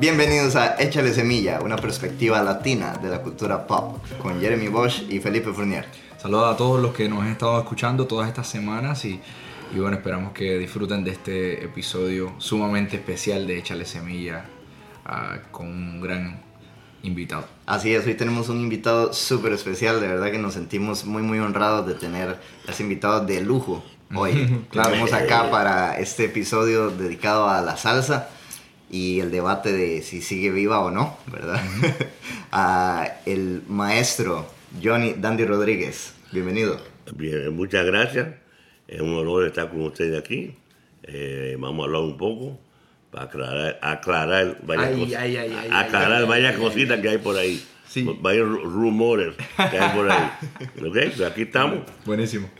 Bienvenidos 0.00 0.54
a 0.54 0.76
Échale 0.80 1.12
Semilla, 1.12 1.58
una 1.60 1.74
perspectiva 1.74 2.40
latina 2.40 2.96
de 3.02 3.08
la 3.08 3.20
cultura 3.20 3.66
pop, 3.66 3.98
con 4.22 4.40
Jeremy 4.40 4.68
Bosch 4.68 5.02
y 5.08 5.18
Felipe 5.18 5.52
Fournier. 5.52 5.86
Saludos 6.22 6.54
a 6.54 6.56
todos 6.56 6.80
los 6.80 6.94
que 6.94 7.08
nos 7.08 7.22
han 7.22 7.32
estado 7.32 7.58
escuchando 7.58 8.06
todas 8.06 8.28
estas 8.28 8.46
semanas 8.46 9.04
y, 9.04 9.20
y 9.74 9.78
bueno, 9.80 9.96
esperamos 9.96 10.30
que 10.32 10.56
disfruten 10.56 11.02
de 11.02 11.10
este 11.10 11.64
episodio 11.64 12.32
sumamente 12.38 12.94
especial 12.94 13.44
de 13.48 13.58
Échale 13.58 13.84
Semilla 13.84 14.44
ah, 15.04 15.38
con 15.50 15.66
un 15.66 16.00
gran 16.00 16.42
invitado. 17.02 17.46
Así 17.66 17.92
es, 17.92 18.06
hoy 18.06 18.14
tenemos 18.14 18.48
un 18.50 18.60
invitado 18.60 19.12
súper 19.12 19.52
especial, 19.52 20.00
de 20.00 20.06
verdad 20.06 20.30
que 20.30 20.38
nos 20.38 20.54
sentimos 20.54 21.06
muy 21.06 21.22
muy 21.22 21.40
honrados 21.40 21.88
de 21.88 21.94
tener 21.94 22.38
a 22.68 22.70
ese 22.70 22.84
invitado 22.84 23.26
de 23.26 23.40
lujo 23.40 23.82
hoy. 24.14 24.62
Claro. 24.70 24.90
Estamos 24.90 25.12
acá 25.12 25.50
para 25.50 25.98
este 25.98 26.26
episodio 26.26 26.90
dedicado 26.90 27.48
a 27.48 27.60
la 27.62 27.76
salsa 27.76 28.28
y 28.90 29.20
el 29.20 29.30
debate 29.30 29.72
de 29.72 30.02
si 30.02 30.22
sigue 30.22 30.50
viva 30.50 30.80
o 30.80 30.90
no, 30.90 31.16
¿verdad? 31.30 31.60
a 32.52 33.08
el 33.26 33.62
maestro 33.68 34.46
Johnny 34.82 35.14
Dandy 35.14 35.44
Rodríguez. 35.44 36.14
Bienvenido. 36.32 36.80
Bien, 37.14 37.54
muchas 37.54 37.84
gracias. 37.86 38.28
Es 38.86 39.00
un 39.00 39.14
honor 39.14 39.46
estar 39.46 39.68
con 39.70 39.82
ustedes 39.82 40.18
aquí. 40.18 40.54
Eh, 41.02 41.56
vamos 41.58 41.82
a 41.82 41.86
hablar 41.86 42.02
un 42.02 42.16
poco 42.18 42.58
para 43.10 43.24
aclarar, 43.24 43.78
aclarar 43.82 44.58
varias 44.62 44.88
Ay, 44.88 44.98
cosas, 45.04 45.20
ay, 45.22 45.36
ay, 45.38 45.56
ay, 45.62 45.70
aclarar 45.72 46.26
varias 46.26 46.54
ay, 46.54 46.60
cositas 46.60 47.00
que 47.00 47.08
hay 47.08 47.18
por 47.18 47.36
ahí. 47.36 47.64
Sí. 47.86 48.06
Varios 48.20 48.46
ru- 48.46 48.62
rumores 48.64 49.34
que 49.56 49.78
hay 49.78 49.96
por 49.96 50.10
ahí. 50.10 50.30
¿Ok? 50.86 50.96
Pues 51.16 51.20
aquí 51.22 51.42
estamos. 51.42 51.80
Buenísimo. 52.04 52.50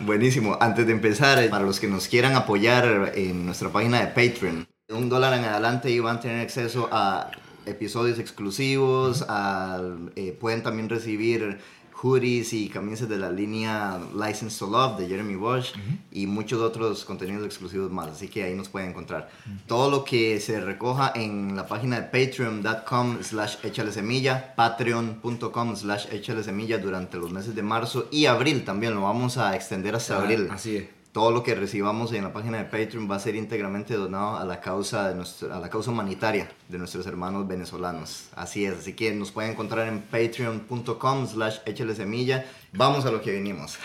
Buenísimo. 0.00 0.56
Antes 0.60 0.86
de 0.86 0.92
empezar, 0.92 1.42
eh, 1.42 1.48
para 1.48 1.64
los 1.64 1.80
que 1.80 1.88
nos 1.88 2.06
quieran 2.06 2.36
apoyar 2.36 3.12
en 3.16 3.44
nuestra 3.46 3.70
página 3.70 4.00
de 4.00 4.06
Patreon, 4.06 4.64
un 4.88 5.08
dólar 5.08 5.34
en 5.34 5.44
adelante 5.44 5.90
y 5.90 5.98
van 5.98 6.18
a 6.18 6.20
tener 6.20 6.40
acceso 6.40 6.88
a 6.92 7.30
episodios 7.64 8.20
exclusivos, 8.20 9.24
a, 9.28 9.80
eh, 10.14 10.36
pueden 10.38 10.62
también 10.62 10.88
recibir 10.88 11.58
hoodies 11.92 12.52
y 12.52 12.68
camisas 12.68 13.08
de 13.08 13.16
la 13.16 13.30
línea 13.30 13.98
License 14.14 14.58
to 14.58 14.70
Love 14.70 14.98
de 14.98 15.08
Jeremy 15.08 15.34
Bosch 15.34 15.72
y 16.12 16.26
muchos 16.26 16.60
otros 16.60 17.04
contenidos 17.04 17.44
exclusivos 17.46 17.90
más, 17.90 18.08
así 18.08 18.28
que 18.28 18.44
ahí 18.44 18.54
nos 18.54 18.68
pueden 18.68 18.90
encontrar. 18.90 19.30
Todo 19.66 19.90
lo 19.90 20.04
que 20.04 20.38
se 20.38 20.60
recoja 20.60 21.10
en 21.16 21.56
la 21.56 21.66
página 21.66 21.98
de 21.98 22.02
patreon.com 22.02 23.22
slash 23.22 23.56
semilla, 23.90 24.54
patreon.com 24.54 25.74
slash 25.74 26.06
semilla 26.42 26.78
durante 26.78 27.16
los 27.16 27.32
meses 27.32 27.54
de 27.56 27.62
marzo 27.62 28.08
y 28.12 28.26
abril 28.26 28.64
también, 28.64 28.94
lo 28.94 29.02
vamos 29.02 29.38
a 29.38 29.56
extender 29.56 29.96
hasta 29.96 30.18
abril. 30.18 30.48
Ah, 30.50 30.54
Así 30.54 30.76
es. 30.76 30.95
Todo 31.16 31.30
lo 31.30 31.42
que 31.42 31.54
recibamos 31.54 32.12
en 32.12 32.24
la 32.24 32.32
página 32.34 32.58
de 32.58 32.64
Patreon 32.64 33.10
va 33.10 33.16
a 33.16 33.18
ser 33.18 33.36
íntegramente 33.36 33.94
donado 33.94 34.36
a 34.36 34.44
la 34.44 34.60
causa, 34.60 35.08
de 35.08 35.14
nuestro- 35.14 35.50
a 35.50 35.58
la 35.58 35.70
causa 35.70 35.90
humanitaria 35.90 36.50
de 36.68 36.76
nuestros 36.76 37.06
hermanos 37.06 37.48
venezolanos. 37.48 38.24
Así 38.34 38.66
es, 38.66 38.74
así 38.80 38.92
que 38.92 39.14
nos 39.14 39.30
pueden 39.32 39.52
encontrar 39.52 39.88
en 39.88 40.02
patreon.com 40.02 41.26
slash 41.26 41.60
semilla. 41.96 42.44
Vamos 42.74 43.06
a 43.06 43.10
lo 43.10 43.22
que 43.22 43.32
venimos. 43.32 43.78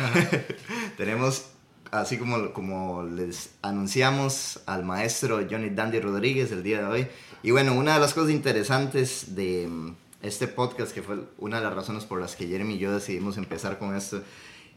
Tenemos, 0.97 1.45
así 1.91 2.17
como, 2.17 2.51
como 2.51 3.03
les 3.03 3.51
anunciamos, 3.61 4.59
al 4.65 4.83
maestro 4.83 5.39
Johnny 5.49 5.69
Dandy 5.69 6.01
Rodríguez 6.01 6.51
el 6.51 6.63
día 6.63 6.79
de 6.79 6.85
hoy. 6.85 7.07
Y 7.43 7.51
bueno, 7.51 7.73
una 7.75 7.93
de 7.93 8.01
las 8.01 8.13
cosas 8.13 8.31
interesantes 8.31 9.35
de 9.35 9.67
mm, 9.69 9.95
este 10.21 10.49
podcast, 10.49 10.91
que 10.91 11.01
fue 11.01 11.19
una 11.37 11.59
de 11.59 11.63
las 11.63 11.75
razones 11.75 12.03
por 12.03 12.19
las 12.19 12.35
que 12.35 12.47
Jeremy 12.47 12.73
y 12.73 12.79
yo 12.79 12.91
decidimos 12.91 13.37
empezar 13.37 13.79
con 13.79 13.95
esto, 13.95 14.21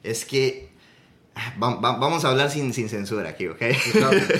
es 0.04 0.24
que 0.24 0.72
Va- 1.60 1.74
va- 1.80 1.96
vamos 1.98 2.24
a 2.24 2.28
hablar 2.30 2.50
sin, 2.50 2.72
sin 2.72 2.88
censura 2.88 3.30
aquí, 3.30 3.48
¿ok? 3.48 3.60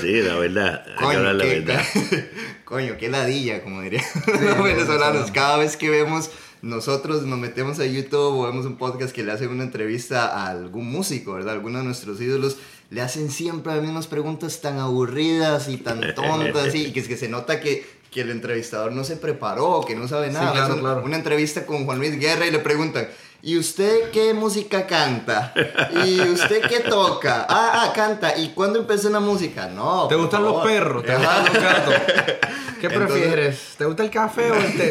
Sí, 0.01 0.23
la 0.23 0.37
verdad. 0.37 0.85
Hay 0.99 1.09
que 1.11 1.17
hablar 1.17 1.35
la 1.35 1.45
qué, 1.45 1.61
verdad. 1.61 1.83
coño, 2.65 2.97
qué 2.99 3.09
ladilla, 3.09 3.63
como 3.63 3.81
dirían 3.83 4.05
los 4.27 4.63
venezolanos. 4.63 5.31
Cada 5.33 5.57
vez 5.59 5.77
que 5.77 5.91
vemos, 5.91 6.31
nosotros 6.63 7.23
nos 7.25 7.39
metemos 7.39 7.81
a 7.81 7.87
YouTube 7.87 8.39
o 8.39 8.47
vemos 8.47 8.65
un 8.67 8.77
podcast 8.77 9.13
que 9.15 9.25
le 9.25 9.33
hacen 9.33 9.49
una 9.49 9.65
entrevista 9.65 10.27
a 10.29 10.49
algún 10.51 10.91
músico, 10.91 11.35
¿verdad? 11.35 11.55
Alguno 11.55 11.79
de 11.79 11.85
nuestros 11.85 12.21
ídolos, 12.21 12.57
le 12.91 13.01
hacen 13.01 13.31
siempre 13.31 13.75
las 13.75 13.83
mismas 13.83 14.07
preguntas 14.07 14.61
tan 14.61 14.79
aburridas 14.79 15.69
y 15.69 15.79
tan 15.79 16.15
tontas, 16.15 16.75
y 16.75 16.93
que 16.93 17.01
es 17.01 17.09
que 17.09 17.17
se 17.17 17.29
nota 17.29 17.61
que, 17.61 17.85
que 18.13 18.21
el 18.21 18.31
entrevistador 18.31 18.93
no 18.93 19.03
se 19.03 19.17
preparó, 19.17 19.83
que 19.87 19.97
no 19.97 20.07
sabe 20.07 20.31
nada. 20.31 20.53
claro, 20.53 20.67
Es 20.69 20.75
un- 20.75 20.81
claro. 20.81 21.03
Una 21.05 21.17
entrevista 21.17 21.67
con 21.67 21.85
Juan 21.87 21.99
Luis 21.99 22.19
Guerra 22.21 22.47
y 22.47 22.53
le 22.53 22.61
preguntan, 22.61 23.09
¿y 23.43 23.59
usted 23.59 24.11
qué 24.11 24.33
música 24.35 24.87
canta? 24.87 25.53
¿Y 26.05 26.21
usted 26.21 26.63
qué 26.69 26.81
toca? 26.81 27.47
Ah, 27.49 27.85
ah, 27.87 27.93
canta. 27.95 28.37
¿Y 28.39 28.49
cuándo 28.51 28.79
empezó 28.81 29.11
la 29.11 29.21
música? 29.21 29.67
No. 29.69 30.09
¿Te 30.09 30.15
gustan 30.15 30.43
los 30.43 30.53
favor. 30.55 30.67
perros? 30.69 31.05
¿Te 31.05 31.15
gustan 31.17 31.45
los 31.45 31.55
gatos? 31.63 31.95
¿Qué 32.81 32.87
Entonces- 32.87 33.19
prefieres? 33.19 33.59
¿Te 33.79 33.85
gusta 33.85 34.03
el 34.05 34.11
café 34.11 34.51
o 34.51 34.55
el 34.55 34.77
té? 34.77 34.91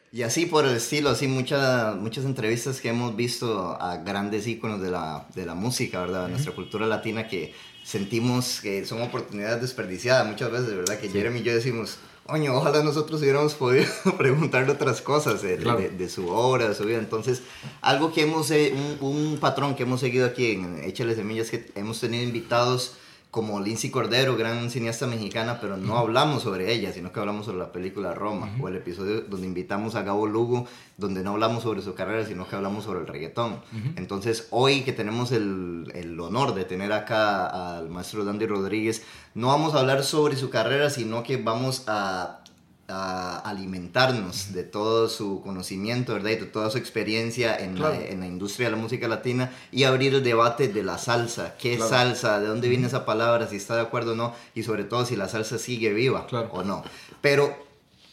Y 0.14 0.22
así 0.22 0.46
por 0.46 0.64
el 0.64 0.76
estilo, 0.76 1.10
así 1.10 1.26
muchas 1.26 1.96
muchas 1.96 2.24
entrevistas 2.24 2.80
que 2.80 2.90
hemos 2.90 3.16
visto 3.16 3.76
a 3.80 3.96
grandes 3.96 4.46
íconos 4.46 4.80
de 4.80 4.88
la, 4.92 5.26
de 5.34 5.44
la 5.44 5.54
música, 5.54 5.98
¿verdad? 6.02 6.26
De 6.26 6.30
nuestra 6.30 6.52
cultura 6.54 6.86
latina 6.86 7.26
que 7.26 7.52
sentimos 7.82 8.60
que 8.60 8.84
son 8.86 9.02
oportunidades 9.02 9.60
desperdiciadas 9.60 10.24
muchas 10.24 10.52
veces, 10.52 10.68
¿verdad? 10.76 11.00
Que 11.00 11.08
Jeremy 11.08 11.40
y 11.40 11.42
yo 11.42 11.52
decimos, 11.52 11.98
coño, 12.26 12.54
ojalá 12.56 12.82
nosotros 12.82 13.20
hubiéramos 13.20 13.54
podido 13.54 13.86
preguntarle 14.18 14.72
otras 14.72 15.00
cosas 15.02 15.42
de, 15.42 15.56
de- 15.56 15.62
Claro. 15.62 15.80
de- 15.80 15.90
de 15.90 16.08
su 16.08 16.28
obra, 16.28 16.68
de 16.68 16.74
su 16.74 16.84
vida. 16.84 16.98
Entonces, 16.98 17.42
algo 17.80 18.12
que 18.12 18.22
hemos, 18.22 18.50
eh, 18.50 18.74
un, 19.00 19.06
un 19.08 19.38
patrón 19.38 19.74
que 19.74 19.82
hemos 19.84 20.00
seguido 20.00 20.26
aquí 20.26 20.52
en 20.52 20.82
Échale 20.84 21.14
Semillas, 21.14 21.50
que 21.50 21.70
hemos 21.74 22.00
tenido 22.00 22.22
invitados 22.22 22.94
como 23.34 23.60
Lindsay 23.60 23.90
Cordero, 23.90 24.36
gran 24.36 24.70
cineasta 24.70 25.08
mexicana, 25.08 25.58
pero 25.60 25.76
no 25.76 25.98
hablamos 25.98 26.44
sobre 26.44 26.72
ella, 26.72 26.92
sino 26.92 27.10
que 27.10 27.18
hablamos 27.18 27.46
sobre 27.46 27.58
la 27.58 27.72
película 27.72 28.14
Roma, 28.14 28.48
o 28.60 28.68
el 28.68 28.76
episodio 28.76 29.22
donde 29.22 29.48
invitamos 29.48 29.96
a 29.96 30.04
Gabo 30.04 30.28
Lugo, 30.28 30.68
donde 30.98 31.24
no 31.24 31.32
hablamos 31.32 31.64
sobre 31.64 31.82
su 31.82 31.94
carrera, 31.94 32.24
sino 32.24 32.46
que 32.46 32.54
hablamos 32.54 32.84
sobre 32.84 33.00
el 33.00 33.08
reggaetón. 33.08 33.58
Entonces, 33.96 34.46
hoy 34.50 34.82
que 34.82 34.92
tenemos 34.92 35.32
el, 35.32 35.90
el 35.96 36.20
honor 36.20 36.54
de 36.54 36.64
tener 36.64 36.92
acá 36.92 37.76
al 37.76 37.88
maestro 37.88 38.24
Dandy 38.24 38.46
Rodríguez, 38.46 39.02
no 39.34 39.48
vamos 39.48 39.74
a 39.74 39.80
hablar 39.80 40.04
sobre 40.04 40.36
su 40.36 40.48
carrera, 40.48 40.88
sino 40.88 41.24
que 41.24 41.36
vamos 41.36 41.82
a 41.88 42.43
a 42.96 43.38
alimentarnos 43.40 44.52
de 44.52 44.62
todo 44.62 45.08
su 45.08 45.40
conocimiento, 45.42 46.14
¿verdad? 46.14 46.30
Y 46.30 46.36
de 46.36 46.46
toda 46.46 46.70
su 46.70 46.78
experiencia 46.78 47.56
en, 47.56 47.74
Claro. 47.74 47.94
la, 47.94 48.06
en 48.06 48.20
la 48.20 48.26
industria 48.26 48.68
de 48.68 48.76
la 48.76 48.80
música 48.82 49.08
latina 49.08 49.50
y 49.72 49.84
abrir 49.84 50.14
el 50.14 50.22
debate 50.22 50.68
de 50.68 50.82
la 50.82 50.98
salsa. 50.98 51.56
¿Qué 51.58 51.72
es 51.72 51.78
Claro. 51.78 51.90
salsa? 51.90 52.40
¿De 52.40 52.46
dónde 52.46 52.68
viene 52.68 52.86
esa 52.86 53.04
palabra? 53.04 53.48
Si 53.48 53.56
está 53.56 53.74
de 53.74 53.82
acuerdo 53.82 54.12
o 54.12 54.14
no. 54.14 54.34
Y 54.54 54.62
sobre 54.62 54.84
todo 54.84 55.04
si 55.04 55.16
la 55.16 55.28
salsa 55.28 55.58
sigue 55.58 55.92
viva 55.92 56.26
Claro. 56.26 56.50
o 56.52 56.62
no. 56.62 56.84
Pero 57.20 57.64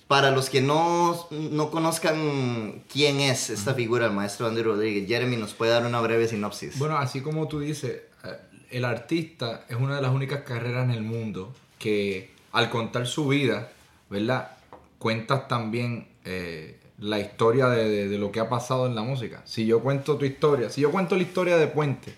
para 0.08 0.32
los 0.32 0.50
que 0.50 0.62
no, 0.62 1.28
no 1.30 1.72
conozcan 1.72 2.84
quién 2.92 3.20
es 3.22 3.50
esta 3.50 3.74
figura, 3.74 4.08
el 4.08 4.12
maestro 4.12 4.48
Andy 4.48 4.62
Rodríguez, 4.62 5.08
Jeremy 5.08 5.38
nos 5.38 5.54
puede 5.54 5.72
dar 5.72 5.86
una 5.86 6.02
breve 6.02 6.28
sinopsis. 6.28 6.78
Bueno, 6.80 6.98
así 6.98 7.22
como 7.22 7.48
tú 7.48 7.60
dices, 7.60 8.02
eh, 8.26 8.38
el 8.72 8.84
artista 8.86 9.66
es 9.70 9.78
una 9.78 9.96
de 9.96 10.02
las 10.02 10.12
únicas 10.12 10.42
carreras 10.42 10.84
en 10.86 10.92
el 10.92 11.02
mundo 11.02 11.54
que 11.80 12.32
al 12.52 12.70
contar 12.70 13.08
su 13.08 13.28
vida, 13.30 13.72
¿verdad? 14.10 14.52
Cuentas 15.02 15.48
también 15.48 16.08
eh, 16.26 16.80
la 17.00 17.20
historia 17.20 17.68
de, 17.70 17.90
de- 17.90 18.08
de 18.08 18.18
lo 18.20 18.32
que 18.32 18.40
ha 18.40 18.48
pasado 18.48 18.86
en 18.86 18.94
la 18.94 19.02
música. 19.02 19.42
Si 19.46 19.66
yo 19.66 19.80
cuento 19.80 20.16
tu 20.18 20.26
historia, 20.26 20.70
si 20.70 20.82
yo 20.82 20.92
cuento 20.92 21.16
la 21.16 21.24
historia 21.24 21.58
de 21.58 21.66
Puente, 21.66 22.14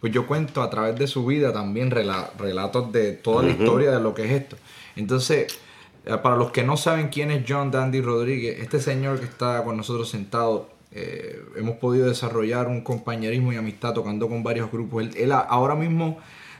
pues 0.00 0.10
yo 0.14 0.26
cuento 0.26 0.62
a 0.62 0.70
través 0.70 0.98
de 0.98 1.06
su 1.06 1.26
vida 1.26 1.52
también 1.52 1.90
rela- 1.90 2.30
relatos 2.38 2.90
de 2.90 3.12
toda 3.12 3.42
la 3.42 3.50
historia 3.50 3.90
de 3.92 4.00
lo 4.00 4.14
que 4.14 4.24
es 4.24 4.30
esto. 4.42 4.56
Entonces, 4.96 5.58
eh, 6.06 6.16
para 6.22 6.36
los 6.36 6.50
que 6.52 6.64
no 6.64 6.78
saben 6.78 7.08
quién 7.08 7.30
es 7.30 7.44
John 7.46 7.70
Dandy 7.70 8.00
Rodríguez, 8.00 8.60
este 8.60 8.80
señor 8.80 9.18
que 9.20 9.26
está 9.26 9.62
con 9.62 9.76
nosotros 9.76 10.08
sentado, 10.08 10.70
eh, 10.90 11.38
hemos 11.56 11.76
podido 11.76 12.06
desarrollar 12.08 12.66
un 12.68 12.80
compañerismo 12.80 13.52
y 13.52 13.56
amistad 13.56 13.92
tocando 13.92 14.26
con 14.28 14.42
varios 14.42 14.72
grupos. 14.72 15.04
Él, 15.16 15.32
ahora 15.32 15.74
mismo 15.74 16.18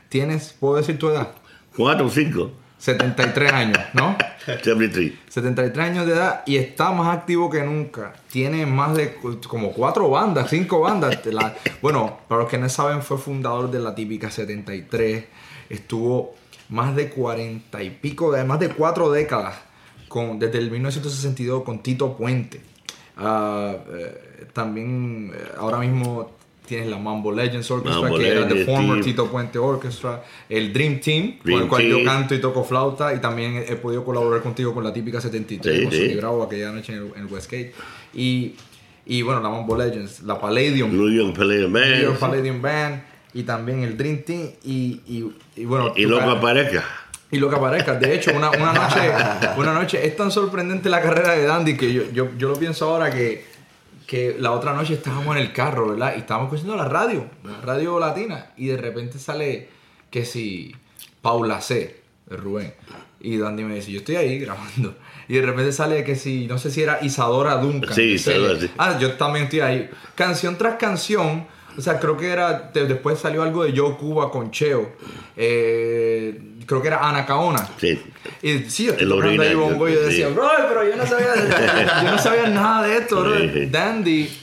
tienes, 0.09 0.53
¿puedo 0.59 0.75
decir 0.75 0.97
tu 0.99 1.09
edad? 1.09 1.29
Cuatro 1.75 2.05
o 2.05 2.09
cinco. 2.09 2.51
73 2.83 3.53
años, 3.53 3.79
¿no? 3.93 4.17
73. 4.45 5.13
73 5.29 5.85
años 5.87 6.05
de 6.05 6.11
edad 6.11 6.43
y 6.45 6.57
está 6.57 6.91
más 6.91 7.15
activo 7.17 7.49
que 7.49 7.63
nunca. 7.63 8.11
Tiene 8.29 8.65
más 8.65 8.93
de 8.93 9.15
como 9.47 9.71
cuatro 9.71 10.09
bandas, 10.09 10.49
cinco 10.49 10.81
bandas. 10.81 11.25
La- 11.27 11.55
bueno, 11.81 12.19
para 12.27 12.41
los 12.41 12.49
que 12.49 12.57
no 12.57 12.67
saben, 12.67 13.01
fue 13.01 13.17
fundador 13.17 13.71
de 13.71 13.79
la 13.79 13.95
típica 13.95 14.29
73. 14.29 15.23
Estuvo 15.69 16.35
más 16.67 16.93
de 16.93 17.07
40 17.09 17.81
y 17.83 17.89
pico, 17.89 18.33
de 18.33 18.43
más 18.43 18.59
de 18.59 18.67
cuatro 18.67 19.09
décadas, 19.11 19.55
con, 20.09 20.37
desde 20.37 20.57
el 20.57 20.69
1962 20.69 21.63
con 21.63 21.81
Tito 21.81 22.17
Puente. 22.17 22.59
Ah, 23.15 23.75
eh, 23.93 24.47
también 24.51 25.31
eh, 25.33 25.41
ahora 25.57 25.77
mismo 25.77 26.31
tienes 26.65 26.87
la 26.87 26.97
Mambo 26.97 27.31
Legends 27.31 27.69
Orchestra, 27.71 28.01
Mambo 28.01 28.17
que 28.17 28.27
era 28.27 28.47
The 28.47 28.65
Former 28.65 28.97
sí. 29.03 29.09
Tito 29.11 29.27
Puente 29.27 29.59
Orchestra, 29.59 30.23
el 30.49 30.71
Dream 30.73 30.99
Team, 30.99 31.33
con 31.37 31.43
Dream 31.45 31.61
el 31.63 31.67
cual 31.67 31.83
yo 31.83 31.95
Team. 31.97 32.05
canto 32.07 32.35
y 32.35 32.39
toco 32.41 32.63
flauta, 32.63 33.13
y 33.13 33.19
también 33.19 33.63
he 33.67 33.75
podido 33.75 34.03
colaborar 34.05 34.41
contigo 34.41 34.73
con 34.73 34.83
la 34.83 34.93
típica 34.93 35.19
73, 35.21 35.77
Sí, 35.77 35.83
con 35.83 35.91
sí. 35.91 36.13
Bravo 36.15 36.43
aquella 36.43 36.71
noche 36.71 36.93
en 36.93 36.99
el, 36.99 37.05
en 37.15 37.21
el 37.21 37.25
Westgate. 37.27 37.73
Y, 38.13 38.53
y 39.05 39.21
bueno, 39.21 39.41
la 39.41 39.49
Mambo 39.49 39.75
Legends, 39.77 40.21
la 40.23 40.39
Palladium, 40.39 40.91
New 40.95 41.09
York 41.09 41.35
Palladium 41.37 41.71
New 41.73 41.83
York 42.01 42.19
Band. 42.19 42.31
Palladium 42.31 42.61
Band, 42.61 43.01
y 43.33 43.43
también 43.43 43.83
el 43.83 43.97
Dream 43.97 44.23
Team, 44.23 44.49
y, 44.63 45.01
y, 45.07 45.31
y 45.57 45.65
bueno, 45.65 45.91
Y 45.95 46.03
loco 46.03 46.19
cara- 46.21 46.31
aparezca. 46.33 46.83
Y 47.31 47.39
lo 47.39 47.49
que 47.49 47.55
aparezca. 47.55 47.95
De 47.95 48.13
hecho, 48.13 48.31
una, 48.35 48.51
una 48.51 48.73
noche, 48.73 48.99
una 49.57 49.73
noche 49.73 50.05
es 50.05 50.15
tan 50.15 50.29
sorprendente 50.29 50.87
la 50.87 51.01
carrera 51.01 51.33
de 51.33 51.43
Dandy 51.45 51.75
que 51.75 51.91
yo, 51.91 52.03
yo, 52.13 52.29
yo 52.37 52.49
lo 52.49 52.55
pienso 52.59 52.87
ahora 52.87 53.09
que, 53.11 53.43
que 54.13 54.35
la 54.37 54.51
otra 54.51 54.73
noche 54.75 54.93
estábamos 54.93 55.35
en 55.35 55.41
el 55.41 55.51
carro, 55.53 55.87
¿verdad? 55.89 56.13
Y 56.15 56.19
estábamos 56.19 56.53
escuchando 56.53 56.75
la 56.77 56.87
radio, 56.87 57.25
la 57.43 57.59
radio 57.61 57.99
latina. 57.99 58.51
Y 58.57 58.67
de 58.67 58.77
repente 58.77 59.17
sale 59.17 59.69
que 60.11 60.23
si 60.23 60.71
Paula 61.19 61.59
C, 61.61 61.99
Rubén. 62.27 62.75
Y 63.19 63.37
Dandy 63.37 63.63
me 63.63 63.73
dice, 63.73 63.91
yo 63.91 63.97
estoy 64.01 64.17
ahí 64.17 64.37
grabando. 64.37 64.93
Y 65.27 65.33
de 65.37 65.41
repente 65.41 65.71
sale 65.71 66.03
que 66.03 66.15
si, 66.15 66.45
no 66.45 66.59
sé 66.59 66.69
si 66.69 66.83
era 66.83 66.99
Isadora 67.01 67.55
Duncan. 67.57 67.91
Sí, 67.95 68.03
Isadora, 68.13 68.59
sí. 68.59 68.69
Ah, 68.77 68.99
yo 68.99 69.13
también 69.13 69.45
estoy 69.45 69.61
ahí. 69.61 69.89
Canción 70.13 70.59
tras 70.59 70.75
canción. 70.75 71.47
O 71.75 71.81
sea, 71.81 71.99
creo 71.99 72.15
que 72.15 72.29
era. 72.29 72.69
de- 72.71 72.85
después 72.85 73.17
salió 73.17 73.41
algo 73.41 73.63
de 73.63 73.75
Joe 73.75 73.95
Cuba 73.97 74.29
con 74.29 74.51
Cheo. 74.51 74.91
Eh, 75.35 76.39
creo 76.65 76.81
que 76.81 76.87
era 76.89 77.07
Anacaona. 77.07 77.67
Sí. 77.79 78.01
Y 78.41 78.59
sí, 78.69 78.85
yo 78.85 78.91
estoy 78.93 79.55
bongo 79.55 79.87
y 79.89 79.93
yo 79.93 79.99
sí. 79.99 80.05
decía, 80.05 80.27
bro, 80.29 80.49
pero 80.69 80.87
yo 80.89 80.95
no 80.95 81.05
sabía, 81.05 81.33
yo 82.03 82.11
no 82.11 82.17
sabía 82.19 82.47
nada 82.47 82.87
de 82.87 82.97
esto, 82.97 83.21
bro. 83.21 83.37
Sí. 83.39 83.65
Dandy. 83.67 84.39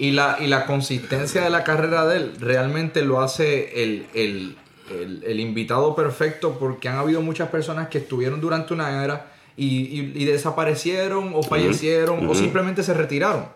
Y 0.00 0.12
la, 0.12 0.36
y 0.40 0.46
la 0.46 0.64
consistencia 0.64 1.42
de 1.42 1.50
la 1.50 1.64
carrera 1.64 2.06
de 2.06 2.18
él 2.18 2.32
realmente 2.38 3.02
lo 3.02 3.20
hace 3.20 3.82
el, 3.82 4.06
el, 4.14 4.56
el- 4.90 5.24
el 5.26 5.40
invitado 5.40 5.96
perfecto 5.96 6.56
porque 6.58 6.88
han 6.88 6.96
habido 6.98 7.20
muchas 7.20 7.48
personas 7.48 7.88
que 7.88 7.98
estuvieron 7.98 8.40
durante 8.40 8.72
una 8.74 9.02
era 9.04 9.26
y, 9.56 9.66
y- 9.66 10.12
y 10.14 10.24
desaparecieron 10.24 11.32
o 11.34 11.42
fallecieron 11.42 12.28
o 12.28 12.34
simplemente 12.36 12.84
se 12.84 12.94
retiraron. 12.94 13.46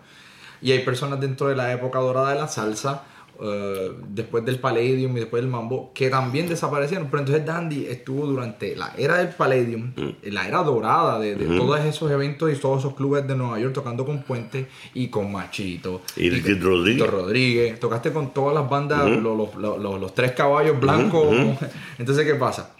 Y 0.60 0.72
hay 0.72 0.80
personas 0.80 1.20
dentro 1.20 1.46
de 1.48 1.54
la 1.54 1.72
época 1.72 2.00
dorada 2.00 2.30
de 2.34 2.40
la 2.40 2.48
salsa, 2.48 3.02
eh, 3.44 3.90
después 4.08 4.44
del 4.44 4.58
Palladium 4.60 5.16
y 5.16 5.20
después 5.20 5.42
del 5.42 5.50
Mambo, 5.50 5.90
que 5.94 6.08
también 6.10 6.48
desaparecieron. 6.48 7.08
Pero 7.10 7.20
entonces 7.20 7.44
Dandy 7.44 7.86
estuvo 7.86 8.24
durante 8.26 8.76
la 8.76 8.92
era 8.96 9.18
del 9.18 9.28
Palladium, 9.30 9.92
la 10.22 10.46
era 10.46 10.62
dorada 10.62 11.18
de, 11.18 11.34
de 11.34 11.56
todos 11.56 11.80
esos 11.80 12.10
eventos 12.10 12.52
y 12.52 12.56
todos 12.56 12.80
esos 12.80 12.94
clubes 12.94 13.26
de 13.26 13.34
Nueva 13.36 13.58
York, 13.58 13.74
tocando 13.74 14.04
con 14.06 14.22
Puente 14.22 14.68
y 14.94 15.08
con 15.08 15.32
Machito. 15.32 16.02
Y 16.16 16.30
Ricky 16.30 16.52
con 16.52 16.62
Rodríguez. 16.62 17.10
Rodríguez. 17.10 17.80
Tocaste 17.80 18.12
con 18.12 18.32
todas 18.32 18.54
las 18.54 18.68
bandas, 18.70 19.08
los, 19.10 19.36
los- 19.36 19.54
los- 19.56 19.78
los- 19.78 20.00
los 20.00 20.14
tres 20.14 20.32
caballos 20.32 20.78
blancos. 20.80 21.28
Entonces, 21.98 22.24
¿qué 22.26 22.34
pasa? 22.34 22.70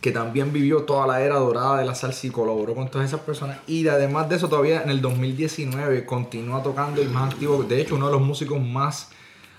que 0.00 0.12
también 0.12 0.52
vivió 0.52 0.82
toda 0.82 1.06
la 1.06 1.22
era 1.22 1.36
dorada 1.36 1.78
de 1.78 1.86
la 1.86 1.94
salsa 1.94 2.26
y 2.26 2.30
colaboró 2.30 2.74
con 2.74 2.90
todas 2.90 3.08
esas 3.08 3.20
personas. 3.20 3.56
Y 3.66 3.84
de- 3.84 3.90
además 3.90 4.28
de 4.28 4.36
eso, 4.36 4.50
todavía 4.50 4.82
en 4.82 4.90
el 4.90 5.00
2019 5.00 6.04
continúa 6.04 6.62
tocando 6.62 7.02
y 7.02 7.06
más 7.06 7.32
activo. 7.32 7.62
De 7.62 7.80
hecho, 7.80 7.94
uno 7.94 8.06
de 8.08 8.12
los 8.12 8.20
músicos 8.20 8.60
más 8.60 9.08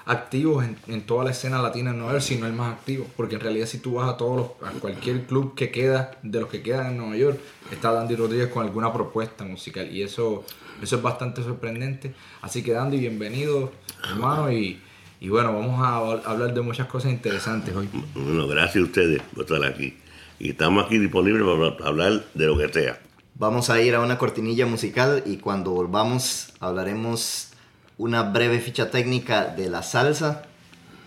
activos 0.05 0.63
en, 0.63 0.77
en 0.87 1.01
toda 1.01 1.23
la 1.23 1.31
escena 1.31 1.61
latina 1.61 1.91
en 1.91 1.97
Nueva 1.97 2.13
York, 2.13 2.23
si 2.23 2.37
no 2.37 2.45
el 2.45 2.53
más 2.53 2.73
activo. 2.73 3.07
Porque 3.17 3.35
en 3.35 3.41
realidad, 3.41 3.65
si 3.65 3.79
tú 3.79 3.95
vas 3.95 4.09
a 4.09 4.17
todos 4.17 4.37
los, 4.37 4.69
a 4.69 4.71
cualquier 4.79 5.23
club 5.25 5.55
que 5.55 5.71
queda, 5.71 6.17
de 6.21 6.39
los 6.39 6.49
que 6.49 6.61
quedan 6.61 6.87
en 6.87 6.97
Nueva 6.97 7.17
York, 7.17 7.39
está 7.71 7.91
Dandy 7.91 8.15
Rodríguez 8.15 8.49
con 8.49 8.63
alguna 8.63 8.93
propuesta 8.93 9.43
musical. 9.43 9.91
Y 9.91 10.03
eso, 10.03 10.43
eso 10.81 10.95
es 10.95 11.01
bastante 11.01 11.43
sorprendente. 11.43 12.13
Así 12.41 12.63
que, 12.63 12.73
Dandy, 12.73 12.99
bienvenido, 12.99 13.71
hermano. 14.09 14.51
Y, 14.51 14.79
y 15.19 15.29
bueno, 15.29 15.53
vamos 15.53 15.81
a 15.81 15.97
hablar 16.29 16.53
de 16.53 16.61
muchas 16.61 16.87
cosas 16.87 17.11
interesantes 17.11 17.75
hoy. 17.75 17.89
Bueno, 18.13 18.47
gracias 18.47 18.83
a 18.83 18.85
ustedes 18.85 19.21
por 19.33 19.43
estar 19.43 19.63
aquí. 19.65 19.97
Y 20.37 20.49
estamos 20.49 20.85
aquí 20.85 20.97
disponibles 20.97 21.43
para 21.77 21.89
hablar 21.89 22.25
de 22.33 22.45
lo 22.45 22.57
que 22.57 22.67
sea. 22.71 22.99
Vamos 23.35 23.69
a 23.69 23.81
ir 23.81 23.95
a 23.95 24.01
una 24.01 24.17
cortinilla 24.17 24.65
musical 24.65 25.23
y 25.25 25.37
cuando 25.37 25.71
volvamos 25.71 26.53
hablaremos 26.59 27.49
una 27.97 28.23
breve 28.23 28.59
ficha 28.59 28.91
técnica 28.91 29.45
de 29.45 29.69
la 29.69 29.83
salsa 29.83 30.43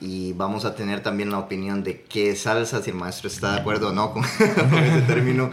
y 0.00 0.32
vamos 0.32 0.64
a 0.64 0.74
tener 0.74 1.02
también 1.02 1.30
la 1.30 1.38
opinión 1.38 1.82
de 1.82 2.02
qué 2.02 2.30
es 2.30 2.42
salsa, 2.42 2.82
si 2.82 2.90
el 2.90 2.96
maestro 2.96 3.28
está 3.28 3.52
de 3.52 3.60
acuerdo 3.60 3.88
o 3.88 3.92
no 3.92 4.12
con, 4.12 4.22
con 4.70 4.78
ese 4.78 5.02
término. 5.02 5.50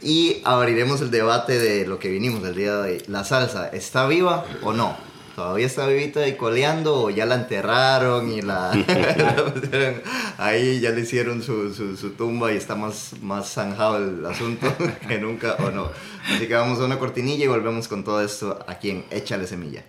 Y 0.00 0.40
abriremos 0.44 1.00
el 1.00 1.10
debate 1.10 1.58
de 1.58 1.86
lo 1.86 1.98
que 1.98 2.08
vinimos 2.08 2.44
el 2.44 2.54
día 2.54 2.76
de 2.76 2.92
hoy. 2.92 3.02
¿La 3.08 3.24
salsa 3.24 3.68
está 3.68 4.06
viva 4.06 4.44
o 4.62 4.72
no? 4.72 4.96
¿Todavía 5.38 5.66
está 5.66 5.86
vivita 5.86 6.26
y 6.26 6.36
coleando 6.36 7.04
o 7.04 7.10
ya 7.10 7.24
la 7.24 7.36
enterraron 7.36 8.28
y 8.28 8.42
la... 8.42 8.72
ahí 10.38 10.80
ya 10.80 10.90
le 10.90 11.02
hicieron 11.02 11.44
su, 11.44 11.72
su, 11.72 11.96
su 11.96 12.10
tumba 12.14 12.52
y 12.52 12.56
está 12.56 12.74
más, 12.74 13.12
más 13.22 13.48
zanjado 13.52 13.98
el 13.98 14.26
asunto 14.26 14.66
que 15.06 15.20
nunca 15.20 15.54
o 15.60 15.70
no? 15.70 15.90
Así 16.34 16.48
que 16.48 16.54
vamos 16.54 16.80
a 16.80 16.86
una 16.86 16.98
cortinilla 16.98 17.44
y 17.44 17.46
volvemos 17.46 17.86
con 17.86 18.02
todo 18.02 18.20
esto 18.20 18.58
aquí 18.66 18.90
en 18.90 19.04
Échale 19.12 19.46
Semilla. 19.46 19.84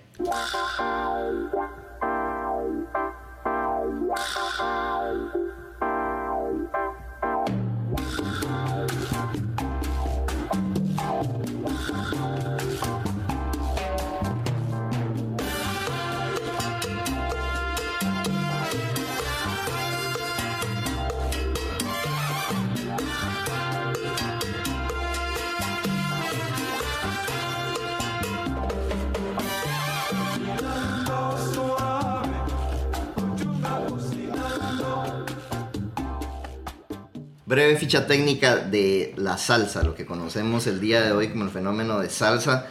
Breve 37.49 37.77
ficha 37.77 38.05
técnica 38.05 38.57
de 38.57 39.11
la 39.17 39.39
salsa, 39.39 39.81
lo 39.81 39.95
que 39.95 40.05
conocemos 40.05 40.67
el 40.67 40.79
día 40.79 41.01
de 41.01 41.13
hoy 41.13 41.29
como 41.29 41.45
el 41.45 41.49
fenómeno 41.49 41.97
de 41.97 42.07
salsa, 42.07 42.67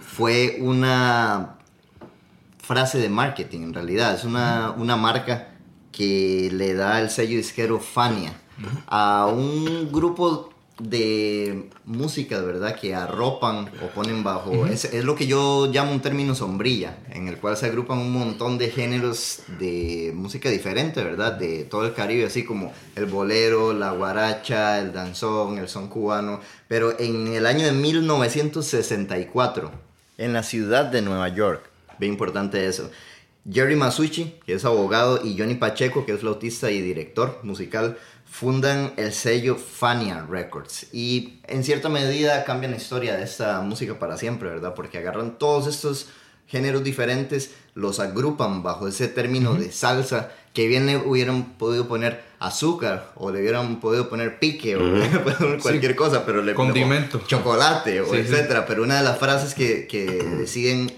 fue 0.00 0.56
una 0.58 1.58
frase 2.58 2.98
de 2.98 3.08
marketing 3.08 3.60
en 3.60 3.74
realidad, 3.74 4.16
es 4.16 4.24
una, 4.24 4.72
una 4.76 4.96
marca 4.96 5.52
que 5.92 6.50
le 6.52 6.74
da 6.74 7.00
el 7.00 7.10
sello 7.10 7.36
disquero 7.36 7.78
Fania 7.78 8.32
a 8.88 9.26
un 9.26 9.92
grupo 9.92 10.50
de 10.78 11.70
música, 11.86 12.40
¿verdad? 12.42 12.76
Que 12.78 12.94
arropan 12.94 13.70
o 13.82 13.86
ponen 13.94 14.22
bajo, 14.22 14.66
es, 14.66 14.84
es 14.84 15.04
lo 15.04 15.14
que 15.14 15.26
yo 15.26 15.68
llamo 15.72 15.92
un 15.92 16.00
término 16.00 16.34
sombrilla, 16.34 16.98
en 17.10 17.28
el 17.28 17.38
cual 17.38 17.56
se 17.56 17.64
agrupan 17.66 17.98
un 17.98 18.12
montón 18.12 18.58
de 18.58 18.68
géneros 18.70 19.40
de 19.58 20.12
música 20.14 20.50
diferente, 20.50 21.02
¿verdad? 21.02 21.32
De 21.32 21.64
todo 21.64 21.86
el 21.86 21.94
Caribe, 21.94 22.26
así 22.26 22.44
como 22.44 22.72
el 22.94 23.06
bolero, 23.06 23.72
la 23.72 23.92
guaracha, 23.92 24.78
el 24.78 24.92
danzón, 24.92 25.56
el 25.58 25.68
son 25.68 25.88
cubano, 25.88 26.40
pero 26.68 27.00
en 27.00 27.28
el 27.28 27.46
año 27.46 27.64
de 27.64 27.72
1964, 27.72 29.70
en 30.18 30.32
la 30.34 30.42
ciudad 30.42 30.84
de 30.84 31.00
Nueva 31.00 31.28
York, 31.28 31.70
bien 31.98 32.12
importante 32.12 32.66
eso, 32.66 32.90
Jerry 33.50 33.76
Masucci, 33.76 34.34
que 34.44 34.54
es 34.54 34.64
abogado, 34.64 35.24
y 35.24 35.38
Johnny 35.38 35.54
Pacheco, 35.54 36.04
que 36.04 36.12
es 36.12 36.20
flautista 36.20 36.70
y 36.70 36.82
director 36.82 37.38
musical, 37.44 37.96
fundan 38.38 38.92
el 38.98 39.14
sello 39.14 39.56
Fania 39.56 40.26
Records. 40.28 40.88
Y 40.92 41.38
en 41.44 41.64
cierta 41.64 41.88
medida 41.88 42.44
cambian 42.44 42.72
la 42.72 42.76
historia 42.76 43.16
de 43.16 43.24
esta 43.24 43.62
música 43.62 43.98
para 43.98 44.18
siempre, 44.18 44.50
¿verdad? 44.50 44.74
Porque 44.74 44.98
agarran 44.98 45.38
todos 45.38 45.66
estos 45.66 46.08
géneros 46.46 46.84
diferentes, 46.84 47.52
los 47.74 47.98
agrupan 47.98 48.62
bajo 48.62 48.88
ese 48.88 49.08
término 49.08 49.54
de 49.54 49.72
salsa, 49.72 50.32
que 50.52 50.68
bien 50.68 50.84
le 50.84 50.98
hubieran 50.98 51.54
podido 51.56 51.88
poner 51.88 52.22
azúcar, 52.38 53.10
o 53.14 53.30
le 53.30 53.40
hubieran 53.40 53.80
podido 53.80 54.10
poner 54.10 54.38
pique, 54.38 54.76
o 54.76 54.80
cualquier 55.62 55.96
cosa, 55.96 56.26
pero 56.26 56.42
le 56.42 56.52
Condimento. 56.52 57.22
chocolate, 57.26 58.02
o 58.02 58.04
Sí, 58.04 58.10
sí. 58.12 58.16
etcétera. 58.18 58.66
Pero 58.66 58.82
una 58.82 58.98
de 58.98 59.02
las 59.04 59.18
frases 59.18 59.54
que, 59.54 59.86
que 59.86 60.04
deciden 60.04 60.92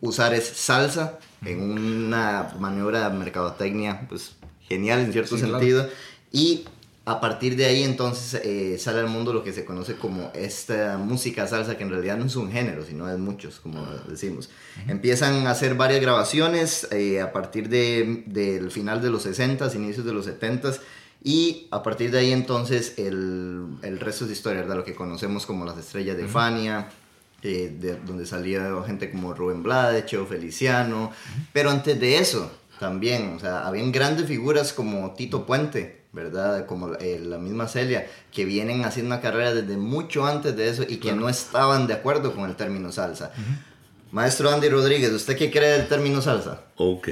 usar 0.00 0.34
es 0.34 0.44
salsa 0.48 1.20
en 1.44 1.60
una 1.62 2.52
maniobra 2.58 3.08
de 3.08 3.16
mercadotecnia 3.16 4.06
pues 4.08 4.32
genial 4.68 4.98
en 5.00 5.12
cierto 5.12 5.36
Sí, 5.36 5.42
claro. 5.42 5.58
sentido 5.58 5.88
y 6.32 6.64
a 7.10 7.20
partir 7.20 7.56
de 7.56 7.64
ahí 7.64 7.82
entonces 7.82 8.40
eh, 8.44 8.78
sale 8.78 9.00
al 9.00 9.08
mundo 9.08 9.32
lo 9.32 9.42
que 9.42 9.52
se 9.52 9.64
conoce 9.64 9.96
como 9.96 10.30
esta 10.32 10.96
música 10.96 11.48
salsa 11.48 11.76
que 11.76 11.82
en 11.82 11.90
realidad 11.90 12.16
no 12.16 12.26
es 12.26 12.36
un 12.36 12.52
género 12.52 12.84
sino 12.84 13.10
es 13.10 13.18
muchos 13.18 13.58
como 13.58 13.84
decimos. 14.08 14.48
Empiezan 14.86 15.46
a 15.48 15.50
hacer 15.50 15.74
varias 15.74 16.00
grabaciones 16.00 16.86
eh, 16.92 17.20
a 17.20 17.32
partir 17.32 17.68
de, 17.68 18.22
del 18.26 18.70
final 18.70 19.02
de 19.02 19.10
los 19.10 19.26
60s 19.26 19.74
inicios 19.74 20.06
de 20.06 20.12
los 20.12 20.28
70s 20.28 20.78
y 21.24 21.66
a 21.72 21.82
partir 21.82 22.12
de 22.12 22.18
ahí 22.18 22.32
entonces 22.32 22.94
el, 22.96 23.66
el 23.82 23.98
resto 23.98 24.24
es 24.26 24.30
historia, 24.30 24.60
¿verdad? 24.60 24.76
Lo 24.76 24.84
que 24.84 24.94
conocemos 24.94 25.46
como 25.46 25.64
las 25.64 25.76
estrellas 25.78 26.16
de 26.16 26.28
Fania, 26.28 26.88
eh, 27.42 27.76
de, 27.76 27.96
donde 27.96 28.24
salía 28.24 28.70
gente 28.86 29.10
como 29.10 29.34
Rubén 29.34 29.64
Blades, 29.64 30.06
Cheo 30.06 30.26
Feliciano, 30.26 31.10
pero 31.52 31.70
antes 31.70 31.98
de 31.98 32.18
eso 32.18 32.50
también, 32.78 33.34
o 33.34 33.40
sea, 33.40 33.66
habían 33.66 33.90
grandes 33.90 34.26
figuras 34.26 34.72
como 34.72 35.12
Tito 35.14 35.44
Puente, 35.44 35.99
¿verdad? 36.12 36.66
Como 36.66 36.94
eh, 36.94 37.20
la 37.24 37.38
misma 37.38 37.68
Celia, 37.68 38.06
que 38.32 38.44
vienen 38.44 38.84
haciendo 38.84 39.14
una 39.14 39.22
carrera 39.22 39.54
desde 39.54 39.76
mucho 39.76 40.26
antes 40.26 40.56
de 40.56 40.68
eso 40.68 40.84
y 40.88 40.96
que 40.96 41.12
no 41.12 41.28
estaban 41.28 41.86
de 41.86 41.94
acuerdo 41.94 42.34
con 42.34 42.48
el 42.48 42.56
término 42.56 42.90
salsa. 42.90 43.32
Maestro 44.10 44.50
Andy 44.50 44.68
Rodríguez, 44.68 45.12
¿usted 45.12 45.36
qué 45.36 45.50
cree 45.50 45.78
del 45.78 45.88
término 45.88 46.20
salsa? 46.20 46.64
Ok. 46.76 47.08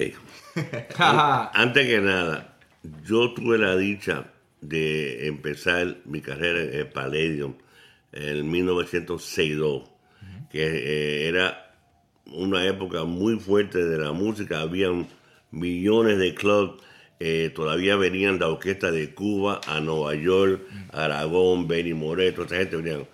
Antes 0.99 1.87
que 1.87 2.01
nada, 2.01 2.57
yo 3.05 3.33
tuve 3.35 3.59
la 3.59 3.77
dicha 3.77 4.33
de 4.61 5.29
empezar 5.29 5.99
mi 6.05 6.21
carrera 6.21 6.63
en 6.63 6.75
el 6.75 6.89
Palladium 6.89 7.55
en 8.13 8.51
1962, 8.51 9.85
que 10.51 10.65
eh, 10.65 11.29
era 11.29 11.73
una 12.27 12.65
época 12.67 13.05
muy 13.05 13.39
fuerte 13.39 13.85
de 13.85 13.99
la 13.99 14.13
música, 14.13 14.61
habían 14.61 15.07
millones 15.51 16.19
de 16.19 16.35
clubs, 16.35 16.83
eh, 17.21 17.51
todavía 17.55 17.97
venían 17.97 18.39
de 18.39 18.45
orquesta 18.45 18.91
de 18.93 19.13
Cuba 19.15 19.61
a 19.67 19.81
Nueva 19.81 20.15
York, 20.15 20.63
Aragón, 20.93 21.67
Benny 21.69 21.95
Moreto, 21.95 22.45
esa 22.45 22.57
gente 22.57 22.77
venían. 22.77 23.07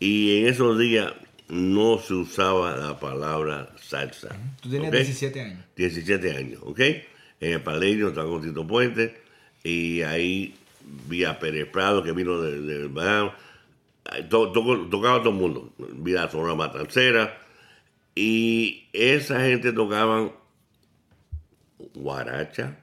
Y 0.00 0.38
en 0.40 0.48
esos 0.48 0.78
días 0.78 1.12
no 1.48 1.98
se 1.98 2.14
usaba 2.14 2.76
la 2.76 2.98
palabra 2.98 3.70
salsa. 3.80 4.36
Tú 4.60 4.68
tenías 4.68 4.88
¿ok? 4.90 4.96
17 4.96 5.40
años. 5.40 5.64
17 5.76 6.36
años, 6.36 6.60
¿ok? 6.64 6.80
En 7.40 7.52
el 7.52 7.60
Paleño 7.62 8.08
estaba 8.08 8.28
con 8.28 8.42
Tito 8.42 8.66
Puente 8.66 9.20
y 9.62 10.02
ahí 10.02 10.54
vi 11.08 11.24
a 11.24 11.38
Pérez 11.38 11.68
Prado 11.68 12.02
que 12.02 12.12
vino 12.12 12.40
del 12.40 12.66
de, 12.66 12.88
Bahamas. 12.88 13.34
To- 14.28 14.52
tocaba 14.90 15.18
todo 15.20 15.30
el 15.30 15.36
mundo, 15.36 15.72
vi 15.78 16.16
a 16.16 16.28
Sonora 16.28 16.54
Matancera 16.54 17.38
y 18.14 18.84
esa 18.92 19.40
gente 19.40 19.72
tocaban 19.72 20.32
guaracha, 21.94 22.78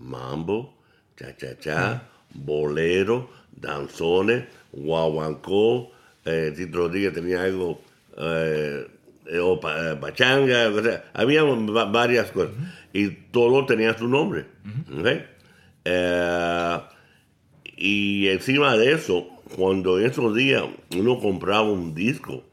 mambo, 0.00 0.74
cha-cha-cha, 1.16 2.02
bolero, 2.34 3.30
danzones, 3.52 4.44
guaguancó, 4.72 5.90
eh, 6.24 6.52
Tito 6.56 6.78
Rodríguez 6.78 7.12
tenía 7.12 7.42
algo, 7.42 7.80
eh, 8.16 8.86
eh, 9.26 9.38
o 9.38 9.54
eh, 9.62 9.96
pachanga, 10.00 10.68
o 10.68 10.82
sea, 10.82 11.04
había 11.14 11.42
va- 11.44 11.84
varias 11.84 12.30
cosas. 12.30 12.52
Y 12.92 13.08
todo 13.30 13.66
tenía 13.66 13.96
su 13.96 14.08
nombre. 14.08 14.46
Eh, 15.84 16.78
y 17.76 18.28
encima 18.28 18.76
de 18.76 18.92
eso, 18.92 19.28
cuando 19.56 19.98
en 19.98 20.06
esos 20.06 20.34
días 20.34 20.64
uno 20.96 21.18
compraba 21.18 21.62
un 21.70 21.94
disco, 21.94 22.44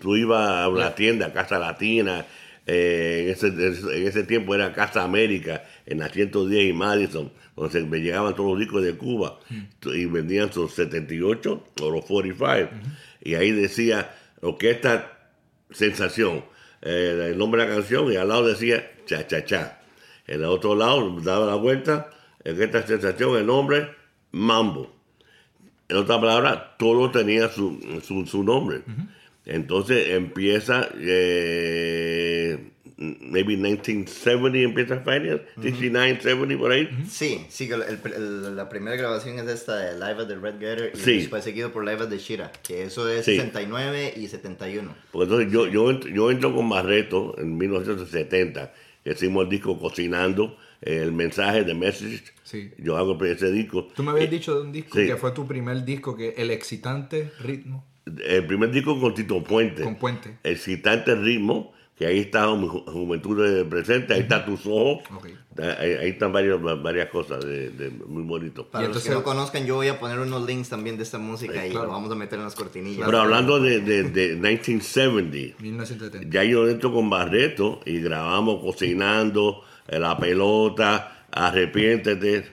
tú 0.00 0.16
ibas 0.16 0.48
a 0.64 0.68
una 0.68 0.94
tienda, 0.94 1.32
Casa 1.32 1.58
Latina, 1.58 2.24
eh, 2.66 3.24
en, 3.26 3.30
ese, 3.30 3.46
en 3.96 4.06
ese 4.06 4.22
tiempo 4.24 4.54
era 4.54 4.72
Casa 4.72 5.02
América, 5.02 5.62
en 5.86 5.98
la 5.98 6.08
110 6.08 6.70
y 6.70 6.72
Madison, 6.72 7.32
donde 7.56 7.82
me 7.84 7.98
llegaban 8.00 8.34
todos 8.34 8.50
los 8.50 8.58
discos 8.58 8.82
de 8.82 8.96
Cuba 8.96 9.38
y 9.84 10.06
vendían 10.06 10.52
sus 10.52 10.72
78 10.74 11.64
o 11.80 11.90
los 11.90 12.04
45. 12.04 12.70
Y 13.22 13.34
ahí 13.34 13.52
decía, 13.52 14.14
Orquesta 14.40 15.18
Sensación, 15.70 16.44
eh, 16.82 17.30
el 17.30 17.38
nombre 17.38 17.62
de 17.62 17.68
la 17.68 17.74
canción, 17.76 18.12
y 18.12 18.16
al 18.16 18.28
lado 18.28 18.46
decía 18.46 18.90
Cha 19.06 19.26
Cha 19.26 19.44
Cha. 19.44 19.80
En 20.26 20.40
el 20.40 20.44
otro 20.44 20.74
lado 20.74 21.20
daba 21.20 21.46
la 21.46 21.54
vuelta, 21.54 22.10
Orquesta 22.44 22.86
Sensación, 22.86 23.36
el 23.36 23.46
nombre 23.46 23.90
Mambo. 24.32 24.94
En 25.88 25.96
otras 25.98 26.18
palabras, 26.18 26.78
todo 26.78 27.10
tenía 27.10 27.48
su, 27.48 28.00
su, 28.02 28.26
su 28.26 28.42
nombre. 28.42 28.82
Entonces 29.44 30.08
empieza, 30.10 30.88
eh, 30.96 32.71
maybe 33.20 33.56
1970 33.56 34.58
empieza 34.58 35.00
Finance, 35.00 35.42
69, 35.60 36.18
70 36.22 36.58
por 36.58 36.72
ahí. 36.72 36.88
Sí, 37.08 37.44
sí, 37.48 37.68
el- 37.70 37.82
el- 38.12 38.56
la 38.56 38.68
primera 38.68 38.96
grabación 38.96 39.38
es 39.38 39.48
esta 39.48 39.76
de 39.76 39.92
Live 39.94 40.22
at 40.22 40.28
the 40.28 40.36
Red 40.36 40.54
Gator 40.60 40.90
y 40.94 40.98
Sí. 40.98 41.16
después 41.18 41.44
seguido 41.44 41.72
por 41.72 41.84
Live 41.84 42.02
at 42.02 42.08
the 42.08 42.18
Shira, 42.18 42.52
que 42.62 42.84
eso 42.84 43.08
es 43.08 43.24
Sí. 43.24 43.36
69 43.36 44.14
y 44.16 44.28
71. 44.28 44.94
Porque 45.10 45.24
entonces 45.24 45.52
yo, 45.52 45.66
yo, 45.68 45.90
entro, 45.90 46.10
yo 46.10 46.30
entro 46.30 46.54
con 46.54 46.68
Barreto 46.68 47.34
en 47.38 47.56
1970, 47.58 48.72
que 49.04 49.10
hicimos 49.12 49.44
el 49.44 49.50
disco 49.50 49.78
Cocinando, 49.78 50.56
el 50.80 51.12
mensaje 51.12 51.64
de 51.64 51.74
Message. 51.74 52.24
Sí. 52.44 52.70
Yo 52.78 52.96
hago 52.96 53.22
ese 53.24 53.50
disco. 53.52 53.88
Tú 53.94 54.02
me 54.02 54.10
habías 54.10 54.26
Eh, 54.26 54.30
dijo 54.30 54.54
de 54.54 54.60
un 54.62 54.72
disco 54.72 54.98
sí. 54.98 55.06
que 55.06 55.16
fue 55.16 55.30
tu 55.32 55.46
primer 55.46 55.84
disco, 55.84 56.16
que 56.16 56.30
el 56.36 56.50
excitante 56.50 57.30
ritmo 57.40 57.84
El 58.04 58.46
primer 58.46 58.72
disco 58.72 59.00
con 59.00 59.14
Tito 59.14 59.42
Puente. 59.44 59.82
con 59.84 59.94
Puente. 59.94 60.36
Excitante 60.42 61.14
ritmo, 61.14 61.72
que 62.02 62.08
ahí 62.08 62.18
está 62.18 62.48
juventud 62.48 63.64
presente, 63.68 64.14
ahí 64.14 64.22
está 64.22 64.44
tus 64.44 64.66
ojos. 64.66 65.04
Ahí, 65.56 65.92
ahí 65.92 66.08
están 66.10 66.32
varias, 66.32 66.60
varias 66.82 67.08
cosas 67.10 67.44
de, 67.44 67.70
de 67.70 67.90
muy 67.90 68.24
bonito. 68.24 68.66
Para 68.66 68.82
Y 68.84 68.88
los 68.88 68.96
entonces- 68.96 69.08
que 69.10 69.14
no 69.14 69.22
conozcan, 69.22 69.64
yo 69.66 69.76
voy 69.76 69.86
a 69.86 70.00
poner 70.00 70.18
unos 70.18 70.44
links 70.44 70.68
también 70.68 70.96
de 70.96 71.04
esta 71.04 71.18
música 71.18 71.64
y 71.64 71.70
claro. 71.70 71.86
lo 71.86 71.92
vamos 71.92 72.10
a 72.10 72.16
meter 72.16 72.40
en 72.40 72.46
las 72.46 72.56
cortinillas. 72.56 73.06
Pero 73.06 73.20
hablando 73.20 73.60
de, 73.60 73.78
de, 73.80 74.02
de 74.02 74.34
1970, 74.34 75.62
1970. 75.62 76.28
ya 76.28 76.42
yo 76.42 76.68
entro 76.68 76.92
con 76.92 77.08
Barreto 77.08 77.78
y 77.86 78.00
grabamos 78.00 78.60
Cocinando, 78.62 79.62
eh, 79.86 80.00
La 80.00 80.18
Pelota, 80.18 81.26
Arrepiéntete. 81.30 82.52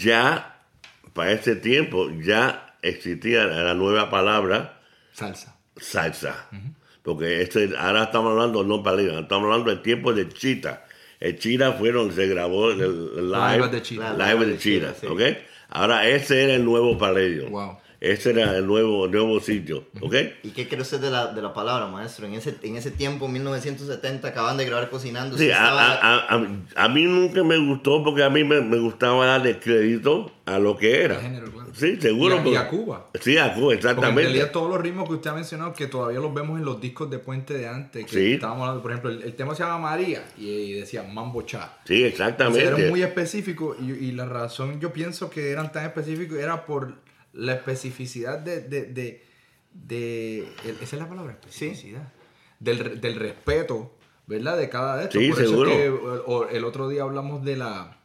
Ya, 0.00 0.58
para 1.12 1.30
ese 1.32 1.54
tiempo, 1.54 2.10
ya 2.20 2.74
existía 2.82 3.44
la 3.44 3.74
nueva 3.74 4.10
palabra 4.10 4.80
Salsa. 5.12 5.56
salsa. 5.76 6.48
Porque 7.14 7.40
este, 7.42 7.70
ahora 7.78 8.04
estamos 8.04 8.32
hablando, 8.32 8.62
no 8.64 8.82
palina, 8.82 9.20
estamos 9.20 9.44
hablando 9.46 9.70
del 9.70 9.80
tiempo 9.80 10.12
de 10.12 10.28
Chita. 10.28 10.84
El 11.20 11.38
Chita 11.38 11.72
fueron, 11.72 12.12
se 12.12 12.26
grabó 12.26 12.70
el, 12.70 12.80
el 12.82 13.30
live, 13.30 13.56
Live 13.56 13.68
de 13.68 13.82
Chita. 13.82 14.12
live 14.12 14.46
de 14.46 14.58
Chita, 14.58 14.94
sí. 15.00 15.06
¿ok? 15.06 15.20
Ahora 15.70 16.06
ese 16.06 16.44
era 16.44 16.54
el 16.54 16.64
nuevo 16.64 16.98
paladio. 16.98 17.48
Wow. 17.48 17.78
Ese 18.00 18.30
era 18.30 18.56
el 18.56 18.64
nuevo, 18.66 19.08
nuevo 19.08 19.40
sitio, 19.40 19.86
¿ok? 20.00 20.14
¿Y 20.44 20.50
qué 20.50 20.68
cree 20.68 20.82
usted 20.82 21.00
de 21.00 21.10
la, 21.10 21.32
de 21.32 21.42
la 21.42 21.52
palabra, 21.52 21.88
maestro? 21.88 22.26
En 22.26 22.34
ese, 22.34 22.54
en 22.62 22.76
ese 22.76 22.92
tiempo, 22.92 23.26
1970, 23.26 24.28
acaban 24.28 24.56
de 24.56 24.66
grabar 24.66 24.88
Cocinando. 24.88 25.36
Sí, 25.36 25.46
a, 25.50 25.54
estaba- 25.54 25.94
a- 25.94 26.34
a- 26.36 26.84
a 26.84 26.88
mí 26.90 27.02
nunca 27.02 27.42
me 27.42 27.56
gustó 27.58 28.04
porque 28.04 28.22
a 28.22 28.30
mí 28.30 28.44
me, 28.44 28.60
me 28.60 28.78
gustaba 28.78 29.26
darle 29.26 29.58
crédito 29.58 30.30
a 30.46 30.60
lo 30.60 30.76
que 30.76 31.02
era. 31.02 31.16
Al 31.16 31.22
género. 31.22 31.46
Sí, 31.78 32.00
seguro. 32.00 32.34
Y 32.34 32.38
a- 32.38 32.40
y 32.40 32.44
porque- 32.44 32.58
a 32.58 32.68
Cuba. 32.68 33.06
Sí, 33.20 33.38
a 33.38 33.54
Cuba, 33.54 33.54
Porque 33.54 33.72
en 33.72 33.78
exactamente. 33.78 34.22
realidad 34.22 34.50
todos 34.52 34.68
los 34.70 34.80
ritmos 34.80 35.08
que 35.08 35.14
usted 35.14 35.30
ha 35.30 35.34
mencionado, 35.34 35.72
que 35.72 35.86
todavía 35.86 36.20
los 36.20 36.34
vemos 36.34 36.58
en 36.58 36.64
los 36.64 36.80
discos 36.80 37.08
de 37.10 37.18
Puente 37.18 37.54
de 37.54 37.68
antes, 37.68 38.04
que 38.06 38.12
Sí. 38.12 38.32
estábamos 38.34 38.62
hablando, 38.62 38.82
por 38.82 38.90
ejemplo, 38.92 39.10
el, 39.10 39.22
el 39.22 39.34
tema 39.34 39.54
se 39.54 39.62
llama 39.62 39.78
María 39.78 40.24
y, 40.36 40.48
y 40.48 40.72
decía 40.74 41.02
Mambo 41.02 41.42
Cha. 41.42 41.78
Sí, 41.84 41.94
Entonces, 42.04 42.12
exactamente. 42.12 42.64
eran 42.66 42.88
muy 42.90 43.02
específicos 43.02 43.76
y, 43.80 43.92
y 43.92 44.12
la 44.12 44.26
razón 44.26 44.80
yo 44.80 44.92
pienso 44.92 45.30
que 45.30 45.50
eran 45.50 45.72
tan 45.72 45.84
específicos 45.86 46.38
era 46.38 46.66
por 46.66 46.94
la 47.32 47.54
especificidad 47.54 48.38
de... 48.38 48.60
de, 48.62 48.82
de, 48.86 49.24
de- 49.72 50.40
el- 50.64 50.76
esa 50.82 50.96
es 50.96 51.02
la 51.02 51.08
palabra, 51.08 51.32
especificidad. 51.32 52.12
Del, 52.58 52.78
re- 52.80 52.96
del 52.96 53.14
respeto, 53.14 53.92
¿verdad? 54.26 54.56
De 54.56 54.68
cada 54.68 54.96
de 54.96 55.04
estos. 55.04 55.22
Sí, 55.22 55.30
por 55.30 55.40
eso 55.40 55.50
seguro. 55.50 55.70
es 55.70 55.76
que 56.50 56.56
el 56.56 56.64
otro 56.64 56.88
día 56.88 57.02
hablamos 57.02 57.44
de 57.44 57.56
la 57.56 57.97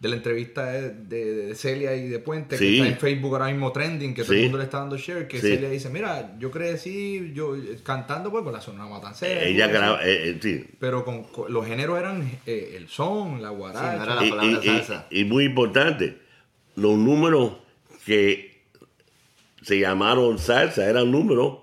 de 0.00 0.08
la 0.08 0.14
entrevista 0.16 0.64
de, 0.66 0.90
de- 0.90 1.34
de 1.48 1.54
Celia 1.56 1.94
y 1.96 2.08
de 2.08 2.18
Puente, 2.20 2.56
Sí. 2.56 2.64
que 2.66 2.76
está 2.76 2.88
en 2.88 2.98
Facebook 2.98 3.32
ahora 3.34 3.46
mismo 3.48 3.72
trending, 3.72 4.14
que 4.14 4.22
todo 4.22 4.34
el 4.34 4.42
mundo 4.44 4.58
le 4.58 4.64
está 4.64 4.78
dando 4.78 4.96
share, 4.96 5.26
que 5.26 5.40
Sí. 5.40 5.48
Celia 5.48 5.68
dice, 5.70 5.90
mira, 5.90 6.36
yo 6.38 6.50
crecí 6.52 7.32
yo, 7.34 7.56
cantando 7.82 8.30
pues 8.30 8.44
con 8.44 8.52
la 8.52 8.60
Sonora 8.60 8.88
Matancera. 8.88 9.42
Ella 9.42 9.66
graba, 9.66 10.00
eh, 10.06 10.30
eh, 10.30 10.38
sí. 10.40 10.64
Pero 10.78 11.04
con, 11.04 11.24
con- 11.24 11.52
los 11.52 11.66
géneros 11.66 11.98
eran 11.98 12.30
eh, 12.46 12.74
el 12.76 12.88
son, 12.88 13.42
la 13.42 13.50
guaracha. 13.50 13.90
Sí, 13.92 13.96
no 13.98 14.04
era 14.04 14.14
la 14.14 14.24
Y- 14.26 14.30
palabra 14.30 14.60
y, 14.62 14.66
salsa. 14.66 15.06
y- 15.10 15.20
y 15.20 15.24
muy 15.24 15.44
importante, 15.44 16.18
los 16.76 16.96
números 16.96 17.54
que 18.06 18.60
se 19.62 19.80
llamaron 19.80 20.38
salsa 20.38 20.88
eran 20.88 21.10
números 21.10 21.58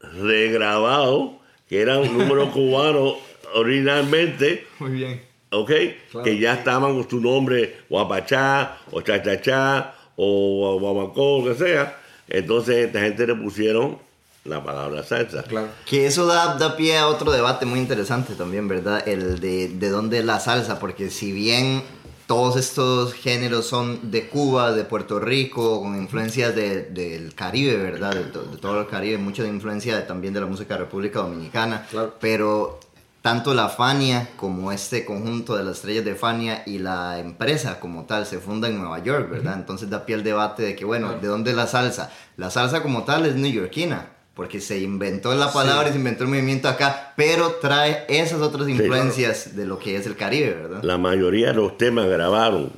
regrabados, 0.00 1.32
que 1.68 1.80
eran 1.82 2.02
números 2.16 2.48
cubanos 2.54 3.16
originalmente, 3.54 4.66
Muy 4.78 4.92
bien. 4.92 5.27
¿Ok? 5.50 5.70
Claro. 6.10 6.24
Que 6.24 6.38
ya 6.38 6.54
estaban 6.54 6.94
con 6.94 7.08
su 7.08 7.20
nombre 7.20 7.78
guapachá, 7.88 8.78
o 8.92 9.00
chachachá, 9.00 9.94
o 10.16 10.78
guamacó, 10.80 11.42
lo 11.44 11.52
que 11.52 11.64
sea. 11.64 11.98
Entonces 12.28 12.86
esta 12.86 13.00
gente 13.00 13.26
le 13.26 13.34
pusieron 13.34 13.98
la 14.44 14.62
palabra 14.62 15.02
salsa. 15.02 15.42
Claro. 15.44 15.68
Que 15.86 16.06
eso 16.06 16.26
da, 16.26 16.56
da 16.56 16.76
pie 16.76 16.96
a 16.98 17.06
otro 17.08 17.30
debate 17.32 17.66
muy 17.66 17.78
interesante 17.80 18.34
también, 18.34 18.66
¿verdad? 18.68 19.06
El 19.08 19.40
de, 19.40 19.68
de 19.68 19.88
dónde 19.90 20.18
es 20.18 20.24
la 20.24 20.40
salsa, 20.40 20.78
porque 20.78 21.10
si 21.10 21.32
bien 21.32 21.82
todos 22.26 22.56
estos 22.56 23.14
géneros 23.14 23.66
son 23.66 24.10
de 24.10 24.28
Cuba, 24.28 24.72
de 24.72 24.84
Puerto 24.84 25.18
Rico, 25.18 25.80
con 25.82 25.96
influencias 25.96 26.54
de- 26.54 26.82
del 26.84 27.34
Caribe, 27.34 27.76
¿verdad? 27.76 28.14
De, 28.14 28.24
de 28.24 28.56
todo 28.60 28.80
el 28.82 28.86
Caribe, 28.86 29.16
mucha 29.16 29.46
influencia 29.46 30.06
también 30.06 30.34
de 30.34 30.40
la 30.40 30.46
música 30.46 30.74
de 30.74 30.80
República 30.80 31.20
Dominicana, 31.20 31.86
Claro. 31.90 32.14
pero 32.20 32.80
tanto 33.22 33.52
la 33.54 33.68
Fania 33.68 34.28
como 34.36 34.70
este 34.72 35.04
conjunto 35.04 35.56
de 35.56 35.64
las 35.64 35.76
estrellas 35.78 36.04
de 36.04 36.14
Fania 36.14 36.62
y 36.66 36.78
la 36.78 37.18
empresa 37.18 37.80
como 37.80 38.04
tal 38.04 38.26
se 38.26 38.38
funda 38.38 38.68
en 38.68 38.78
Nueva 38.78 39.02
York, 39.02 39.28
¿verdad? 39.30 39.54
Entonces 39.54 39.90
da 39.90 40.06
pie 40.06 40.14
al 40.14 40.22
debate 40.24 40.62
de 40.62 40.76
que, 40.76 40.84
bueno, 40.84 41.08
Claro. 41.08 41.20
¿de 41.22 41.28
dónde 41.28 41.50
es 41.50 41.56
la 41.56 41.66
salsa? 41.66 42.10
La 42.36 42.50
salsa 42.50 42.82
como 42.82 43.04
tal 43.04 43.26
es 43.26 43.34
neoyorquina, 43.34 44.10
porque 44.34 44.60
se 44.60 44.78
inventó 44.78 45.34
la 45.34 45.52
palabra 45.52 45.88
y 45.88 45.92
se 45.92 45.98
inventó 45.98 46.22
el 46.22 46.30
movimiento 46.30 46.68
acá, 46.68 47.12
pero 47.16 47.56
trae 47.60 48.04
esas 48.08 48.40
otras 48.40 48.68
influencias 48.68 49.56
de 49.56 49.66
lo 49.66 49.78
que 49.80 49.96
es 49.96 50.06
el 50.06 50.14
Caribe, 50.16 50.54
¿verdad? 50.54 50.82
La 50.84 50.96
mayoría 50.96 51.48
de 51.48 51.54
los 51.54 51.76
temas 51.76 52.06
grabaron, 52.06 52.70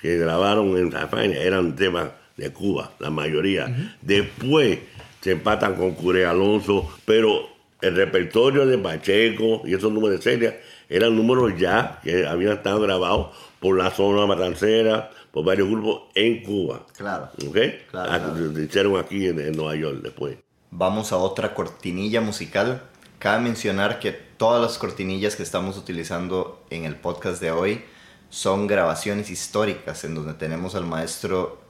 que 0.00 0.16
grabaron 0.18 0.76
en 0.78 0.96
España, 0.96 1.36
eran 1.40 1.74
temas 1.74 2.10
de 2.36 2.52
Cuba, 2.52 2.92
la 3.00 3.10
mayoría. 3.10 3.96
Después 4.00 4.78
se 5.20 5.32
empatan 5.32 5.74
con 5.74 5.94
Curé 5.94 6.24
Alonso, 6.26 6.88
pero 7.04 7.57
el 7.80 7.94
repertorio 7.94 8.66
de 8.66 8.78
Pacheco 8.78 9.62
y 9.64 9.74
esos 9.74 9.92
números 9.92 10.18
de 10.18 10.22
serie 10.22 10.60
eran 10.88 11.16
números 11.16 11.52
ya 11.58 12.00
que 12.02 12.26
habían 12.26 12.54
estado 12.54 12.80
grabados 12.80 13.36
por 13.60 13.76
la 13.76 13.90
zona 13.90 14.26
matancera, 14.26 15.10
por 15.32 15.44
varios 15.44 15.68
grupos 15.68 16.02
en 16.14 16.42
Cuba. 16.42 16.86
Claro. 16.96 17.30
¿Ok? 17.46 17.56
Claro, 17.90 18.12
Ah, 18.12 18.18
claro. 18.18 18.60
Hicieron 18.60 18.96
aquí 18.96 19.26
en, 19.26 19.38
en 19.38 19.52
Nueva 19.52 19.76
York 19.76 20.00
después. 20.02 20.38
Vamos 20.70 21.12
a 21.12 21.16
otra 21.16 21.54
cortinilla 21.54 22.20
musical. 22.20 22.82
Cabe 23.18 23.42
mencionar 23.42 23.98
que 24.00 24.12
todas 24.12 24.62
las 24.62 24.78
cortinillas 24.78 25.36
que 25.36 25.42
estamos 25.42 25.76
utilizando 25.76 26.64
en 26.70 26.84
el 26.84 26.96
podcast 26.96 27.40
de 27.40 27.50
hoy 27.50 27.82
son 28.30 28.66
grabaciones 28.66 29.30
históricas 29.30 30.04
en 30.04 30.14
donde 30.14 30.34
tenemos 30.34 30.74
al 30.74 30.84
maestro 30.84 31.60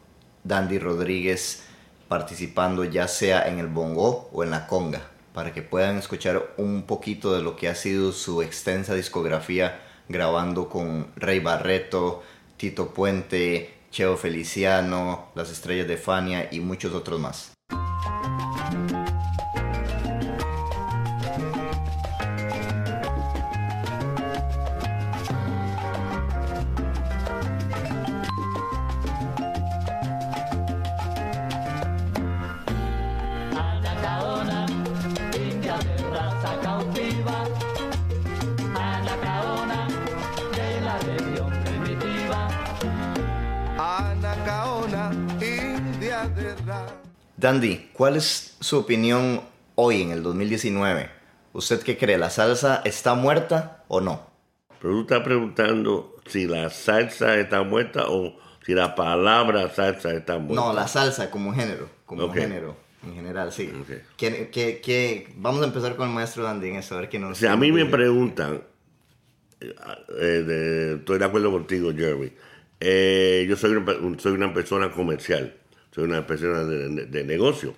Dandy 0.44 0.78
Rodríguez 0.78 1.64
participando 2.08 2.84
ya 2.84 3.06
sea 3.08 3.48
en 3.48 3.58
el 3.58 3.66
bongo 3.66 4.28
o 4.32 4.42
en 4.42 4.50
la 4.50 4.66
conga 4.66 5.02
para 5.32 5.52
que 5.52 5.62
puedan 5.62 5.98
escuchar 5.98 6.54
un 6.56 6.82
poquito 6.82 7.34
de 7.34 7.42
lo 7.42 7.56
que 7.56 7.68
ha 7.68 7.74
sido 7.74 8.12
su 8.12 8.42
extensa 8.42 8.94
discografía 8.94 9.80
grabando 10.08 10.68
con 10.68 11.08
Rey 11.16 11.40
Barreto, 11.40 12.22
Tito 12.56 12.94
Puente, 12.94 13.74
Cheo 13.90 14.16
Feliciano, 14.16 15.30
Las 15.34 15.50
Estrellas 15.50 15.88
de 15.88 15.96
Fania 15.96 16.48
y 16.50 16.60
muchos 16.60 16.94
otros 16.94 17.20
más. 17.20 17.57
Dandy, 47.42 47.90
¿cuál 47.92 48.16
es 48.16 48.56
su 48.60 48.78
opinión 48.78 49.40
hoy 49.76 50.02
en 50.02 50.10
el 50.10 50.22
2019? 50.24 51.08
¿Usted 51.52 51.80
qué 51.82 51.96
cree? 51.96 52.18
¿La 52.18 52.30
salsa 52.30 52.82
está 52.84 53.14
muerta 53.14 53.84
o 53.86 54.00
no? 54.00 54.26
Pero 54.80 54.94
tú 54.94 55.00
estás 55.02 55.20
preguntando 55.20 56.16
si 56.26 56.46
la 56.46 56.68
salsa 56.70 57.36
está 57.36 57.62
muerta 57.62 58.06
o 58.08 58.36
si 58.66 58.74
la 58.74 58.94
palabra 58.96 59.72
salsa 59.72 60.12
está 60.14 60.38
muerta. 60.38 60.54
No, 60.66 60.72
la 60.72 60.88
salsa 60.88 61.30
como 61.30 61.52
género, 61.54 61.88
como 62.06 62.24
Ok. 62.24 62.34
género, 62.34 62.76
en 63.06 63.14
general, 63.14 63.52
sí. 63.52 63.72
Ok. 63.80 63.88
¿Qué- 64.16 64.50
qué- 64.52 64.80
qué- 64.84 65.32
Vamos 65.36 65.62
a 65.62 65.66
empezar 65.66 65.94
con 65.94 66.08
el 66.08 66.14
maestro 66.14 66.42
Dandy 66.42 66.70
en 66.70 66.76
eso, 66.76 66.96
a 66.96 67.00
ver 67.02 67.08
qué 67.08 67.20
nos... 67.20 67.38
Si 67.38 67.46
a 67.46 67.56
mí 67.56 67.70
me 67.70 67.86
preguntan, 67.86 68.62
eh, 69.60 69.74
eh, 70.20 70.22
de- 70.24 70.94
estoy 70.96 71.18
de 71.20 71.24
acuerdo 71.24 71.52
contigo, 71.52 71.92
Jeremy. 71.92 72.32
Eh, 72.80 73.46
yo 73.48 73.56
soy 73.56 73.72
una, 73.76 74.18
soy 74.18 74.32
una 74.32 74.52
persona 74.52 74.90
comercial, 74.90 75.54
soy 75.98 76.04
una 76.04 76.24
persona 76.28 76.62
de, 76.62 76.88
de- 76.88 77.06
de 77.06 77.24
negocio. 77.24 77.74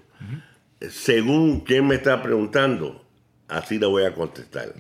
Según 0.91 1.61
quien 1.61 1.87
me 1.87 1.95
está 1.95 2.23
preguntando, 2.23 3.03
así 3.49 3.79
le 3.79 3.87
voy 3.87 4.05
a 4.05 4.15
contestar. 4.15 4.75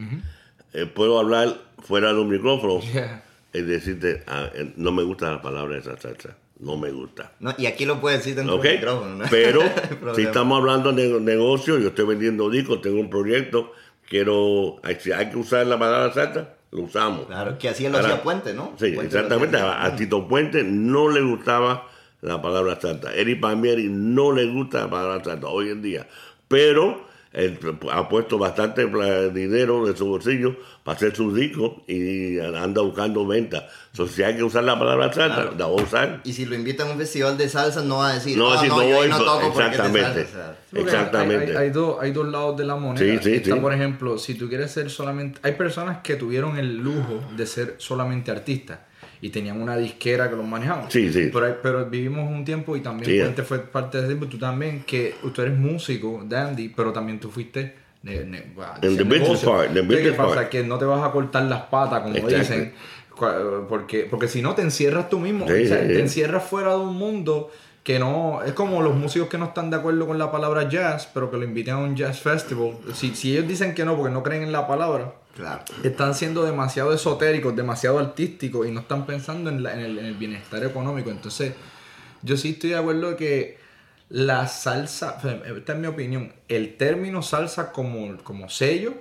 Eh, 0.72 0.86
puedo 0.86 1.18
hablar 1.18 1.56
fuera 1.82 2.12
de 2.12 2.20
un 2.20 2.28
micrófono 2.28 2.80
Yeah. 2.92 3.22
y 3.52 3.62
decirte, 3.62 4.22
ah, 4.26 4.48
eh, 4.54 4.72
no 4.76 4.92
me 4.92 5.02
gusta 5.02 5.30
la 5.30 5.42
palabra 5.42 5.76
esa 5.78 5.96
salsa, 5.98 6.36
no 6.58 6.76
me 6.76 6.90
gusta. 6.90 7.32
No, 7.40 7.54
y 7.58 7.66
aquí 7.66 7.84
lo 7.86 7.98
puede 8.00 8.18
decir 8.18 8.34
dentro 8.36 8.56
¿Ok? 8.56 8.62
del 8.62 8.74
micrófono, 8.76 9.14
¿no? 9.16 9.24
Pero 9.30 9.60
si 10.14 10.22
estamos 10.22 10.58
hablando 10.58 10.92
de 10.92 11.18
negocio, 11.20 11.78
yo 11.78 11.88
estoy 11.88 12.06
vendiendo 12.06 12.48
discos, 12.50 12.80
tengo 12.82 13.00
un 13.00 13.08
proyecto, 13.10 13.72
quiero, 14.08 14.80
si 15.00 15.12
hay 15.12 15.30
que 15.30 15.36
usar 15.38 15.66
la 15.66 15.78
palabra 15.78 16.12
salsa, 16.12 16.50
lo 16.72 16.82
usamos. 16.82 17.26
Claro, 17.26 17.58
que 17.58 17.68
así 17.70 17.88
lo 17.88 17.98
hacía 17.98 18.22
Puente, 18.22 18.54
¿no? 18.54 18.74
Sí, 18.78 18.92
Puente 18.92 18.96
lo 18.96 19.02
exactamente. 19.02 19.56
A, 19.56 19.84
a 19.84 19.96
Tito 19.96 20.28
Puente 20.28 20.62
no 20.62 21.08
le 21.08 21.20
gustaba 21.22 21.88
la 22.22 22.40
palabra 22.42 22.78
salsa. 22.80 23.14
Eric 23.14 23.40
Palmieri 23.40 23.88
no 23.88 24.32
le 24.32 24.46
gusta 24.46 24.80
la 24.82 24.90
palabra 24.90 25.24
salsa 25.24 25.46
hoy 25.48 25.70
en 25.70 25.82
día. 25.82 26.06
Pero 26.48 27.08
él 27.32 27.58
ha 27.92 28.08
puesto 28.08 28.38
bastante 28.38 28.84
dinero 29.32 29.86
de 29.86 29.96
su 29.96 30.04
bolsillo 30.06 30.56
para 30.82 30.96
hacer 30.96 31.14
sus 31.14 31.32
discos 31.32 31.74
y 31.86 32.40
anda 32.40 32.82
buscando 32.82 33.24
ventas. 33.24 33.64
Entonces, 33.92 34.16
si 34.16 34.22
hay 34.24 34.36
que 34.36 34.42
usar 34.42 34.64
la 34.64 34.76
palabra 34.76 35.12
salsa, 35.12 35.34
Claro. 35.42 35.54
la 35.56 35.66
voy 35.66 35.80
a 35.80 35.84
usar. 35.84 36.20
Y 36.24 36.32
si 36.32 36.44
lo 36.46 36.56
invitan 36.56 36.88
a 36.88 36.92
un 36.92 36.98
festival 36.98 37.38
de 37.38 37.48
salsa, 37.48 37.82
no 37.84 37.98
va 37.98 38.10
a 38.10 38.14
decir, 38.14 38.36
No, 38.36 38.52
"Ah, 38.52 38.58
si 38.60 38.66
no 38.68 38.74
yo 38.76 38.80
ahí 38.80 38.92
voy, 38.92 39.08
no 39.10 39.18
toco 39.24 39.46
exactamente. 39.46 40.02
salsa", 40.02 40.20
o 40.20 40.32
sea, 40.32 40.56
Porque 40.70 40.82
Exactamente. 40.84 41.44
Hay, 41.44 41.50
hay- 41.50 41.56
hay 41.56 41.70
dos, 41.70 41.96
hay 42.00 42.10
dos 42.12 42.28
lados 42.28 42.56
de 42.56 42.64
la 42.64 42.74
moneda. 42.76 42.98
Sí, 43.22 43.28
sí, 43.30 43.34
Está, 43.36 43.54
sí. 43.54 43.60
por 43.60 43.72
ejemplo, 43.72 44.18
si 44.18 44.34
tú 44.34 44.48
quieres 44.48 44.70
ser 44.72 44.90
solamente... 44.90 45.38
Hay 45.44 45.52
personas 45.52 45.98
que 46.02 46.16
tuvieron 46.16 46.58
el 46.58 46.78
lujo 46.78 47.20
de 47.36 47.46
ser 47.46 47.74
solamente 47.78 48.30
artistas 48.32 48.80
y 49.22 49.30
tenían 49.30 49.60
una 49.60 49.76
disquera 49.76 50.30
que 50.30 50.36
los 50.36 50.46
manejaba. 50.46 50.90
Sí, 50.90 51.12
sí. 51.12 51.30
Pero, 51.32 51.58
pero 51.62 51.86
vivimos 51.86 52.30
un 52.30 52.44
tiempo 52.44 52.76
y 52.76 52.80
también 52.80 53.10
Sí. 53.10 53.18
Puente 53.20 53.42
fue 53.42 53.58
parte 53.60 53.98
de 53.98 54.04
ese 54.04 54.14
tiempo. 54.14 54.26
Tú 54.26 54.38
también, 54.38 54.82
que 54.86 55.14
tú 55.34 55.42
eres 55.42 55.58
músico, 55.58 56.22
Dandy, 56.26 56.70
pero 56.70 56.92
también 56.92 57.18
tú 57.20 57.30
fuiste... 57.30 57.74
de- 58.02 58.24
de- 58.24 58.46
bueno, 58.54 58.72
En 58.80 58.96
the 58.96 59.04
business 59.04 59.40
part, 59.44 59.72
the 59.72 59.80
Entonces, 59.80 59.88
¿Qué 59.88 59.94
business 59.94 60.14
pasa? 60.16 60.34
part. 60.36 60.48
Que 60.48 60.62
no 60.64 60.78
te 60.78 60.84
vas 60.86 61.06
a 61.06 61.12
cortar 61.12 61.42
las 61.44 61.62
patas, 61.64 62.00
como 62.02 62.14
dicen. 62.14 62.72
Porque, 63.68 64.06
porque 64.08 64.28
si 64.28 64.40
no 64.40 64.54
te 64.54 64.62
encierras 64.62 65.10
tú 65.10 65.18
mismo, 65.20 65.46
Sí, 65.46 65.52
o 65.64 65.66
sea, 65.66 65.82
sí, 65.82 65.88
te 65.88 65.94
sí. 65.96 66.00
encierras 66.00 66.42
fuera 66.44 66.70
de 66.70 66.78
un 66.80 66.96
mundo 66.96 67.50
que 67.82 67.98
no 67.98 68.42
es 68.42 68.52
como 68.52 68.82
los 68.82 68.94
músicos 68.94 69.28
que 69.28 69.38
no 69.38 69.46
están 69.46 69.70
de 69.70 69.76
acuerdo 69.76 70.06
con 70.06 70.18
la 70.18 70.30
palabra 70.30 70.68
jazz, 70.68 71.08
pero 71.14 71.30
que 71.30 71.36
lo 71.38 71.44
invitan 71.44 71.76
a 71.76 71.78
un 71.78 71.96
jazz 71.96 72.20
festival. 72.20 72.72
Si, 72.94 73.14
si 73.14 73.32
ellos 73.32 73.48
dicen 73.48 73.74
que 73.74 73.84
no 73.84 73.96
porque 73.96 74.12
no 74.12 74.22
creen 74.22 74.42
en 74.42 74.52
la 74.52 74.66
palabra, 74.66 75.14
Claro. 75.34 75.62
están 75.82 76.14
siendo 76.14 76.44
demasiado 76.44 76.92
esotéricos, 76.92 77.56
demasiado 77.56 77.98
artísticos 77.98 78.66
y 78.66 78.70
no 78.70 78.80
están 78.80 79.06
pensando 79.06 79.48
en, 79.48 79.62
la- 79.62 79.72
en 79.72 79.80
el, 79.80 79.98
en 79.98 80.04
el 80.06 80.14
bienestar 80.14 80.62
económico. 80.64 81.10
Entonces, 81.10 81.54
yo 82.22 82.36
sí 82.36 82.50
estoy 82.50 82.70
de 82.70 82.76
acuerdo 82.76 83.16
que 83.16 83.58
la 84.10 84.46
salsa, 84.48 85.16
esta 85.56 85.72
es 85.72 85.78
mi 85.78 85.86
opinión, 85.86 86.32
el 86.48 86.76
término 86.76 87.22
salsa 87.22 87.72
como, 87.72 88.16
como 88.24 88.48
sello 88.50 88.92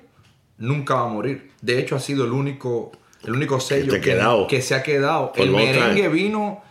nunca 0.57 0.93
va 0.95 1.01
a 1.01 1.07
morir. 1.07 1.51
De 1.61 1.79
hecho, 1.79 1.95
ha 1.95 1.99
sido 1.99 2.23
el 2.25 2.31
único, 2.31 2.91
el 3.25 3.31
único 3.33 3.59
sello 3.59 3.91
que 4.47 4.61
se 4.61 4.75
ha 4.75 4.83
quedado. 4.83 5.33
El 5.35 5.51
merengue 5.51 5.95
time. 6.03 6.07
vino 6.09 6.61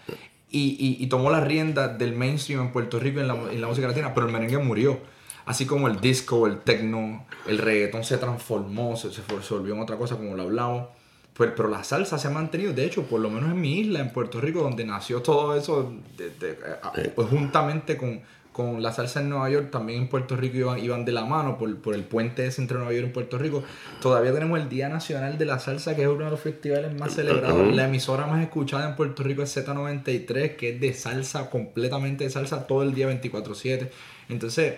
y, 0.50 0.76
y- 0.78 1.02
y 1.02 1.06
tomó 1.08 1.30
las 1.30 1.44
riendas 1.46 1.98
del 1.98 2.14
mainstream 2.14 2.60
en 2.62 2.72
Puerto 2.72 2.98
Rico 2.98 3.20
en 3.20 3.28
la, 3.28 3.34
en 3.52 3.60
la 3.60 3.66
música 3.68 3.86
latina, 3.88 4.14
pero 4.14 4.26
el 4.26 4.32
merengue 4.32 4.58
murió. 4.58 4.98
Así 5.46 5.64
como 5.66 5.88
el 5.88 6.00
disco, 6.00 6.46
el 6.46 6.58
techno, 6.60 7.24
el 7.46 7.58
reggaetón 7.58 8.04
se 8.04 8.18
transformó, 8.18 8.96
se, 8.96 9.10
se 9.12 9.22
volvió 9.50 9.74
en 9.74 9.80
otra 9.80 9.96
cosa 9.96 10.16
como 10.16 10.34
lo 10.36 10.42
hablamos. 10.42 10.88
Pues, 11.32 11.52
pero 11.56 11.68
la 11.68 11.84
salsa 11.84 12.18
se 12.18 12.26
ha 12.26 12.30
mantenido, 12.30 12.72
de 12.72 12.84
hecho, 12.84 13.04
por 13.04 13.20
lo 13.20 13.30
menos 13.30 13.50
en 13.52 13.60
mi 13.60 13.78
isla, 13.78 14.00
en 14.00 14.10
Puerto 14.12 14.40
Rico, 14.40 14.60
donde 14.60 14.84
nació 14.84 15.22
todo 15.22 15.56
eso, 15.56 15.92
de- 16.16 16.30
de- 16.30 16.50
eh, 16.50 16.56
a- 16.82 16.92
pues 17.14 17.28
juntamente 17.28 17.96
con, 17.96 18.20
con 18.58 18.82
la 18.82 18.92
salsa 18.92 19.20
en 19.20 19.28
Nueva 19.28 19.48
York, 19.50 19.70
también 19.70 20.02
en 20.02 20.08
Puerto 20.08 20.34
Rico 20.34 20.56
iban, 20.56 20.80
iban 20.80 21.04
de 21.04 21.12
la 21.12 21.24
mano 21.24 21.56
por, 21.56 21.76
por 21.76 21.94
el 21.94 22.02
puente 22.02 22.44
ese 22.44 22.60
entre 22.60 22.76
Nueva 22.76 22.92
York 22.92 23.06
y 23.06 23.12
Puerto 23.12 23.38
Rico. 23.38 23.62
Todavía 24.02 24.32
tenemos 24.32 24.58
el 24.58 24.68
Día 24.68 24.88
Nacional 24.88 25.38
de 25.38 25.44
la 25.44 25.60
Salsa, 25.60 25.94
que 25.94 26.02
es 26.02 26.08
uno 26.08 26.24
de 26.24 26.30
los 26.32 26.40
festivales 26.40 26.92
más 26.98 27.14
celebrados. 27.14 27.72
La 27.72 27.84
emisora 27.84 28.26
más 28.26 28.42
escuchada 28.42 28.88
en 28.88 28.96
Puerto 28.96 29.22
Rico 29.22 29.44
es 29.44 29.56
Z93, 29.56 30.56
que 30.56 30.70
es 30.70 30.80
de 30.80 30.92
salsa, 30.92 31.48
completamente 31.50 32.24
de 32.24 32.30
salsa, 32.30 32.66
todo 32.66 32.82
el 32.82 32.94
día 32.94 33.08
24-7. 33.08 33.90
Entonces, 34.28 34.74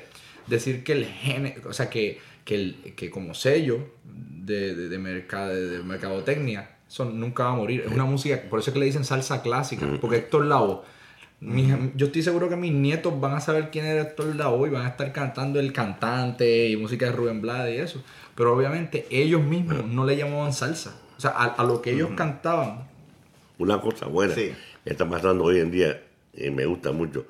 decir 0.46 0.84
que 0.84 0.92
el 0.92 1.06
género, 1.06 1.70
o 1.70 1.72
sea, 1.72 1.88
que, 1.88 2.18
que, 2.44 2.56
el, 2.56 2.92
que 2.94 3.08
como 3.08 3.32
sello 3.32 3.78
de, 4.04 4.74
de, 4.74 4.90
de, 4.90 4.98
mercado, 4.98 5.54
de, 5.54 5.82
mercadotecnia, 5.82 6.76
eso 6.86 7.06
nunca 7.06 7.44
va 7.44 7.52
a 7.52 7.56
morir. 7.56 7.84
Es 7.86 7.92
una 7.92 8.04
música, 8.04 8.42
por 8.50 8.58
eso 8.58 8.68
es 8.68 8.74
que 8.74 8.80
le 8.80 8.84
dicen 8.84 9.06
salsa 9.06 9.40
clásica, 9.40 9.88
porque 10.02 10.18
Héctor 10.18 10.44
Lavoe, 10.44 10.82
mis- 11.40 11.74
yo 11.96 12.06
estoy 12.06 12.22
seguro 12.22 12.48
que 12.48 12.56
mis 12.56 12.72
nietos 12.72 13.18
van 13.20 13.34
a 13.34 13.40
saber 13.40 13.70
quién 13.70 13.86
era 13.86 14.02
Héctor 14.02 14.34
Lavoe 14.36 14.68
y 14.68 14.70
van 14.72 14.86
a 14.86 14.90
estar 14.90 15.10
cantando 15.12 15.58
el 15.60 15.72
cantante 15.72 16.68
y 16.68 16.76
música 16.76 17.06
de 17.06 17.12
Rubén 17.12 17.40
Blades 17.40 17.74
y 17.78 17.80
eso. 17.80 18.02
Pero 18.34 18.54
obviamente 18.56 19.06
ellos 19.10 19.42
mismos 19.42 19.84
no 19.86 20.04
le 20.04 20.16
llamaban 20.16 20.52
salsa. 20.52 20.94
O 21.16 21.20
sea, 21.20 21.30
a, 21.32 21.44
a 21.46 21.64
lo 21.64 21.82
que 21.82 21.92
ellos 21.92 22.10
cantaban. 22.16 22.84
Una 23.58 23.80
cosa 23.80 24.06
buena 24.06 24.34
Sí. 24.34 24.52
que 24.84 24.90
está 24.90 25.08
pasando 25.08 25.44
hoy 25.44 25.58
en 25.60 25.70
día, 25.70 26.00
y 26.34 26.50
me 26.50 26.64
gusta 26.64 26.92
mucho, 26.92 27.26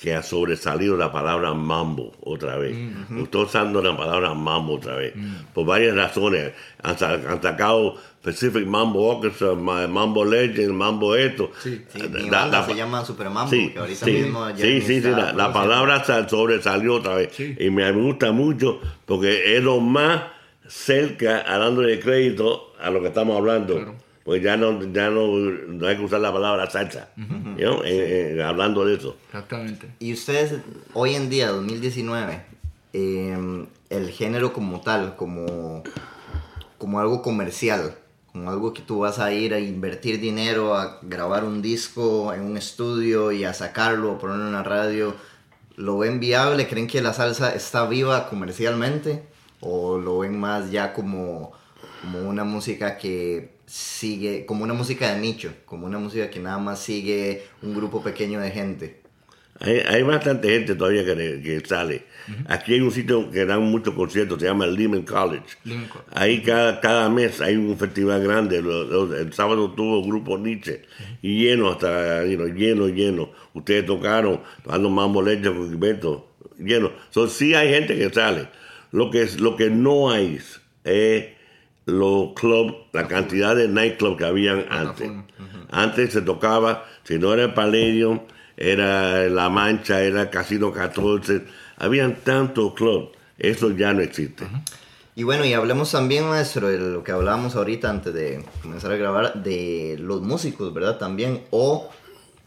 que 0.00 0.14
ha 0.14 0.22
sobresalido 0.22 0.96
la 0.96 1.10
palabra 1.10 1.54
mambo 1.54 2.12
otra 2.22 2.56
vez. 2.58 2.76
Estoy 3.18 3.44
usando 3.44 3.80
la 3.82 3.96
palabra 3.96 4.34
mambo 4.34 4.74
otra 4.74 4.96
vez. 4.96 5.14
Por 5.54 5.66
varias 5.66 5.94
razones. 5.96 6.52
Han, 6.82 6.98
sa- 6.98 7.14
han 7.14 7.40
sacado 7.42 7.94
Pacific 8.22 8.66
Mambo 8.66 9.06
Orchestra, 9.16 9.54
Ma- 9.54 9.86
Mambo 9.86 10.24
Legend, 10.24 10.72
Mambo 10.72 11.14
esto. 11.16 11.50
Sí. 11.62 11.82
Sí, 11.88 12.00
La- 12.30 12.46
la- 12.46 12.66
se 12.66 12.74
llama 12.74 13.04
Super 13.04 13.30
Mambo, 13.30 13.50
Sí, 13.50 13.70
que 13.72 13.78
ahorita 13.78 14.04
sí, 14.04 14.12
mismo 14.12 14.50
ya 14.50 14.56
sí, 14.56 15.00
la, 15.00 15.32
la 15.32 15.52
palabra 15.52 16.04
sal- 16.04 16.28
sobresalió 16.28 16.94
otra 16.96 17.14
vez. 17.14 17.30
Sí. 17.32 17.56
Y 17.58 17.70
me 17.70 17.90
gusta 17.92 18.32
mucho 18.32 18.80
porque 19.06 19.56
es 19.56 19.62
lo 19.62 19.80
más 19.80 20.22
cerca, 20.66 21.40
hablando 21.42 21.82
de 21.82 21.98
crédito, 22.00 22.72
a 22.80 22.90
lo 22.90 23.00
que 23.00 23.08
estamos 23.08 23.36
hablando. 23.38 23.74
Claro. 23.76 23.94
Porque 24.26 24.40
ya 24.42 24.56
no, 24.56 24.82
ya 24.92 25.08
no, 25.08 25.28
no 25.28 25.86
hay 25.86 25.96
que 25.96 26.02
usar 26.02 26.18
la 26.18 26.32
palabra 26.32 26.68
salsa, 26.68 27.10
you 27.16 27.24
know, 27.58 27.80
eh, 27.84 28.34
eh, 28.34 28.42
hablando 28.42 28.84
de 28.84 28.96
eso. 28.96 29.16
Exactamente. 29.26 29.86
Y 30.00 30.12
ustedes, 30.12 30.60
hoy 30.94 31.14
en 31.14 31.30
día, 31.30 31.50
2019, 31.50 32.42
eh, 32.92 33.66
el 33.88 34.10
género 34.10 34.52
como 34.52 34.80
tal, 34.80 35.14
como, 35.14 35.84
como 36.76 36.98
algo 36.98 37.22
comercial, 37.22 37.94
como 38.32 38.50
algo 38.50 38.74
que 38.74 38.82
tú 38.82 38.98
vas 38.98 39.20
a 39.20 39.32
ir 39.32 39.54
a 39.54 39.60
invertir 39.60 40.18
dinero, 40.18 40.74
a 40.74 40.98
grabar 41.02 41.44
un 41.44 41.62
disco 41.62 42.34
en 42.34 42.42
un 42.42 42.56
estudio 42.56 43.30
y 43.30 43.44
a 43.44 43.54
sacarlo, 43.54 44.10
a 44.10 44.18
ponerlo 44.18 44.48
en 44.48 44.54
la 44.54 44.64
radio, 44.64 45.14
¿lo 45.76 45.98
ven 45.98 46.18
viable? 46.18 46.66
¿Creen 46.66 46.88
que 46.88 47.00
la 47.00 47.12
salsa 47.12 47.54
está 47.54 47.86
viva 47.86 48.28
comercialmente? 48.28 49.22
¿O 49.60 49.98
lo 49.98 50.18
ven 50.18 50.36
más 50.36 50.72
ya 50.72 50.92
como, 50.92 51.52
como 52.02 52.28
una 52.28 52.42
música 52.42 52.98
que 52.98 53.55
sigue, 53.66 54.46
como 54.46 54.64
una 54.64 54.74
música 54.74 55.12
de 55.14 55.20
nicho, 55.20 55.52
como 55.64 55.86
una 55.86 55.98
música 55.98 56.30
que 56.30 56.40
nada 56.40 56.58
más 56.58 56.80
sigue 56.80 57.42
un 57.62 57.74
grupo 57.74 58.02
pequeño 58.02 58.40
de 58.40 58.50
gente? 58.50 59.02
Hay, 59.58 59.78
hay 59.86 60.02
bastante 60.02 60.50
gente 60.50 60.74
todavía 60.74 61.04
que, 61.04 61.40
que 61.42 61.62
sale. 61.66 62.04
Aquí 62.46 62.74
hay 62.74 62.80
un 62.80 62.90
sitio 62.90 63.30
que 63.30 63.46
dan 63.46 63.62
muchos 63.62 63.94
conciertos, 63.94 64.40
se 64.40 64.46
llama 64.46 64.66
Lehman 64.66 65.02
College. 65.02 65.44
Lehman 65.64 65.86
College. 65.88 66.10
Ahí 66.12 66.42
cada, 66.42 66.80
cada 66.80 67.08
mes 67.08 67.40
hay 67.40 67.56
un 67.56 67.78
festival 67.78 68.22
grande. 68.22 68.58
El 68.58 69.32
sábado 69.32 69.70
tuvo 69.72 70.04
grupo 70.04 70.36
Nietzsche 70.36 70.82
y 71.22 71.44
lleno 71.44 71.70
hasta, 71.70 72.24
you 72.26 72.36
know, 72.36 72.48
lleno, 72.48 72.88
lleno. 72.88 73.30
Ustedes 73.54 73.86
tocaron, 73.86 74.42
tocando 74.62 74.90
más 74.90 75.08
molesto 75.08 75.54
con 75.54 75.70
Gilberto, 75.70 76.36
lleno. 76.58 76.92
So, 77.10 77.28
sí 77.28 77.54
hay 77.54 77.70
gente 77.70 77.96
que 77.96 78.10
sale. 78.10 78.48
Lo 78.92 79.10
que, 79.10 79.26
lo 79.38 79.56
que 79.56 79.70
no 79.70 80.10
hay 80.10 80.38
es 80.84 81.35
los 81.86 82.32
clubs, 82.34 82.74
la 82.92 83.08
cantidad 83.08 83.56
de 83.56 83.68
nightclubs 83.68 84.18
que 84.18 84.24
habían 84.24 84.66
antes. 84.68 85.10
Antes 85.70 86.12
se 86.12 86.22
tocaba, 86.22 86.84
si 87.04 87.18
no 87.18 87.32
era 87.32 87.44
el 87.44 87.54
Palladium, 87.54 88.20
era 88.56 89.28
La 89.28 89.48
Mancha, 89.48 90.02
era 90.02 90.28
Casino 90.28 90.72
14, 90.72 91.42
habían 91.78 92.16
tantos 92.16 92.74
clubs, 92.74 93.10
eso 93.38 93.70
ya 93.70 93.92
no 93.92 94.02
existe. 94.02 94.46
Y 95.14 95.22
bueno, 95.22 95.44
y 95.44 95.54
hablemos 95.54 95.92
también, 95.92 96.28
maestro, 96.28 96.68
de 96.68 96.78
lo 96.78 97.02
que 97.02 97.12
hablábamos 97.12 97.56
ahorita 97.56 97.88
antes 97.88 98.12
de 98.12 98.44
comenzar 98.60 98.92
a 98.92 98.96
grabar, 98.96 99.42
de 99.42 99.96
los 99.98 100.20
músicos, 100.20 100.74
¿verdad? 100.74 100.98
También, 100.98 101.44
o 101.50 101.90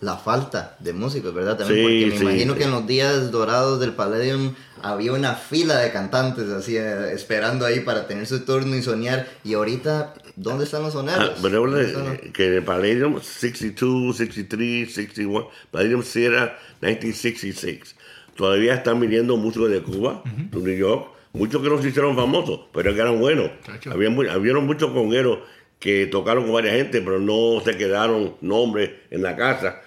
la 0.02 0.16
falta 0.18 0.78
de 0.80 0.94
músicos, 0.94 1.34
¿verdad? 1.34 1.58
También, 1.58 1.78
Sí, 1.78 1.84
porque 1.84 2.06
me 2.06 2.18
sí, 2.18 2.24
imagino 2.24 2.54
sí. 2.54 2.60
que 2.60 2.66
en 2.66 2.72
los 2.72 2.88
días 2.88 3.32
dorados 3.32 3.80
del 3.82 3.92
Palladium 3.94 4.54
había 4.82 5.12
una 5.12 5.36
fila 5.36 5.78
de 5.78 5.92
cantantes 5.92 6.50
así, 6.50 6.78
eh, 6.78 7.12
esperando 7.14 7.66
ahí 7.66 7.82
para 7.82 8.08
tener 8.08 8.26
su 8.26 8.46
turno 8.46 8.76
y 8.78 8.82
soñar. 8.82 9.28
Y 9.44 9.56
ahorita, 9.56 10.14
¿dónde 10.38 10.64
están 10.64 10.84
los 10.84 10.94
soneros? 10.94 11.32
Ah, 11.36 11.40
pero 11.42 11.62
¿Dónde 11.68 12.20
eh, 12.24 12.32
que 12.32 12.48
en 12.48 12.54
el 12.54 12.64
Palladium 12.64 13.20
62, 13.22 14.16
63, 14.16 14.94
61, 14.94 15.50
Palladium 15.72 16.02
sí 16.04 16.24
era 16.24 16.58
1966. 16.82 17.96
Todavía 18.36 18.76
están 18.76 19.02
viniendo 19.02 19.36
músicos 19.36 19.70
de 19.70 19.82
Cuba, 19.82 20.24
de 20.24 20.60
New 20.60 20.78
York, 20.78 21.10
muchos 21.34 21.62
que 21.62 21.70
no 21.70 21.82
se 21.82 21.90
hicieron 21.90 22.16
famosos, 22.16 22.62
pero 22.74 22.94
que 22.94 23.02
eran 23.02 23.20
buenos. 23.20 23.52
Había, 23.92 24.10
habieron 24.32 24.66
muchos 24.66 24.92
congueros 24.92 25.40
que 25.80 26.08
tocaron 26.08 26.44
con 26.44 26.54
varias 26.54 26.76
gente, 26.76 27.02
pero 27.02 27.20
no 27.20 27.62
se 27.64 27.78
quedaron 27.78 28.36
nombres 28.42 28.92
en 29.10 29.22
la 29.22 29.36
casa. 29.38 29.82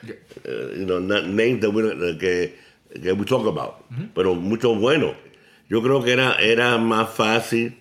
Eh, 0.45 0.77
you 0.79 0.87
know, 0.87 1.01
na- 1.01 1.21
names 1.23 1.61
that 1.61 1.71
we, 1.71 1.83
don't- 1.83 2.19
que, 2.19 2.55
que 3.03 3.13
we 3.13 3.25
talk 3.27 3.47
about, 3.47 3.75
pero 4.15 4.35
muchos 4.35 4.79
buenos. 4.79 5.13
Yo 5.69 5.83
creo 5.83 6.03
que 6.03 6.13
era, 6.13 6.35
era 6.37 6.79
más 6.79 7.11
fácil, 7.11 7.77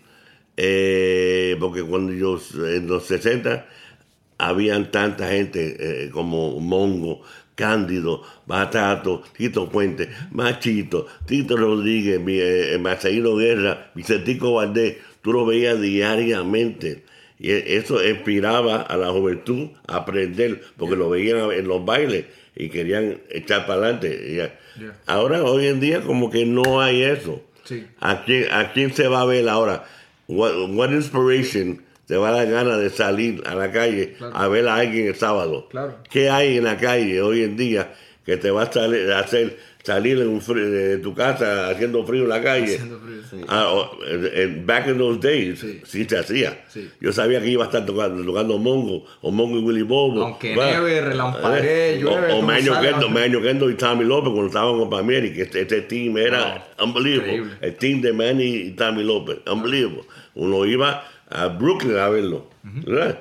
eh, 0.58 1.56
porque 1.60 1.82
cuando 1.84 2.14
yo, 2.14 2.40
en 2.68 2.88
los 2.88 3.06
60, 3.06 3.66
habían 4.38 4.92
tanta 4.92 5.30
gente 5.30 5.78
eh, 5.80 6.10
como 6.10 6.60
Mongo, 6.60 7.22
Cándido, 7.56 8.24
Batato, 8.46 9.24
Tito 9.38 9.70
Puente, 9.70 10.10
Machito, 10.32 11.06
Tito 11.26 11.56
Rodríguez, 11.58 12.20
mi, 12.20 12.38
eh, 12.40 12.78
Guerra, 13.38 13.92
Vicentico 13.94 14.54
Valdés, 14.54 14.98
tú 15.22 15.32
lo 15.34 15.46
veías 15.46 15.80
diariamente. 15.80 17.04
Y 17.42 17.50
e- 17.52 17.78
eso 17.78 18.04
inspiraba 18.08 18.82
a 18.84 18.96
la 18.98 19.10
juventud 19.10 19.70
a 19.88 19.98
aprender, 19.98 20.62
porque 20.78 20.96
lo 20.96 21.10
veían 21.10 21.52
en 21.52 21.68
los 21.68 21.84
bailes 21.84 22.26
y 22.56 22.70
querían 22.70 23.20
echar 23.30 23.66
para 23.66 23.82
adelante. 23.82 24.32
Yeah. 24.80 24.94
Ahora, 25.08 25.44
hoy 25.44 25.66
en 25.68 25.80
día, 25.80 26.02
como 26.02 26.30
que 26.30 26.46
no 26.46 26.80
hay 26.82 27.02
eso. 27.04 27.42
Sí. 27.64 27.86
¿A 28.00 28.24
quién, 28.26 28.46
¿A 28.52 28.72
quién 28.74 28.94
se 28.94 29.08
va 29.08 29.22
a 29.22 29.26
ver 29.26 29.50
ahora? 29.50 29.86
What, 30.28 30.70
what 30.76 30.92
inspiration 30.92 31.82
te 32.06 32.16
va 32.18 32.30
a 32.30 32.32
dar 32.32 32.50
ganas 32.50 32.80
de 32.80 32.90
salir 32.90 33.42
a 33.46 33.56
la 33.56 33.72
calle 33.72 34.14
Claro. 34.18 34.36
a 34.36 34.48
ver 34.48 34.68
a 34.68 34.76
alguien 34.76 35.08
el 35.08 35.16
sábado? 35.16 35.68
Claro. 35.70 35.98
¿Qué 36.10 36.30
hay 36.30 36.58
en 36.58 36.66
la 36.66 36.78
calle 36.78 37.22
hoy 37.22 37.44
en 37.44 37.58
día 37.58 37.94
que 38.26 38.38
te 38.38 38.52
va 38.52 38.64
a 38.64 38.72
salir- 38.72 39.12
a 39.12 39.20
hacer 39.20 39.58
salir 39.84 40.20
en 40.20 40.28
un 40.28 40.42
fri- 40.42 40.70
de 40.70 40.98
tu 41.00 41.14
casa 41.16 41.70
haciendo 41.70 42.06
frío 42.06 42.24
en 42.24 42.30
la 42.30 42.42
calle? 42.42 42.76
Haciendo 42.76 43.00
frío, 43.00 43.22
sí. 43.30 43.38
Ah, 43.48 43.90
en- 44.36 44.66
back 44.66 44.88
in 44.88 44.98
those 44.98 45.20
days, 45.20 45.60
sí, 45.60 45.82
Sí. 45.84 46.06
se 46.06 46.18
hacía. 46.18 46.64
Sí. 46.68 46.90
Yo 47.00 47.12
sabía 47.12 47.42
que 47.42 47.48
iba 47.50 47.64
a 47.64 47.68
estar 47.68 47.86
tocando, 47.86 48.24
tocando 48.24 48.58
Mongo, 48.58 49.06
o 49.22 49.32
Mongo 49.32 49.58
y 49.60 49.64
Willy 49.64 49.82
Bobo. 49.82 50.24
Aunque 50.24 50.56
Va. 50.56 50.70
nieve, 50.72 51.02
relampaguee, 51.02 51.96
Eh, 51.96 52.00
llueve, 52.00 52.34
O, 52.34 52.38
o 52.38 52.42
sabes. 52.76 52.92
Kendo, 53.42 53.70
y 53.70 53.74
Tommy 53.76 54.06
López 54.06 54.32
cuando 54.32 54.48
estaban 54.48 54.78
con 54.80 54.90
Palmieri, 54.90 55.34
que 55.34 55.44
este, 55.44 55.62
este 55.62 55.82
team 55.82 56.18
era 56.18 56.68
unbelievable. 56.82 57.34
increíble. 57.36 57.54
El 57.62 57.76
team 57.76 58.02
de 58.02 58.14
Manny 58.14 58.44
y 58.56 58.72
Tommy 58.72 59.04
López, 59.04 59.38
unbelievable. 59.52 60.02
Uno 60.36 60.66
iba 60.66 61.04
a 61.30 61.48
Brooklyn 61.48 61.98
a 61.98 62.10
verlo. 62.10 62.50
¿verdad? 62.64 63.20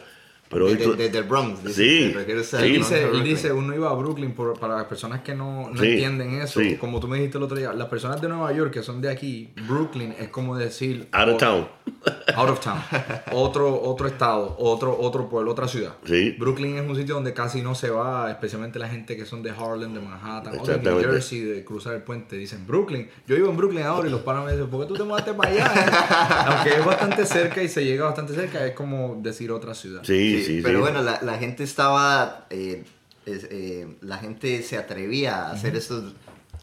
Pero 0.51 0.67
Desde 0.67 0.83
tú- 0.85 0.97
desde 0.97 1.17
el 1.19 1.25
Bronx. 1.25 1.63
dice, 1.63 1.73
Sí. 1.75 2.13
Él 2.59 3.23
dice, 3.23 3.47
él 3.49 3.53
uno 3.53 3.73
iba 3.73 3.89
a 3.89 3.95
Brooklyn 3.95 4.33
por- 4.33 4.59
para 4.59 4.75
las 4.75 4.87
personas 4.87 5.21
que 5.21 5.33
no, 5.33 5.71
no 5.71 5.81
Sí, 5.81 5.87
entienden 5.93 6.41
eso. 6.43 6.59
sí. 6.59 6.77
Como 6.77 6.99
tú 6.99 7.07
me 7.07 7.19
dijiste 7.19 7.39
el 7.39 7.45
otro 7.45 7.57
día, 7.57 7.73
las 7.73 7.87
personas 7.87 8.21
de 8.21 8.29
Nueva 8.29 8.53
York 8.53 8.73
que 8.73 8.83
son 8.83 9.01
de 9.01 9.11
aquí, 9.11 9.51
Brooklyn 9.69 10.13
es 10.19 10.29
como 10.31 10.57
decir... 10.59 11.09
out 11.13 11.29
of 11.29 11.35
o- 11.35 11.39
town. 11.39 11.69
Out 12.35 12.51
of 12.51 12.61
town. 12.61 12.81
otro, 13.33 13.81
otro 13.81 14.09
estado, 14.09 14.57
otro, 14.59 14.97
otro 14.99 15.29
pueblo, 15.29 15.53
otra 15.53 15.69
ciudad. 15.69 15.93
Sí. 16.05 16.35
Brooklyn 16.39 16.79
es 16.79 16.89
un 16.89 16.97
sitio 16.97 17.15
donde 17.15 17.33
casi 17.33 17.63
no 17.63 17.75
se 17.77 17.91
va, 17.91 18.29
especialmente 18.31 18.79
la 18.81 18.89
gente 18.89 19.17
que 19.17 19.27
son 19.27 19.43
de 19.45 19.51
Harlem, 19.51 19.95
de 19.95 20.01
Manhattan, 20.01 20.59
o 20.59 20.67
de 20.67 20.79
New. 20.79 21.01
Jersey, 21.01 21.41
de 21.43 21.65
cruzar 21.65 21.95
el 21.95 22.03
puente. 22.03 22.37
Dicen 22.37 22.67
Brooklyn. 22.67 23.09
Yo 23.29 23.37
vivo 23.37 23.51
en 23.51 23.57
Brooklyn 23.57 23.85
ahora 23.85 24.09
y 24.09 24.11
los 24.11 24.23
panas 24.23 24.45
me 24.47 24.53
dicen, 24.53 24.69
¿por 24.69 24.81
qué 24.81 24.87
tú 24.89 24.95
te 24.95 25.05
mudaste 25.05 25.33
para 25.35 25.51
allá? 25.51 25.73
eh?" 25.77 26.47
Aunque 26.57 26.71
es 26.81 26.85
bastante 26.85 27.25
cerca 27.25 27.63
y 27.63 27.69
se 27.69 27.85
llega 27.85 28.07
bastante 28.07 28.35
cerca, 28.35 28.67
es 28.67 28.73
como 28.75 29.17
decir 29.23 29.53
otra 29.53 29.75
ciudad. 29.75 30.01
Sí, 30.05 30.40
sí, 30.41 30.47
Sí, 30.47 30.57
sí. 30.57 30.63
pero 30.63 30.81
bueno, 30.81 31.03
la, 31.03 31.21
la 31.23 31.39
gente 31.39 31.63
estaba, 31.65 32.47
eh, 32.51 32.85
es- 33.27 33.47
eh, 33.51 33.87
la 34.01 34.19
gente 34.19 34.63
se 34.63 34.77
atrevía 34.77 35.47
a 35.47 35.53
hacer 35.53 35.77
estos 35.77 36.15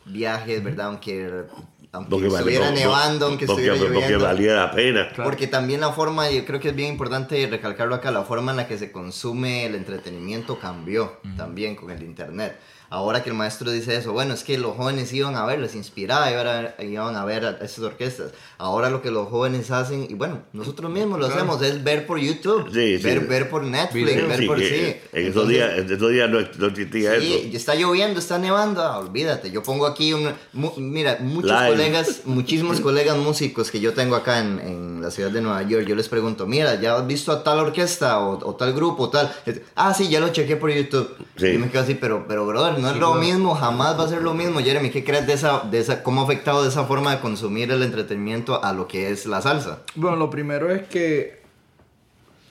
viajes, 0.06 0.64
¿verdad? 0.64 0.88
Aunque, 0.88 1.44
aunque 1.92 2.10
Porque 2.10 2.28
estuviera 2.28 2.66
porque- 2.68 2.80
nevando, 2.82 3.26
aunque 3.28 3.46
porque, 3.46 3.62
estuviera 3.64 3.86
porque 3.92 4.02
lloviendo. 4.06 4.26
valía 4.26 4.54
la 4.56 4.72
pena. 4.72 5.10
Porque 5.24 5.48
también 5.48 5.82
la 5.82 5.92
forma, 5.92 6.30
yo 6.30 6.46
creo 6.46 6.60
que 6.60 6.70
es 6.70 6.76
bien 6.76 6.92
importante 6.92 7.48
recalcarlo 7.50 7.96
acá, 7.96 8.12
la 8.12 8.24
forma 8.24 8.52
en 8.52 8.58
la 8.58 8.68
que 8.68 8.78
se 8.78 8.92
consume 8.92 9.66
el 9.66 9.76
entretenimiento 9.76 10.60
cambió 10.60 11.20
también 11.38 11.76
con 11.76 11.92
el 11.92 12.04
internet. 12.04 12.58
Ahora 12.90 13.22
que 13.24 13.30
el 13.30 13.36
maestro 13.36 13.70
dice 13.72 13.98
eso, 13.98 14.14
bueno, 14.14 14.34
es 14.34 14.44
que 14.44 14.58
los 14.58 14.76
jóvenes 14.78 15.12
iban 15.12 15.36
a 15.36 15.46
ver, 15.46 15.60
les 15.60 15.76
inspiraba, 15.76 16.32
iban 16.32 16.48
a, 16.48 16.84
iban 16.84 17.16
a 17.16 17.26
ver 17.26 17.46
a 17.46 17.50
estas 17.62 17.80
orquestas. 17.80 18.32
Ahora 18.58 18.90
lo 18.90 19.02
que 19.02 19.12
los 19.12 19.28
jóvenes 19.28 19.72
hacen, 19.72 20.08
y 20.10 20.14
bueno, 20.14 20.40
nosotros 20.54 20.90
mismos 20.90 21.20
lo 21.20 21.28
hacemos, 21.28 21.62
es 21.62 21.84
ver 21.84 22.08
por 22.08 22.18
YouTube, 22.18 22.70
Sí, 22.74 22.98
sí. 22.98 23.04
ver, 23.04 23.28
ver 23.28 23.50
por 23.50 23.64
Netflix, 23.64 24.06
Videos. 24.06 24.30
ver 24.30 24.40
Sí, 24.40 24.46
por 24.48 24.60
sí. 24.60 24.66
En 24.66 24.88
esos 24.88 25.04
Entonces, 25.28 25.50
días, 25.50 25.78
en 25.78 25.92
esos 25.94 26.12
días 26.12 26.30
no, 26.30 26.40
no 26.58 26.68
existía 26.68 27.20
Sí, 27.20 27.34
eso. 27.34 27.48
y 27.52 27.56
está 27.56 27.76
lloviendo, 27.76 28.20
está 28.20 28.40
nevando, 28.40 28.82
ah, 28.82 29.00
olvídate. 29.00 29.52
Yo 29.52 29.62
pongo 29.64 29.86
aquí, 29.86 30.14
un, 30.14 30.30
mu- 30.54 30.74
mira, 30.78 31.18
muchos 31.20 31.52
Live. 31.52 31.68
colegas, 31.70 32.22
muchísimos 32.26 32.80
colegas 32.80 33.18
músicos 33.18 33.70
que 33.70 33.80
yo 33.82 33.94
tengo 33.94 34.16
acá 34.16 34.40
en, 34.40 34.60
en 34.62 35.02
la 35.02 35.12
ciudad 35.12 35.30
de 35.30 35.42
Nueva 35.42 35.62
York, 35.64 35.86
yo 35.88 35.96
les 35.96 36.08
pregunto, 36.08 36.48
mira, 36.48 36.76
¿ya 36.80 36.96
has 36.96 37.06
visto 37.06 37.32
a 37.32 37.44
tal 37.44 37.60
orquesta 37.60 38.20
o, 38.22 38.40
o 38.48 38.56
tal 38.56 38.74
grupo 38.74 39.04
o 39.04 39.10
tal? 39.10 39.32
Ah, 39.76 39.94
sí, 39.94 40.08
ya 40.08 40.20
lo 40.22 40.30
chequé 40.30 40.56
por 40.56 40.72
YouTube. 40.72 41.10
Sí. 41.36 41.48
Y 41.48 41.58
me 41.58 41.70
quedo 41.70 41.82
así, 41.84 41.94
pero, 41.96 42.26
pero 42.28 42.46
brother, 42.48 42.77
no 42.78 42.90
es 42.90 42.98
lo 42.98 43.16
mismo, 43.16 43.56
jamás 43.56 44.00
va 44.00 44.04
a 44.04 44.08
ser 44.08 44.22
lo 44.22 44.34
mismo. 44.34 44.60
Jeremy, 44.60 44.90
¿qué 44.90 45.04
crees 45.04 45.26
de 45.28 45.34
esa, 45.34 45.62
de 45.62 45.80
esa, 45.80 46.04
cómo 46.04 46.22
ha 46.22 46.24
afectado 46.24 46.64
de 46.64 46.70
esa 46.70 46.86
forma 46.86 47.12
de 47.16 47.20
consumir 47.22 47.72
el 47.72 47.84
entretenimiento 47.84 48.64
a 48.64 48.74
lo 48.74 48.88
que 48.88 49.10
es 49.12 49.26
la 49.26 49.42
salsa? 49.42 49.80
Bueno, 49.96 50.18
lo 50.18 50.30
primero 50.30 50.70
es 50.72 50.84
que 50.88 51.42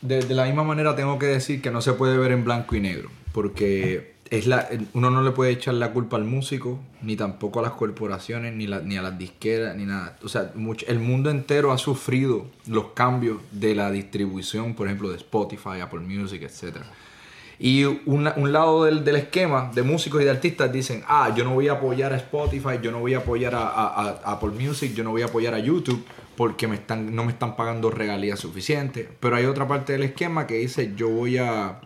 de, 0.03 0.21
de 0.23 0.35
la 0.35 0.45
misma 0.45 0.63
manera 0.65 0.95
tengo 0.97 1.19
que 1.19 1.27
decir 1.27 1.61
que 1.63 1.71
no 1.71 1.81
se 1.81 1.93
puede 1.95 2.17
ver 2.19 2.33
en 2.33 2.45
blanco 2.45 2.77
y 2.77 2.81
negro, 2.81 3.11
porque 3.33 4.15
es 4.29 4.47
la, 4.49 4.69
uno 4.93 5.11
no 5.11 5.23
le 5.23 5.31
puede 5.31 5.53
echar 5.53 5.75
la 5.75 5.93
culpa 5.93 6.17
al 6.17 6.25
músico, 6.25 6.81
ni 7.01 7.15
tampoco 7.17 7.61
a 7.61 7.63
las 7.63 7.73
corporaciones, 7.73 8.55
ni, 8.55 8.67
la- 8.67 8.81
ni 8.81 8.97
a 8.97 9.03
las 9.03 9.17
disqueras, 9.17 9.77
ni 9.77 9.85
nada. 9.85 10.17
O 10.25 10.29
sea, 10.29 10.51
mucho- 10.57 10.85
el 10.89 10.99
mundo 10.99 11.31
entero 11.31 11.71
ha 11.73 11.79
sufrido 11.79 12.47
los 12.67 12.87
cambios 12.89 13.39
de 13.53 13.75
la 13.77 13.91
distribución, 13.91 14.75
por 14.75 14.89
ejemplo, 14.89 15.11
de 15.11 15.17
Spotify, 15.17 15.81
Apple 15.81 16.01
Music, 16.01 16.43
etc. 16.43 16.79
Y 17.59 17.85
una- 18.05 18.35
un 18.37 18.53
lado 18.53 18.85
del, 18.85 19.03
del 19.05 19.17
esquema 19.17 19.71
de 19.75 19.83
músicos 19.83 20.21
y 20.21 20.25
de 20.25 20.31
artistas 20.31 20.71
dicen, 20.73 21.03
ah, 21.09 21.33
yo 21.35 21.43
no 21.45 21.55
voy 21.55 21.69
a 21.69 21.73
apoyar 21.73 22.13
a 22.13 22.17
Spotify, 22.17 22.79
yo 22.83 22.93
no 22.93 23.01
voy 23.01 23.15
a 23.15 23.19
apoyar 23.19 23.55
a, 23.55 23.67
a- 23.69 24.21
a 24.25 24.33
Apple 24.33 24.51
Music, 24.51 24.93
yo 24.95 25.03
no 25.05 25.11
voy 25.11 25.23
a 25.23 25.27
apoyar 25.27 25.55
a 25.55 25.59
YouTube 25.59 26.05
porque 26.37 26.69
me 26.69 26.75
están, 26.75 27.15
no 27.17 27.25
me 27.25 27.33
están 27.33 27.57
pagando 27.57 27.91
regalías 27.91 28.39
suficientes. 28.41 29.09
Pero 29.21 29.37
hay 29.37 29.47
otra 29.47 29.67
parte 29.67 29.93
del 29.95 30.03
esquema 30.03 30.47
que 30.47 30.57
dice, 30.57 30.93
yo 30.97 31.09
voy 31.09 31.39
a, 31.39 31.81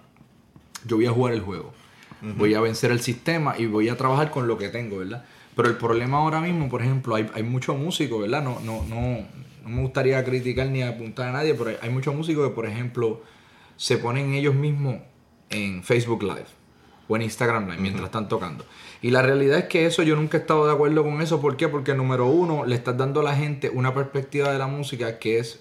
yo 0.87 0.97
voy 0.97 1.07
a 1.07 1.13
jugar 1.13 1.35
el 1.35 1.41
juego, 1.41 1.73
voy 2.37 2.55
a 2.55 2.61
vencer 2.61 2.91
el 2.91 3.01
sistema 3.01 3.55
y 3.57 3.67
voy 3.67 3.89
a 3.89 3.97
trabajar 3.97 4.31
con 4.33 4.49
lo 4.49 4.59
que 4.59 4.69
tengo, 4.71 4.99
¿verdad? 4.99 5.25
Pero 5.55 5.69
el 5.69 5.77
problema 5.77 6.19
ahora 6.19 6.41
mismo, 6.41 6.69
por 6.69 6.83
ejemplo, 6.83 7.15
hay, 7.15 7.31
hay 7.33 7.43
muchos 7.45 7.79
músicos, 7.79 8.21
¿verdad? 8.23 8.43
No, 8.43 8.59
no, 8.61 8.85
no, 8.89 9.19
no 9.63 9.69
me 9.69 9.83
gustaría 9.83 10.23
criticar 10.25 10.67
ni 10.67 10.83
apuntar 10.83 11.29
a 11.29 11.33
nadie, 11.33 11.55
pero 11.55 11.71
hay, 11.71 11.77
hay 11.83 11.91
muchos 11.91 12.15
músicos 12.15 12.49
que, 12.49 12.55
por 12.55 12.67
ejemplo, 12.67 13.23
se 13.77 13.99
ponen 13.99 14.33
ellos 14.35 14.55
mismos 14.55 14.97
en 15.51 15.83
Facebook 15.83 16.23
Live 16.23 16.47
o 17.09 17.17
en 17.17 17.23
Instagram 17.23 17.67
Live 17.69 17.81
mientras 17.83 18.07
están 18.07 18.29
tocando. 18.29 18.65
Y 19.03 19.11
la 19.11 19.21
realidad 19.23 19.59
es 19.59 19.65
que 19.65 19.87
eso 19.87 20.03
yo 20.03 20.15
nunca 20.17 20.37
he 20.39 20.41
estado 20.41 20.67
de 20.67 20.73
acuerdo 20.73 21.03
con 21.03 21.21
eso. 21.23 21.41
¿Por 21.41 21.57
qué? 21.57 21.69
Porque 21.69 21.95
número 21.95 22.27
uno, 22.27 22.65
le 22.65 22.75
estás 22.77 22.97
dando 22.97 23.21
a 23.21 23.23
la 23.25 23.35
gente 23.35 23.69
una 23.71 23.93
perspectiva 23.95 24.53
de 24.53 24.59
la 24.59 24.67
música 24.67 25.19
que 25.19 25.39
es 25.39 25.61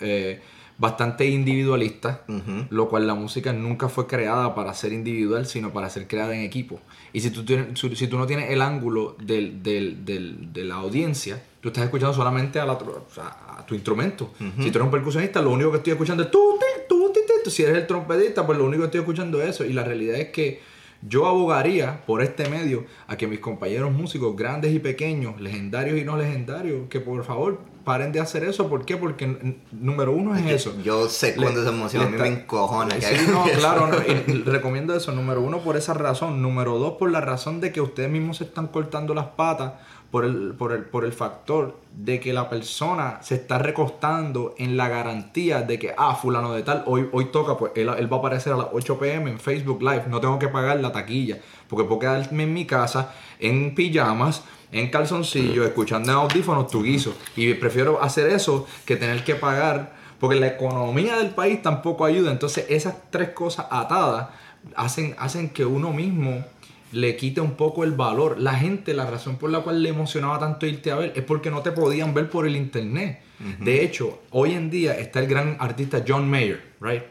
eh, 0.00 0.40
bastante 0.78 1.26
individualista, 1.26 2.22
lo 2.70 2.88
cual 2.88 3.06
la 3.06 3.14
música 3.14 3.52
nunca 3.52 3.88
fue 3.88 4.06
creada 4.08 4.54
para 4.54 4.74
ser 4.74 4.92
individual, 4.92 5.46
sino 5.46 5.72
para 5.72 5.88
ser 5.90 6.08
creada 6.08 6.34
en 6.34 6.40
equipo. 6.42 6.80
Y 7.12 7.20
si 7.20 7.30
tú, 7.30 7.44
tienes, 7.44 7.78
si 7.78 8.06
tú 8.08 8.18
no 8.18 8.26
tienes 8.26 8.50
el 8.50 8.60
ángulo 8.62 9.14
del- 9.20 9.62
del- 9.62 10.04
del- 10.04 10.52
de 10.52 10.64
la 10.64 10.76
audiencia, 10.76 11.40
tú 11.60 11.68
estás 11.68 11.84
escuchando 11.84 12.12
solamente 12.14 12.58
a, 12.58 12.64
la, 12.64 12.72
a 12.72 13.64
tu 13.66 13.74
instrumento. 13.76 14.32
Si 14.38 14.70
tú 14.72 14.78
eres 14.78 14.82
un 14.82 14.90
percusionista, 14.90 15.40
lo 15.40 15.50
único 15.50 15.70
que 15.70 15.76
estoy 15.76 15.92
escuchando 15.92 16.24
es 16.24 16.30
tú, 16.32 16.58
tú, 16.88 17.12
ti. 17.12 17.20
Si 17.50 17.62
eres 17.62 17.76
el 17.76 17.86
trompetista, 17.86 18.46
pues 18.46 18.58
lo 18.58 18.64
único 18.64 18.82
que 18.82 18.86
estoy 18.86 19.00
escuchando 19.00 19.42
es 19.42 19.50
eso. 19.50 19.64
Y 19.64 19.72
la 19.72 19.84
realidad 19.84 20.16
es 20.16 20.28
que 20.30 20.60
yo 21.02 21.26
abogaría 21.26 22.04
por 22.06 22.22
este 22.22 22.48
medio 22.48 22.84
a 23.08 23.16
que 23.16 23.26
mis 23.26 23.40
compañeros 23.40 23.92
músicos, 23.92 24.36
grandes 24.36 24.72
y 24.72 24.78
pequeños, 24.78 25.40
legendarios 25.40 25.98
y 25.98 26.04
no 26.04 26.16
legendarios, 26.16 26.88
que 26.88 27.00
por 27.00 27.24
favor 27.24 27.58
paren 27.84 28.12
de 28.12 28.20
hacer 28.20 28.44
eso. 28.44 28.68
¿Por 28.68 28.84
qué? 28.84 28.96
Porque 28.96 29.58
número 29.72 30.12
uno 30.12 30.36
es 30.36 30.46
eso. 30.46 30.76
Yo 30.84 31.08
sé 31.08 31.34
cuándo 31.34 31.62
esa 31.62 31.70
emoción, 31.70 32.02
le 32.02 32.08
a 32.08 32.10
mí 32.12 32.18
me 32.18 32.28
encojona. 32.42 32.94
que 32.94 33.02
Sí, 33.02 33.26
no, 33.28 33.46
eso. 33.46 33.58
claro, 33.58 33.88
no, 33.88 34.44
recomiendo 34.44 34.94
eso. 34.94 35.10
Número 35.12 35.40
uno, 35.40 35.58
por 35.58 35.76
esa 35.76 35.92
razón. 35.92 36.40
Número 36.40 36.78
dos, 36.78 36.92
por 36.92 37.10
la 37.10 37.20
razón 37.20 37.60
de 37.60 37.72
que 37.72 37.80
ustedes 37.80 38.10
mismos 38.10 38.36
se 38.36 38.44
están 38.44 38.68
cortando 38.68 39.12
las 39.12 39.26
patas 39.26 39.72
por 40.12 40.26
el, 40.26 40.52
por 40.52 40.72
el, 40.72 40.84
por 40.84 41.06
el 41.06 41.12
factor 41.14 41.80
de 41.96 42.20
que 42.20 42.34
la 42.34 42.50
persona 42.50 43.20
se 43.22 43.34
está 43.36 43.58
recostando 43.58 44.54
en 44.58 44.76
la 44.76 44.90
garantía 44.90 45.62
de 45.62 45.78
que, 45.78 45.94
ah, 45.96 46.14
fulano 46.14 46.52
de 46.52 46.62
tal, 46.62 46.84
hoy, 46.84 47.08
hoy 47.12 47.32
toca, 47.32 47.56
pues 47.56 47.72
él, 47.76 47.88
él 47.96 48.12
va 48.12 48.18
a 48.18 48.20
aparecer 48.20 48.52
a 48.52 48.58
las 48.58 48.66
8 48.72 48.98
pm 48.98 49.30
en 49.30 49.40
Facebook 49.40 49.80
Live. 49.80 50.04
No 50.10 50.20
tengo 50.20 50.38
que 50.38 50.48
pagar 50.48 50.78
la 50.80 50.92
taquilla, 50.92 51.38
porque 51.66 51.84
puedo 51.86 52.00
quedarme 52.00 52.42
en 52.42 52.52
mi 52.52 52.66
casa, 52.66 53.14
en 53.40 53.74
pijamas, 53.74 54.44
en 54.70 54.90
calzoncillos, 54.90 55.66
escuchando 55.66 56.12
en 56.12 56.18
audífonos 56.18 56.70
tu 56.70 56.82
guiso. 56.82 57.14
Y 57.34 57.54
prefiero 57.54 58.02
hacer 58.02 58.28
eso 58.28 58.66
que 58.84 58.96
tener 58.96 59.24
que 59.24 59.34
pagar 59.34 59.94
porque 60.20 60.38
la 60.38 60.48
economía 60.48 61.16
del 61.16 61.30
país 61.30 61.62
tampoco 61.62 62.04
ayuda. 62.04 62.30
Entonces 62.30 62.66
esas 62.68 62.96
tres 63.10 63.30
cosas 63.30 63.66
atadas 63.70 64.28
hacen, 64.76 65.16
hacen 65.18 65.48
que 65.48 65.64
uno 65.64 65.90
mismo 65.90 66.44
le 66.92 67.16
quite 67.16 67.40
un 67.40 67.52
poco 67.52 67.84
el 67.84 67.92
valor. 67.92 68.38
La 68.38 68.54
gente, 68.54 68.94
la 68.94 69.10
razón 69.10 69.36
por 69.36 69.50
la 69.50 69.60
cual 69.60 69.82
le 69.82 69.88
emocionaba 69.88 70.38
tanto 70.38 70.66
irte 70.66 70.90
a 70.90 70.96
ver 70.96 71.12
es 71.16 71.24
porque 71.24 71.50
no 71.50 71.62
te 71.62 71.72
podían 71.72 72.14
ver 72.14 72.30
por 72.30 72.46
el 72.46 72.56
internet. 72.56 73.20
De 73.58 73.82
hecho, 73.82 74.20
hoy 74.30 74.52
en 74.52 74.70
día 74.70 74.96
está 74.96 75.18
el 75.18 75.26
gran 75.26 75.56
artista 75.58 76.04
John 76.06 76.30
Mayer, 76.30 76.62
right? 76.80 77.02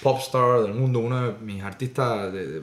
Popstar 0.00 0.62
del 0.62 0.74
mundo, 0.74 1.00
uno 1.00 1.32
de 1.32 1.38
mis 1.40 1.62
artistas. 1.62 2.32
De, 2.32 2.62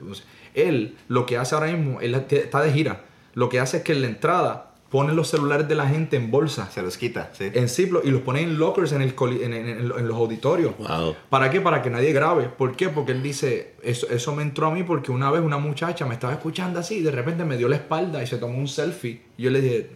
él 0.54 0.96
lo 1.08 1.26
que 1.26 1.36
hace 1.36 1.54
ahora 1.54 1.66
mismo, 1.66 2.00
él 2.00 2.14
está 2.14 2.62
de 2.62 2.72
gira. 2.72 3.02
Lo 3.34 3.48
que 3.48 3.60
hace 3.60 3.78
es 3.78 3.82
que 3.82 3.92
en 3.92 4.02
la 4.02 4.06
entrada 4.06 4.73
pone 4.94 5.12
los 5.12 5.26
celulares 5.28 5.66
de 5.66 5.74
la 5.74 5.88
gente 5.88 6.16
en 6.16 6.30
bolsa 6.30 6.70
Se 6.70 6.80
los 6.80 6.96
quita, 6.96 7.30
sí. 7.36 7.50
en 7.52 7.68
Ziploc 7.68 8.04
y 8.04 8.12
los 8.12 8.20
pone 8.22 8.42
en 8.42 8.56
lockers 8.60 8.92
en, 8.92 9.02
el 9.02 9.16
coli- 9.16 9.42
en, 9.42 9.52
en- 9.52 9.68
en- 9.68 9.78
en 9.98 10.06
los 10.08 10.16
auditorios. 10.16 10.72
Wow. 10.78 11.16
¿Para 11.28 11.50
qué? 11.50 11.60
Para 11.60 11.82
que 11.82 11.90
nadie 11.90 12.12
grabe. 12.12 12.44
¿Por 12.44 12.76
qué? 12.76 12.90
Porque 12.90 13.10
él 13.10 13.20
dice, 13.20 13.74
eso, 13.82 14.06
eso 14.08 14.36
me 14.36 14.44
entró 14.44 14.68
a 14.68 14.70
mí 14.70 14.84
porque 14.84 15.10
una 15.10 15.32
vez 15.32 15.42
una 15.42 15.58
muchacha 15.58 16.06
me 16.06 16.14
estaba 16.14 16.32
escuchando 16.34 16.78
así 16.78 16.98
y 16.98 17.02
de 17.02 17.10
repente 17.10 17.44
me 17.44 17.56
dio 17.56 17.68
la 17.68 17.74
espalda 17.74 18.22
y 18.22 18.28
se 18.28 18.36
tomó 18.38 18.56
un 18.56 18.68
selfie. 18.68 19.20
Y 19.36 19.42
yo 19.42 19.50
le 19.50 19.60
dije, 19.60 19.90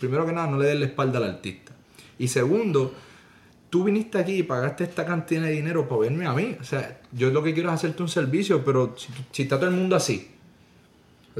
primero 0.00 0.26
que 0.26 0.32
nada, 0.32 0.48
no 0.48 0.58
le 0.58 0.66
des 0.66 0.80
la 0.80 0.86
espalda 0.86 1.18
al 1.18 1.26
artista. 1.26 1.70
Y 2.18 2.26
segundo, 2.26 2.92
tú 3.70 3.84
viniste 3.84 4.18
aquí 4.18 4.32
y 4.32 4.42
pagaste 4.42 4.82
esta 4.82 5.06
cantidad 5.06 5.42
de 5.42 5.52
dinero 5.52 5.88
para 5.88 6.00
verme 6.00 6.26
a 6.26 6.32
mí. 6.32 6.56
O 6.60 6.64
sea, 6.64 7.00
yo 7.12 7.30
lo 7.30 7.40
que 7.44 7.54
quiero 7.54 7.68
es 7.68 7.76
hacerte 7.76 8.02
un 8.02 8.08
servicio, 8.08 8.64
pero 8.64 8.94
si, 8.96 9.12
si 9.30 9.42
está 9.44 9.58
todo 9.60 9.70
el 9.70 9.76
mundo 9.76 9.94
así. 9.94 10.28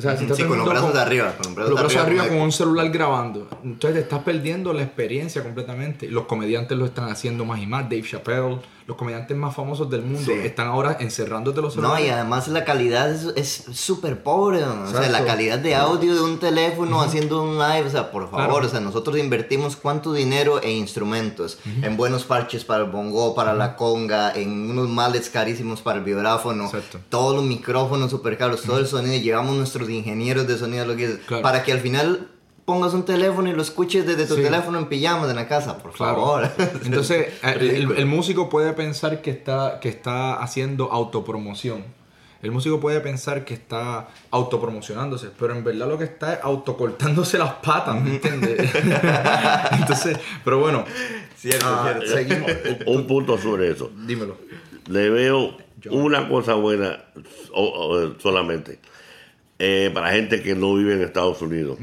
O 0.00 0.02
sea, 0.02 0.16
si 0.16 0.24
está 0.24 0.34
Sí, 0.34 0.44
con 0.44 0.56
los 0.56 0.66
brazos 0.66 0.96
arriba, 0.96 1.34
con 1.36 1.44
los 1.48 1.54
brazos 1.54 1.70
los 1.72 1.80
brazos 1.80 1.96
arriba, 1.98 2.22
arriba 2.22 2.24
como- 2.28 2.38
con 2.38 2.44
un 2.46 2.52
celular 2.52 2.88
grabando. 2.88 3.48
Entonces 3.62 3.92
te 3.94 4.00
estás 4.00 4.22
perdiendo 4.22 4.72
la 4.72 4.82
experiencia 4.82 5.42
completamente. 5.42 6.08
Los 6.08 6.24
comediantes 6.24 6.78
lo 6.78 6.86
están 6.86 7.10
haciendo 7.10 7.44
más 7.44 7.60
y 7.60 7.66
más. 7.66 7.82
Dave 7.84 8.02
Chappelle, 8.02 8.56
los 8.86 8.96
comediantes 8.96 9.36
más 9.36 9.54
famosos 9.54 9.88
del 9.88 10.02
mundo, 10.02 10.20
Sí. 10.24 10.32
están 10.32 10.66
ahora 10.68 10.96
encerrándote 11.00 11.60
los 11.60 11.76
No, 11.76 11.82
celulares. 11.82 12.06
y 12.06 12.10
además 12.10 12.48
la 12.48 12.64
calidad 12.64 13.10
es- 13.36 13.64
súper 13.72 14.22
pobre, 14.22 14.60
¿no? 14.60 14.84
o 14.84 14.86
sea, 14.90 15.08
la 15.08 15.24
calidad 15.24 15.58
de 15.58 15.74
audio 15.76 16.14
de 16.14 16.20
un 16.22 16.38
teléfono 16.38 17.00
haciendo 17.00 17.42
un 17.42 17.58
live, 17.58 17.86
o 17.86 17.90
sea, 17.90 18.10
por 18.10 18.30
favor, 18.30 18.46
Claro. 18.48 18.66
o 18.66 18.68
sea, 18.68 18.80
nosotros 18.80 19.16
invertimos 19.18 19.76
cuánto 19.76 20.12
dinero 20.12 20.60
en 20.62 20.70
instrumentos, 20.70 21.58
en 21.82 21.96
buenos 21.96 22.24
parches 22.24 22.64
para 22.64 22.84
el 22.84 22.90
bongo, 22.90 23.34
para 23.34 23.54
la 23.54 23.76
conga, 23.76 24.32
en 24.34 24.70
unos 24.70 24.88
mallets 24.88 25.28
carísimos 25.30 25.80
para 25.82 25.98
el 25.98 26.04
vibráfono, 26.04 26.64
Exacto. 26.64 26.98
todos 27.08 27.36
los 27.36 27.44
micrófonos 27.44 28.10
súper 28.10 28.36
caros, 28.36 28.62
todo 28.62 28.78
el 28.78 28.86
sonido, 28.86 29.14
llevamos 29.22 29.54
nuestros 29.56 29.88
ingenieros 29.88 30.46
de 30.48 30.58
sonido, 30.58 30.84
lo 30.86 30.96
que 30.96 31.04
es, 31.04 31.18
Claro. 31.26 31.42
para 31.42 31.62
que 31.62 31.72
al 31.72 31.80
final 31.80 32.28
pongas 32.70 32.94
un 32.94 33.04
teléfono 33.04 33.48
y 33.50 33.52
lo 33.52 33.62
escuches 33.62 34.06
desde 34.06 34.26
tu 34.26 34.36
Sí. 34.36 34.42
teléfono 34.42 34.78
en 34.78 34.86
pijamas 34.86 35.28
en 35.30 35.36
la 35.36 35.48
casa, 35.48 35.78
por 35.78 35.92
Claro. 35.92 36.14
favor. 36.16 36.50
Entonces, 36.84 37.26
el, 37.42 37.62
el- 37.70 37.92
el 37.98 38.06
músico 38.06 38.48
puede 38.48 38.72
pensar 38.74 39.20
que 39.22 39.30
está, 39.30 39.78
que 39.80 39.88
está 39.88 40.34
haciendo 40.42 40.92
autopromoción. 40.92 41.84
El 42.42 42.52
músico 42.52 42.80
puede 42.80 43.00
pensar 43.00 43.44
que 43.44 43.52
está 43.54 44.08
autopromocionándose, 44.30 45.28
pero 45.38 45.54
en 45.54 45.62
verdad 45.62 45.88
lo 45.88 45.98
que 45.98 46.04
está 46.04 46.34
es 46.34 46.38
autocortándose 46.42 47.36
las 47.36 47.52
patas, 47.54 48.00
¿me 48.02 48.12
entiendes? 48.14 48.70
Entonces, 49.72 50.16
pero 50.44 50.58
bueno, 50.58 50.84
Cierto, 51.36 51.66
ah, 51.68 51.94
cierto. 51.98 52.16
seguimos. 52.16 52.50
Un 52.86 53.06
punto 53.06 53.36
sobre 53.36 53.70
eso. 53.72 53.90
Dímelo. 54.06 54.36
Le 54.88 55.10
veo 55.10 55.56
una 55.90 56.28
cosa 56.28 56.54
buena 56.54 57.04
solamente. 58.22 58.78
Eh, 59.58 59.90
para 59.92 60.10
gente 60.12 60.42
que 60.42 60.54
no 60.54 60.74
vive 60.74 60.94
en 60.94 61.02
Estados 61.02 61.42
Unidos. 61.42 61.76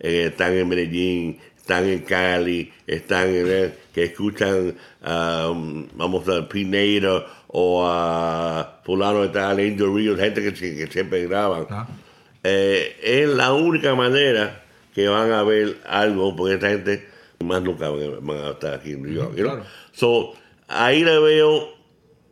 Eh, 0.00 0.26
están 0.30 0.52
en 0.52 0.68
Medellín, 0.68 1.38
están 1.56 1.84
en 1.84 2.00
Cali, 2.00 2.72
están 2.86 3.28
en... 3.28 3.74
que 3.92 4.04
escuchan, 4.04 4.74
a, 5.02 5.52
vamos 5.94 6.28
a 6.28 6.48
Pineda 6.48 7.26
o 7.48 7.84
a 7.86 8.80
fulano 8.84 9.22
de 9.22 9.28
tal, 9.28 9.58
Angel 9.58 9.94
Ríos, 9.94 10.18
gente 10.18 10.42
que, 10.42 10.52
que 10.52 10.86
siempre 10.86 11.26
graban. 11.26 11.66
Ah. 11.70 11.88
Eh, 12.44 12.96
es 13.02 13.28
la 13.28 13.52
única 13.52 13.94
manera 13.94 14.62
que 14.94 15.08
van 15.08 15.32
a 15.32 15.42
ver 15.42 15.78
algo, 15.86 16.34
porque 16.34 16.54
esta 16.54 16.68
gente 16.68 17.06
más 17.44 17.62
nunca 17.62 17.88
van 17.90 18.30
a, 18.40 18.50
estar 18.50 18.74
aquí 18.74 18.92
en 18.92 19.02
New 19.02 19.12
York. 19.12 19.34
claro. 19.34 19.64
So, 19.92 20.34
ahí 20.68 21.04
le 21.04 21.18
veo 21.18 21.68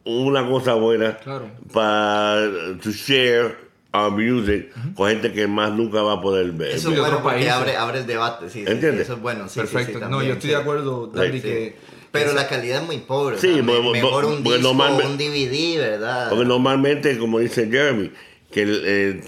una 0.05 0.49
cosa 0.49 0.75
buena 0.75 1.17
Claro. 1.19 1.51
para 1.73 2.49
to 2.83 2.91
share 2.91 3.66
our 4.05 4.11
music 4.13 4.73
con 4.95 5.09
gente 5.11 5.33
que 5.33 5.47
más 5.47 5.73
nunca 5.73 6.03
va 6.03 6.15
a 6.15 6.21
poder 6.21 6.53
ver. 6.53 6.73
Eso 6.77 6.91
es 6.93 6.99
bueno 6.99 7.23
porque 7.23 7.49
abre, 7.51 7.77
abre 7.77 8.01
el 8.01 8.07
debate, 8.07 8.49
sí, 8.51 8.61
sí, 8.61 8.65
sí, 8.67 8.73
¿Entiendes? 8.73 9.03
eso 9.03 9.15
es 9.15 9.21
bueno, 9.21 9.49
sí, 9.49 9.61
Perfecto. 9.61 9.87
sí, 9.87 9.95
no, 9.95 10.01
también, 10.01 10.27
yo 10.29 10.33
estoy 10.35 10.51
sí. 10.51 10.55
de 10.57 10.61
acuerdo, 10.61 11.11
Sí. 11.15 11.41
que... 11.41 11.77
Pero 12.13 12.33
la 12.33 12.49
calidad 12.49 12.81
es 12.81 12.87
muy 12.87 12.99
pobre. 12.99 13.37
Sí, 13.39 13.61
me- 13.63 13.75
porque- 13.75 13.91
mejor 14.01 14.25
un 14.25 14.43
porque 14.43 14.59
disco 14.59 14.71
un 14.73 15.19
DVD, 15.19 15.79
¿verdad? 15.79 16.31
Porque 16.31 16.45
normalmente, 16.47 17.19
como 17.19 17.41
dice 17.41 17.69
Jeremy, 17.71 18.11
que 18.51 18.63
el, 18.63 18.87
el, 18.87 19.21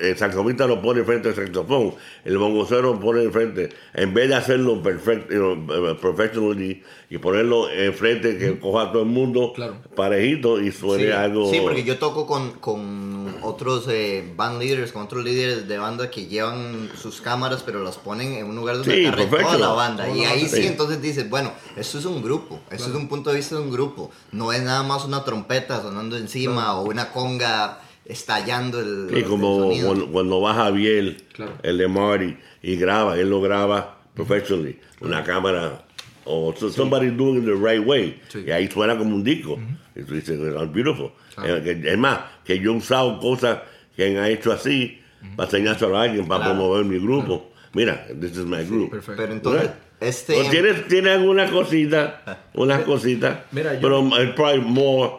el 0.00 0.16
saxofonista 0.18 0.66
lo 0.68 0.80
pone 0.80 1.02
frente 1.02 1.30
al 1.30 1.34
saxofón, 1.34 1.94
el 2.24 2.38
bongocero 2.38 2.82
lo 2.92 3.00
pone 3.00 3.22
enfrente, 3.24 3.70
en 3.94 4.14
vez 4.14 4.28
de 4.28 4.36
hacerlo 4.36 4.80
perfecto, 4.80 5.34
you 5.34 5.40
know, 5.66 5.96
professionally 5.96 6.84
y 7.10 7.18
ponerlo 7.18 7.68
enfrente 7.70 8.38
que 8.38 8.58
coja 8.60 8.82
a 8.82 8.92
todo 8.92 9.02
el 9.02 9.08
mundo 9.08 9.52
Claro. 9.54 9.78
parejito 9.96 10.60
y 10.60 10.70
suene 10.70 11.06
sí, 11.06 11.10
algo. 11.10 11.50
sí, 11.50 11.58
porque 11.62 11.82
yo 11.82 11.98
toco 11.98 12.26
con, 12.26 12.52
con 12.60 13.25
otros 13.42 13.86
eh, 13.88 14.32
band 14.36 14.60
leaders, 14.60 14.92
con 14.92 15.02
otros 15.02 15.24
líderes 15.24 15.66
de 15.68 15.78
banda 15.78 16.10
que 16.10 16.26
llevan 16.26 16.90
sus 17.00 17.20
cámaras, 17.20 17.62
pero 17.64 17.82
las 17.82 17.96
ponen 17.98 18.34
en 18.34 18.46
un 18.46 18.56
lugar 18.56 18.76
donde 18.78 18.94
Sí, 18.94 19.06
agarre 19.06 19.26
toda 19.26 19.58
la 19.58 19.68
banda. 19.68 20.08
Y 20.08 20.24
ahí 20.24 20.48
sí, 20.48 20.62
sí. 20.62 20.66
entonces 20.66 21.00
dices, 21.02 21.28
bueno, 21.30 21.52
esto 21.76 21.98
es 21.98 22.04
un 22.04 22.22
grupo, 22.22 22.60
esto 22.70 22.88
es 22.88 22.94
un 22.94 23.08
punto 23.08 23.30
de 23.30 23.36
vista 23.36 23.56
de 23.56 23.62
un 23.62 23.70
grupo. 23.70 24.10
No 24.32 24.52
es 24.52 24.62
nada 24.62 24.82
más 24.82 25.04
una 25.04 25.24
trompeta 25.24 25.80
sonando 25.82 26.16
encima 26.16 26.74
o 26.78 26.84
una 26.88 27.10
conga 27.12 27.80
estallando 28.04 28.80
el, 28.80 29.08
Sí, 29.10 29.16
el 29.16 29.24
como 29.24 29.58
sonido. 29.60 29.86
cuando, 29.88 30.06
cuando 30.12 30.40
va 30.40 30.54
Javier, 30.54 31.16
Claro. 31.32 31.52
el 31.62 31.78
de 31.78 31.88
Marty, 31.88 32.36
y 32.62 32.76
graba, 32.76 33.18
él 33.18 33.28
lo 33.30 33.40
graba 33.40 33.98
professionally, 34.14 34.78
una 35.00 35.22
cámara, 35.24 35.84
o 36.24 36.54
so- 36.56 36.70
somebody 36.70 37.10
doing 37.10 37.38
it 37.38 37.44
the 37.44 37.52
right 37.54 37.84
way, 37.86 38.20
Sí. 38.28 38.44
y 38.46 38.50
ahí 38.50 38.68
suena 38.70 38.96
como 38.96 39.14
un 39.14 39.22
disco, 39.24 39.58
y 39.96 40.02
tú 40.02 40.14
dices, 40.14 40.38
that's 40.54 40.72
beautiful. 40.72 41.10
Claro. 41.34 41.56
Eh, 41.56 41.62
que- 41.62 41.90
Es 41.92 41.98
más, 41.98 42.20
que 42.44 42.58
yo 42.58 42.72
he 42.72 42.76
usado 42.76 43.18
cosas 43.18 43.60
que 43.96 44.16
han 44.18 44.24
hecho 44.26 44.52
así, 44.52 45.00
para 45.36 45.48
enseñárselo 45.48 45.96
a 45.96 46.02
alguien, 46.02 46.26
para 46.28 46.44
Claro. 46.44 46.58
promover 46.58 46.84
mi 46.84 46.98
grupo. 46.98 47.50
Mira, 47.72 48.06
this 48.20 48.32
is 48.32 48.44
my 48.44 48.62
group. 48.64 48.90
Perfecto. 48.90 49.20
Pero 49.22 49.32
entonces, 49.32 49.70
este... 50.00 50.34
Pues 50.34 50.50
tiene, 50.50 50.72
tiene 50.88 51.10
algunas 51.10 51.50
cositas, 51.50 52.14
unas 52.54 52.82
cositas, 52.82 53.38
Mira, 53.52 53.74
yo- 53.74 53.80
pero 53.80 54.22
it's 54.22 54.34
probably 54.34 54.60
more 54.62 55.12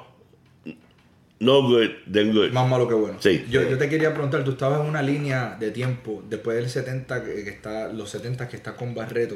no 1.39 1.61
good 1.61 1.89
than 2.11 2.33
good. 2.33 2.51
Más 2.51 2.67
malo 2.67 2.87
que 2.87 2.95
bueno. 2.95 3.17
Sí. 3.19 3.45
Yo, 3.49 3.61
yo 3.67 3.77
te 3.77 3.87
quería 3.89 4.11
preguntar, 4.13 4.43
tú 4.43 4.51
estabas 4.51 4.81
en 4.81 4.87
una 4.87 5.01
línea 5.03 5.55
de 5.59 5.69
tiempo 5.71 6.23
después 6.27 6.57
del 6.57 6.69
70 6.69 7.23
que, 7.23 7.41
está, 7.49 7.91
los 7.93 8.09
70 8.09 8.47
que 8.47 8.55
está 8.55 8.75
con 8.75 8.95
Barreto, 8.95 9.35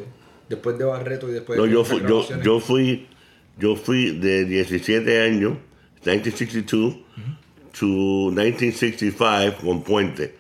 después 0.50 0.78
de 0.80 0.86
Barreto 0.86 1.30
y 1.30 1.34
después 1.34 1.58
No, 1.60 1.66
de 1.66 1.72
yo 1.72 1.82
estas 1.84 2.00
fui, 2.00 2.08
yo, 2.10 2.42
yo 2.42 2.60
fui, 2.60 3.08
yo 3.62 3.76
fui 3.76 4.12
de 4.18 4.46
17 4.46 5.22
años, 5.22 5.54
1962 6.06 6.96
to 7.80 7.86
1965 8.32 9.56
con 9.64 9.84
Puente. 9.84 10.36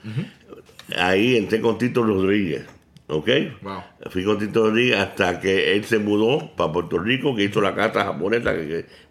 Ahí 0.98 1.38
entré 1.38 1.62
con 1.62 1.78
Tito 1.78 2.04
Rodríguez, 2.04 2.66
¿ok? 3.08 3.30
Wow. 3.62 3.80
Fui 4.10 4.24
con 4.26 4.38
Tito 4.40 4.68
Rodríguez 4.68 4.98
hasta 4.98 5.40
que 5.40 5.74
él 5.74 5.86
se 5.86 6.00
mudó 6.00 6.52
para 6.58 6.74
Puerto 6.74 6.98
Rico, 7.00 7.34
que 7.36 7.46
hizo 7.46 7.62
la 7.62 7.74
casa 7.74 8.04
japonesa 8.04 8.54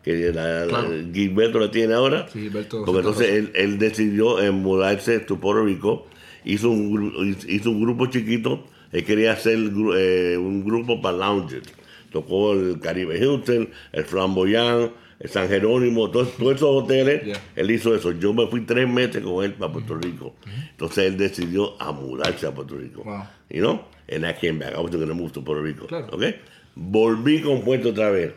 que, 0.03 0.33
la-. 0.33 0.67
Gilberto 1.13 1.59
la 1.59 1.71
tiene 1.71 1.95
ahora. 1.95 2.27
Sí, 2.31 2.41
Gilberto 2.41 2.85
Porque 2.85 2.99
entonces 2.99 3.29
él, 3.31 3.53
él 3.55 3.79
decidió 3.79 4.37
mudarse 4.53 5.17
a 5.17 5.27
Puerto 5.27 5.65
Rico, 5.65 6.07
hizo 6.45 6.69
un, 6.71 6.93
gru- 6.93 7.45
hizo 7.49 7.71
un 7.71 7.81
grupo 7.81 8.07
chiquito, 8.07 8.67
él 8.93 9.05
quería 9.05 9.33
hacer 9.33 9.59
eh, 9.97 10.37
un 10.37 10.65
grupo 10.65 11.01
para 11.01 11.17
lounges. 11.17 11.63
Tocó 12.11 12.53
el 12.53 12.81
Caribe 12.81 13.19
Hilton, 13.19 13.71
el 13.93 14.05
Flamboyant, 14.05 14.93
el 15.21 15.29
San 15.31 15.49
Jerónimo, 15.49 16.11
todos, 16.11 16.37
todos 16.37 16.57
esos 16.57 16.69
hoteles, 16.85 17.25
Yeah. 17.25 17.41
él 17.57 17.71
hizo 17.71 17.95
eso. 17.95 18.13
Yo 18.13 18.33
me 18.33 18.47
fui 18.49 18.63
tres 18.63 18.89
meses 18.89 19.23
con 19.23 19.45
él 19.45 19.55
para 19.55 19.73
Puerto 19.73 19.95
Rico. 19.97 20.35
Entonces 20.71 21.05
él 21.07 21.17
decidió 21.19 21.81
a 21.81 21.93
mudarse 21.93 22.47
a 22.47 22.55
Puerto 22.55 22.77
Rico. 22.77 23.03
Wow. 23.05 23.25
You 23.49 23.61
know? 23.61 23.85
And 24.09 24.25
I 24.27 24.33
came 24.33 24.59
back. 24.59 24.75
I 24.75 24.81
was 24.81 24.91
going 24.91 25.07
to 25.07 25.15
move 25.15 25.33
to 25.33 25.43
Puerto 25.43 25.63
Rico. 25.63 25.87
Claro. 25.87 26.09
Okay? 26.13 26.37
Volví 26.75 27.43
con 27.43 27.63
Puerto 27.63 27.91
otra 27.91 28.11
vez. 28.11 28.33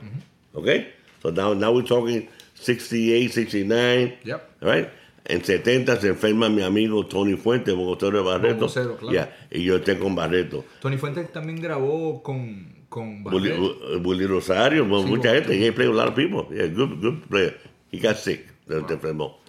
Okay? 0.54 0.88
So 1.22 1.32
now, 1.32 1.54
now 1.54 1.72
we're 1.72 1.88
talking 1.88 2.28
68, 2.56 3.32
69. 3.34 4.18
Yep. 4.26 4.50
Right? 4.62 4.90
En 5.26 5.42
70 5.44 6.02
se 6.02 6.10
enferma 6.10 6.50
mi 6.50 6.62
amigo 6.64 7.06
Tony 7.06 7.36
Fuentes, 7.38 7.74
vocero 7.74 8.18
de 8.18 8.24
Barreto. 8.24 8.68
Claro. 8.68 8.98
Yeah, 9.10 9.34
Y 9.50 9.64
yo 9.64 9.78
estoy 9.78 9.96
con 9.96 10.16
Barreto. 10.16 10.66
Tony 10.82 10.98
Fuentes 10.98 11.32
también 11.32 11.62
grabó 11.62 12.22
con, 12.22 12.68
con 12.94 13.24
Barret. 13.24 13.58
Willy 14.04 14.26
Rosario, 14.28 14.84
Sí, 14.84 14.90
mucha 14.90 15.06
bueno. 15.32 15.46
gente. 15.46 15.54
He 15.68 15.72
played 15.72 15.90
with 15.90 16.00
a 16.00 16.04
lot 16.06 16.10
of 16.10 16.16
people. 16.16 16.46
Yeah, 16.56 16.68
good, 16.68 17.00
good 17.02 17.24
player. 17.30 17.58
He 17.92 18.00
got 18.00 18.16
sick. 18.18 18.46
Se 18.68 18.80
se 18.88 18.94
enfermó. 18.94 19.40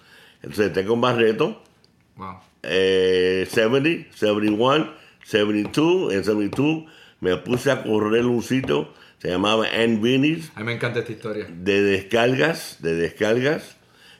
Entonces 0.43 0.67
estoy 0.69 0.85
con 0.85 1.01
Barreto. 1.01 1.63
Wow. 2.17 2.37
eh, 2.63 3.47
70, 3.51 4.15
71, 4.17 4.91
72. 5.25 6.13
En 6.13 6.25
72 6.25 6.85
me 7.21 7.37
puse 7.39 7.71
a 7.71 7.83
correr 7.83 8.25
un 8.27 8.43
sitio, 8.43 8.89
se 9.19 9.29
llamaba 9.31 9.67
Ann 9.67 10.01
Vinny's, 10.03 10.51
A 10.55 10.61
mí 10.61 10.67
me 10.67 10.73
encanta 10.75 10.99
esta 11.01 11.13
historia. 11.13 11.47
de 11.49 11.83
descargas, 11.83 12.79
de 12.81 12.95
descargas. 12.95 13.77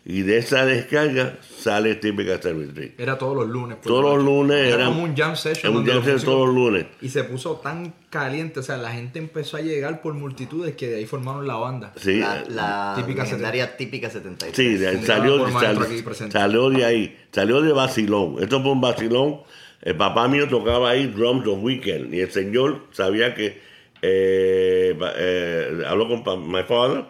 Y 0.07 0.21
de 0.21 0.37
esa 0.37 0.67
descarga 0.67 1.39
sale 1.59 1.95
típica 1.95 2.37
Cemetery. 2.37 2.95
Era 2.99 3.17
todos 3.17 3.35
los 3.35 3.49
lunes. 3.49 3.81
Todos 3.81 4.03
los 4.17 4.23
lunes 4.23 4.59
Era 4.67 4.75
eran- 4.75 4.89
como 4.89 5.05
un 5.05 5.17
jam 5.17 5.35
session. 5.35 5.71
Un 5.73 5.79
donde 5.79 5.93
jam 5.93 6.05
session 6.05 6.25
todos 6.25 6.47
los 6.49 6.55
lunes. 6.55 6.87
Y 7.01 7.09
se 7.09 7.25
puso 7.25 7.55
tan 7.57 7.95
caliente, 8.11 8.61
o 8.61 8.63
sea, 8.63 8.77
la 8.77 8.93
gente 8.93 9.19
empezó 9.19 9.57
a 9.57 9.61
llegar 9.63 10.03
por 10.03 10.13
multitudes 10.13 10.77
que 10.77 10.89
de 10.89 10.97
ahí 10.97 11.07
formaron 11.07 11.47
la 11.47 11.55
banda. 11.57 11.95
Sí, 11.97 12.19
La, 12.21 12.45
la 12.49 12.93
Típica 12.97 13.23
legendaria 13.23 13.77
típica 13.79 14.11
73. 14.11 14.55
Sí, 14.55 14.75
de- 14.77 15.03
salió, 15.07 15.39
por 15.39 15.51
maestro 15.53 15.85
sal- 15.85 15.93
aquí 15.93 16.03
presente. 16.03 16.33
salió 16.39 16.69
de 16.69 16.85
ahí, 16.85 17.17
salió 17.33 17.63
de 17.63 17.73
vacilón. 17.73 18.37
Esto 18.43 18.61
fue 18.61 18.73
un 18.73 18.83
vacilón. 18.83 19.41
El 19.81 19.97
papá 19.97 20.29
mío 20.29 20.47
tocaba 20.49 20.91
ahí 20.91 21.07
drums 21.07 21.47
los 21.47 21.59
weekends 21.61 22.13
y 22.13 22.21
el 22.21 22.31
señor 22.31 22.83
sabía 22.93 23.35
que 23.35 23.59
eh, 24.03 24.95
eh, 25.17 25.83
habló 25.87 26.09
con 26.23 26.51
my 26.51 26.63
father 26.65 27.05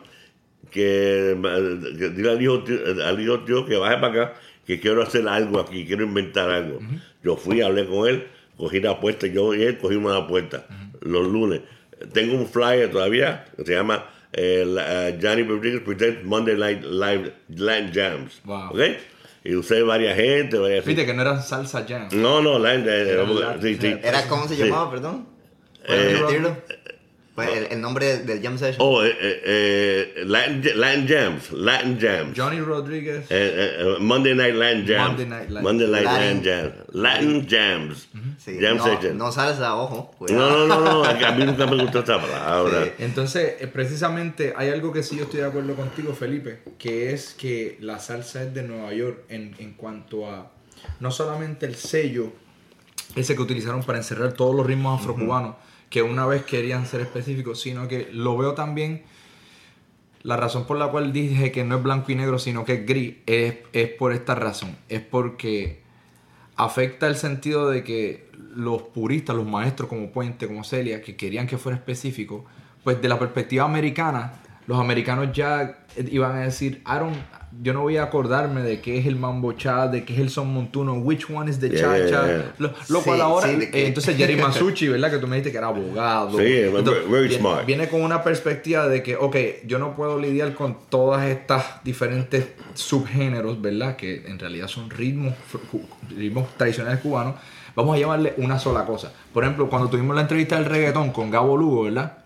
que, 0.70 1.36
que 1.98 2.08
dile 2.10 2.30
al 2.30 2.42
hijo, 2.42 2.62
tío- 2.64 2.80
al 3.04 3.20
hijo 3.20 3.40
tío 3.44 3.66
que 3.66 3.76
baje 3.76 3.96
para 3.98 4.08
acá 4.08 4.34
que 4.66 4.80
quiero 4.80 5.02
hacer 5.02 5.28
algo 5.28 5.60
aquí, 5.60 5.84
quiero 5.86 6.04
inventar 6.04 6.48
algo. 6.50 6.80
Yo 7.22 7.36
fui, 7.36 7.60
hablé 7.60 7.86
con 7.86 8.08
él, 8.08 8.26
cogí 8.56 8.80
la 8.80 8.98
puerta, 9.00 9.26
yo 9.26 9.54
y 9.54 9.62
él 9.62 9.78
cogimos 9.78 10.12
la 10.12 10.26
puerta 10.26 10.66
los 11.00 11.26
lunes. 11.26 11.60
Tengo 12.12 12.34
un 12.36 12.46
flyer 12.46 12.90
todavía 12.90 13.44
que 13.56 13.64
se 13.64 13.72
llama 13.74 14.06
eh, 14.32 14.64
la- 14.66 15.08
eh, 15.10 15.18
Johnny 15.22 15.42
Rodriguez 15.44 15.80
Presents 15.82 16.24
Monday 16.24 16.56
Night 16.56 16.82
Live 16.84 17.32
Latin 17.50 17.92
Jams. 17.94 18.40
Wow. 18.44 18.70
¿Ok? 18.70 18.80
Y 19.44 19.54
usé 19.54 19.82
varias 19.82 20.16
gente, 20.16 20.58
varias 20.58 20.84
Viste 20.86 21.04
que 21.06 21.12
no 21.14 21.20
era 21.22 21.40
salsa 21.42 21.84
jam. 21.86 22.08
No, 22.12 22.40
no, 22.40 22.56
eh, 22.66 22.74
Era 22.82 23.22
eh, 23.22 23.58
sí, 23.60 23.76
sí. 23.80 23.86
era- 23.86 24.08
¿Era 24.08 24.26
cómo 24.28 24.48
se 24.48 24.56
Sí. 24.56 24.62
llamaba, 24.64 24.90
perdón? 24.90 25.26
¿Puedes 25.86 26.20
Eh, 26.30 26.52
Pues 27.34 27.48
el, 27.48 27.66
el 27.72 27.80
nombre 27.80 28.18
del 28.18 28.40
jam 28.40 28.56
session. 28.56 28.76
Oh, 28.78 29.02
eh, 29.04 29.08
eh, 29.20 29.42
eh, 29.44 30.22
Latin, 30.24 30.62
Latin 30.76 31.08
Jams, 31.08 31.50
Latin 31.50 31.98
Jams. 32.00 32.38
Johnny 32.38 32.60
Rodríguez. 32.60 33.24
Eh, 33.24 33.26
eh, 33.30 33.76
eh, 33.80 33.96
Monday 33.98 34.36
Night 34.36 34.54
Latin 34.54 34.86
Jams. 34.86 35.08
Monday 35.08 35.26
Night 35.26 35.50
Latin- 35.50 35.62
Monday 35.64 35.88
Night 35.88 36.04
Latin- 36.04 36.42
Latin 36.42 36.44
Jams. 36.44 36.74
Latin 36.92 37.46
Jams. 37.48 38.08
Sí, 38.38 38.58
Jam 38.60 38.76
no, 38.76 38.84
session. 38.84 39.18
no 39.18 39.32
salsa, 39.32 39.74
ojo. 39.74 40.12
No, 40.12 40.18
cuidado. 40.18 40.66
no, 40.68 40.80
no, 40.80 41.02
no, 41.02 41.04
a 41.04 41.32
mí 41.32 41.44
nunca 41.46 41.66
me 41.66 41.82
gustó 41.82 42.00
esa 42.04 42.20
palabra. 42.20 42.84
Sí. 42.84 42.90
Entonces, 43.00 43.54
precisamente 43.72 44.54
hay 44.56 44.68
algo 44.68 44.92
que 44.92 45.02
sí 45.02 45.16
yo 45.16 45.24
estoy 45.24 45.40
de 45.40 45.46
acuerdo 45.46 45.74
contigo, 45.74 46.14
Felipe, 46.14 46.60
que 46.78 47.12
es 47.12 47.34
que 47.34 47.78
la 47.80 47.98
salsa 47.98 48.44
es 48.44 48.54
de 48.54 48.62
Nueva 48.62 48.92
York 48.92 49.24
en, 49.28 49.56
en 49.58 49.72
cuanto 49.74 50.30
a 50.30 50.52
no 51.00 51.10
solamente 51.10 51.66
el 51.66 51.74
sello, 51.74 52.30
ese 53.16 53.34
que 53.34 53.42
utilizaron 53.42 53.82
para 53.82 53.98
encerrar 53.98 54.34
todos 54.34 54.54
los 54.54 54.64
ritmos 54.64 55.00
afrocubanos, 55.00 55.56
que 55.90 56.02
una 56.02 56.26
vez 56.26 56.44
querían 56.44 56.86
ser 56.86 57.00
específicos, 57.00 57.60
sino 57.60 57.88
que 57.88 58.08
lo 58.12 58.36
veo 58.36 58.54
también, 58.54 59.02
la 60.22 60.36
razón 60.36 60.66
por 60.66 60.78
la 60.78 60.88
cual 60.88 61.12
dije 61.12 61.52
que 61.52 61.64
no 61.64 61.76
es 61.76 61.82
blanco 61.82 62.10
y 62.10 62.14
negro, 62.14 62.38
sino 62.38 62.64
que 62.64 62.74
es 62.74 62.86
gris, 62.86 63.16
es, 63.26 63.56
es 63.72 63.90
por 63.90 64.12
esta 64.12 64.34
razón, 64.34 64.76
es 64.88 65.00
porque 65.00 65.82
afecta 66.56 67.06
el 67.06 67.16
sentido 67.16 67.68
de 67.68 67.84
que 67.84 68.28
los 68.54 68.82
puristas, 68.82 69.36
los 69.36 69.46
maestros 69.46 69.88
como 69.88 70.10
Puente, 70.10 70.46
como 70.46 70.64
Celia, 70.64 71.02
que 71.02 71.16
querían 71.16 71.46
que 71.46 71.58
fuera 71.58 71.76
específico, 71.76 72.44
pues 72.82 73.00
de 73.02 73.08
la 73.08 73.18
perspectiva 73.18 73.64
americana, 73.64 74.40
los 74.66 74.78
americanos 74.78 75.32
ya 75.32 75.84
iban 75.96 76.36
a 76.36 76.40
decir, 76.40 76.82
I 76.86 76.98
yo 77.62 77.72
no 77.72 77.82
voy 77.82 77.96
a 77.96 78.02
acordarme 78.04 78.62
de 78.62 78.80
qué 78.80 78.98
es 78.98 79.06
el 79.06 79.16
mambo 79.16 79.52
cha, 79.52 79.88
de 79.88 80.04
qué 80.04 80.14
es 80.14 80.20
el 80.20 80.30
son 80.30 80.52
montuno, 80.52 80.94
which 80.94 81.30
one 81.30 81.50
is 81.50 81.58
the 81.60 81.70
cha 81.70 81.96
yeah, 81.96 82.10
cha. 82.10 82.26
yeah. 82.26 82.54
Lo, 82.58 82.68
lo 82.88 82.98
Sí, 83.00 83.04
cual 83.04 83.20
ahora, 83.20 83.48
sí, 83.48 83.58
eh, 83.72 83.86
entonces 83.86 84.16
Jerry 84.16 84.36
Masucci, 84.36 84.88
¿verdad? 84.88 85.10
Que 85.10 85.18
tú 85.18 85.26
me 85.26 85.36
dijiste 85.36 85.52
que 85.52 85.58
era 85.58 85.68
abogado. 85.68 86.38
Sí, 86.38 86.44
Entonces, 86.46 87.08
very 87.10 87.28
viene, 87.28 87.40
smart. 87.40 87.66
viene 87.66 87.88
con 87.88 88.02
una 88.02 88.22
perspectiva 88.22 88.88
de 88.88 89.02
que, 89.02 89.16
ok, 89.16 89.36
yo 89.66 89.78
no 89.78 89.94
puedo 89.96 90.18
lidiar 90.18 90.54
con 90.54 90.76
todas 90.88 91.26
estas 91.26 91.82
diferentes 91.84 92.46
subgéneros, 92.74 93.60
¿verdad? 93.62 93.96
Que 93.96 94.24
en 94.26 94.38
realidad 94.38 94.68
son 94.68 94.90
ritmos, 94.90 95.34
ritmos 96.16 96.48
tradicionales 96.56 97.00
cubanos. 97.00 97.34
Vamos 97.76 97.96
a 97.96 97.98
llamarle 97.98 98.34
una 98.36 98.58
sola 98.58 98.84
cosa. 98.84 99.12
Por 99.32 99.42
ejemplo, 99.42 99.68
cuando 99.68 99.88
tuvimos 99.88 100.14
la 100.14 100.22
entrevista 100.22 100.56
del 100.56 100.66
reggaetón 100.66 101.10
con 101.10 101.30
Gabo 101.30 101.56
Lugo, 101.56 101.84
¿verdad? 101.84 102.18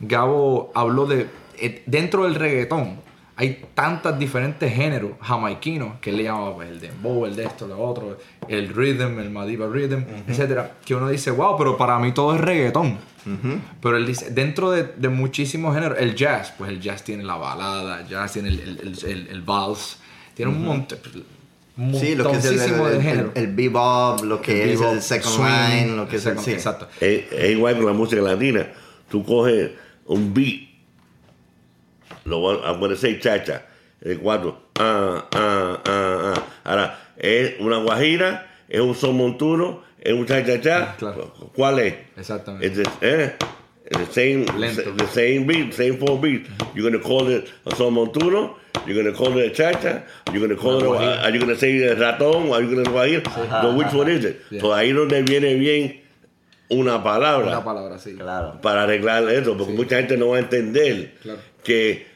Gabo 0.00 0.70
habló 0.74 1.06
de, 1.06 1.26
eh, 1.58 1.82
dentro 1.86 2.24
del 2.24 2.36
reggaetón, 2.36 3.00
hay 3.40 3.64
tantos 3.72 4.18
diferentes 4.18 4.70
géneros 4.72 5.12
jamaiquinos 5.22 6.00
que 6.00 6.10
él 6.10 6.16
le 6.16 6.24
llama 6.24 6.54
pues, 6.56 6.68
el 6.70 6.80
dembow, 6.80 7.24
el 7.24 7.36
de 7.36 7.44
esto, 7.44 7.68
lo 7.68 7.78
otro, 7.78 8.18
el 8.48 8.68
rhythm, 8.74 9.20
el 9.20 9.30
Madiba 9.30 9.68
rhythm, 9.68 10.02
etcétera, 10.26 10.72
que 10.84 10.94
uno 10.96 11.08
dice, 11.08 11.30
wow, 11.30 11.56
pero 11.56 11.76
para 11.76 11.98
mí 12.00 12.10
todo 12.12 12.34
es 12.34 12.40
reggaetón. 12.40 12.98
Pero 13.80 13.96
él 13.96 14.06
dice, 14.06 14.30
dentro 14.30 14.70
de, 14.70 14.82
de 14.96 15.08
muchísimos 15.08 15.74
géneros, 15.74 15.98
el 16.00 16.14
jazz, 16.14 16.52
pues 16.58 16.70
el 16.70 16.80
jazz 16.80 17.04
tiene 17.04 17.22
la 17.22 17.36
balada, 17.36 18.00
el 18.00 18.08
jazz 18.08 18.32
tiene 18.32 18.48
el, 18.48 18.58
el, 18.60 18.78
el, 18.80 19.04
el- 19.10 19.28
el 19.28 19.42
vals, 19.42 19.98
tiene 20.34 20.50
un 20.50 20.64
montón, 20.64 20.98
un 21.76 21.94
Sí, 21.94 22.16
lo 22.16 22.30
que 22.32 22.38
es 22.38 22.44
el, 22.46 22.58
el, 22.58 22.70
de 22.78 22.96
el, 22.96 23.02
género. 23.02 23.32
el 23.36 23.46
bebop, 23.54 24.24
lo 24.24 24.42
que 24.42 24.64
El 24.64 24.70
es 24.70 24.80
bebop, 24.80 24.94
el 24.94 25.02
second 25.02 25.32
swing, 25.34 25.46
line, 25.84 25.96
lo 25.96 26.08
que 26.08 26.16
es 26.16 26.26
el... 26.26 26.38
sí. 26.40 26.50
Exacto. 26.52 26.88
Es, 27.00 27.30
es 27.30 27.50
igual 27.50 27.76
con 27.76 27.86
la 27.86 27.92
música 27.92 28.20
latina. 28.20 28.66
Tú 29.08 29.24
coges 29.24 29.70
un 30.06 30.34
beat, 30.34 30.67
lo 32.24 32.38
voy 32.40 32.58
a 32.64 32.78
poner 32.78 32.96
seis 32.96 33.20
chacha, 33.20 33.62
el 34.00 34.18
cuatro, 34.18 34.60
ah, 34.78 35.26
ah, 35.34 35.82
ah, 35.84 36.34
ah. 36.34 36.44
Ahora, 36.64 36.98
es 37.16 37.54
una 37.60 37.78
guajira, 37.78 38.46
es 38.68 38.80
un 38.80 38.94
son 38.94 39.16
montuno, 39.16 39.82
es 40.00 40.12
un 40.12 40.26
cha 40.26 40.44
cha 40.44 40.60
cha. 40.60 40.96
Claro. 40.96 41.32
¿Cuál 41.54 41.78
es? 41.80 41.94
Exactamente. 42.16 42.66
It's 42.66 42.76
the, 43.00 43.24
eh, 43.24 43.36
the 43.90 44.06
same, 44.12 44.44
Lento. 44.58 44.82
the 44.96 45.06
same 45.08 45.46
beat, 45.46 45.72
same 45.74 45.96
four 45.96 46.20
beats. 46.20 46.48
You're 46.74 46.90
gonna 46.90 47.02
call 47.02 47.28
it 47.28 47.48
a 47.66 47.74
son 47.74 47.94
montuno. 47.94 48.54
You're 48.86 49.02
gonna 49.02 49.16
call 49.16 49.36
it 49.38 49.50
a 49.50 49.54
chacha. 49.54 50.04
You're 50.32 50.46
gonna 50.46 50.60
call 50.60 50.78
it. 50.78 51.00
A, 51.00 51.24
are 51.24 51.30
you 51.30 51.40
gonna 51.40 51.56
say 51.56 51.82
a 51.82 51.96
ratón? 51.96 52.52
Are 52.52 52.62
you 52.62 52.74
gonna 52.74 52.88
guajir? 52.90 53.22
So 53.62 53.74
which 53.76 53.92
one 53.92 54.08
is 54.08 54.24
it? 54.24 54.40
Yeah. 54.50 54.60
So 54.60 54.68
ahí 54.74 54.92
donde 54.92 55.22
viene 55.22 55.54
bien 55.56 56.00
una 56.70 57.02
palabra 57.02 57.48
Una 57.48 57.64
palabra, 57.64 57.98
sí. 57.98 58.14
Claro. 58.14 58.60
para 58.60 58.82
arreglar 58.84 59.28
eso, 59.30 59.56
porque 59.56 59.72
mucha 59.72 59.96
gente 59.96 60.16
no 60.18 60.28
va 60.28 60.36
a 60.36 60.40
entender 60.40 61.14
Claro. 61.22 61.40
que, 61.64 62.06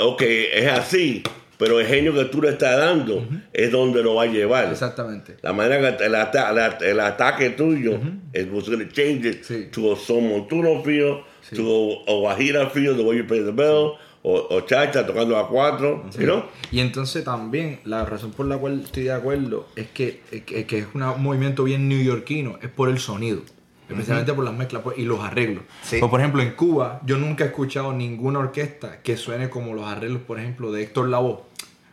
ok, 0.00 0.22
es 0.22 0.66
así, 0.70 1.22
pero 1.58 1.80
el 1.80 1.86
genio 1.86 2.12
que 2.14 2.24
tú 2.26 2.42
le 2.42 2.50
estás 2.50 2.76
dando 2.76 3.26
es 3.52 3.70
donde 3.72 4.02
lo 4.02 4.16
va 4.16 4.24
a 4.24 4.26
llevar. 4.26 4.70
Exactamente. 4.70 5.36
La 5.42 5.52
manera 5.52 5.96
que 5.96 6.04
el, 6.04 6.14
ata- 6.14 6.52
la- 6.52 6.78
el 6.80 7.00
ataque 7.00 7.50
tuyo 7.50 7.98
es 8.32 8.46
was 8.52 8.68
going 8.68 8.84
to 8.84 8.92
change 8.92 9.24
it 9.26 9.42
Sí. 9.44 9.68
to 9.72 9.92
a 9.92 9.96
son 9.96 10.28
montuno 10.28 10.82
feel, 10.82 11.18
to 11.54 12.02
a, 12.06 12.10
a 12.10 12.14
guajira 12.14 12.68
feel, 12.70 12.96
the 12.96 13.02
way 13.02 13.16
you 13.18 13.26
play 13.26 13.42
the 13.42 13.52
bell, 13.52 13.92
o, 14.28 14.46
o 14.50 14.60
chacha 14.62 15.06
tocando 15.06 15.36
a 15.38 15.48
cuatro, 15.48 16.04
know? 16.18 16.44
Y 16.72 16.80
entonces 16.80 17.22
también 17.22 17.78
la 17.84 18.04
razón 18.04 18.32
por 18.32 18.46
la 18.46 18.58
cual 18.58 18.80
estoy 18.84 19.04
de 19.04 19.12
acuerdo 19.12 19.68
es 19.76 19.86
que, 19.94 20.20
es 20.32 20.42
que, 20.42 20.66
que 20.66 20.78
es 20.80 20.86
una- 20.94 21.12
un 21.12 21.22
movimiento 21.22 21.62
bien 21.64 21.88
neoyorquino, 21.88 22.58
es 22.60 22.68
por 22.68 22.88
el 22.90 22.98
sonido. 22.98 23.42
Especialmente 23.88 24.32
por 24.32 24.44
las 24.44 24.54
mezclas 24.54 24.82
pues, 24.82 24.98
y 24.98 25.04
los 25.04 25.20
arreglos. 25.20 25.62
Sí. 25.82 25.98
Pues, 26.00 26.10
por 26.10 26.20
ejemplo, 26.20 26.42
en 26.42 26.52
Cuba 26.52 27.00
yo 27.04 27.18
nunca 27.18 27.44
he 27.44 27.48
escuchado 27.48 27.92
ninguna 27.92 28.40
orquesta 28.40 29.00
que 29.02 29.16
suene 29.16 29.48
como 29.48 29.74
los 29.74 29.86
arreglos, 29.86 30.22
por 30.22 30.38
ejemplo, 30.38 30.72
de 30.72 30.82
Héctor 30.82 31.08
Lavoe. 31.08 31.42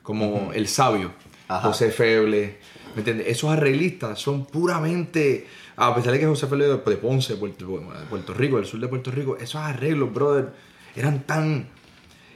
como 0.01 0.51
El 0.53 0.67
Sabio, 0.67 1.11
Ajá. 1.47 1.67
José 1.67 1.91
Feble, 1.91 2.57
¿me 2.95 2.99
entiendes? 2.99 3.27
Esos 3.27 3.51
arreglistas 3.51 4.19
son 4.19 4.45
puramente, 4.45 5.47
a 5.75 5.93
pesar 5.93 6.13
de 6.13 6.19
que 6.19 6.25
José 6.25 6.47
Feble 6.47 6.65
de 6.65 6.77
Ponce, 6.77 7.35
Puerto, 7.35 7.65
de 7.77 8.05
Puerto 8.09 8.33
Rico, 8.33 8.57
del 8.57 8.65
sur 8.65 8.79
de 8.79 8.87
Puerto 8.87 9.11
Rico, 9.11 9.37
esos 9.37 9.61
arreglos, 9.61 10.11
brother, 10.11 10.51
eran 10.95 11.21
tan, 11.21 11.67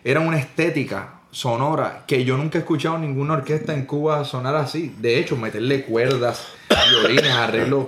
eran 0.04 0.28
una 0.28 0.38
estética 0.40 1.22
sonora 1.32 2.06
que 2.08 2.24
yo 2.24 2.38
nunca 2.38 2.58
he 2.58 2.62
escuchado 2.62 2.98
ninguna 2.98 3.34
orquesta 3.34 3.74
en 3.74 3.86
Cuba 3.86 4.24
sonar 4.24 4.56
así. 4.56 4.96
De 5.00 5.20
hecho, 5.20 5.36
meterle 5.36 5.84
cuerdas, 5.84 6.48
violines, 6.90 7.32
arreglos, 7.32 7.88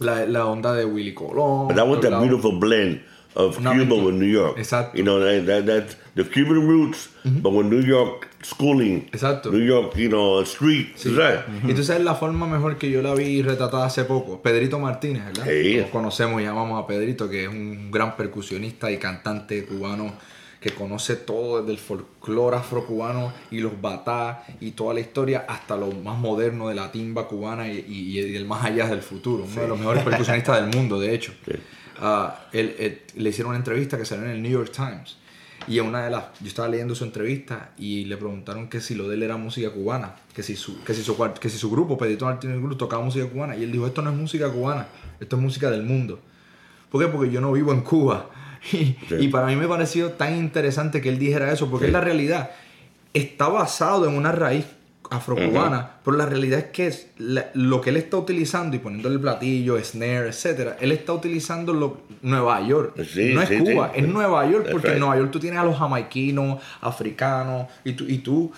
la, 0.00 0.26
la 0.26 0.46
onda 0.46 0.74
de 0.74 0.84
Willy 0.84 1.14
Colón. 1.14 1.68
But 1.68 1.76
that 1.76 1.86
was 1.86 2.00
the 2.00 2.10
la- 2.10 2.20
beautiful 2.20 2.58
blend 2.58 3.00
of 3.36 3.58
Una 3.58 3.72
Cuba 3.72 3.94
with 3.94 4.14
New 4.14 4.26
York. 4.26 4.58
Exacto. 4.58 4.96
You 4.96 5.04
know, 5.04 5.20
that, 5.20 5.46
that, 5.46 5.66
that's 5.66 5.96
the 6.16 6.24
Cuban 6.24 6.66
roots, 6.66 7.08
but 7.24 7.52
with 7.52 7.66
New 7.66 7.80
York 7.80 8.28
schooling. 8.42 9.08
Exacto. 9.12 9.52
New 9.52 9.62
York, 9.62 9.94
you 9.96 10.08
know, 10.08 10.42
street. 10.44 10.96
Sí. 10.96 11.10
Right? 11.10 11.40
Y 11.64 11.74
tú 11.74 11.84
sabes 11.84 12.02
la 12.02 12.14
forma 12.14 12.46
mejor 12.46 12.76
que 12.76 12.90
yo 12.90 13.02
la 13.02 13.14
vi 13.14 13.42
retratada 13.42 13.86
hace 13.86 14.04
poco. 14.04 14.42
Pedrito 14.42 14.78
Martínez, 14.78 15.26
¿verdad? 15.26 15.44
Sí. 15.46 15.76
Todos 15.76 15.90
conocemos 15.90 16.40
y 16.40 16.44
llamamos 16.44 16.82
a 16.82 16.86
Pedrito, 16.86 17.28
que 17.28 17.44
es 17.44 17.48
un 17.48 17.90
gran 17.90 18.16
percusionista 18.16 18.90
y 18.90 18.96
cantante 18.98 19.64
cubano 19.64 20.12
que 20.60 20.70
conoce 20.70 21.16
todo 21.16 21.60
desde 21.60 21.72
el 21.72 21.78
folclore 21.78 22.56
afrocubano 22.56 23.32
y 23.50 23.60
los 23.60 23.80
batá 23.80 24.44
y 24.60 24.72
toda 24.72 24.92
la 24.94 25.00
historia 25.00 25.46
hasta 25.48 25.76
lo 25.76 25.90
más 25.90 26.18
moderno 26.18 26.68
de 26.68 26.74
la 26.74 26.92
timba 26.92 27.26
cubana 27.26 27.66
y, 27.72 27.84
y, 27.88 28.20
y 28.20 28.36
el 28.36 28.44
más 28.46 28.64
allá 28.64 28.86
del 28.86 29.00
futuro. 29.02 29.44
Uno 29.50 29.60
de 29.62 29.68
los 29.68 29.78
mejores 29.78 30.02
percusionistas 30.04 30.60
del 30.60 30.74
mundo, 30.76 31.00
de 31.00 31.14
hecho. 31.14 31.32
Ah, 31.98 32.46
él- 32.52 32.74
él- 32.78 33.02
le 33.16 33.30
hicieron 33.30 33.50
una 33.50 33.58
entrevista 33.58 33.96
que 33.98 34.04
salió 34.04 34.24
en 34.26 34.32
el 34.32 34.42
New 34.42 34.52
York 34.52 34.70
Times. 34.72 35.16
Y 35.68 35.78
una 35.80 36.04
de 36.04 36.10
las, 36.10 36.24
yo 36.40 36.48
estaba 36.48 36.68
leyendo 36.68 36.94
su 36.94 37.04
entrevista 37.04 37.72
y 37.76 38.06
le 38.06 38.16
preguntaron 38.16 38.68
que 38.68 38.80
si 38.80 38.94
lo 38.94 39.08
de 39.08 39.14
él 39.16 39.22
era 39.22 39.36
música 39.36 39.70
cubana, 39.70 40.16
que 40.34 40.42
si 40.42 40.56
su, 40.56 40.82
que 40.84 40.94
si 40.94 41.02
su, 41.02 41.16
que 41.38 41.48
si 41.50 41.58
su 41.58 41.70
grupo, 41.70 41.98
Pedrito 41.98 42.24
Martínez 42.24 42.58
Cruz, 42.58 42.78
tocaba 42.78 43.04
música 43.04 43.26
cubana. 43.26 43.54
Y 43.56 43.64
él 43.64 43.70
dijo, 43.72 43.86
esto 43.86 44.00
no 44.02 44.10
es 44.10 44.16
música 44.16 44.48
cubana, 44.50 44.88
esto 45.20 45.36
es 45.36 45.42
música 45.42 45.70
del 45.70 45.82
mundo. 45.82 46.18
¿Por 46.90 47.02
qué? 47.04 47.08
Porque 47.10 47.30
yo 47.30 47.40
no 47.42 47.52
vivo 47.52 47.72
en 47.72 47.82
Cuba. 47.82 48.30
Y, 48.72 48.96
y 49.18 49.28
para 49.28 49.46
mí 49.46 49.56
me 49.56 49.66
pareció 49.66 50.12
tan 50.12 50.36
interesante 50.36 51.00
que 51.00 51.08
él 51.08 51.18
dijera 51.18 51.50
eso, 51.52 51.70
porque 51.70 51.86
es 51.86 51.92
la 51.92 52.00
realidad. 52.00 52.50
Está 53.14 53.48
basado 53.48 54.06
en 54.08 54.14
una 54.14 54.32
raíz 54.32 54.66
afrocubana, 55.10 55.96
pero 56.04 56.16
la 56.16 56.26
realidad 56.26 56.60
es 56.60 56.64
que 56.66 56.86
es 56.86 57.08
la- 57.18 57.50
lo 57.54 57.80
que 57.80 57.90
él 57.90 57.96
está 57.96 58.16
utilizando 58.16 58.76
y 58.76 58.78
poniéndole 58.78 59.16
el 59.16 59.20
platillo, 59.20 59.76
snare, 59.82 60.28
etcétera, 60.28 60.76
él 60.80 60.92
está 60.92 61.12
utilizando 61.12 61.72
lo, 61.72 62.02
Nueva 62.22 62.60
York. 62.64 62.94
Sí, 63.12 63.32
no 63.34 63.42
es 63.42 63.48
Cuba, 63.60 63.90
es 63.94 64.06
Nueva 64.06 64.48
York, 64.48 64.68
porque 64.70 64.92
en. 64.92 65.00
Nueva 65.00 65.16
York 65.16 65.30
tú 65.32 65.40
tienes 65.40 65.58
a 65.58 65.64
los 65.64 65.76
jamaiquinos, 65.76 66.62
africanos, 66.80 67.66
y 67.82 67.94
tú, 67.94 68.04
y 68.06 68.18
tú 68.18 68.52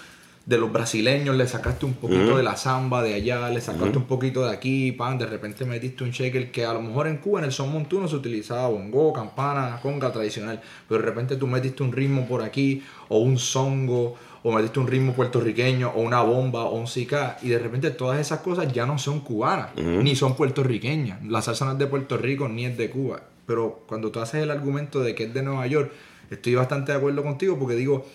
de 0.44 0.58
los 0.58 0.72
brasileños 0.72 1.36
le 1.36 1.46
sacaste 1.46 1.86
un 1.86 1.94
poquito 1.94 2.36
de 2.36 2.42
la 2.42 2.56
samba 2.56 3.02
de 3.02 3.14
allá, 3.14 3.48
le 3.48 3.60
sacaste 3.60 3.96
un 3.96 4.04
poquito 4.04 4.44
de 4.44 4.50
aquí, 4.50 4.90
pan, 4.92 5.16
de 5.16 5.26
repente 5.26 5.64
metiste 5.64 6.02
un 6.02 6.10
shaker 6.10 6.50
que 6.50 6.64
a 6.64 6.72
lo 6.72 6.82
mejor 6.82 7.06
en 7.06 7.18
Cuba 7.18 7.38
en 7.38 7.44
el 7.46 7.52
son 7.52 7.72
montuno 7.72 8.08
se 8.08 8.16
utilizaba 8.16 8.66
bongo, 8.68 9.12
campana, 9.12 9.78
conga 9.80 10.10
tradicional, 10.10 10.60
pero 10.88 11.00
de 11.00 11.06
repente 11.06 11.36
tú 11.36 11.46
metiste 11.46 11.82
un 11.82 11.92
ritmo 11.92 12.26
por 12.26 12.42
aquí, 12.42 12.82
o 13.08 13.18
un 13.18 13.38
songo, 13.38 14.16
o 14.42 14.52
metiste 14.52 14.80
un 14.80 14.88
ritmo 14.88 15.12
puertorriqueño, 15.12 15.92
o 15.94 16.00
una 16.00 16.22
bomba, 16.22 16.64
o 16.64 16.74
un 16.74 16.88
sica, 16.88 17.36
y 17.42 17.48
de 17.48 17.60
repente 17.60 17.90
todas 17.92 18.18
esas 18.18 18.40
cosas 18.40 18.72
ya 18.72 18.84
no 18.84 18.98
son 18.98 19.20
cubanas, 19.20 19.68
ni 19.76 20.16
son 20.16 20.34
puertorriqueñas. 20.34 21.24
La 21.24 21.40
salsa 21.40 21.66
no 21.66 21.72
es 21.72 21.78
de 21.78 21.86
Puerto 21.86 22.16
Rico, 22.16 22.48
ni 22.48 22.66
es 22.66 22.76
de 22.76 22.90
Cuba. 22.90 23.22
Pero 23.46 23.84
cuando 23.86 24.10
tú 24.10 24.18
haces 24.18 24.42
el 24.42 24.50
argumento 24.50 25.00
de 25.00 25.14
que 25.14 25.24
es 25.24 25.34
de 25.34 25.42
Nueva 25.42 25.68
York, 25.68 25.92
estoy 26.30 26.56
bastante 26.56 26.90
de 26.90 26.98
acuerdo 26.98 27.22
contigo, 27.22 27.56
porque 27.58 27.76
digo, 27.76 28.06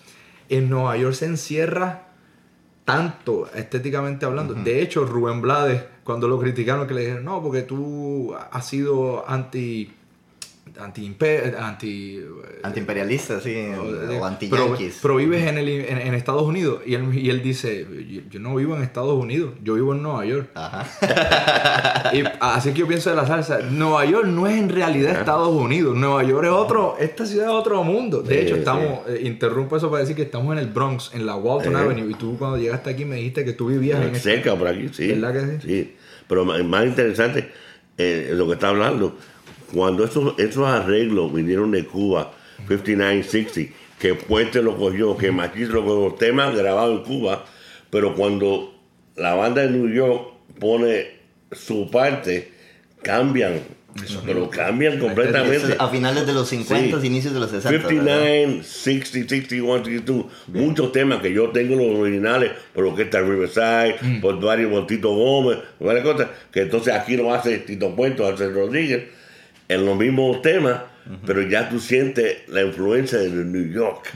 en 0.50 0.68
Nueva 0.68 0.96
York 0.98 1.14
se 1.14 1.26
encierra 1.26 2.07
tanto 2.88 3.50
estéticamente 3.54 4.24
hablando. 4.24 4.54
De 4.54 4.80
hecho, 4.80 5.04
Rubén 5.04 5.42
Blades, 5.42 5.84
cuando 6.04 6.26
lo 6.26 6.38
criticaron, 6.38 6.86
que 6.86 6.94
le 6.94 7.02
dijeron, 7.02 7.22
no, 7.22 7.42
porque 7.42 7.60
tú 7.60 8.34
has 8.50 8.66
sido 8.66 9.28
anti... 9.28 9.94
Anti, 10.80 11.16
anti, 11.58 12.20
Antiimperialista, 12.62 13.40
sí, 13.40 13.54
o, 13.76 13.82
o 13.82 13.86
pero, 14.08 14.24
anti-yanquis. 14.24 14.98
pero 15.02 15.16
vives 15.16 15.46
en, 15.46 15.58
el, 15.58 15.68
en, 15.68 15.98
en 15.98 16.14
Estados 16.14 16.42
Unidos 16.42 16.80
y 16.86 16.94
él, 16.94 17.14
y 17.16 17.30
él 17.30 17.42
dice, 17.42 17.86
yo, 18.08 18.22
yo 18.30 18.40
no 18.40 18.54
vivo 18.56 18.76
en 18.76 18.82
Estados 18.82 19.14
Unidos, 19.14 19.54
yo 19.62 19.74
vivo 19.74 19.94
en 19.94 20.02
Nueva 20.02 20.24
York. 20.26 20.50
Ajá. 20.54 20.86
Y 22.12 22.22
así 22.40 22.72
que 22.72 22.78
yo 22.80 22.88
pienso 22.88 23.10
de 23.10 23.16
la 23.16 23.26
salsa. 23.26 23.58
Nueva 23.70 24.04
York 24.06 24.26
no 24.26 24.46
es 24.46 24.56
en 24.58 24.68
realidad 24.70 25.18
Estados 25.18 25.48
Unidos. 25.54 25.94
Nueva 25.94 26.22
York 26.24 26.44
es 26.44 26.50
otro, 26.50 26.96
esta 26.98 27.26
ciudad 27.26 27.46
es 27.48 27.52
otro 27.52 27.84
mundo. 27.84 28.22
De 28.22 28.34
Sí, 28.34 28.40
hecho, 28.40 28.54
sí. 28.54 28.58
estamos, 28.60 29.00
eh, 29.08 29.20
interrumpo 29.24 29.76
eso 29.76 29.90
para 29.90 30.00
decir 30.00 30.16
que 30.16 30.22
estamos 30.22 30.52
en 30.52 30.58
el 30.58 30.68
Bronx, 30.68 31.10
en 31.14 31.26
la 31.26 31.36
Walton 31.36 31.74
Eh. 31.74 31.78
Avenue. 31.78 32.10
Y 32.10 32.14
tú 32.14 32.38
cuando 32.38 32.56
llegaste 32.56 32.90
aquí 32.90 33.04
me 33.04 33.16
dijiste 33.16 33.44
que 33.44 33.52
tú 33.52 33.66
vivías 33.66 34.00
en 34.00 34.14
este- 34.14 34.20
Cerca 34.36 34.56
por 34.56 34.68
aquí, 34.68 34.88
sí. 34.92 35.08
¿Verdad 35.08 35.32
que 35.60 35.66
sí? 35.66 35.94
Pero 36.26 36.44
más, 36.46 36.64
más 36.64 36.86
interesante 36.86 37.50
eh, 37.98 38.30
lo 38.32 38.46
que 38.46 38.54
está 38.54 38.68
hablando, 38.68 39.16
cuando 39.72 40.04
esos, 40.04 40.38
esos 40.38 40.66
arreglos 40.66 41.32
vinieron 41.32 41.70
de 41.72 41.84
Cuba, 41.84 42.32
5960, 42.68 43.74
que 43.98 44.14
Puente 44.14 44.62
lo 44.62 44.76
cogió, 44.76 45.16
que 45.16 45.30
Machis 45.32 45.68
lo 45.68 45.84
cogió, 45.84 46.14
temas 46.14 46.54
grabados 46.54 46.98
en 46.98 47.04
Cuba, 47.04 47.44
pero 47.90 48.14
cuando 48.14 48.74
la 49.16 49.34
banda 49.34 49.62
de 49.62 49.70
New 49.70 49.88
York 49.92 50.28
pone 50.58 51.06
su 51.52 51.90
parte, 51.90 52.52
cambian. 53.02 53.60
Pero 54.24 54.48
cambian 54.48 54.98
completamente. 55.00 55.74
A 55.76 55.88
finales 55.88 56.24
de 56.24 56.32
los 56.32 56.48
50, 56.48 57.00
Sí. 57.00 57.06
inicios 57.08 57.34
de 57.34 57.40
los 57.40 57.50
60. 57.50 57.70
¿verdad? 57.70 57.88
59, 57.88 58.62
60, 58.62 59.06
61, 59.06 59.84
62, 59.84 60.26
muchos 60.48 60.92
temas 60.92 61.20
que 61.20 61.32
yo 61.32 61.48
tengo 61.50 61.74
los 61.74 61.98
originales, 61.98 62.52
por 62.74 62.84
lo 62.84 62.94
que 62.94 63.02
está 63.02 63.20
Riverside, 63.22 63.96
Mm. 64.00 64.20
por 64.20 64.38
varios, 64.40 64.70
por 64.70 64.86
Tito 64.86 65.12
Gómez, 65.12 65.58
varias 65.80 66.04
cosas, 66.04 66.28
que 66.52 66.60
entonces 66.60 66.94
aquí 66.94 67.16
lo 67.16 67.34
hace 67.34 67.58
Tito 67.58 67.96
Puento, 67.96 68.24
hace 68.24 68.48
Rodríguez, 68.50 69.04
en 69.68 69.84
los 69.86 69.96
mismos 69.96 70.42
temas, 70.42 70.80
pero 71.26 71.42
ya 71.42 71.68
tú 71.68 71.78
sientes 71.80 72.38
la 72.48 72.62
influencia 72.62 73.18
de 73.18 73.30
New 73.30 73.70
York. 73.72 74.10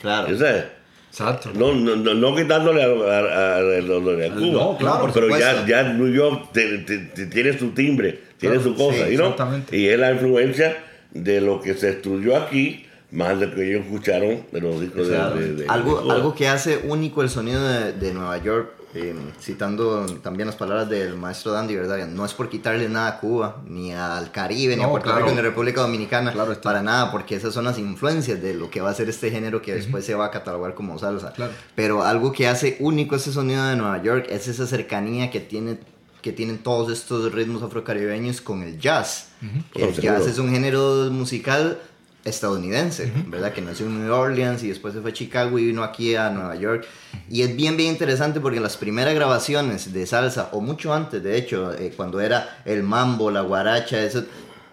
Claro. 0.00 0.28
¿Sí 0.28 0.38
sabes? 0.38 0.64
Exacto. 1.10 1.50
No, 1.54 1.72
no, 1.72 1.94
no, 1.94 2.12
no 2.14 2.34
quitándole 2.34 2.82
a, 2.82 2.86
a, 2.86 3.18
a- 3.20 3.58
a- 3.58 4.34
Cuba, 4.34 4.52
No, 4.52 4.76
claro, 4.76 5.00
por 5.02 5.12
pero 5.12 5.28
ya, 5.38 5.64
ya 5.64 5.82
New 5.92 6.12
York 6.12 6.48
te- 6.52 6.78
te- 6.78 6.98
te- 6.98 7.26
tiene 7.26 7.56
su 7.56 7.68
timbre, 7.70 8.18
tiene 8.38 8.56
Claro, 8.56 8.70
su 8.70 8.74
cosa, 8.76 9.06
sí, 9.06 9.14
exactamente. 9.14 9.76
y 9.76 9.86
es 9.88 9.98
la 9.98 10.10
influencia 10.12 10.76
de 11.12 11.40
lo 11.40 11.60
que 11.60 11.74
se 11.74 11.90
estudió 11.90 12.36
aquí, 12.36 12.84
más 13.12 13.38
de 13.38 13.46
lo 13.46 13.54
que 13.54 13.68
ellos 13.70 13.84
escucharon 13.84 14.44
de 14.50 14.60
los 14.60 14.80
discos 14.80 15.06
de- 15.06 15.16
de, 15.16 15.54
de- 15.54 15.66
algo, 15.68 16.02
de 16.02 16.10
algo 16.12 16.34
que 16.34 16.48
hace 16.48 16.78
único 16.78 17.22
el 17.22 17.28
sonido 17.28 17.64
de, 17.64 17.92
de 17.92 18.12
Nueva 18.12 18.38
York, 18.42 18.72
eh, 18.94 19.14
citando 19.40 20.06
también 20.22 20.46
las 20.46 20.56
palabras 20.56 20.88
del 20.88 21.16
maestro 21.16 21.52
Dandy, 21.52 21.74
¿verdad? 21.74 22.06
No 22.06 22.24
es 22.24 22.32
por 22.32 22.48
quitarle 22.48 22.88
nada 22.88 23.08
a 23.08 23.18
Cuba, 23.18 23.62
ni 23.66 23.92
al 23.92 24.30
Caribe, 24.30 24.76
ni 24.76 24.84
a 24.84 24.88
Puerto 24.88 25.06
claro. 25.06 25.24
Rico, 25.24 25.32
ni 25.32 25.40
a 25.40 25.42
República 25.42 25.80
Dominicana, 25.80 26.32
Claro 26.32 26.52
está. 26.52 26.62
para 26.62 26.82
nada, 26.82 27.10
porque 27.10 27.34
esas 27.34 27.52
son 27.52 27.64
las 27.64 27.78
influencias 27.78 28.40
de 28.40 28.54
lo 28.54 28.70
que 28.70 28.80
va 28.80 28.90
a 28.90 28.94
ser 28.94 29.08
este 29.08 29.30
género 29.30 29.60
que 29.60 29.74
después 29.74 30.04
se 30.04 30.14
va 30.14 30.26
a 30.26 30.30
catalogar 30.30 30.74
como 30.74 30.98
salsa. 30.98 31.32
Claro. 31.32 31.52
Pero 31.74 32.04
algo 32.04 32.32
que 32.32 32.46
hace 32.46 32.76
único 32.80 33.16
ese 33.16 33.32
sonido 33.32 33.66
de 33.66 33.76
Nueva 33.76 34.02
York 34.02 34.26
es 34.30 34.48
esa 34.48 34.66
cercanía 34.66 35.30
que 35.30 35.40
tiene 35.40 35.78
que 36.22 36.32
tienen 36.32 36.56
todos 36.56 36.90
estos 36.90 37.30
ritmos 37.32 37.62
afrocaribeños 37.62 38.40
con 38.40 38.62
el 38.62 38.80
jazz. 38.80 39.28
El 39.74 39.92
jazz 39.92 40.26
es 40.26 40.38
un 40.38 40.50
género 40.50 41.10
musical 41.10 41.78
estadounidense, 42.24 43.12
¿verdad? 43.26 43.52
Que 43.52 43.60
nació 43.60 43.86
en 43.86 44.02
New 44.04 44.12
Orleans 44.12 44.62
y 44.62 44.68
después 44.68 44.94
se 44.94 45.00
fue 45.00 45.10
a 45.10 45.14
Chicago 45.14 45.58
y 45.58 45.66
vino 45.66 45.82
aquí 45.82 46.14
a 46.14 46.30
Nueva 46.30 46.56
York. 46.56 46.86
Y 47.30 47.42
es 47.42 47.54
bien, 47.54 47.76
bien 47.76 47.92
interesante 47.92 48.40
porque 48.40 48.60
las 48.60 48.76
primeras 48.76 49.14
grabaciones 49.14 49.92
de 49.92 50.06
salsa, 50.06 50.48
o 50.52 50.60
mucho 50.60 50.94
antes, 50.94 51.22
de 51.22 51.36
hecho, 51.36 51.74
eh, 51.74 51.92
cuando 51.94 52.20
era 52.20 52.62
el 52.64 52.82
mambo, 52.82 53.30
la 53.30 53.42
guaracha, 53.42 54.02
eso, 54.02 54.24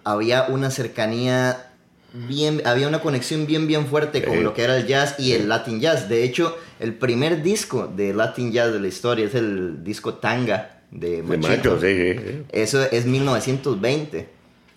había 0.04 0.46
una 0.48 0.70
cercanía 0.70 1.72
bien, 2.14 2.62
había 2.64 2.88
una 2.88 3.00
conexión 3.00 3.46
bien, 3.46 3.66
bien 3.66 3.86
fuerte 3.86 4.22
con 4.22 4.42
lo 4.42 4.54
que 4.54 4.62
era 4.62 4.76
el 4.76 4.86
jazz 4.86 5.16
y 5.18 5.32
el 5.32 5.48
Latin 5.48 5.80
jazz. 5.80 6.08
De 6.08 6.24
hecho, 6.24 6.56
el 6.80 6.94
primer 6.94 7.42
disco 7.42 7.86
de 7.86 8.14
Latin 8.14 8.50
jazz 8.50 8.72
de 8.72 8.80
la 8.80 8.88
historia 8.88 9.26
es 9.26 9.34
el 9.34 9.84
disco 9.84 10.14
Tanga 10.14 10.80
de 10.90 11.16
de 11.16 11.22
Machito. 11.22 11.48
macho, 11.48 11.80
sí, 11.80 11.96
sí, 11.96 12.18
sí. 12.18 12.42
Eso 12.50 12.82
es 12.90 13.06
1920. 13.06 14.28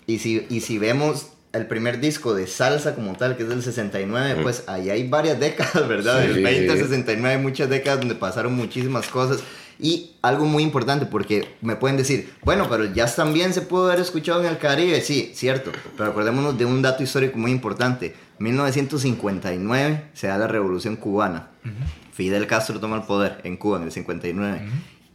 Y 0.08 0.20
si, 0.20 0.46
y 0.50 0.62
si 0.62 0.78
vemos 0.78 1.30
el 1.56 1.68
primer 1.68 2.00
disco 2.00 2.34
de 2.34 2.48
salsa 2.48 2.96
como 2.96 3.14
tal, 3.14 3.38
que 3.38 3.44
es 3.44 3.50
del 3.50 3.64
69, 3.64 4.42
pues 4.44 4.64
ahí 4.68 4.90
hay 4.90 5.08
varias 5.08 5.40
décadas, 5.40 5.88
¿verdad? 5.88 6.22
Sí, 6.22 6.28
del 6.28 6.36
sí, 6.38 6.44
20 6.44 6.72
al 6.72 6.78
sí. 6.78 6.84
69 6.84 7.36
hay 7.36 7.42
muchas 7.42 7.70
décadas 7.70 8.00
donde 8.00 8.16
pasaron 8.16 8.54
muchísimas 8.54 9.08
cosas. 9.08 9.42
Y 9.78 10.12
algo 10.22 10.46
muy 10.46 10.64
importante, 10.64 11.06
porque 11.06 11.50
me 11.62 11.76
pueden 11.76 11.98
decir, 11.98 12.34
bueno, 12.44 12.68
pero 12.70 12.84
el 12.84 12.94
jazz 12.94 13.18
también 13.18 13.54
se 13.54 13.62
pudo 13.62 13.88
haber 13.88 14.00
escuchado 14.00 14.40
en 14.42 14.48
el 14.48 14.58
Caribe. 14.58 15.02
Sí, 15.02 15.32
cierto. 15.36 15.72
Pero 15.98 16.12
acordémonos 16.12 16.58
de 16.58 16.64
un 16.64 16.82
dato 16.82 17.04
histórico 17.04 17.38
muy 17.38 17.52
importante. 17.52 18.16
1959 18.40 20.06
se 20.14 20.28
da 20.28 20.38
la 20.38 20.48
revolución 20.48 20.96
cubana. 20.96 21.50
Fidel 22.14 22.48
Castro 22.48 22.80
toma 22.80 22.96
el 22.96 23.04
poder 23.04 23.42
en 23.44 23.58
Cuba 23.58 23.78
en 23.78 23.84
el 23.84 23.92
59. 23.92 24.62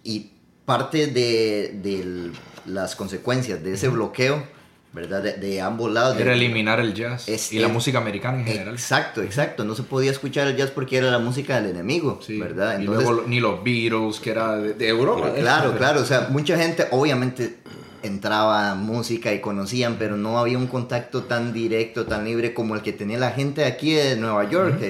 Y 0.04 0.32
parte 0.66 1.06
de, 1.06 1.78
de 1.82 2.30
las 2.66 2.96
consecuencias 2.96 3.64
de 3.64 3.72
ese 3.72 3.88
bloqueo 3.88 4.44
¿verdad? 4.92 5.22
De, 5.22 5.34
de 5.34 5.60
ambos 5.60 5.92
lados. 5.92 6.16
Era 6.18 6.30
De- 6.32 6.36
eliminar 6.36 6.80
el 6.80 6.94
jazz 6.94 7.28
Es- 7.28 7.52
y 7.52 7.58
la 7.58 7.68
es- 7.68 7.72
música 7.72 7.98
americana 7.98 8.38
en 8.40 8.44
general. 8.46 8.74
Exacto, 8.74 9.22
exacto. 9.22 9.64
No 9.64 9.74
se 9.74 9.82
podía 9.84 10.10
escuchar 10.10 10.48
el 10.48 10.56
jazz 10.56 10.70
porque 10.70 10.96
era 10.96 11.10
la 11.10 11.18
música 11.20 11.60
del 11.60 11.70
enemigo, 11.70 12.20
Sí. 12.26 12.38
¿verdad? 12.40 12.78
y 12.80 12.84
luego 12.84 13.22
ni 13.26 13.38
los 13.40 13.62
Beatles, 13.62 14.18
que 14.20 14.30
era 14.30 14.56
de, 14.56 14.74
de 14.74 14.88
Europa. 14.88 15.28
¿eh? 15.28 15.40
Claro, 15.40 15.74
claro, 15.78 16.00
o 16.00 16.04
sea, 16.04 16.28
mucha 16.30 16.56
gente 16.56 16.86
obviamente 16.90 17.58
entraba 18.02 18.70
a 18.70 18.74
música 18.74 19.32
y 19.32 19.40
conocían, 19.40 19.96
pero 19.98 20.16
no 20.16 20.38
había 20.38 20.56
un 20.58 20.66
contacto 20.66 21.24
tan 21.24 21.52
directo, 21.52 22.06
tan 22.06 22.24
libre 22.24 22.54
como 22.54 22.74
el 22.74 22.82
que 22.82 22.92
tenía 22.92 23.18
la 23.18 23.30
gente 23.30 23.64
aquí 23.66 23.92
de 23.92 24.16
Nueva 24.16 24.48
York. 24.48 24.80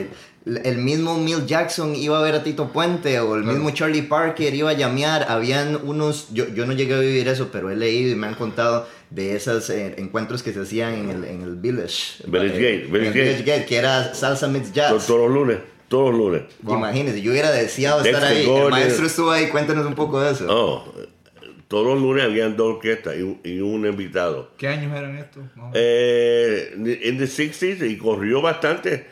el, 0.46 0.60
el 0.64 0.78
mismo 0.78 1.18
Mill 1.18 1.44
Jackson 1.44 1.94
iba 1.96 2.18
a 2.18 2.22
ver 2.22 2.34
a 2.36 2.42
Tito 2.44 2.72
Puente 2.72 3.18
o 3.20 3.34
el 3.36 3.42
mismo 3.44 3.70
Charlie 3.72 4.02
Parker 4.02 4.54
iba 4.54 4.70
a 4.70 4.74
llamear. 4.74 5.26
Habían 5.28 5.80
unos, 5.84 6.28
yo, 6.32 6.48
yo 6.54 6.64
no 6.66 6.72
llegué 6.72 6.94
a 6.94 6.98
vivir 7.00 7.26
eso, 7.28 7.48
pero 7.52 7.68
he 7.70 7.76
leído 7.76 8.12
y 8.12 8.14
me 8.14 8.28
han 8.28 8.34
contado 8.36 8.86
de 9.10 9.34
esos 9.36 9.68
eh, 9.70 9.94
encuentros 9.98 10.42
que 10.42 10.52
se 10.52 10.60
hacían 10.60 10.94
en 10.94 11.10
el, 11.10 11.24
en 11.24 11.42
el 11.42 11.56
Village. 11.56 12.22
Village 12.26 12.56
Eh, 12.56 12.60
Gate, 12.60 12.84
en 12.86 12.92
Village 12.92 13.08
Gate. 13.08 13.20
Village 13.24 13.42
Gate, 13.44 13.66
que 13.66 13.76
era 13.76 14.14
salsa 14.14 14.48
mix 14.48 14.72
jazz. 14.72 14.90
Todos, 14.90 15.06
todos 15.06 15.20
los 15.28 15.30
lunes, 15.38 15.58
todos 15.88 16.10
los 16.10 16.18
lunes. 16.18 16.42
Imagínense, 16.66 17.20
yo 17.20 17.32
hubiera 17.32 17.50
deseado 17.50 18.02
estar 18.04 18.20
Dexter 18.20 18.38
ahí. 18.38 18.46
Gordon. 18.46 18.64
El 18.66 18.70
maestro 18.70 19.06
estuvo 19.06 19.30
ahí, 19.30 19.48
cuéntanos 19.48 19.84
un 19.86 19.94
poco 19.94 20.20
de 20.20 20.32
eso. 20.32 20.46
Oh, 20.48 20.94
todos 21.68 21.86
los 21.86 22.00
lunes 22.00 22.24
habían 22.24 22.56
dos 22.56 22.74
orquestas 22.76 23.16
y, 23.18 23.22
un- 23.22 23.40
y 23.44 23.60
un 23.60 23.86
invitado. 23.86 24.50
¿Qué 24.56 24.68
años 24.68 24.96
eran 24.96 25.16
estos? 25.18 25.42
Más 25.56 25.56
o 25.56 25.60
menos? 25.70 25.72
Eh, 25.74 26.72
en 27.04 27.18
the 27.18 27.24
60s 27.26 27.88
y 27.90 27.96
corrió 27.96 28.40
bastante 28.42 29.06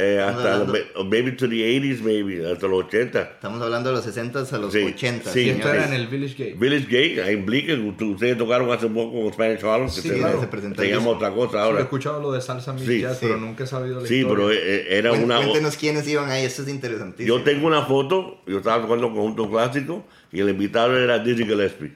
eh, 0.00 0.20
hasta 0.20 0.54
hablando- 0.54 0.72
los- 0.94 1.06
maybe 1.06 1.32
to 1.32 1.48
the 1.48 1.56
80s, 1.56 2.00
maybe, 2.02 2.50
hasta 2.50 2.66
los 2.66 2.84
80. 2.84 3.22
Estamos 3.34 3.60
hablando 3.62 3.90
de 3.90 3.96
los 3.96 4.04
60s 4.04 4.52
a 4.52 4.58
los 4.58 4.72
Sí, 4.72 4.78
80s. 4.80 5.30
sí, 5.32 5.44
señores. 5.50 5.66
era 5.74 5.86
en 5.86 5.92
el 5.92 6.06
Village 6.08 6.32
Gate. 6.34 6.56
Village 6.58 6.84
Gate, 6.86 7.22
ahí 7.22 7.34
en 7.34 7.46
Bleecker, 7.46 7.78
tú- 7.96 8.12
ustedes 8.12 8.36
tocaron 8.38 8.70
hace 8.72 8.86
poco 8.88 9.20
con 9.22 9.32
Spanish 9.32 9.64
Harlem, 9.64 9.86
que 9.88 10.00
Sí, 10.00 10.08
se, 10.08 10.18
claro. 10.18 10.40
se 10.40 10.46
presentó 10.46 10.80
se 10.82 10.88
el 10.90 10.94
llama 10.96 11.10
otra 11.10 11.30
cosa 11.30 11.50
Sí, 11.52 11.56
he 11.56 11.60
ahora. 11.60 11.80
escuchado 11.80 12.20
lo 12.20 12.32
de 12.32 12.40
salsa 12.40 12.72
mix 12.72 12.86
Sí, 12.86 13.00
jazz, 13.00 13.18
sí. 13.18 13.26
pero 13.26 13.38
nunca 13.38 13.64
he 13.64 13.66
sabido 13.66 14.00
la 14.00 14.06
Sí, 14.08 14.16
historia. 14.20 14.36
pero 14.46 14.50
eh, 14.52 14.98
era 14.98 15.10
Cuen- 15.12 15.24
una... 15.24 15.36
Cuéntenos 15.36 15.76
quiénes 15.76 16.08
iban 16.08 16.30
ahí, 16.30 16.44
esto 16.44 16.62
es 16.62 16.68
interesantísimo. 16.68 17.36
Yo 17.38 17.44
tengo 17.44 17.66
una 17.66 17.82
foto, 17.82 18.42
yo 18.46 18.58
estaba 18.58 18.82
tocando 18.82 19.08
un 19.08 19.14
conjunto 19.14 19.50
clásico 19.50 20.06
y 20.32 20.40
el 20.40 20.48
invitado 20.48 20.96
era 20.98 21.18
Dizzy 21.18 21.44
Gillespie. 21.44 21.92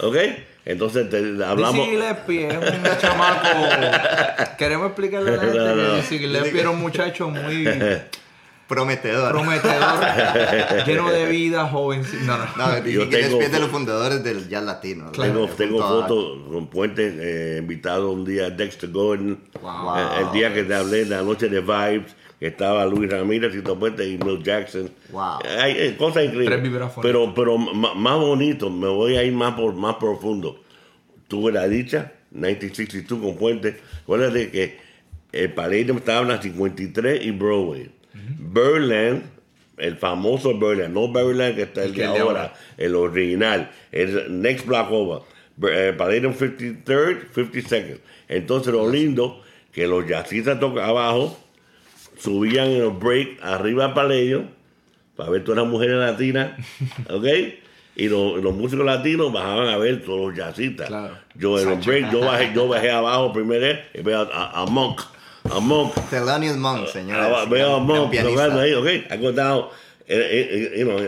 ¿Ok? 0.00 0.16
Entonces 0.64 1.08
te- 1.08 1.42
hablamos... 1.44 1.74
Dizzy 1.74 1.90
Gillespie 1.90 2.46
es 2.48 2.56
un 2.56 2.98
chamaco. 3.00 3.48
Queremos 4.58 4.86
explicarle 4.88 5.30
a 5.30 5.36
la 5.36 5.40
gente 5.42 5.58
No, 5.58 5.74
no. 5.74 5.90
que 5.90 5.96
Dizzy 5.96 6.18
Gillespie 6.18 6.60
era 6.60 6.70
un 6.70 6.80
muchacho 6.80 7.28
muy 7.30 7.64
Prometedor. 8.68 9.32
prometedor, 9.32 10.86
lleno 10.86 11.10
de 11.10 11.26
vida, 11.26 11.66
joven. 11.66 12.02
No, 12.24 12.38
no. 12.38 12.44
No, 12.56 12.78
Yo 12.78 12.82
tengo- 13.08 13.10
Gillespie 13.10 13.46
es 13.46 13.52
de 13.52 13.58
los 13.58 13.68
fundadores 13.70 14.22
del 14.22 14.48
jazz 14.48 14.62
latino. 14.62 15.10
Tengo, 15.10 15.40
¿verdad? 15.42 15.56
tengo 15.56 15.82
a- 15.82 15.88
fotos 15.88 16.38
con 16.48 16.68
Puente 16.68 17.12
eh, 17.18 17.58
invitado 17.58 18.12
un 18.12 18.24
día 18.24 18.46
a 18.46 18.50
Dexter 18.50 18.90
Gordon. 18.90 19.40
Wow. 19.60 19.96
Eh, 19.96 20.02
el 20.20 20.30
día 20.32 20.54
que 20.54 20.62
te 20.62 20.74
hablé, 20.74 21.04
la 21.04 21.22
noche 21.22 21.48
de 21.48 21.60
Vibes, 21.60 22.14
estaba 22.40 22.86
Luis 22.86 23.10
Ramírez, 23.10 23.52
Tito 23.52 23.78
Puente 23.78 24.08
y 24.08 24.16
Mel 24.18 24.42
Jackson. 24.42 24.90
Wow. 25.12 25.38
Hay, 25.60 25.72
hay 25.72 25.92
cosas 25.92 26.24
increíbles. 26.24 26.60
Pero, 27.02 27.34
pero 27.34 27.58
más 27.58 28.18
bonito, 28.18 28.70
me 28.70 28.88
voy 28.88 29.16
a 29.16 29.22
ir 29.22 29.32
más, 29.32 29.54
por, 29.54 29.74
más 29.74 29.96
profundo. 29.96 30.62
Tuve 31.28 31.52
la 31.52 31.68
dicha, 31.68 32.12
1962 32.30 33.20
con 33.20 33.36
Puente. 33.36 33.76
Acuérdate 34.02 34.50
que 34.50 34.78
el 35.32 35.52
Palladium 35.52 35.98
estaba 35.98 36.22
en 36.22 36.28
la 36.28 36.42
53 36.42 37.24
y 37.24 37.30
Broadway. 37.30 37.90
Birdland, 38.38 39.22
el 39.76 39.96
famoso 39.96 40.58
Birdland, 40.58 40.94
no 40.94 41.08
Birdland 41.12 41.54
que 41.54 41.62
está 41.62 41.84
el, 41.84 41.94
de 41.94 42.04
ahora, 42.04 42.22
ahora. 42.22 42.54
el 42.76 42.94
original, 42.94 43.70
el 43.92 44.40
next 44.40 44.66
block 44.66 44.90
over. 44.90 45.22
Eh, 45.62 45.94
Palladium 45.96 46.32
53rd, 46.32 47.32
52nd. 47.34 47.98
Entonces 48.28 48.72
lo 48.72 48.90
lindo, 48.90 49.42
que 49.72 49.86
los 49.86 50.06
jazzistas 50.06 50.58
tocan 50.58 50.88
abajo, 50.88 51.38
subían 52.20 52.68
en 52.68 52.82
el 52.82 52.90
break 52.90 53.38
arriba 53.42 53.86
al 53.86 53.94
Palladium, 53.94 54.44
para 55.16 55.30
ver 55.30 55.44
todas 55.44 55.62
las 55.62 55.70
mujeres 55.70 55.96
latinas, 55.96 56.52
¿ok? 57.10 57.26
Y 57.96 58.08
los, 58.08 58.42
los 58.42 58.54
músicos 58.54 58.86
latinos 58.86 59.32
bajaban 59.32 59.68
a 59.68 59.76
ver 59.76 60.02
todos 60.04 60.28
los 60.28 60.36
jazzistas. 60.36 60.86
Claro. 60.88 61.14
Yo 61.34 61.58
en 61.58 61.68
el 61.70 61.78
break, 61.80 62.10
yo 62.12 62.20
bajé, 62.20 62.52
yo 62.54 62.68
bajé 62.68 62.90
abajo 62.90 63.32
primero 63.32 63.78
y 63.92 64.00
veo 64.02 64.28
a, 64.32 64.62
a 64.62 64.66
Monk, 64.66 65.00
a 65.50 65.60
Monk, 65.60 65.92
Thelonious 66.08 66.56
Monk, 66.56 66.86
señores. 66.88 67.26
Ah, 67.36 67.44
veo 67.50 67.74
a 67.76 67.78
Monk 67.80 68.10
pianista. 68.10 68.44
tocando 68.44 68.60
ahí, 68.62 68.72
ok, 68.74 68.86
I 69.12 69.16
go 69.18 69.32
down, 69.32 69.64
eh, 70.06 70.16
eh, 70.16 70.70
eh, 70.74 70.78
you 70.78 70.86
know, 70.86 70.98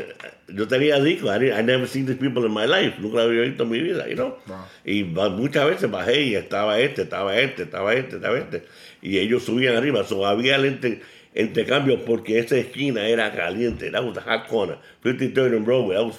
yo 0.48 0.68
tenía 0.68 1.00
discos, 1.00 1.30
I, 1.30 1.50
I 1.50 1.62
never 1.62 1.86
seen 1.86 2.04
these 2.04 2.18
people 2.18 2.44
in 2.44 2.52
my 2.52 2.66
life, 2.66 2.96
nunca 2.98 3.18
lo 3.18 3.22
había 3.22 3.42
visto 3.42 3.62
en 3.62 3.70
mi 3.70 3.78
vida, 3.80 4.06
you 4.08 4.16
know, 4.16 4.36
Wow. 4.46 4.58
y 4.84 5.04
muchas 5.04 5.66
veces 5.66 5.90
bajé 5.90 6.20
y 6.22 6.34
estaba 6.34 6.78
este, 6.78 7.02
estaba 7.02 7.34
este, 7.38 7.62
estaba 7.62 7.94
este, 7.94 8.16
estaba 8.16 8.38
este, 8.38 8.64
y 9.03 9.18
ellos 9.18 9.42
subían 9.42 9.76
arriba, 9.76 10.05
so 10.05 10.24
había 10.24 10.57
el 10.57 10.64
entre- 10.64 11.00
intercambio 11.34 12.05
porque 12.05 12.38
esa 12.38 12.57
esquina 12.57 13.07
era 13.07 13.32
caliente, 13.32 13.90
that 13.90 14.03
was 14.03 14.14
the 14.14 14.20
hot 14.20 14.48
corner, 14.48 14.78
53rd 15.03 15.57
and 15.57 15.64
Broadway, 15.64 15.96
that 15.96 16.07
was 16.07 16.18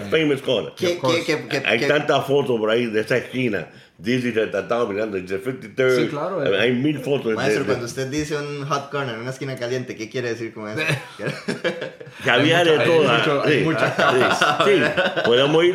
that 0.00 0.10
famous 0.10 0.40
corner. 0.42 0.72
¿Qué, 0.76 0.98
qué, 1.24 1.46
qué, 1.48 1.62
Hay 1.64 1.86
tantas 1.86 2.26
fotos 2.26 2.58
por 2.58 2.70
ahí 2.70 2.86
de 2.86 3.00
esa 3.00 3.16
esquina. 3.16 3.68
Dizzy 3.96 4.32
te 4.32 4.48
te 4.48 4.58
estaba 4.58 4.86
mirando, 4.88 5.16
dice 5.16 5.40
53rd. 5.40 5.96
Sí, 5.96 6.08
claro, 6.08 6.44
eh. 6.44 6.58
Hay 6.58 6.72
mil 6.72 6.98
fotos 6.98 7.26
de- 7.28 7.34
Maestro, 7.34 7.60
de, 7.62 7.66
cuando 7.68 7.86
usted 7.86 8.08
dice 8.08 8.36
un 8.36 8.66
hot 8.66 8.90
corner, 8.90 9.16
una 9.16 9.30
esquina 9.30 9.54
caliente, 9.54 9.94
¿qué 9.94 10.10
quiere 10.10 10.30
decir 10.30 10.52
con 10.52 10.68
eso? 10.68 10.80
que 12.24 12.30
había 12.30 12.64
de 12.64 12.76
todas. 12.80 13.46
hay 13.46 13.58
sí, 13.60 13.64
muchas 13.64 13.94
sí, 13.94 14.64
sí. 14.64 14.82
podemos 15.24 15.64
ir, 15.64 15.74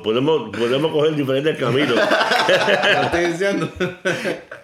podemos, 0.00 0.56
podemos 0.56 0.92
coger 0.92 1.16
diferentes 1.16 1.58
caminos. 1.58 1.96
Lo 1.96 3.02
estoy 3.02 3.24
diciendo. 3.32 3.68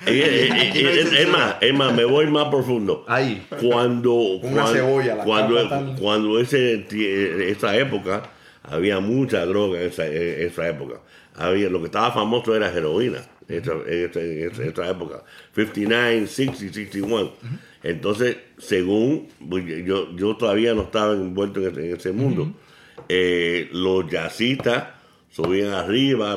Es, 0.07 1.29
más, 1.29 1.57
es 1.61 1.75
más, 1.75 1.93
me 1.93 2.05
voy 2.05 2.27
más 2.27 2.49
profundo. 2.49 3.05
Ahí. 3.09 3.45
Cuando, 3.69 4.13
Una 4.13 4.63
cuando, 4.63 4.73
cebolla, 4.73 5.15
la 5.17 5.25
cuando, 5.25 5.95
cuando 6.01 6.39
ese, 6.41 6.87
tie- 6.89 7.49
esa 7.51 7.75
época, 7.77 8.23
había 8.69 9.01
mucha 9.01 9.45
droga 9.47 9.81
en 9.81 9.89
esa, 9.89 10.07
en 10.07 10.47
esa 10.47 10.69
época. 10.69 11.01
Había, 11.35 11.69
lo 11.69 11.81
que 11.81 11.87
estaba 11.87 12.11
famoso 12.13 12.55
era 12.57 12.73
heroína 12.73 13.19
en 13.49 13.63
esa, 13.63 13.73
en 13.87 14.11
esa- 14.11 14.21
en 14.21 14.71
esa- 14.71 14.91
época. 14.91 15.23
59, 15.55 16.27
60, 16.27 16.55
61. 16.57 17.33
Entonces, 17.83 18.37
según, 18.59 19.29
pues, 19.49 19.65
yo, 19.85 20.15
yo 20.17 20.37
todavía 20.37 20.75
no 20.75 20.83
estaba 20.83 21.13
envuelto 21.13 21.61
en 21.61 21.69
ese, 21.71 21.93
ese 21.93 22.13
mundo, 22.13 22.53
eh, 23.09 23.69
los 23.73 24.11
jazzistas 24.11 24.85
subían 25.31 25.73
arriba 25.73 26.33
a 26.33 26.37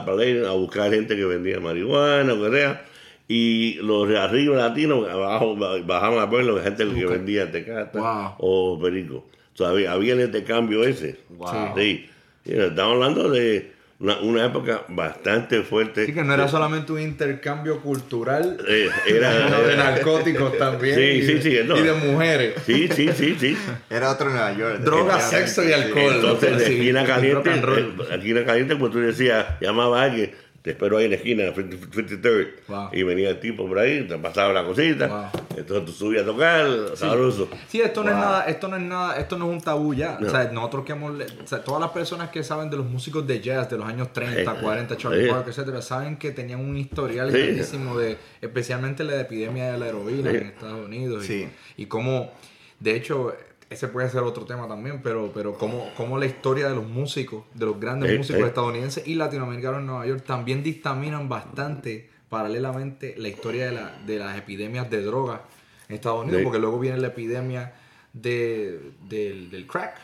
a 0.50 0.52
buscar 0.54 0.92
gente 0.92 1.16
que 1.16 1.26
vendía 1.26 1.60
marihuana, 1.60 2.34
o 2.34 2.44
que 2.44 2.52
sea, 2.58 2.86
y 3.28 3.76
los 3.76 4.08
de 4.10 4.18
arriba 4.18 4.58
latinos 4.58 5.08
abajo 5.08 5.56
ba- 5.56 5.80
bajaban 5.82 6.20
a 6.20 6.26
ver 6.26 6.44
la 6.46 6.62
gente 6.62 6.84
que 6.94 7.06
vendía 7.06 7.50
tecata 7.52 8.00
Wow. 8.00 8.34
o 8.40 8.80
perico. 8.82 9.26
O 9.54 9.58
sea, 9.58 9.70
había, 9.70 9.94
había 9.94 10.14
el 10.14 10.22
intercambio 10.22 10.84
ese. 10.84 11.18
Wow. 11.30 11.74
Sí. 11.78 12.06
Estamos 12.52 12.94
hablando 12.96 13.30
de 13.30 13.72
una, 14.00 14.20
una 14.22 14.46
época 14.46 14.84
bastante 14.88 15.62
fuerte. 15.62 16.04
Así 16.04 16.14
que 16.14 16.24
no 16.24 16.34
era 16.34 16.48
solamente 16.48 16.92
un 16.94 17.02
intercambio 17.02 17.82
cultural, 17.82 18.58
Eh, 18.68 18.90
era, 19.08 19.34
sino 19.48 19.62
de 19.62 19.76
narcóticos 19.76 20.58
también. 20.58 20.96
Sí, 20.96 21.02
y, 21.02 21.22
sí, 21.26 21.42
sí, 21.42 21.58
no. 21.66 21.78
y 21.78 21.82
de 21.84 21.94
mujeres. 21.94 22.54
Sí, 22.66 22.88
sí, 22.88 23.10
sí, 23.14 23.36
sí. 23.40 23.58
Era 23.90 24.12
otro 24.12 24.30
Nueva 24.30 24.54
York. 24.54 24.80
Droga, 24.80 25.20
sexo 25.20 25.64
y 25.64 25.68
sí. 25.68 25.74
alcohol. 25.74 26.14
Entonces, 26.16 26.58
de 26.58 26.66
Sí, 26.66 26.74
esquina 26.76 27.06
caliente, 27.06 27.62
roll. 27.62 27.96
eh, 28.10 28.16
esquina 28.16 28.46
caliente, 28.46 28.76
pues 28.78 28.92
tú 28.92 29.00
decías, 29.00 29.46
llamaba 29.60 30.02
a 30.02 30.06
alguien, 30.06 30.32
te 30.62 30.72
espero 30.72 30.98
ahí 30.98 31.06
en 31.06 31.12
la 31.12 31.18
esquina, 31.18 31.44
53rd, 31.54 32.48
Wow. 32.68 32.90
y 32.92 33.04
venía 33.04 33.30
el 33.30 33.40
tipo 33.40 33.68
por 33.68 33.80
ahí, 33.80 34.06
te 34.08 34.18
pasaba 34.18 34.52
la 34.54 34.64
cosita, 34.66 35.08
Wow. 35.08 35.42
entonces 35.58 35.86
tú 35.86 35.92
subías 35.92 36.24
a 36.24 36.26
tocar, 36.26 36.68
sabroso. 36.96 37.48
Sí, 37.68 37.80
esto 37.82 38.04
no 38.04 38.10
es 38.10 38.16
nada, 38.18 38.44
esto 38.46 38.68
no 38.68 38.76
es 38.76 38.82
nada, 38.84 39.18
esto 39.18 39.38
no 39.38 39.46
es 39.48 39.52
un 39.54 39.62
tabú 39.62 39.94
ya. 39.94 40.18
No. 40.20 40.28
O 40.28 40.30
sea, 40.30 40.52
nosotros 40.52 40.86
que 40.86 40.92
hemos, 40.92 41.12
o 41.44 41.48
sea, 41.48 41.64
todas 41.64 41.80
las 41.82 41.92
personas 41.92 42.30
que 42.30 42.44
saben 42.44 42.70
de 42.70 42.78
los 42.78 42.86
músicos 42.86 43.26
de 43.26 43.40
jazz 43.40 43.70
de 43.70 43.78
los 43.78 43.88
años 43.88 44.12
30, 44.14 44.42
Eh, 44.54 44.62
40, 44.62 44.98
Charlie 44.98 45.26
eh. 45.26 45.30
Parker, 45.30 45.50
etcétera, 45.50 45.82
saben 45.82 46.18
que 46.18 46.32
tenían 46.32 46.60
un 46.60 46.76
historial 46.78 47.32
Sí. 47.32 47.38
grandísimo 47.38 47.98
de, 47.98 48.18
especialmente 48.42 49.04
la 49.04 49.20
epidemia 49.22 49.72
de 49.72 49.78
la 49.78 49.88
heroína 49.88 50.32
Sí. 50.32 50.38
en 50.38 50.44
Estados 50.48 50.86
Unidos. 50.86 51.24
y- 51.26 51.28
Sí. 51.28 51.48
Y, 51.78 51.86
cómo, 51.86 52.32
de 52.80 52.96
hecho, 52.96 53.34
ese 53.70 53.88
puede 53.88 54.10
ser 54.10 54.22
otro 54.24 54.46
tema 54.46 54.68
también, 54.68 55.02
pero, 55.04 55.32
pero 55.34 55.54
cómo, 55.58 55.90
cómo 55.96 56.18
la 56.18 56.26
historia 56.26 56.68
de 56.70 56.76
los 56.76 56.88
músicos, 56.88 57.44
de 57.54 57.66
los 57.66 57.80
grandes 57.80 58.12
Eh, 58.12 58.18
músicos 58.18 58.42
eh. 58.42 58.48
estadounidenses 58.48 59.08
y 59.08 59.16
latinoamericanos 59.16 59.80
en 59.82 59.86
Nueva 59.86 60.06
York 60.08 60.24
también 60.26 60.64
dictaminan 60.64 61.30
bastante 61.30 62.10
paralelamente 62.30 63.16
la 63.18 63.28
historia 63.28 63.66
de, 63.68 63.72
la- 63.74 63.98
de 64.06 64.18
las 64.20 64.38
epidemias 64.38 64.90
de 64.90 65.02
drogas 65.04 65.42
en 65.88 65.96
Estados 65.96 66.22
Unidos, 66.24 66.40
Sí. 66.40 66.44
porque 66.44 66.60
luego 66.60 66.80
viene 66.80 66.98
la 66.98 67.08
epidemia 67.08 67.74
de, 68.14 68.92
del, 69.08 69.50
del 69.52 69.68
crack. 69.68 69.98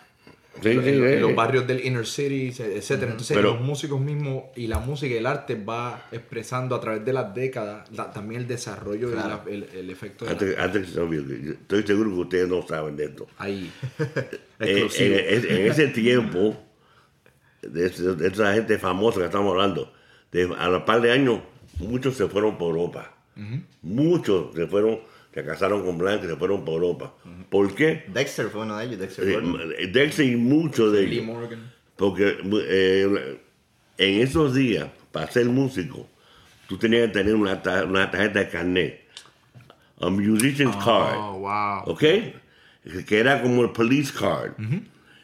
Sí, 0.62 0.74
los 1.20 1.36
barrios 1.36 1.68
del 1.68 1.86
inner 1.86 2.06
city, 2.06 2.48
etcétera. 2.58 3.12
Entonces 3.12 3.36
Pero- 3.36 3.54
los 3.54 3.62
músicos 3.62 4.00
mismos 4.00 4.46
y 4.56 4.68
la 4.68 4.80
música 4.80 5.14
y 5.14 5.18
el 5.18 5.26
arte 5.26 5.56
va 5.56 6.08
expresando 6.12 6.76
a 6.76 6.80
través 6.80 7.04
de 7.06 7.14
las 7.14 7.34
décadas 7.36 7.90
la- 7.92 8.12
también 8.12 8.42
el 8.42 8.48
desarrollo 8.48 9.12
y 9.12 9.16
la- 9.16 9.44
el, 9.48 9.64
el 9.74 9.90
efecto 9.90 10.26
de 10.26 10.32
la- 10.32 10.38
Antes, 10.38 10.58
antes 10.60 10.98
olvide, 10.98 11.42
yo 11.44 11.52
estoy 11.54 11.84
seguro 11.84 12.10
que 12.12 12.16
ustedes 12.22 12.48
no 12.50 12.66
saben 12.68 12.96
de 12.96 13.06
esto. 13.06 13.28
ahí. 13.38 13.70
Eh, 14.00 14.40
Exclusivo. 14.60 15.16
en, 15.16 15.26
en- 15.46 15.58
en 15.58 15.68
ese 15.72 15.88
tiempo, 15.88 16.58
de, 17.62 17.90
de 17.90 18.28
esa 18.28 18.54
gente 18.54 18.78
famosa 18.80 19.20
que 19.20 19.26
estamos 19.26 19.52
hablando, 19.52 19.92
de, 20.32 20.54
a 20.58 20.70
los 20.70 20.84
par 20.84 21.02
de 21.02 21.12
años 21.12 21.40
muchos 21.80 22.16
se 22.16 22.28
fueron 22.28 22.58
por 22.58 22.70
Europa. 22.70 23.12
Muchos 23.82 24.56
se 24.56 24.66
fueron, 24.68 25.00
se 25.36 25.44
casaron 25.46 25.86
con 25.86 25.98
blancos 26.00 26.26
y 26.26 26.30
se 26.30 26.36
fueron 26.38 26.66
por 26.66 26.76
Europa. 26.82 27.14
¿Por 27.52 27.76
qué? 27.76 28.06
Dexter 28.08 28.48
fue 28.48 28.62
uno 28.62 28.78
de 28.78 28.86
ellos, 28.86 29.00
Dexter 29.00 29.28
Eh. 29.30 29.88
Dexter 29.94 30.26
y 30.26 30.36
muchos 30.38 30.92
de 30.94 31.04
Lee 31.06 31.16
ellos. 31.20 31.26
Morgan. 31.28 31.72
Porque 31.98 32.38
eh, 32.68 33.40
en 33.98 34.22
esos 34.22 34.56
días, 34.56 34.88
para 35.12 35.30
ser 35.30 35.46
músico, 35.46 36.08
tú 36.68 36.78
tenías 36.78 37.08
que 37.08 37.14
tener 37.14 37.36
una, 37.36 37.62
ta- 37.62 37.84
una 37.86 38.10
tarjeta 38.10 38.40
de 38.40 38.50
carnet. 38.50 39.02
A 40.02 40.10
musician's 40.10 40.76
card. 40.78 41.18
Oh, 41.18 41.40
wow. 41.40 41.84
¿Ok? 41.94 42.00
Que 43.08 43.20
era 43.20 43.42
como 43.42 43.62
el 43.64 43.72
police 43.72 44.14
card. 44.18 44.54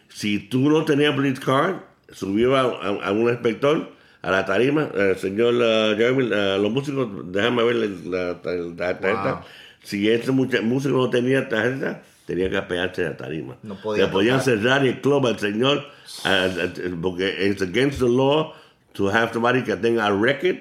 Si 0.10 0.40
tú 0.40 0.70
no 0.70 0.84
tenías 0.86 1.14
police 1.16 1.42
card, 1.42 1.78
subía 2.12 2.48
a, 2.60 2.64
a- 2.64 3.08
a 3.08 3.12
un 3.12 3.30
inspector 3.30 3.92
a 4.22 4.30
la 4.32 4.46
tarima, 4.46 4.90
eh, 4.94 5.16
señor 5.18 5.56
uh, 5.56 5.98
Jeremy, 5.98 6.24
uh, 6.26 6.62
los 6.62 6.72
músicos, 6.72 7.10
déjame 7.32 7.64
ver 7.64 7.76
la 8.06 8.42
tarjeta. 8.42 9.34
Wow. 9.34 9.42
Si 9.84 10.08
mucha- 10.32 10.62
músico 10.62 10.96
no 10.98 11.10
tenía 11.10 11.48
tarjeta, 11.50 12.04
tenía 12.26 12.50
que 12.50 12.58
apearse 12.58 13.06
a 13.06 13.10
la 13.12 13.18
tarima. 13.18 13.58
No 13.64 13.76
podía 13.82 14.06
Le 14.06 14.12
podían 14.12 14.40
tocar. 14.40 14.54
cerrar 14.56 14.86
el 14.86 15.02
club 15.02 15.26
al 15.28 15.40
señor, 15.40 15.86
porque 17.02 17.48
es 17.50 17.62
against 17.62 18.00
the 18.00 18.08
law 18.10 18.54
to 18.94 19.10
have 19.10 19.32
somebody 19.34 19.64
que 19.64 19.76
tenga 19.76 20.10
record. 20.10 20.58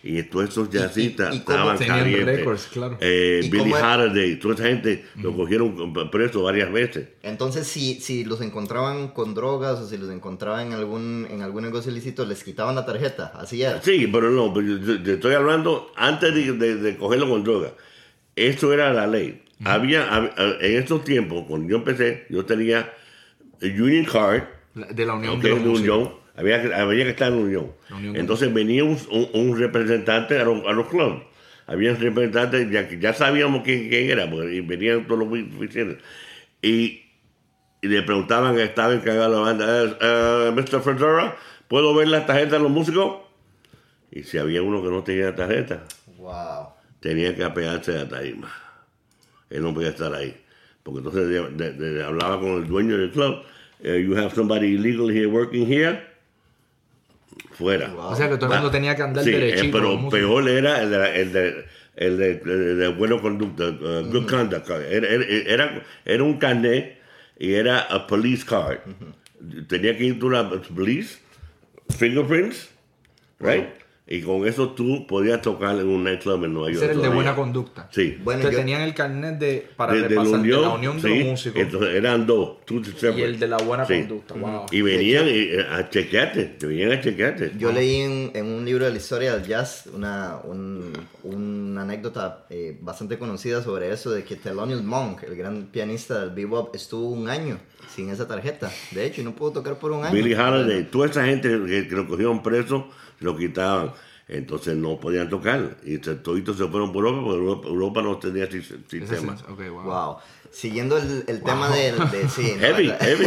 Y 0.00 0.22
todos 0.22 0.50
esos 0.50 0.70
jazzistas 0.70 1.34
y 1.34 1.38
estaban 1.38 1.76
calientes. 1.76 2.24
récords, 2.24 2.68
claro. 2.72 2.96
Eh, 3.00 3.40
¿Y 3.42 3.50
Billy 3.50 3.72
es? 3.72 3.82
Holiday, 3.82 4.36
toda 4.38 4.54
esa 4.54 4.64
gente 4.64 5.04
lo 5.16 5.34
cogieron 5.36 5.92
preso 6.08 6.44
varias 6.44 6.70
veces. 6.72 7.08
Entonces, 7.24 7.66
si, 7.66 8.00
si 8.00 8.24
los 8.24 8.40
encontraban 8.40 9.08
con 9.08 9.34
drogas 9.34 9.80
o 9.80 9.88
si 9.88 9.98
los 9.98 10.08
encontraban 10.10 10.68
en 10.68 10.72
algún, 10.74 11.26
en 11.28 11.42
algún 11.42 11.64
negocio 11.64 11.90
ilícito, 11.90 12.24
les 12.24 12.44
quitaban 12.44 12.76
la 12.76 12.86
tarjeta. 12.86 13.32
Así 13.34 13.60
era. 13.60 13.82
Sí, 13.82 14.08
pero 14.10 14.30
no, 14.30 14.54
pero 14.54 14.78
yo, 14.78 14.94
yo 15.02 15.12
estoy 15.14 15.34
hablando 15.34 15.90
antes 15.96 16.32
de, 16.32 16.52
de- 16.52 16.76
de 16.76 16.96
cogerlo 16.96 17.28
con 17.28 17.42
droga. 17.42 17.72
Eso 18.46 18.72
era 18.72 18.92
la 18.92 19.06
ley. 19.06 19.42
Había, 19.64 20.08
hab- 20.10 20.32
en 20.60 20.76
estos 20.78 21.02
tiempos, 21.04 21.44
cuando 21.48 21.68
yo 21.68 21.76
empecé, 21.78 22.26
yo 22.30 22.44
tenía 22.44 22.92
el 23.60 23.80
Union 23.82 24.04
Card, 24.04 24.42
La- 24.74 24.86
De 24.86 25.04
la 25.04 25.14
Unión 25.14 25.40
de 25.40 25.52
Músicos. 25.54 25.80
unión, 25.80 26.10
había, 26.36 26.62
que- 26.62 26.72
había 26.74 27.04
que 27.04 27.10
estar 27.10 27.32
en 27.32 27.38
unión. 27.38 27.72
La 27.90 27.96
unión 27.96 28.16
Entonces 28.16 28.54
venía 28.54 28.84
un, 28.84 28.96
un- 29.10 29.28
un 29.32 29.58
representante 29.58 30.38
a 30.38 30.44
los, 30.44 30.64
a 30.66 30.72
los 30.72 30.86
clubs. 30.88 31.22
Había 31.66 31.90
un 31.90 32.00
representante, 32.00 32.68
ya, 32.70 32.88
que 32.88 32.98
ya 33.00 33.12
sabíamos 33.12 33.62
quién, 33.64 33.88
quién 33.88 34.08
era, 34.10 34.30
porque 34.30 34.54
y 34.54 34.60
venían 34.60 35.06
todos 35.08 35.26
los 35.28 35.38
oficiales. 35.56 35.96
Y, 36.62 37.02
y 37.82 37.88
le 37.88 38.02
preguntaban, 38.02 38.58
estaba 38.60 38.94
encargado 38.94 39.30
de 39.30 39.36
la 39.36 39.42
banda, 39.42 39.82
"Eh, 39.84 39.96
eh, 40.00 40.52
Mr. 40.54 40.80
Fedora, 40.82 41.36
¿puedo 41.66 41.94
ver 41.94 42.08
la 42.08 42.24
tarjeta 42.26 42.56
de 42.56 42.62
los 42.62 42.70
músicos? 42.70 43.18
Y 44.12 44.22
si 44.22 44.38
había 44.38 44.62
uno 44.62 44.82
que 44.82 44.88
no 44.88 45.02
tenía 45.02 45.34
tarjeta, 45.34 45.82
Wow. 46.16 46.68
Tenía 47.00 47.34
que 47.34 47.44
apegarse 47.44 47.92
a 47.92 48.04
la 48.04 48.08
tarima. 48.08 48.52
Él 49.50 49.62
no 49.62 49.72
podía 49.74 49.88
estar 49.90 50.12
ahí. 50.14 50.36
Porque 50.82 50.98
entonces 50.98 51.28
de- 51.28 51.50
de- 51.50 51.72
de- 51.72 52.04
hablaba 52.04 52.40
con 52.40 52.50
el 52.62 52.66
dueño 52.66 52.96
del 52.98 53.10
club. 53.10 53.42
eh, 53.82 54.02
you 54.04 54.16
have 54.16 54.34
somebody 54.34 54.74
illegal 54.74 55.08
here 55.10 55.26
working 55.26 55.64
here. 55.70 56.02
Fuera. 57.52 57.88
Wow. 57.88 58.06
O 58.10 58.16
sea 58.16 58.28
que 58.28 58.36
todo 58.36 58.50
el 58.52 58.56
mundo 58.56 58.70
tenía 58.70 58.94
que 58.96 59.02
andar 59.02 59.22
Sí, 59.24 59.30
eh, 59.30 59.38
derechito. 59.38 59.78
pero 59.78 60.08
peor 60.10 60.48
era 60.48 60.82
el 60.82 60.90
de, 60.90 61.20
el 61.20 61.32
de, 61.32 61.64
el 61.96 62.16
de, 62.18 62.30
el 62.44 62.78
de 62.78 62.88
buena 62.88 63.20
conducta, 63.20 63.68
uh, 63.68 64.04
good 64.10 64.28
conduct. 64.28 64.68
Era, 64.70 65.08
era, 65.08 65.82
era, 66.04 66.22
un 66.24 66.38
carnet 66.38 66.98
y 67.38 67.52
era 67.54 67.80
a 67.82 68.06
police 68.06 68.44
card. 68.44 68.78
Tenía 69.68 69.96
que 69.96 70.04
ir 70.04 70.18
tú 70.18 70.28
a 70.34 70.42
la 70.42 70.50
police, 70.50 71.18
fingerprints, 71.96 72.68
right? 73.40 73.66
Y 74.10 74.22
con 74.22 74.46
eso 74.48 74.70
tú 74.70 75.06
podías 75.06 75.42
tocar 75.42 75.76
en 75.78 75.86
un 75.86 76.02
nightclub 76.02 76.42
en 76.44 76.54
Nueva 76.54 76.68
York. 76.68 76.76
Ese 76.82 76.84
era 76.86 76.94
el 76.94 77.02
de 77.02 77.08
buena 77.10 77.34
conducta. 77.36 77.88
Sí. 77.92 78.16
Bueno, 78.24 78.38
Entonces 78.40 78.52
yo- 78.58 78.64
tenían 78.64 78.80
el 78.80 78.94
carnet 78.94 79.38
de, 79.38 79.68
para 79.76 79.92
de, 79.92 79.98
de 79.98 80.02
la 80.04 80.08
repasar 80.08 80.32
de 80.32 80.38
unión, 80.40 80.62
la 80.62 80.68
unión 80.70 80.96
de 80.96 81.02
sí, 81.02 81.18
los 81.18 81.26
músicos. 81.28 81.60
Entonces 81.60 81.94
eran 81.94 82.26
dos, 82.26 82.64
two 82.64 82.80
y 82.80 82.84
separate. 82.86 83.24
el 83.24 83.38
de 83.38 83.48
la 83.48 83.58
buena 83.58 83.84
Sí. 83.84 83.98
conducta. 83.98 84.34
Wow. 84.34 84.66
Y 84.70 84.80
venían 84.80 85.24
eh, 85.28 85.58
a 85.70 85.90
chequearte, 85.90 86.44
te 86.44 86.66
venían 86.66 86.92
a 86.92 87.00
chequearte. 87.02 87.52
Yo 87.58 87.70
leí 87.70 87.96
en, 87.96 88.30
en 88.34 88.46
un 88.46 88.64
libro 88.64 88.86
de 88.86 88.92
la 88.92 88.96
historia 88.96 89.34
del 89.36 89.46
jazz 89.46 89.84
una, 89.92 90.38
un- 90.42 90.90
una 91.22 91.82
anécdota 91.82 92.46
eh, 92.48 92.78
bastante 92.80 93.18
conocida 93.18 93.62
sobre 93.62 93.92
eso, 93.92 94.10
de 94.10 94.24
que 94.24 94.36
Thelonious 94.36 94.82
Monk, 94.82 95.24
el 95.24 95.36
gran 95.36 95.64
pianista 95.66 96.20
del 96.20 96.30
bebop, 96.30 96.74
estuvo 96.74 97.10
un 97.10 97.28
año 97.28 97.58
sin 97.94 98.08
esa 98.10 98.26
tarjeta. 98.26 98.70
De 98.92 99.04
hecho, 99.04 99.20
y 99.20 99.24
no 99.24 99.34
pudo 99.34 99.52
tocar 99.52 99.78
por 99.78 99.92
un 99.92 100.04
año. 100.04 100.14
Billy 100.14 100.34
Holiday, 100.34 100.84
toda 100.84 101.06
esa 101.08 101.24
gente 101.26 101.48
que, 101.66 101.88
que 101.88 101.94
lo 101.94 102.06
cogieron 102.08 102.42
preso, 102.42 102.88
lo 103.20 103.36
quitaban. 103.36 103.92
Entonces 104.30 104.76
no 104.76 105.00
podían 105.00 105.30
tocar. 105.30 105.78
Y 105.84 105.96
toditos 105.98 106.58
se 106.58 106.66
fueron 106.68 106.92
por 106.92 107.06
Europa, 107.06 107.22
porque 107.24 107.38
Europa, 107.40 107.68
Europa 107.68 108.02
no 108.02 108.18
tenía 108.18 108.46
sistema. 108.50 109.36
sí, 109.36 109.44
ok, 109.48 109.58
wow. 109.70 109.82
Wow. 109.84 110.16
Siguiendo 110.50 110.98
el, 110.98 111.24
el 111.26 111.42
tema 111.42 111.70
del... 111.74 111.96
De, 112.10 112.28
sí, 112.28 112.42
Heavy, 112.60 112.90
heavy, 113.00 113.24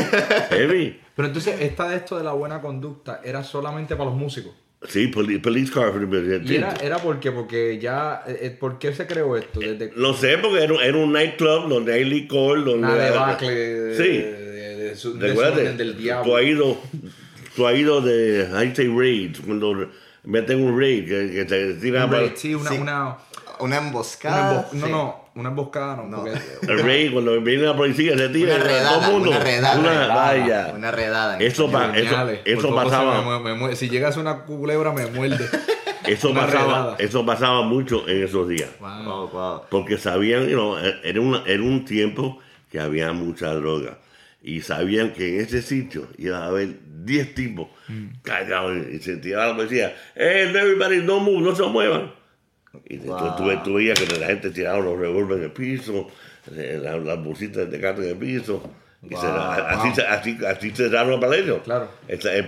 heavy. 0.50 1.00
Pero 1.16 1.28
entonces, 1.28 1.60
esta 1.60 1.89
de 1.89 1.96
esto 1.98 2.18
de 2.18 2.24
la 2.24 2.34
buena 2.34 2.62
conducta 2.62 3.22
era 3.24 3.44
solamente 3.44 3.96
para 3.96 4.10
los 4.12 4.18
músicos. 4.20 4.54
Sí, 4.88 5.08
poli- 5.08 5.38
police 5.39 5.72
car. 5.72 5.92
Y 6.44 6.56
era, 6.56 6.74
era 6.82 6.98
porque, 6.98 7.32
porque 7.32 7.78
ya, 7.80 8.24
eh, 8.28 8.38
eh, 8.42 8.50
¿por 8.52 8.80
qué 8.80 8.94
se 8.94 9.06
creó 9.06 9.36
esto? 9.38 9.60
Desde 9.60 9.92
Lo 9.96 10.14
sé, 10.16 10.38
porque 10.39 10.64
era, 10.64 10.84
era 10.84 10.98
un 10.98 11.12
nightclub 11.14 11.68
donde 11.70 11.94
hay 11.94 12.04
licor, 12.06 12.64
donde... 12.64 12.88
una 12.88 12.96
debacle 12.96 13.52
de, 13.54 13.96
Sí. 13.96 14.18
de, 14.18 14.32
de, 14.32 14.96
de 14.96 15.74
del 15.78 15.94
Tú 15.96 16.00
diablo. 16.02 16.78
Ido, 17.52 17.56
tú 17.56 17.68
has 17.68 17.76
ido 17.76 18.02
de, 18.02 18.47
I 18.66 18.76
say 18.76 18.88
raids, 18.88 19.39
cuando 19.41 19.88
meten 20.24 20.64
un 20.64 20.80
raid, 20.80 21.06
que, 21.08 21.32
que 21.34 21.45
te 21.45 21.74
tiran 21.76 22.04
Un 22.06 22.10
para- 22.10 22.22
raid, 22.24 22.32
sí, 22.36 22.56
una, 22.56 22.70
Sí. 22.70 22.78
una, 22.78 23.04
Una 23.04 23.18
una 23.60 23.78
emboscada. 23.78 24.68
embo- 24.70 24.74
no, 24.74 24.86
sí. 24.86 24.91
no, 24.91 25.26
una 25.36 25.49
emboscada 25.49 25.95
no, 25.95 26.04
No. 26.08 26.18
porque- 26.24 26.39
El 26.68 26.80
raid, 26.84 27.14
cuando 27.14 27.39
viene 27.41 27.64
la 27.64 27.76
policía, 27.76 28.18
se 28.18 28.30
tira 28.30 28.56
Una 28.56 28.64
redada, 28.64 28.89
todo 28.99 29.06
el 29.06 29.12
mundo. 29.14 29.30
una 29.30 29.39
redada. 29.39 29.80
Una- 29.80 29.89
redada, 29.91 30.16
vaya. 30.16 30.74
Una 30.76 30.91
redada. 30.91 31.36
en 31.36 31.41
Eso, 31.43 31.72
pa- 31.72 31.95
eso, 31.97 32.30
eso 32.45 32.76
pasaba, 32.76 33.39
me 33.39 33.54
me 33.54 33.60
mue- 33.62 33.76
si 33.76 33.89
llegas 33.89 34.18
a 34.18 34.20
una 34.20 34.39
culebra 34.43 34.91
me 34.93 35.06
muerde. 35.08 35.47
eso 36.08 36.30
una 36.32 36.41
pasaba, 36.47 36.74
redada. 36.74 36.95
eso 36.99 37.26
pasaba 37.26 37.62
mucho 37.64 38.08
en 38.08 38.24
esos 38.24 38.47
días. 38.47 38.70
Wow. 38.80 39.04
Wow, 39.04 39.30
wow. 39.30 39.62
Porque 39.70 39.97
sabían, 39.97 40.47
you 40.47 40.56
know, 40.58 40.76
era, 41.04 41.22
una- 41.22 41.43
era 41.45 41.62
un 41.62 41.86
tiempo 41.86 42.39
que 42.72 42.80
había 42.80 43.12
mucha 43.14 43.54
droga. 43.54 43.97
Y 44.44 44.62
sabían 44.62 45.14
que 45.14 45.36
en 45.36 45.42
ese 45.46 45.62
sitio 45.62 46.08
iba 46.18 46.39
a 46.39 46.48
haber 46.48 46.70
10 47.04 47.36
tipos 47.36 47.68
cargados 48.24 48.76
y 48.92 49.00
se 49.00 49.18
tiraba 49.18 49.48
la 49.48 49.56
policía. 49.56 49.96
Hey, 50.16 50.52
everybody, 50.56 50.98
no 51.04 51.20
move, 51.20 51.42
no 51.42 51.56
se 51.56 51.64
muevan. 51.64 52.12
Y 52.88 52.96
entonces 52.96 53.36
tú, 53.38 53.46
ve- 53.46 53.60
tú 53.64 53.74
veías 53.76 54.00
que 54.00 54.18
la 54.20 54.28
gente 54.28 54.50
tiraba 54.52 54.80
los 54.80 54.98
revólveres 54.98 55.39
en 55.39 55.50
el 55.50 55.52
piso, 55.52 56.08
eh, 56.56 56.80
la- 56.82 56.98
las 56.98 57.24
bolsitas 57.24 57.70
de 57.70 57.80
carne 57.80 58.06
en 58.06 58.12
el 58.12 58.18
piso. 58.18 58.64
Y 59.04 59.10
se- 59.16 59.28
así, 59.28 60.02
así, 60.02 60.38
así 60.46 60.70
cerraron 60.72 61.14
el 61.14 61.20
palacio. 61.20 61.62
Claro. 61.64 61.89
El, 62.08 62.20
el 62.28 62.48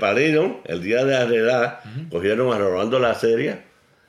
el 0.66 0.82
día 0.84 1.04
de 1.04 1.12
la 1.14 1.26
redada, 1.26 1.82
cogieron 2.10 2.54
a 2.54 2.58
Rolando 2.58 3.00
la 3.00 3.16
serie 3.16 3.58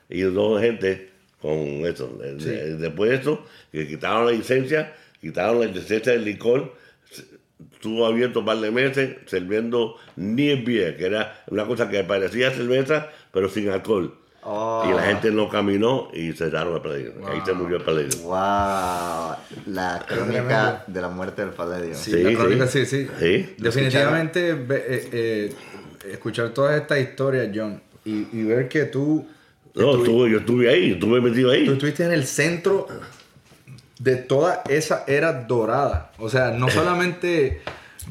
y 0.09 0.21
dos 0.21 0.61
gente 0.61 1.09
con 1.41 1.57
eso. 1.85 2.07
De- 2.19 2.75
Después 2.77 3.09
de 3.11 3.15
eso, 3.17 3.45
que 3.71 3.87
quitaron 3.87 4.25
la 4.27 4.31
licencia, 4.31 4.93
quitaron 5.19 5.59
la 5.59 5.65
licencia 5.67 6.13
del 6.13 6.23
licor, 6.23 6.75
estuvo 7.73 8.05
abierto 8.05 8.39
un 8.41 8.45
par 8.45 8.57
de 8.57 8.71
meses 8.71 9.15
sirviendo 9.27 9.95
ni 10.15 10.55
beer, 10.55 10.97
que 10.97 11.05
era 11.05 11.43
una 11.49 11.65
cosa 11.65 11.89
que 11.89 12.03
parecía 12.03 12.51
cerveza, 12.51 13.09
pero 13.31 13.49
sin 13.49 13.69
alcohol. 13.69 14.13
Oh. 14.47 14.85
Y 14.87 14.93
la 14.93 15.01
gente 15.01 15.31
no 15.31 15.49
caminó 15.49 16.09
y 16.13 16.31
cerraron 16.33 16.75
el 16.75 16.81
palacio. 16.81 17.13
Ahí 17.27 17.39
se 17.43 17.53
murió 17.53 17.77
el 17.77 17.83
palacio. 17.83 18.21
Wow. 18.21 19.35
La 19.73 20.05
crónica 20.07 20.83
de 20.85 21.01
la 21.01 21.09
muerte 21.09 21.41
del 21.43 21.51
Palladium. 21.51 21.95
Sí, 21.95 22.11
Sí, 22.11 22.21
la 22.23 22.29
sí. 22.29 22.35
crónica, 22.35 22.67
sí, 22.67 22.85
sí. 22.85 23.07
Sí. 23.19 23.55
Definitivamente 23.57 24.51
eh, 24.51 25.09
eh, 25.11 25.53
escuchar 26.11 26.49
todas 26.49 26.79
estas 26.79 26.99
historias, 26.99 27.49
John, 27.55 27.81
y, 28.03 28.27
y 28.33 28.43
ver 28.43 28.67
que 28.69 28.83
tú, 28.85 29.25
No, 29.73 29.95
estuve- 29.97 30.29
yo 30.29 30.37
estuve 30.37 30.69
ahí, 30.69 30.91
estuve 30.91 31.21
metido 31.21 31.49
ahí. 31.49 31.65
tú 31.65 31.71
estuviste 31.73 32.05
en 32.05 32.11
el 32.11 32.25
centro 32.27 32.87
de 33.99 34.15
toda 34.17 34.61
esa 34.69 35.03
era 35.07 35.33
dorada. 35.43 36.11
O 36.17 36.29
sea, 36.29 36.51
no 36.51 36.69
solamente 36.69 37.61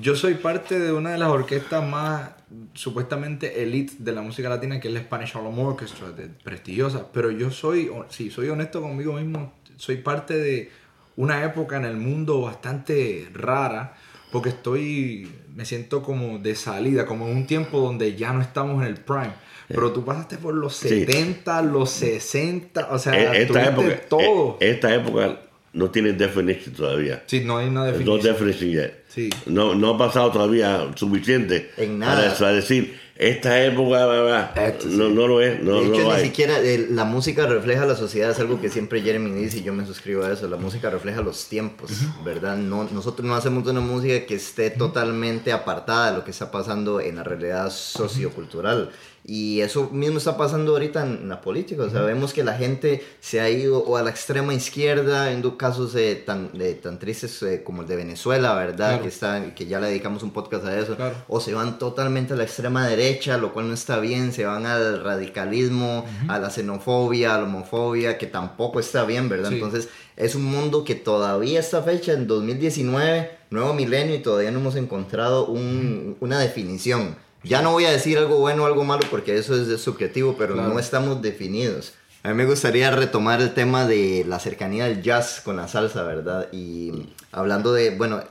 yo 0.00 0.16
soy 0.16 0.34
parte 0.34 0.78
de 0.78 0.92
una 0.92 1.10
de 1.12 1.18
las 1.18 1.28
orquestas 1.28 1.86
más 1.86 2.30
supuestamente 2.74 3.62
elite 3.62 3.94
de 3.98 4.12
la 4.12 4.22
música 4.22 4.48
latina, 4.48 4.80
que 4.80 4.88
es 4.88 4.94
la 4.94 5.00
Spanish 5.00 5.36
Harlem 5.36 5.58
Orchestra, 5.58 6.10
de- 6.10 6.28
prestigiosa, 6.28 7.06
pero 7.12 7.30
yo 7.30 7.50
soy, 7.50 7.90
si 8.08 8.30
soy 8.30 8.48
honesto 8.48 8.80
conmigo 8.80 9.12
mismo, 9.14 9.52
soy 9.76 9.96
parte 9.96 10.34
de 10.38 10.70
una 11.16 11.44
época 11.44 11.76
en 11.76 11.84
el 11.84 11.96
mundo 11.96 12.40
bastante 12.42 13.28
rara, 13.32 13.94
porque 14.32 14.48
estoy, 14.50 15.30
me 15.54 15.64
siento 15.64 16.02
como 16.02 16.38
de 16.38 16.54
salida, 16.56 17.06
como 17.06 17.28
en 17.28 17.36
un 17.36 17.46
tiempo 17.46 17.78
donde 17.80 18.16
ya 18.16 18.32
no 18.32 18.40
estamos 18.40 18.82
en 18.82 18.88
el 18.88 18.96
prime. 18.96 19.32
Pero 19.68 19.92
tú 19.92 20.04
pasaste 20.04 20.36
por 20.38 20.54
los 20.54 20.76
Sí. 20.76 20.88
70, 20.88 21.62
los 21.62 21.90
60, 21.90 22.88
o 22.90 22.98
sea, 22.98 23.14
Eh, 23.34 23.42
esta 23.42 23.64
época, 23.68 24.00
todo. 24.08 24.58
eh, 24.60 24.70
esta 24.70 24.94
época 24.94 25.38
no 25.74 25.90
tiene 25.90 26.12
definition 26.14 26.74
todavía. 26.74 27.22
sí, 27.26 27.40
no 27.44 27.58
hay 27.58 27.66
una 27.68 27.80
No 27.80 27.86
definición. 27.92 28.22
definition 28.22 28.70
yet. 28.70 29.04
Sí. 29.08 29.30
No, 29.46 29.74
no 29.74 29.90
ha 29.90 29.98
pasado 29.98 30.30
todavía 30.32 30.88
suficiente 30.96 31.70
En 31.76 31.98
nada. 32.00 32.16
para 32.22 32.34
para 32.34 32.52
decir, 32.52 32.98
esta 33.16 33.62
época 33.64 34.06
va, 34.06 34.22
va". 34.22 34.52
Esto 34.56 34.88
sí. 34.88 34.96
no, 34.96 35.08
no 35.08 35.28
lo 35.28 35.40
es, 35.40 35.62
no, 35.62 35.80
de 35.82 35.86
no 35.88 35.94
hecho, 35.94 36.02
lo 36.02 36.08
ni 36.08 36.14
hay. 36.16 36.24
siquiera 36.24 36.58
eh, 36.60 36.86
la 36.90 37.04
música 37.04 37.46
refleja 37.46 37.86
la 37.86 37.94
sociedad, 37.94 38.30
es 38.30 38.40
algo 38.40 38.60
que 38.60 38.70
siempre 38.70 39.02
Jeremy 39.02 39.30
dice 39.30 39.58
y 39.58 39.62
yo 39.62 39.72
me 39.72 39.86
suscribo 39.86 40.24
a 40.24 40.32
eso. 40.32 40.48
La 40.48 40.56
música 40.56 40.90
refleja 40.90 41.20
los 41.22 41.46
tiempos, 41.48 41.92
¿verdad? 42.24 42.56
No, 42.56 42.88
nosotros 42.92 43.24
no 43.26 43.36
hacemos 43.36 43.66
una 43.68 43.80
música 43.80 44.26
que 44.26 44.34
esté 44.34 44.70
totalmente 44.70 45.52
apartada 45.52 46.10
de 46.10 46.16
lo 46.18 46.24
que 46.24 46.32
está 46.32 46.50
pasando 46.50 47.00
en 47.00 47.16
la 47.16 47.22
realidad 47.22 47.70
sociocultural. 47.70 48.90
Y 49.26 49.62
eso 49.62 49.88
mismo 49.90 50.18
está 50.18 50.36
pasando 50.36 50.72
ahorita 50.72 51.02
en 51.02 51.30
la 51.30 51.40
política. 51.40 51.84
O 51.84 51.88
sea, 51.88 52.02
vemos 52.02 52.34
que 52.34 52.44
la 52.44 52.52
gente 52.58 53.02
se 53.20 53.40
ha 53.40 53.48
ido 53.48 53.78
o 53.78 53.96
a 53.96 54.02
la 54.02 54.10
extrema 54.10 54.52
izquierda, 54.52 55.28
viendo 55.28 55.56
casos 55.56 55.94
eh, 55.94 56.22
tan, 56.26 56.52
de- 56.52 56.74
tan 56.74 56.98
tristes 56.98 57.42
eh, 57.42 57.62
como 57.64 57.80
el 57.82 57.88
de 57.88 57.96
Venezuela, 57.96 58.54
¿verdad? 58.54 58.88
Claro. 58.88 59.02
Que, 59.02 59.08
está, 59.08 59.54
que 59.54 59.64
ya 59.64 59.80
le 59.80 59.86
dedicamos 59.86 60.22
un 60.22 60.30
podcast 60.32 60.66
a 60.66 60.78
eso. 60.78 60.94
Claro. 60.96 61.14
O 61.28 61.40
se 61.40 61.54
van 61.54 61.78
totalmente 61.78 62.34
a 62.34 62.36
la 62.36 62.42
extrema 62.42 62.86
derecha, 62.86 63.38
lo 63.38 63.54
cual 63.54 63.68
no 63.68 63.72
está 63.72 63.98
bien. 63.98 64.30
Se 64.30 64.44
van 64.44 64.66
al 64.66 65.02
radicalismo, 65.02 66.04
a 66.28 66.38
la 66.38 66.50
xenofobia, 66.50 67.34
a 67.34 67.38
la 67.38 67.44
homofobia, 67.44 68.18
que 68.18 68.26
tampoco 68.26 68.78
está 68.78 69.04
bien, 69.06 69.30
¿verdad? 69.30 69.48
Sí. 69.48 69.54
Entonces, 69.54 69.88
es 70.18 70.34
un 70.34 70.44
mundo 70.44 70.84
que 70.84 70.96
todavía 70.96 71.60
esta 71.60 71.82
fecha, 71.82 72.12
en 72.12 72.26
2019, 72.26 73.30
nuevo 73.48 73.72
milenio, 73.72 74.16
y 74.16 74.18
todavía 74.18 74.50
no 74.50 74.58
hemos 74.60 74.76
encontrado 74.76 75.46
un- 75.46 76.16
una 76.20 76.38
definición. 76.38 77.16
Ya 77.44 77.62
no 77.62 77.72
voy 77.72 77.84
a 77.84 77.90
decir 77.90 78.18
algo 78.18 78.38
bueno 78.38 78.64
o 78.64 78.66
algo 78.66 78.84
malo 78.84 79.02
porque 79.10 79.36
eso 79.36 79.54
es 79.54 79.80
subjetivo, 79.80 80.36
pero 80.38 80.54
Claro. 80.54 80.72
no 80.72 80.78
estamos 80.78 81.20
definidos. 81.22 81.92
A 82.22 82.28
mí 82.28 82.34
me 82.34 82.46
gustaría 82.46 82.90
retomar 82.90 83.42
el 83.42 83.52
tema 83.52 83.86
de 83.86 84.24
la 84.26 84.38
cercanía 84.38 84.86
del 84.86 85.02
jazz 85.02 85.42
con 85.44 85.56
la 85.56 85.68
salsa, 85.68 86.02
¿verdad? 86.04 86.48
Y 86.52 87.08
hablando 87.32 87.72
de, 87.74 87.90
bueno, 87.90 88.22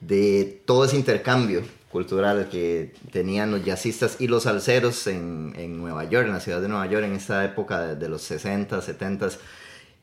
de 0.00 0.60
todo 0.66 0.84
ese 0.84 0.96
intercambio 0.96 1.62
cultural 1.90 2.48
que 2.50 2.92
tenían 3.12 3.50
los 3.50 3.64
jazzistas 3.64 4.16
y 4.18 4.26
los 4.26 4.42
salseros 4.42 5.06
en, 5.06 5.54
en 5.56 5.78
Nueva 5.78 6.04
York, 6.04 6.26
en 6.26 6.32
la 6.34 6.40
ciudad 6.40 6.60
de 6.60 6.68
Nueva 6.68 6.86
York, 6.86 7.04
en 7.04 7.12
esta 7.14 7.44
época 7.44 7.80
de, 7.80 7.96
de 7.96 8.08
los 8.08 8.20
60, 8.22 8.82
70 8.82 9.28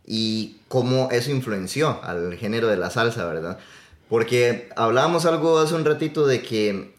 y 0.07 0.57
cómo 0.67 1.09
eso 1.11 1.29
influenció 1.31 1.99
al 2.03 2.35
género 2.37 2.67
de 2.69 2.77
la 2.77 2.89
salsa, 2.89 3.25
¿verdad? 3.25 3.59
Porque 4.09 4.69
hablábamos 4.75 5.25
algo 5.25 5.59
hace 5.59 5.75
un 5.75 5.85
ratito 5.85 6.25
de 6.25 6.41
que 6.41 6.95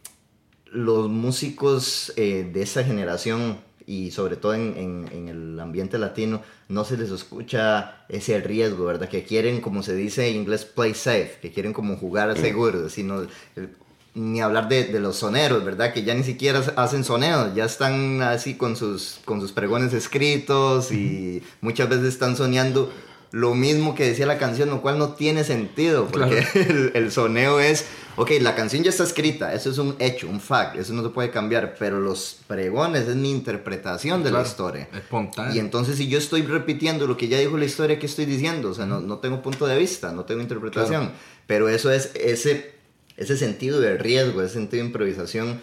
los 0.73 1.09
músicos 1.09 2.13
eh, 2.17 2.49
de 2.53 2.63
esta 2.63 2.83
generación 2.85 3.59
y 3.87 4.11
sobre 4.13 4.37
todo 4.37 4.55
en, 4.55 4.75
en- 4.77 5.09
en 5.13 5.29
el 5.29 5.61
ambiente 5.61 5.99
latino 5.99 6.41
no 6.69 6.85
se 6.85 6.97
les 6.97 7.11
escucha 7.11 8.05
ese 8.09 8.41
riesgo, 8.41 8.85
¿verdad? 8.87 9.09
Que 9.09 9.25
quieren, 9.25 9.61
como 9.61 9.83
se 9.83 9.95
dice 9.95 10.29
en 10.29 10.37
inglés, 10.37 10.65
play 10.65 10.95
safe, 10.95 11.39
que 11.43 11.51
quieren 11.53 11.73
como 11.73 11.97
jugar 11.97 12.37
seguro, 12.39 12.89
sino 12.89 13.23
eh, 13.23 13.69
ni 14.15 14.41
hablar 14.41 14.69
de, 14.69 14.85
de 14.85 15.01
los 15.01 15.17
soneros, 15.17 15.65
¿verdad? 15.65 15.93
Que 15.93 16.05
ya 16.05 16.15
ni 16.15 16.23
siquiera 16.23 16.61
hacen 16.77 17.03
soneos, 17.05 17.55
ya 17.55 17.65
están 17.65 18.23
así 18.23 18.55
con 18.55 18.77
sus, 18.77 19.19
con 19.25 19.41
sus 19.41 19.53
pregones 19.53 19.93
escritos 19.95 20.93
y 20.93 21.43
muchas 21.61 21.89
veces 21.89 22.07
están 22.07 22.37
soñando 22.37 22.93
lo 23.33 23.55
mismo 23.55 23.95
que 23.95 24.07
decía 24.07 24.27
la 24.27 24.37
canción, 24.37 24.69
lo 24.69 24.83
cual 24.83 24.99
no 24.99 25.15
tiene 25.15 25.43
sentido, 25.45 26.07
porque 26.13 26.45
el, 26.55 26.93
el 26.95 27.11
soneo 27.11 27.61
es, 27.61 27.87
ok, 28.17 28.31
la 28.41 28.55
canción 28.55 28.83
ya 28.83 28.91
está 28.91 29.05
escrita, 29.05 29.53
eso 29.55 29.71
es 29.71 29.79
un 29.79 29.97
hecho, 29.99 30.29
un 30.29 30.41
fact, 30.41 30.77
eso 30.77 30.93
no 30.93 31.03
se 31.03 31.09
puede 31.11 31.31
cambiar, 31.31 31.75
pero 31.79 31.99
los 32.01 32.39
pregones 32.47 33.09
es 33.09 33.17
mi 33.17 33.31
interpretación 33.31 34.23
de 34.23 34.31
la 34.31 34.43
historia. 34.43 34.89
espontáneo. 34.95 35.55
Y 35.55 35.59
entonces 35.59 35.97
si 35.97 36.09
yo 36.09 36.19
estoy 36.19 36.43
repitiendo 36.43 37.07
lo 37.07 37.17
que 37.17 37.29
ya 37.29 37.39
dijo 37.39 37.57
la 37.57 37.65
historia, 37.65 37.99
¿qué 37.99 38.07
estoy 38.07 38.25
diciendo? 38.27 38.71
O 38.71 38.75
sea, 38.75 38.87
no, 38.87 39.01
no 39.01 39.19
tengo 39.19 39.43
punto 39.43 39.67
de 39.67 39.79
vista, 39.79 40.13
no 40.13 40.25
tengo 40.25 40.41
interpretación, 40.43 41.11
pero 41.47 41.69
eso 41.69 41.91
es 41.91 42.11
ese, 42.15 42.75
ese 43.17 43.37
sentido 43.37 43.81
de 43.81 43.97
riesgo, 43.99 44.43
ese 44.43 44.55
sentido 44.55 44.83
de 44.83 44.87
improvisación. 44.89 45.61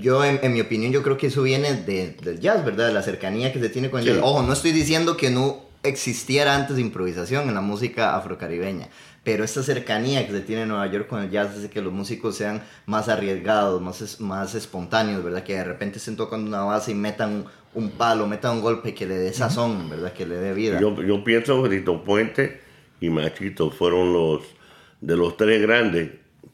Yo, 0.00 0.24
en, 0.24 0.38
en 0.42 0.52
mi 0.52 0.60
opinión, 0.60 0.92
yo 0.92 1.02
creo 1.02 1.16
que 1.18 1.26
eso 1.26 1.42
viene 1.42 1.74
de- 1.74 2.16
del 2.22 2.38
jazz, 2.40 2.64
¿verdad? 2.64 2.86
De 2.86 2.92
la 2.92 3.02
cercanía 3.02 3.52
que 3.52 3.58
se 3.60 3.68
tiene 3.68 3.90
con 3.90 4.00
el 4.00 4.06
Sí. 4.06 4.12
jazz. 4.12 4.20
Ojo, 4.22 4.42
no 4.42 4.52
estoy 4.52 4.70
diciendo 4.72 5.16
que 5.16 5.30
no 5.30 5.64
existiera 5.82 6.54
antes 6.54 6.76
de 6.76 6.82
improvisación 6.82 7.48
en 7.48 7.54
la 7.54 7.60
música 7.60 8.16
afrocaribeña, 8.16 8.88
pero 9.24 9.42
esta 9.42 9.62
cercanía 9.62 10.26
que 10.26 10.32
se 10.32 10.40
tiene 10.42 10.62
en 10.62 10.68
Nueva 10.68 10.86
York 10.86 11.08
con 11.08 11.22
el 11.22 11.30
jazz 11.30 11.56
hace 11.56 11.70
que 11.70 11.80
los 11.80 11.92
músicos 11.92 12.36
sean 12.36 12.62
más 12.86 13.08
arriesgados, 13.08 13.80
más, 13.80 14.00
es- 14.02 14.20
más 14.20 14.54
espontáneos, 14.54 15.24
¿verdad? 15.24 15.42
Que 15.42 15.54
de 15.54 15.64
repente 15.64 15.98
estén 15.98 16.16
tocando 16.16 16.46
una 16.46 16.62
base 16.64 16.92
y 16.92 16.94
metan 16.94 17.46
un 17.74 17.90
palo, 17.90 18.26
metan 18.28 18.56
un 18.56 18.60
golpe 18.62 18.94
que 18.94 19.06
le 19.06 19.16
dé 19.16 19.32
sazón, 19.32 19.88
¿verdad? 19.90 20.12
Que 20.12 20.26
le 20.26 20.36
dé 20.36 20.52
vida. 20.54 20.78
Yo, 20.80 21.02
yo 21.02 21.24
pienso 21.24 21.62
que 21.62 21.70
Tito 21.70 22.04
Puente 22.04 22.60
y 23.00 23.08
Machito 23.10 23.70
fueron 23.70 24.12
los 24.12 24.42
de 25.00 25.16
los 25.16 25.36
tres 25.36 25.60
grandes 25.62 26.10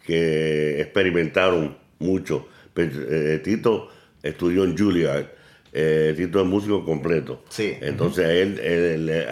que 0.07 0.81
experimentaron 0.81 1.77
mucho. 1.99 2.49
Pues, 2.73 2.91
eh, 2.97 3.41
Tito 3.45 3.89
estudió 4.23 4.65
en 4.65 4.77
Juilliard. 4.77 5.27
eh, 5.73 6.15
Tito 6.17 6.41
es 6.41 6.47
músico 6.47 6.85
completo. 6.85 7.45
Sí. 7.49 7.75
Entonces 7.81 8.27
a 8.27 8.33
él, 8.33 8.59
él 8.59 9.07
le- 9.07 9.27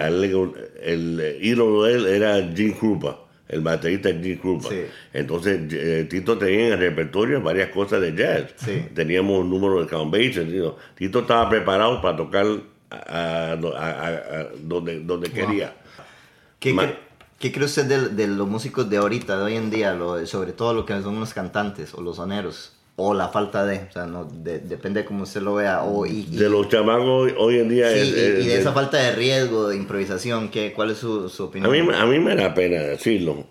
el 0.82 1.38
ídolo 1.40 1.84
de 1.84 1.94
él 1.94 2.06
era 2.06 2.52
Jim 2.54 2.72
Krupa, 2.78 3.18
el 3.48 3.60
baterista 3.60 4.10
Jim 4.10 4.38
Krupa. 4.38 4.68
Sí. 4.68 4.82
Entonces 5.12 5.72
eh, 5.72 6.06
Tito 6.08 6.36
tenía 6.38 6.66
en 6.68 6.72
el 6.74 6.78
repertorio 6.78 7.40
varias 7.40 7.70
cosas 7.70 8.00
de 8.00 8.14
jazz. 8.14 8.52
Sí. 8.56 8.86
Teníamos 8.94 9.40
un 9.40 9.50
número 9.50 9.80
de 9.82 9.88
count 9.88 10.14
know. 10.14 10.76
Tito 10.94 11.20
estaba 11.20 11.48
preparado 11.48 12.00
para 12.02 12.16
tocar 12.16 12.46
a, 12.90 13.56
donde, 14.62 15.00
donde 15.00 15.30
quería. 15.30 15.74
¿Qué, 16.58 16.72
Ma- 16.72 16.92
qué 17.38 17.52
cree 17.52 17.66
usted 17.66 17.84
de, 17.84 18.08
de 18.08 18.26
los 18.26 18.48
músicos 18.48 18.88
de 18.90 18.96
ahorita, 18.96 19.36
de 19.38 19.42
hoy 19.44 19.56
en 19.56 19.70
día, 19.70 19.94
lo- 19.94 20.24
sobre 20.26 20.52
todo 20.52 20.74
lo 20.74 20.84
que 20.84 21.00
son 21.02 21.18
los 21.20 21.32
cantantes 21.34 21.94
o 21.94 22.02
los 22.02 22.16
soneros? 22.16 22.74
O 23.00 23.14
la 23.14 23.28
falta 23.28 23.64
de, 23.64 23.76
o 23.88 23.92
sea, 23.92 24.06
no, 24.06 24.24
de- 24.24 24.58
depende 24.58 25.00
de 25.02 25.06
cómo 25.06 25.22
usted 25.22 25.40
lo 25.40 25.54
vea. 25.54 25.84
O, 25.84 26.04
y, 26.04 26.26
y- 26.32 26.36
De 26.36 26.48
los 26.50 26.68
chamacos 26.68 27.32
hoy, 27.38 27.58
en 27.60 27.68
día. 27.68 27.88
sí, 27.92 27.98
es- 28.00 28.08
y- 28.08 28.10
es- 28.10 28.44
y 28.44 28.48
de 28.48 28.58
esa 28.58 28.68
es- 28.70 28.74
falta 28.74 28.96
de 28.98 29.12
riesgo, 29.14 29.68
de 29.68 29.76
improvisación, 29.76 30.48
¿qué, 30.50 30.72
¿cuál 30.72 30.90
es 30.90 30.98
su, 30.98 31.28
su 31.28 31.44
a, 31.44 31.46
opinión? 31.46 31.70
mí, 31.70 31.78
a 31.94 32.06
mí 32.06 32.18
me 32.18 32.34
da 32.34 32.52
pena 32.54 32.82
decirlo. 32.82 33.44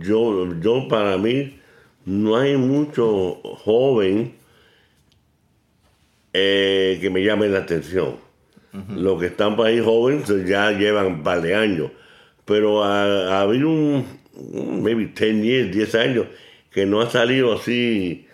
Yo, 0.00 0.48
yo 0.60 0.86
para 0.86 1.16
mí, 1.16 1.58
no 2.04 2.36
hay 2.36 2.56
mucho 2.58 3.34
joven 3.64 4.34
eh, 6.32 6.98
que 7.00 7.10
me 7.10 7.24
llame 7.24 7.48
la 7.48 7.60
atención. 7.60 8.16
Los 8.94 9.18
que 9.18 9.26
están 9.26 9.56
por 9.56 9.66
ahí 9.66 9.80
jóvenes 9.80 10.28
ya 10.46 10.70
llevan 10.72 11.06
un 11.06 11.22
par 11.22 11.40
de 11.42 11.54
años. 11.54 11.90
Pero 12.44 12.84
ha, 12.84 13.38
ha 13.38 13.40
habido 13.40 13.68
un, 13.70 14.06
un 14.34 14.82
maybe 14.82 15.06
10 15.06 15.42
years, 15.42 15.72
10 15.74 15.94
años, 15.96 16.26
que 16.70 16.86
no 16.86 17.00
ha 17.00 17.10
salido 17.10 17.54
así. 17.54 18.26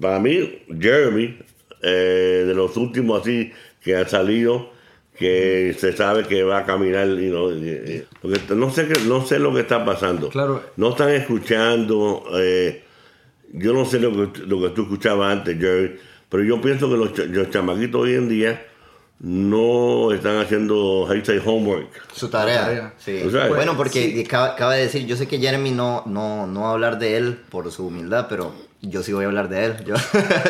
Para 0.00 0.18
mí, 0.18 0.62
Jeremy, 0.80 1.38
eh, 1.82 2.44
de 2.46 2.54
los 2.54 2.76
últimos 2.76 3.20
así 3.22 3.52
que 3.82 3.96
ha 3.96 4.08
salido, 4.08 4.72
que 5.18 5.76
se 5.78 5.92
sabe 5.96 6.24
que 6.24 6.42
va 6.42 6.58
a 6.58 6.64
caminar, 6.64 7.06
you 7.08 7.30
know, 7.30 7.50
eh, 7.52 8.06
porque 8.20 8.40
no 8.56 8.70
sé, 8.70 8.88
qué- 8.88 9.00
no 9.06 9.24
sé 9.24 9.38
lo 9.38 9.54
que 9.54 9.60
está 9.60 9.84
pasando. 9.84 10.28
Claro. 10.30 10.62
No 10.76 10.90
están 10.90 11.10
escuchando. 11.10 12.24
eh, 12.36 12.82
yo 13.52 13.72
no 13.72 13.84
sé 13.84 14.00
lo 14.00 14.10
que, 14.32 14.40
lo 14.46 14.60
que 14.60 14.70
tú 14.70 14.82
escuchabas 14.82 15.30
antes, 15.32 15.56
Jerry, 15.58 15.96
pero 16.28 16.42
yo 16.42 16.60
pienso 16.60 16.88
que 16.90 16.96
los, 16.96 17.16
los 17.28 17.50
chamaquitos 17.50 18.00
hoy 18.00 18.14
en 18.14 18.28
día 18.28 18.66
no 19.20 20.12
están 20.12 20.38
haciendo, 20.38 21.06
say, 21.24 21.40
homework. 21.44 21.88
Su 22.12 22.28
tarea. 22.28 22.62
tarea. 22.64 22.94
Sí. 22.98 23.22
O 23.24 23.30
sea, 23.30 23.46
bueno, 23.48 23.72
sí. 23.72 23.76
porque 23.76 24.24
acaba, 24.26 24.46
acaba 24.54 24.74
de 24.74 24.82
decir, 24.82 25.06
yo 25.06 25.16
sé 25.16 25.28
que 25.28 25.38
Jeremy 25.38 25.70
no, 25.70 26.02
no, 26.06 26.46
no 26.48 26.62
va 26.62 26.70
a 26.70 26.72
hablar 26.72 26.98
de 26.98 27.16
él 27.16 27.38
por 27.48 27.70
su 27.70 27.86
humildad, 27.86 28.26
pero 28.28 28.52
yo 28.88 29.02
sí 29.02 29.12
voy 29.12 29.24
a 29.24 29.28
hablar 29.28 29.48
de 29.48 29.64
él. 29.66 29.84
Yo- 29.84 29.94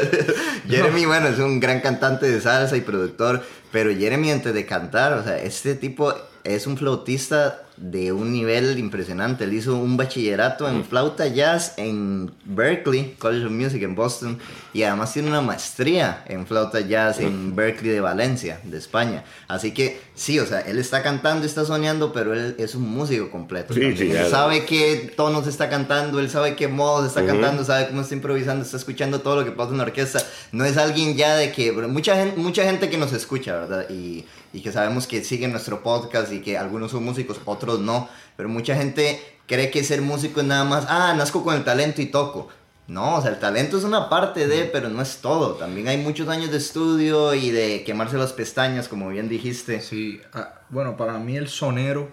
Jeremy, 0.68 1.05
bueno, 1.07 1.28
es 1.28 1.39
un 1.39 1.61
gran 1.61 1.80
cantante 1.80 2.30
de 2.30 2.41
salsa 2.41 2.76
y 2.76 2.80
productor, 2.80 3.43
pero 3.72 3.95
Jeremy 3.95 4.30
antes 4.30 4.55
de 4.55 4.66
cantar, 4.66 5.12
o 5.14 5.22
sea, 5.24 5.39
este 5.39 5.74
tipo 5.74 6.14
es 6.45 6.66
un 6.66 6.76
flautista 6.76 7.62
de 7.76 8.12
un 8.12 8.32
nivel 8.32 8.78
impresionante. 8.78 9.45
Él 9.45 9.55
hizo 9.55 9.76
un 9.76 9.97
bachillerato 9.97 10.68
en 10.68 10.84
flauta 10.84 11.26
jazz 11.26 11.74
en 11.76 12.30
Berkeley, 12.45 13.16
College 13.18 13.47
of 13.47 13.51
Music 13.51 13.82
en 13.82 13.95
Boston, 13.95 14.38
y 14.72 14.82
además 14.82 15.12
tiene 15.12 15.28
una 15.28 15.40
maestría 15.40 16.22
en 16.28 16.47
flauta 16.47 16.80
jazz 16.80 17.18
en 17.18 17.57
Berkeley 17.57 17.90
de 17.90 18.01
Valencia, 18.01 18.61
de 18.62 18.78
España. 18.78 19.24
Así 19.49 19.72
que 19.72 20.01
sí, 20.14 20.38
o 20.38 20.47
sea, 20.47 20.61
él 20.61 20.78
está 20.78 21.03
cantando, 21.03 21.47
está 21.47 21.64
soñando, 21.64 22.12
pero 22.12 22.34
él 22.34 22.55
es 22.59 22.74
un 22.74 22.88
músico 22.88 23.30
completo. 23.30 23.74
Sí, 23.74 23.97
sí, 23.97 24.11
él 24.12 24.28
sabe 24.28 24.64
qué 24.64 25.12
tonos 25.16 25.47
está 25.47 25.68
cantando, 25.68 26.20
él 26.20 26.30
sabe 26.30 26.55
qué 26.55 26.68
modos 26.68 27.07
está 27.07 27.26
cantando, 27.26 27.64
sabe 27.64 27.88
cómo 27.88 28.03
está 28.03 28.14
improvisando, 28.14 28.64
está 28.64 28.76
escuchando 28.76 29.20
todo 29.20 29.36
lo 29.36 29.45
que 29.45 29.51
pasa 29.51 29.72
en 29.72 29.78
la 29.78 29.84
orquesta. 29.84 30.22
No 30.53 30.64
es 30.64 30.76
alguien 30.76 31.16
ya 31.16 31.36
de 31.36 31.51
que 31.51 31.72
mucha 31.72 32.14
gente, 32.16 32.38
mucha 32.38 32.64
gente 32.64 32.88
que 32.88 32.99
nos 32.99 33.12
escucha, 33.12 33.59
¿verdad? 33.59 33.86
Y, 33.90 34.24
y 34.55 34.62
que 34.62 34.72
sabemos 34.72 35.07
que 35.07 35.22
siguen 35.24 35.50
nuestro 35.50 35.82
podcast 35.82 36.32
y 36.32 36.40
que 36.40 36.57
algunos 36.57 36.92
son 36.92 37.05
músicos, 37.05 37.40
otros 37.44 37.80
no, 37.80 38.09
pero 38.36 38.48
mucha 38.48 38.76
gente 38.76 39.20
cree 39.46 39.70
que 39.70 39.82
ser 39.82 40.00
músico 40.00 40.40
es 40.40 40.46
nada 40.46 40.64
más, 40.64 40.86
ah, 40.88 41.12
nazco 41.16 41.42
con 41.42 41.57
el 41.57 41.64
talento 41.64 42.00
y 42.00 42.07
toco. 42.07 42.48
No, 42.86 43.16
o 43.16 43.22
sea, 43.22 43.30
el 43.30 43.38
talento 43.38 43.78
es 43.78 43.84
una 43.84 44.09
parte 44.09 44.46
de, 44.46 44.66
pero 44.66 44.90
no 44.90 45.02
es 45.02 45.18
todo. 45.18 45.55
También 45.55 45.88
hay 45.88 45.96
muchos 45.96 46.28
años 46.28 46.50
de 46.50 46.59
estudio 46.59 47.34
y 47.34 47.50
de 47.50 47.82
quemarse 47.82 48.16
las 48.16 48.34
pestañas, 48.34 48.88
como 48.88 49.09
bien 49.09 49.28
dijiste. 49.28 49.80
Sí, 49.80 50.20
ah, 50.34 50.61
bueno, 50.68 50.96
para 50.96 51.18
mí 51.18 51.36
el 51.36 51.48
sonero 51.48 52.09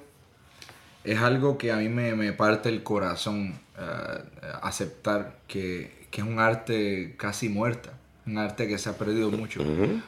es 1.03 1.19
algo 1.19 1.57
que 1.57 1.71
a 1.71 1.75
mí 1.75 1.89
me, 1.89 2.15
me 2.15 2.33
parte 2.33 2.69
el 2.69 2.83
corazón 2.83 3.59
eh, 3.77 4.21
aceptar 4.63 5.37
que, 5.47 6.07
que 6.09 6.21
es 6.21 6.27
un 6.27 6.39
arte 6.39 7.15
casi 7.17 7.49
muerta, 7.49 7.91
un 8.25 8.37
arte 8.37 8.67
que 8.67 8.77
se 8.77 8.89
ha 8.89 8.97
perdido 8.97 9.29
mucho, 9.29 9.61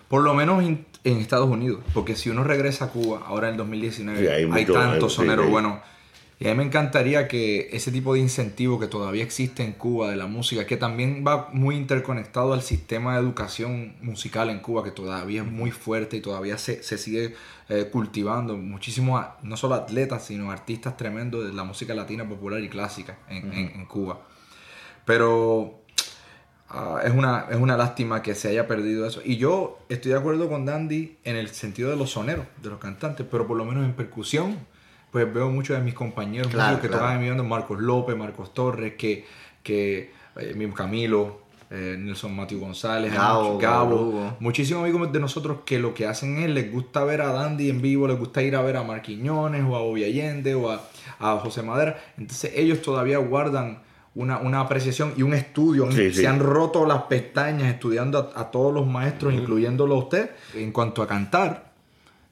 por 0.07 0.21
lo 0.21 0.33
menos 0.33 0.63
en, 0.63 0.85
en 1.03 1.17
Estados 1.17 1.49
Unidos, 1.49 1.81
porque 1.93 2.15
si 2.15 2.29
uno 2.29 2.43
regresa 2.43 2.85
a 2.85 2.89
Cuba, 2.89 3.23
ahora 3.25 3.47
en 3.47 3.53
el 3.53 3.57
2019, 3.57 4.19
Sí, 4.19 4.27
hay 4.27 4.43
hay, 4.51 4.65
tantos 4.65 5.13
soneros 5.13 5.45
sí, 5.45 5.51
buenos. 5.51 5.79
Y 6.39 6.47
a 6.47 6.51
mí 6.51 6.57
me 6.57 6.63
encantaría 6.63 7.27
que 7.27 7.69
ese 7.71 7.91
tipo 7.91 8.15
de 8.15 8.19
incentivo 8.19 8.79
que 8.79 8.87
todavía 8.87 9.23
existe 9.23 9.63
en 9.63 9.73
Cuba 9.73 10.09
de 10.09 10.17
la 10.17 10.27
música, 10.27 10.65
que 10.65 10.75
también 10.77 11.23
va 11.25 11.49
muy 11.53 11.75
interconectado 11.75 12.51
al 12.53 12.61
sistema 12.63 13.13
de 13.13 13.21
educación 13.21 13.95
musical 14.01 14.49
en 14.49 14.59
Cuba, 14.59 14.83
que 14.83 14.91
todavía 14.91 15.41
es 15.43 15.47
muy 15.47 15.71
fuerte 15.71 16.17
y 16.17 16.21
todavía 16.21 16.57
se, 16.57 16.83
se 16.83 16.97
sigue 16.97 17.35
eh, 17.69 17.87
cultivando 17.91 18.57
muchísimos, 18.57 19.23
no 19.43 19.55
solo 19.55 19.75
atletas, 19.75 20.25
sino 20.25 20.51
artistas 20.51 20.97
tremendos 20.97 21.45
de 21.45 21.53
la 21.53 21.63
música 21.63 21.93
latina 21.93 22.27
popular 22.27 22.61
y 22.61 22.67
clásica 22.67 23.19
en, 23.29 23.53
en- 23.53 23.71
en 23.75 23.85
Cuba. 23.85 24.19
Pero 25.05 25.82
ah, 26.73 27.01
es, 27.05 27.13
una, 27.13 27.45
es 27.49 27.57
una 27.57 27.77
lástima 27.77 28.21
que 28.21 28.35
se 28.35 28.49
haya 28.49 28.67
perdido 28.67 29.05
eso. 29.05 29.21
Y 29.23 29.37
yo 29.37 29.79
estoy 29.89 30.11
de 30.11 30.17
acuerdo 30.17 30.49
con 30.49 30.65
Dandy 30.65 31.17
en 31.23 31.35
el 31.35 31.49
sentido 31.49 31.89
de 31.89 31.95
los 31.95 32.11
soneros, 32.11 32.45
de 32.61 32.69
los 32.69 32.79
cantantes, 32.79 33.25
pero 33.29 33.47
por 33.47 33.57
lo 33.57 33.65
menos 33.65 33.85
en 33.85 33.93
percusión, 33.93 34.57
pues 35.11 35.31
veo 35.31 35.49
muchos 35.49 35.77
de 35.77 35.83
mis 35.83 35.93
compañeros 35.93 36.51
Claro, 36.51 36.81
que 36.81 36.87
claro. 36.87 36.95
tocaban 37.03 37.17
en 37.17 37.21
mi 37.23 37.29
banda, 37.29 37.43
Marcos 37.43 37.79
López, 37.79 38.17
Marcos 38.17 38.53
Torres, 38.53 38.93
que, 38.97 39.25
que 39.61 40.11
eh, 40.35 40.53
mismo 40.55 40.73
Camilo, 40.73 41.43
eh, 41.69 41.95
Nelson 41.97 42.35
Matthew 42.35 42.59
González, 42.59 43.13
Gabo, 43.13 43.57
Gabo, 43.57 44.37
muchísimos 44.39 44.83
amigos 44.83 45.11
de 45.11 45.19
nosotros 45.19 45.59
que 45.65 45.79
lo 45.79 45.93
que 45.93 46.05
hacen 46.05 46.37
es 46.37 46.49
les 46.49 46.71
gusta 46.71 47.03
ver 47.03 47.21
a 47.21 47.31
Dandy 47.31 47.69
en 47.69 47.81
vivo, 47.81 48.07
les 48.07 48.17
gusta 48.17 48.43
ir 48.43 48.55
a 48.55 48.61
ver 48.61 48.77
a 48.77 48.83
Marquiñones 48.83 49.63
o 49.63 49.75
a 49.75 49.79
Bobby 49.81 50.03
Allende 50.03 50.53
o 50.53 50.69
a, 50.69 50.81
a 51.19 51.37
José 51.39 51.63
Madera. 51.63 51.99
Entonces 52.17 52.51
ellos 52.55 52.81
todavía 52.81 53.17
guardan 53.17 53.79
una, 54.15 54.37
una 54.39 54.59
apreciación 54.59 55.13
y 55.17 55.23
un 55.23 55.33
estudio. 55.33 55.91
Sí, 55.91 56.11
Se 56.13 56.21
sí. 56.21 56.25
han 56.25 56.39
roto 56.39 56.85
las 56.85 57.03
pestañas 57.03 57.73
estudiando 57.73 58.31
a, 58.35 58.41
a 58.41 58.51
todos 58.51 58.73
los 58.73 58.85
maestros, 58.87 59.33
incluyéndolo 59.33 59.95
a 59.95 59.99
usted. 59.99 60.31
En 60.55 60.71
cuanto 60.71 61.01
a 61.01 61.07
cantar, 61.07 61.72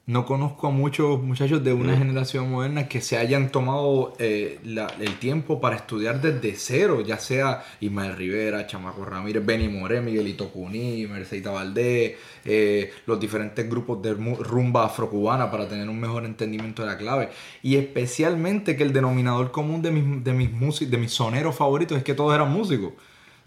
no 0.04 0.26
conozco 0.26 0.66
a 0.66 0.70
muchos 0.70 1.22
muchachos 1.22 1.62
de 1.62 1.72
una 1.72 1.96
generación 1.96 2.50
moderna 2.50 2.88
que 2.88 3.00
se 3.00 3.16
hayan 3.18 3.50
tomado 3.52 4.14
eh, 4.18 4.58
la- 4.64 4.88
el 4.98 5.16
tiempo 5.20 5.60
para 5.60 5.76
estudiar 5.76 6.20
desde 6.20 6.54
cero, 6.56 7.02
ya 7.06 7.18
sea 7.18 7.62
Ismael 7.80 8.16
Rivera, 8.16 8.66
Chamaco 8.66 9.04
Ramírez, 9.04 9.46
Benny 9.46 9.68
Moré, 9.68 10.00
Miguelito 10.00 10.48
Cuní, 10.50 11.06
Mercedes 11.06 11.44
Valdés, 11.44 12.14
eh, 12.44 12.90
los 13.06 13.20
diferentes 13.20 13.68
grupos 13.70 14.02
de 14.02 14.12
rumba 14.14 14.86
afrocubana 14.86 15.50
para 15.52 15.68
tener 15.68 15.88
un 15.88 16.00
mejor 16.00 16.24
entendimiento 16.24 16.82
de 16.82 16.88
la 16.88 16.98
clave. 16.98 17.28
Y 17.62 17.76
especialmente 17.76 18.76
que 18.76 18.82
el 18.82 18.92
denominador 18.92 19.52
común 19.52 19.82
de 19.82 19.92
mis, 19.92 20.24
de 20.24 20.32
mis, 20.32 20.50
músicos, 20.50 20.90
de 20.90 20.98
mis 20.98 21.12
soneros 21.12 21.54
favoritos 21.54 21.96
es 21.96 22.02
que 22.02 22.14
todos 22.14 22.34
eran 22.34 22.50
músicos. 22.52 22.92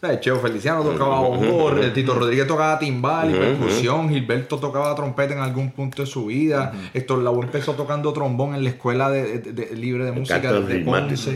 Sea, 0.07 0.19
Cheo 0.19 0.39
Feliciano 0.39 0.83
tocaba 0.83 1.19
bongo, 1.21 1.69
el 1.71 1.93
Tito 1.93 2.13
Rodríguez 2.13 2.47
tocaba 2.47 2.77
timbal 2.79 3.29
y 3.31 3.33
percusión, 3.33 4.09
Gilberto 4.09 4.57
tocaba 4.59 4.93
trompeta 4.95 5.33
en 5.33 5.39
algún 5.39 5.71
punto 5.71 6.01
de 6.03 6.07
su 6.07 6.25
vida, 6.27 6.73
Héctor 6.93 7.19
Lavoe 7.19 7.43
empezó 7.45 7.73
tocando 7.73 8.11
trombón 8.13 8.55
en 8.55 8.63
la 8.63 8.69
escuela 8.69 9.09
de, 9.09 9.39
de- 9.39 9.51
de- 9.53 9.75
libre 9.75 10.05
de 10.05 10.11
música 10.11 10.39
de 10.51 10.59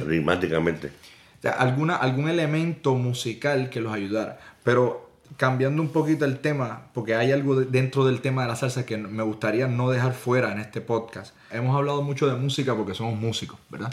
ritmáticamente. 0.06 0.88
O 0.88 1.42
sea, 1.42 1.52
alguna, 1.54 1.96
algún 1.96 2.28
elemento 2.30 2.96
musical 2.96 3.70
que 3.70 3.80
los 3.82 3.94
ayudara. 3.94 4.40
Pero 4.64 5.10
cambiando 5.38 5.82
un 5.82 5.90
poquito 5.90 6.26
el 6.26 6.40
tema, 6.40 6.88
porque 6.94 7.16
hay 7.16 7.32
algo 7.32 7.56
de- 7.56 7.66
dentro 7.66 8.04
del 8.06 8.20
tema 8.20 8.42
de 8.42 8.50
la 8.50 8.56
salsa 8.56 8.86
que 8.86 8.98
me 8.98 9.24
gustaría 9.24 9.68
no 9.68 9.90
dejar 9.90 10.14
fuera 10.14 10.52
en 10.52 10.60
este 10.60 10.82
podcast. 10.82 11.34
Hemos 11.52 11.76
hablado 11.78 12.02
mucho 12.02 12.28
de 12.28 12.36
música 12.36 12.76
porque 12.76 12.94
somos 12.94 13.18
músicos, 13.18 13.58
¿verdad? 13.70 13.92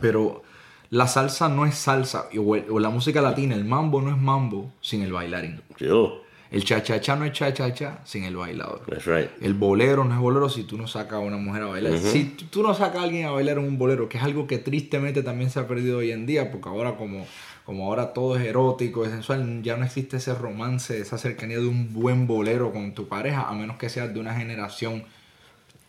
Pero 0.00 0.42
la 0.90 1.06
salsa 1.06 1.48
no 1.48 1.66
es 1.66 1.76
salsa, 1.76 2.26
o, 2.38 2.56
el- 2.56 2.66
o 2.70 2.78
la 2.80 2.90
música 2.90 3.20
latina, 3.22 3.54
el 3.54 3.64
mambo 3.64 4.02
no 4.02 4.10
es 4.10 4.18
mambo 4.20 4.72
sin 4.80 5.02
el 5.02 5.12
bailarín. 5.12 5.60
Yo, 5.78 6.22
El 6.50 6.64
cha-cha-cha 6.64 7.14
no 7.14 7.24
es 7.24 7.32
cha-cha-cha 7.32 8.00
sin 8.04 8.24
el 8.24 8.34
bailador. 8.36 8.82
that's 8.86 9.06
right. 9.06 9.30
El 9.40 9.54
bolero 9.54 10.02
no 10.02 10.12
es 10.14 10.20
bolero 10.20 10.48
si 10.48 10.64
tú 10.64 10.76
no 10.76 10.88
sacas 10.88 11.12
a 11.14 11.18
una 11.20 11.36
mujer 11.36 11.62
a 11.62 11.66
bailar. 11.66 11.96
Si 11.96 12.24
tú- 12.24 12.46
tú 12.46 12.62
no 12.64 12.74
sacas 12.74 12.96
a 13.02 13.04
alguien 13.04 13.26
a 13.26 13.30
bailar 13.30 13.58
en 13.58 13.64
un 13.66 13.78
bolero, 13.78 14.08
que 14.08 14.18
es 14.18 14.24
algo 14.24 14.48
que 14.48 14.58
tristemente 14.58 15.22
también 15.22 15.48
se 15.50 15.60
ha 15.60 15.68
perdido 15.68 15.98
hoy 15.98 16.10
en 16.10 16.26
día, 16.26 16.50
porque 16.50 16.68
ahora 16.68 16.96
como, 16.96 17.24
como 17.64 17.86
ahora 17.86 18.12
todo 18.12 18.36
es 18.36 18.44
erótico, 18.44 19.04
es 19.04 19.12
sensual, 19.12 19.62
ya 19.62 19.76
no 19.76 19.84
existe 19.84 20.16
ese 20.16 20.34
romance, 20.34 20.98
esa 21.00 21.18
cercanía 21.18 21.58
de 21.60 21.68
un 21.68 21.92
buen 21.94 22.26
bolero 22.26 22.72
con 22.72 22.94
tu 22.94 23.06
pareja, 23.06 23.48
a 23.48 23.52
menos 23.54 23.76
que 23.76 23.88
seas 23.88 24.12
de 24.12 24.18
una 24.18 24.34
generación 24.34 25.04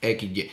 XY. 0.04 0.52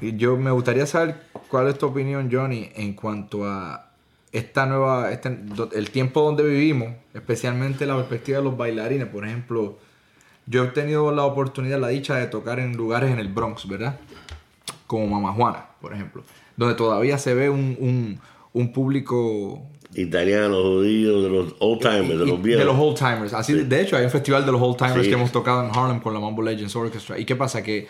Y 0.00 0.16
yo 0.16 0.36
me 0.36 0.50
gustaría 0.50 0.86
saber 0.86 1.16
cuál 1.48 1.68
es 1.68 1.78
tu 1.78 1.86
opinión, 1.86 2.28
Johnny, 2.30 2.70
en 2.74 2.94
cuanto 2.94 3.44
a 3.46 3.90
esta 4.32 4.66
nueva, 4.66 5.12
este- 5.12 5.38
el 5.74 5.90
tiempo 5.90 6.22
donde 6.22 6.42
vivimos, 6.42 6.88
especialmente 7.14 7.86
la 7.86 7.96
perspectiva 7.96 8.38
de 8.38 8.44
los 8.44 8.56
bailarines. 8.56 9.06
Por 9.06 9.24
ejemplo, 9.26 9.78
yo 10.46 10.64
he 10.64 10.68
tenido 10.68 11.12
la 11.12 11.24
oportunidad, 11.24 11.78
la 11.80 11.88
dicha 11.88 12.16
de 12.16 12.26
tocar 12.26 12.58
en 12.58 12.76
lugares 12.76 13.10
en 13.12 13.18
el 13.20 13.28
Bronx, 13.28 13.68
¿verdad? 13.68 13.98
Como 14.86 15.06
Mama 15.06 15.32
Juana, 15.32 15.66
por 15.80 15.94
ejemplo, 15.94 16.22
donde 16.56 16.74
todavía 16.74 17.16
se 17.18 17.34
ve 17.34 17.48
un, 17.48 17.76
un- 17.80 18.20
un 18.52 18.72
público 18.72 19.62
Italianos, 19.96 20.60
judíos, 20.60 21.22
de 21.22 21.28
los 21.30 21.54
old 21.60 21.80
timers, 21.80 22.08
de 22.18 22.26
los 22.26 22.42
viejos. 22.42 22.58
de 22.60 22.64
los 22.64 22.76
old 22.76 22.98
timers. 22.98 23.32
Así, 23.32 23.52
de 23.54 23.80
hecho, 23.80 23.96
hay 23.96 24.04
un 24.04 24.10
festival 24.10 24.44
de 24.44 24.50
los 24.50 24.60
old 24.60 24.76
timers 24.76 25.02
Sí. 25.02 25.08
que 25.08 25.14
hemos 25.14 25.30
tocado 25.30 25.64
en 25.64 25.70
Harlem 25.72 26.00
con 26.00 26.12
la 26.12 26.18
Mambo 26.18 26.42
Legends 26.42 26.74
Orchestra. 26.74 27.16
¿Y 27.16 27.24
qué 27.24 27.36
pasa? 27.36 27.62
Que, 27.62 27.86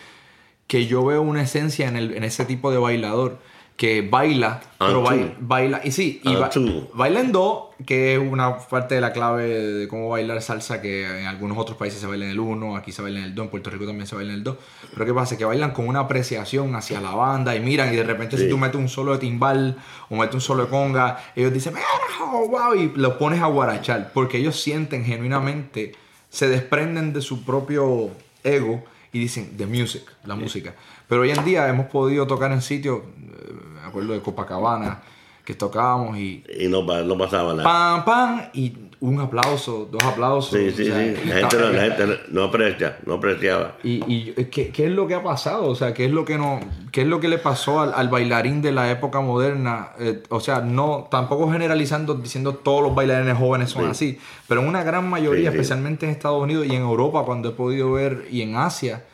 que 0.66 0.86
yo 0.86 1.04
veo 1.04 1.22
una 1.22 1.42
esencia 1.42 1.88
en, 1.88 1.96
el, 1.96 2.14
en 2.16 2.24
ese 2.24 2.44
tipo 2.44 2.70
de 2.70 2.78
bailador 2.78 3.38
que 3.76 4.02
baila, 4.08 4.60
Ah, 4.78 4.86
pero 4.86 5.02
baila, 5.02 5.34
baila, 5.40 5.80
y 5.82 5.90
sí, 5.90 6.20
y 6.22 6.28
Ah, 6.36 6.38
ba- 6.38 6.50
baila 6.94 7.18
en 7.20 7.32
do, 7.32 7.72
que 7.84 8.14
es 8.14 8.20
una 8.20 8.56
parte 8.58 8.94
de 8.94 9.00
la 9.00 9.12
clave 9.12 9.48
de 9.48 9.88
cómo 9.88 10.08
bailar 10.10 10.40
salsa, 10.42 10.80
que 10.80 11.20
en 11.20 11.26
algunos 11.26 11.58
otros 11.58 11.76
países 11.76 11.98
se 12.00 12.06
baila 12.06 12.24
en 12.26 12.30
el 12.30 12.38
uno, 12.38 12.76
aquí 12.76 12.92
se 12.92 13.02
baila 13.02 13.18
en 13.18 13.24
el 13.24 13.34
do, 13.34 13.42
en 13.42 13.48
Puerto 13.48 13.70
Rico 13.70 13.84
también 13.84 14.06
se 14.06 14.14
baila 14.14 14.30
en 14.30 14.38
el 14.38 14.44
do. 14.44 14.58
Pero 14.92 15.04
¿qué 15.06 15.12
pasa? 15.12 15.36
Que 15.36 15.44
bailan 15.44 15.72
con 15.72 15.88
una 15.88 15.98
apreciación 16.00 16.76
hacia 16.76 17.00
la 17.00 17.10
banda 17.16 17.56
y 17.56 17.60
miran, 17.60 17.92
y 17.92 17.96
de 17.96 18.04
repente 18.04 18.38
si 18.38 18.48
tú 18.48 18.56
metes 18.58 18.76
un 18.76 18.88
solo 18.88 19.10
de 19.14 19.18
timbal 19.18 19.76
o 20.08 20.14
metes 20.16 20.36
un 20.36 20.40
solo 20.40 20.64
de 20.66 20.70
conga, 20.70 21.18
ellos 21.34 21.52
dicen, 21.52 21.74
"Mira, 21.74 21.84
oh, 22.32 22.46
wow, 22.48 22.74
y 22.76 22.92
los 22.94 23.14
pones 23.14 23.42
a 23.42 23.46
guarachar, 23.46 24.12
porque 24.14 24.38
ellos 24.38 24.60
sienten 24.60 25.04
genuinamente, 25.04 25.96
se 26.30 26.48
desprenden 26.48 27.12
de 27.12 27.20
su 27.22 27.44
propio 27.44 28.10
ego 28.44 28.84
y 29.14 29.18
dicen, 29.20 29.56
the 29.56 29.64
music, 29.66 30.02
la 30.24 30.34
música. 30.34 30.74
Pero 31.08 31.22
hoy 31.22 31.30
en 31.30 31.44
día 31.44 31.68
hemos 31.68 31.86
podido 31.86 32.26
tocar 32.26 32.50
en 32.52 32.60
sitios, 32.60 32.98
eh, 32.98 33.52
me 33.74 33.80
acuerdo 33.88 34.12
de 34.12 34.20
Copacabana, 34.20 35.00
que 35.44 35.54
tocábamos 35.54 36.18
y 36.18 36.42
Y 36.58 36.68
no, 36.68 36.82
no 36.82 37.16
pasaba 37.18 37.54
nada. 37.54 37.62
pam, 37.64 38.04
pam, 38.04 38.42
y 38.52 38.70
un 39.06 39.20
aplauso, 39.20 39.88
dos 39.90 40.02
aplausos. 40.02 40.58
Sí, 40.58 40.70
sí, 40.70 40.82
o 40.90 40.94
sea, 40.94 41.14
sí. 41.14 41.28
La 41.28 41.34
gente, 41.36 41.56
no, 41.58 41.68
la 41.70 41.82
gente 41.82 42.20
no 42.30 42.44
aprecia, 42.44 42.96
no 43.04 43.14
apreciaba. 43.14 43.76
y, 43.84 44.02
y 44.12 44.32
¿qué, 44.46 44.70
qué 44.70 44.86
es 44.86 44.90
lo 44.92 45.06
que 45.06 45.14
ha 45.14 45.22
pasado? 45.22 45.66
O 45.66 45.74
sea, 45.74 45.92
¿qué 45.92 46.06
es 46.06 46.10
lo 46.10 46.24
que 46.24 46.38
no, 46.38 46.60
qué 46.90 47.02
es 47.02 47.06
lo 47.06 47.20
que 47.20 47.28
le 47.28 47.38
pasó 47.38 47.80
al, 47.80 47.92
al 47.94 48.08
bailarín 48.08 48.62
de 48.62 48.72
la 48.72 48.90
época 48.90 49.20
moderna? 49.20 49.90
Eh, 49.98 50.22
o 50.30 50.40
sea, 50.40 50.60
no, 50.60 51.06
tampoco 51.10 51.50
generalizando 51.52 52.14
diciendo 52.14 52.54
todos 52.54 52.82
los 52.82 52.94
bailarines 52.94 53.36
jóvenes 53.36 53.70
son 53.70 53.84
Sí. 53.84 53.90
así, 53.90 54.18
pero 54.48 54.62
en 54.62 54.68
una 54.68 54.82
gran 54.82 55.08
mayoría, 55.08 55.50
sí. 55.50 55.56
especialmente 55.56 56.06
en 56.06 56.12
Estados 56.12 56.42
Unidos 56.42 56.66
y 56.66 56.74
en 56.74 56.82
Europa, 56.82 57.22
cuando 57.24 57.50
he 57.50 57.52
podido 57.52 57.92
ver, 57.92 58.26
y 58.30 58.40
en 58.42 58.56
Asia, 58.56 59.04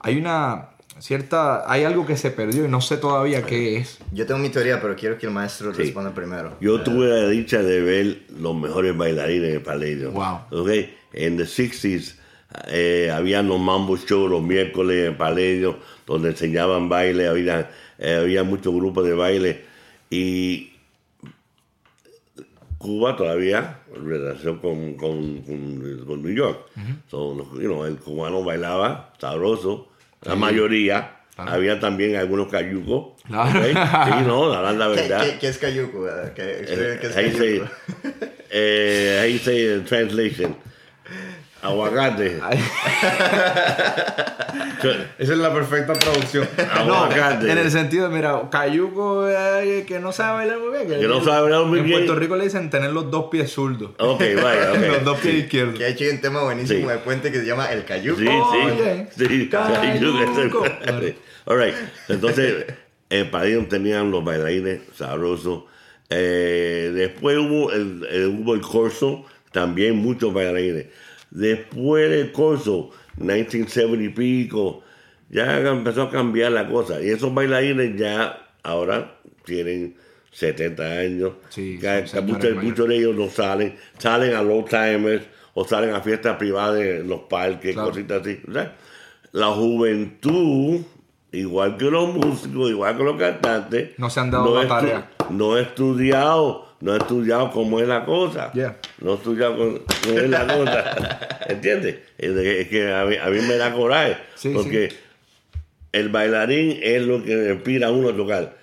hay 0.00 0.16
una 0.18 0.68
cierta, 1.00 1.70
hay 1.70 1.84
algo 1.84 2.06
que 2.06 2.16
se 2.16 2.30
perdió 2.30 2.64
y 2.64 2.68
no 2.68 2.80
sé 2.80 2.96
todavía 2.96 3.42
qué 3.44 3.76
es. 3.78 3.98
Yo 4.12 4.26
tengo 4.26 4.40
mi 4.40 4.48
teoría, 4.50 4.80
pero 4.80 4.94
quiero 4.96 5.18
que 5.18 5.26
el 5.26 5.32
maestro 5.32 5.72
Sí. 5.74 5.82
responda 5.82 6.14
primero. 6.14 6.56
Yo 6.60 6.80
tuve 6.82 7.08
la 7.08 7.28
dicha 7.28 7.62
de 7.62 7.80
ver 7.80 8.22
los 8.38 8.54
mejores 8.56 8.96
bailarines 8.96 9.48
en 9.50 9.54
el 9.56 9.62
Palladium. 9.62 10.14
Wow. 10.14 10.38
Ok, 10.62 10.70
en 11.12 11.36
the 11.36 11.44
60s 11.44 12.16
eh, 12.68 13.10
había 13.12 13.42
los 13.42 13.58
mambo 13.58 13.96
shows 13.96 14.30
los 14.30 14.42
miércoles 14.42 14.98
en 15.00 15.06
el 15.12 15.16
Palladium 15.16 15.74
donde 16.06 16.30
enseñaban 16.30 16.88
baile, 16.88 17.26
había, 17.28 17.70
eh, 17.98 18.14
había 18.20 18.44
muchos 18.44 18.72
grupos 18.74 19.04
de 19.06 19.14
baile 19.14 19.64
y 20.10 20.70
Cuba 22.78 23.16
todavía 23.16 23.80
en 23.96 24.06
relación 24.08 24.58
con, 24.58 24.94
con, 24.94 25.40
con- 25.42 26.04
con 26.06 26.22
New 26.22 26.34
York. 26.34 26.58
So, 27.10 27.34
you 27.54 27.60
know, 27.68 27.84
el 27.86 27.96
cubano 27.96 28.44
bailaba 28.44 29.14
sabroso, 29.18 29.88
la 30.24 30.34
mayoría. 30.34 31.10
Había 31.36 31.80
también 31.80 32.14
algunos 32.14 32.46
cayucos. 32.48 33.20
Claro. 33.26 33.60
Sí, 33.64 34.24
no, 34.24 34.52
la, 34.52 34.70
la 34.72 34.88
¿Qué, 34.94 35.00
verdad. 35.00 35.24
qué- 35.24 35.38
qué 35.40 35.48
es 35.48 35.58
cayuco? 35.58 36.08
eh? 36.08 36.32
¿Qué, 36.34 36.50
explica 36.60 37.00
qué 37.00 37.06
es 37.08 37.16
Ahí 37.16 37.32
se, 37.32 37.38
cayuco? 37.38 37.70
eh, 38.50 39.20
ahí 39.20 39.38
se 39.38 39.80
translation. 39.80 40.56
Aguacate. 41.64 42.40
Esa 45.18 45.32
es 45.32 45.38
la 45.38 45.52
perfecta 45.52 45.94
traducción. 45.94 46.46
Aguacate. 46.72 47.50
en 47.50 47.58
el 47.58 47.70
sentido, 47.70 48.10
mira, 48.10 48.42
cayuco 48.50 49.26
eh, 49.28 49.84
que 49.86 49.98
no 49.98 50.12
sabe 50.12 50.46
bailar 50.46 50.58
muy 50.58 50.86
bien. 50.86 51.00
Que 51.00 51.08
no 51.08 51.24
sabe 51.24 51.42
bailar 51.42 51.64
muy 51.66 51.78
en 51.80 51.84
bien. 51.86 51.98
Puerto 52.00 52.14
Rico 52.16 52.36
le 52.36 52.44
dicen 52.44 52.68
tener 52.70 52.90
los 52.92 53.10
dos 53.10 53.26
pies 53.30 53.50
zurdos. 53.50 53.92
Ok, 53.98 54.20
vaya, 54.42 54.72
ok. 54.76 54.78
los 54.92 55.04
dos 55.04 55.18
pies 55.20 55.34
izquierdos. 55.36 55.78
Que 55.78 55.84
ha 55.84 55.88
hecho 55.88 56.04
un 56.10 56.20
tema 56.20 56.42
buenísimo 56.42 56.80
Sí. 56.88 56.92
de 56.92 56.98
puente 56.98 57.32
que 57.32 57.38
se 57.40 57.46
llama 57.46 57.72
El 57.72 57.84
Cayuco. 57.84 58.20
Sí, 58.20 58.28
Oye, 58.28 59.06
sí. 59.16 59.26
Sí, 59.26 59.48
cayuco. 59.48 60.64
All 61.46 61.58
right. 61.58 61.74
Entonces, 62.08 62.66
El 63.10 63.30
pabellón 63.30 63.68
tenían 63.68 64.10
los 64.10 64.24
bailarines 64.24 64.80
sabrosos. 64.96 65.64
Eh, 66.10 66.90
después 66.94 67.38
hubo 67.38 67.72
el, 67.72 68.06
el- 68.10 68.26
hubo 68.28 68.54
el 68.54 68.60
corso, 68.60 69.24
también 69.52 69.96
muchos 69.96 70.32
bailarines. 70.34 70.86
Después 71.34 72.08
del 72.10 72.32
corso, 72.32 72.90
1970 73.18 74.02
y 74.04 74.08
pico, 74.08 74.82
ya 75.28 75.58
empezó 75.60 76.02
a 76.04 76.10
cambiar 76.10 76.52
la 76.52 76.66
cosa. 76.66 77.02
Y 77.02 77.10
esos 77.10 77.34
bailarines 77.34 77.96
ya 77.98 78.48
ahora 78.62 79.16
tienen 79.44 79.96
70 80.30 80.82
años. 80.84 81.32
Sí, 81.50 81.78
muchos, 82.62 82.88
de 82.88 82.96
ellos 82.96 83.14
no 83.16 83.28
salen, 83.28 83.74
salen 83.98 84.34
a 84.34 84.42
low 84.42 84.64
timers 84.64 85.24
o 85.54 85.64
salen 85.64 85.94
a 85.94 86.00
fiestas 86.00 86.36
privadas 86.36 86.80
en 86.80 87.08
los 87.08 87.20
parques, 87.22 87.72
Claro. 87.74 87.90
cositas 87.90 88.22
así. 88.22 88.40
O 88.48 88.52
sea, 88.52 88.74
la 89.32 89.48
juventud, 89.48 90.80
igual 91.32 91.76
que 91.76 91.84
los 91.90 92.14
músicos, 92.14 92.70
igual 92.70 92.96
que 92.96 93.02
los 93.04 93.16
cantantes, 93.16 93.90
No 93.98 94.08
se 94.10 94.20
han 94.20 94.30
dado 94.30 94.54
la 94.56 94.62
estu- 94.64 94.68
tarea. 94.68 95.10
No 95.30 95.56
he 95.58 95.62
estudiado, 95.62 96.63
no 96.84 96.94
he 96.94 96.98
estudiado 96.98 97.50
cómo 97.50 97.80
es 97.80 97.88
la 97.88 98.04
cosa. 98.04 98.52
Yeah. 98.52 98.76
No 99.00 99.12
he 99.12 99.14
estudiado 99.14 99.56
cómo 99.56 99.78
es 100.18 100.28
la 100.28 100.46
cosa. 100.54 101.38
¿Entiendes? 101.48 101.96
Es, 102.18 102.68
que 102.68 102.92
a 102.92 103.04
mí, 103.06 103.16
a 103.16 103.28
mí 103.30 103.38
me 103.48 103.56
da 103.56 103.72
coraje. 103.72 104.16
Sí, 104.34 104.50
porque 104.54 104.90
sí. 104.90 104.96
el 105.92 106.10
bailarín 106.10 106.78
es 106.82 107.02
lo 107.02 107.24
que 107.24 107.52
inspira 107.54 107.86
a 107.86 107.90
uno 107.90 108.10
a 108.10 108.16
tocar. 108.16 108.56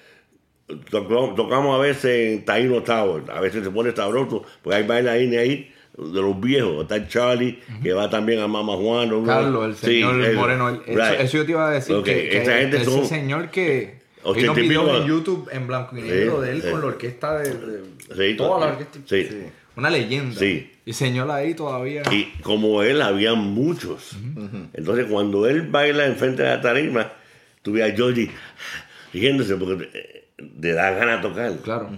Tocó- 0.89 1.33
tocamos 1.35 1.75
a 1.77 1.81
veces 1.81 2.05
en 2.33 2.45
Taino 2.45 2.81
Tower, 2.83 3.23
a 3.31 3.41
veces 3.41 3.63
se 3.63 3.71
pone 3.71 3.91
sabroso, 3.93 4.43
porque 4.61 4.77
hay 4.77 4.83
bailarines 4.87 5.39
ahí 5.39 5.71
de 5.97 6.21
los 6.21 6.39
viejos. 6.39 6.83
Está 6.83 6.95
el 6.95 7.07
Charlie, 7.09 7.59
que 7.83 7.91
va 7.93 8.09
también 8.09 8.39
a 8.39 8.47
Mama 8.47 8.73
Juan. 8.77 9.09
¿no? 9.09 9.23
Carlos, 9.25 9.65
el 9.65 9.75
Sí, 9.75 10.01
señor. 10.01 10.33
Moreno. 10.35 10.69
el- 10.69 10.75
eso, 10.85 10.99
Right. 11.09 11.19
eso 11.21 11.37
yo 11.37 11.45
te 11.45 11.51
iba 11.51 11.67
a 11.67 11.71
decir. 11.71 11.95
Que, 12.03 12.29
que 12.29 12.41
gente 12.45 12.77
ese 12.77 12.85
son- 12.85 13.05
señor 13.05 13.49
que. 13.49 13.99
Hay 14.23 14.43
unos 14.43 14.55
videos 14.55 15.01
en 15.01 15.07
YouTube 15.07 15.49
en 15.51 15.67
blanco 15.67 15.97
y 15.97 16.01
negro 16.01 16.39
Sí, 16.41 16.45
de 16.47 16.51
él 16.55 16.61
sí. 16.61 16.69
con 16.71 16.81
la 16.81 16.87
orquesta 16.87 17.39
de. 17.39 17.53
de- 17.53 17.81
Sí, 18.31 18.37
toda 18.37 18.59
la 18.59 18.71
orquesta. 18.73 18.99
Sí. 19.05 19.27
Una 19.75 19.89
leyenda. 19.89 20.37
Sí. 20.39 20.71
Y 20.85 20.93
señor 20.93 21.31
ahí 21.31 21.53
todavía. 21.53 22.03
Y 22.11 22.25
como 22.41 22.83
él, 22.83 23.01
había 23.01 23.33
muchos. 23.33 24.15
Entonces, 24.73 25.05
cuando 25.09 25.47
él 25.47 25.61
baila 25.63 26.05
enfrente 26.05 26.43
de 26.43 26.49
la 26.49 26.61
tarima, 26.61 27.11
tú 27.61 27.73
ves 27.73 27.91
a 27.91 27.95
Georgie 27.95 28.29
riéndose 29.13 29.55
porque 29.55 29.89
eh, 29.93 30.27
le 30.59 30.73
da 30.73 30.91
ganas 30.91 31.21
de 31.21 31.29
tocar. 31.29 31.57
Claro. 31.63 31.89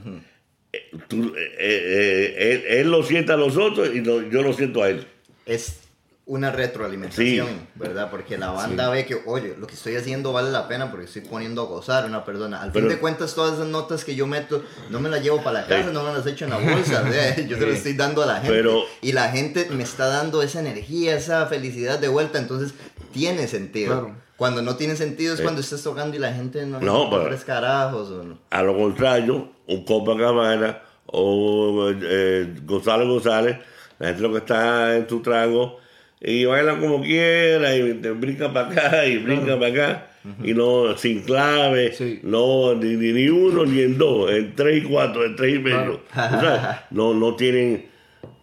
Tú, 1.08 1.34
eh, 1.38 1.56
eh, 1.60 2.36
él, 2.68 2.78
él 2.80 2.92
lo 2.92 3.04
siente 3.04 3.32
a 3.32 3.38
los 3.38 3.58
otros 3.58 3.90
y 3.94 4.02
lo- 4.02 4.28
yo 4.30 4.42
lo 4.44 4.54
siento 4.54 4.82
a 4.84 4.90
él. 4.90 5.06
Es 5.46 5.82
una 6.26 6.52
retroalimentación, 6.52 7.48
Sí. 7.48 7.54
¿verdad? 7.76 8.10
Porque 8.10 8.38
la 8.38 8.52
banda 8.52 8.90
ve 8.90 9.06
que, 9.06 9.22
oye, 9.26 9.56
lo 9.60 9.68
que 9.68 9.74
estoy 9.74 9.98
haciendo 9.98 10.32
vale 10.32 10.52
la 10.52 10.70
pena 10.70 10.90
porque 10.90 11.06
estoy 11.06 11.22
poniendo 11.24 11.64
a 11.64 11.66
gozar 11.66 12.04
a 12.04 12.08
una 12.08 12.24
persona. 12.24 12.62
Al 12.62 12.72
Pero- 12.72 12.86
fin 12.88 12.96
de 12.96 13.02
cuentas, 13.02 13.36
todas 13.36 13.56
esas 13.56 13.68
notas 13.68 14.06
que 14.06 14.16
yo 14.16 14.26
meto, 14.26 14.64
no 14.90 15.02
me 15.02 15.10
las 15.10 15.22
llevo 15.22 15.44
para 15.44 15.62
la 15.62 15.68
casa, 15.68 15.88
Sí. 15.90 15.94
no 15.94 16.02
me 16.04 16.14
las 16.14 16.26
echo 16.26 16.46
en 16.46 16.52
la 16.52 16.58
bolsa, 16.60 17.02
¿verdad? 17.04 17.38
yo 17.46 17.58
se 17.58 17.66
las 17.68 17.76
estoy 17.78 17.94
dando 17.94 18.24
a 18.24 18.26
la 18.26 18.36
gente. 18.36 18.50
Pero- 18.50 18.84
y 19.02 19.12
la 19.12 19.30
gente 19.32 19.68
me 19.72 19.84
está 19.84 20.08
dando 20.08 20.42
esa 20.42 20.62
energía, 20.62 21.16
esa 21.18 21.46
felicidad 21.48 22.00
de 22.00 22.08
vuelta, 22.08 22.40
entonces 22.40 22.74
tiene 23.12 23.48
sentido. 23.48 24.00
Claro. 24.02 24.24
Cuando 24.38 24.62
no 24.62 24.76
tiene 24.78 24.96
sentido 24.96 25.34
es 25.34 25.40
Sí. 25.40 25.44
cuando 25.44 25.60
estás 25.62 25.84
tocando 25.84 26.16
y 26.16 26.20
la 26.20 26.34
gente 26.34 26.66
no, 26.66 26.80
No, 26.80 27.10
tres 27.26 27.44
carajos. 27.44 28.10
O 28.10 28.24
no. 28.24 28.40
A 28.50 28.64
lo 28.64 28.76
contrario, 28.78 29.52
un 29.68 29.84
Copacabana 29.86 30.82
o 31.06 31.90
eh, 31.94 32.56
Gonzalo 32.64 33.08
González, 33.08 33.58
la 34.00 34.08
gente 34.08 34.22
lo 34.22 34.32
que 34.32 34.40
está 34.40 34.96
en 34.96 35.08
su 35.08 35.22
trago 35.22 35.78
y 36.24 36.46
baila 36.46 36.80
como 36.80 37.02
quiera 37.02 37.76
y 37.76 37.94
te 37.96 38.12
brinca 38.12 38.52
para 38.54 38.70
acá 38.70 39.06
y 39.06 39.18
brinca 39.18 39.60
para 39.60 39.68
acá 39.72 40.08
y 40.42 40.54
no 40.54 40.96
sin 40.98 41.22
clave, 41.24 41.92
Sí. 41.94 42.22
no 42.24 42.74
ni, 42.76 42.96
ni, 42.96 43.12
ni 43.12 43.28
uno 43.28 43.66
ni 43.66 43.82
en 43.82 43.98
dos, 43.98 44.32
en 44.32 44.56
tres 44.56 44.84
y 44.84 44.88
cuatro, 44.88 45.26
en 45.26 45.36
tres 45.36 45.56
y 45.56 45.60
medio. 45.60 45.96
O 45.96 46.14
sea, 46.14 46.88
no, 46.92 47.14
no 47.14 47.36
tienen, 47.36 47.88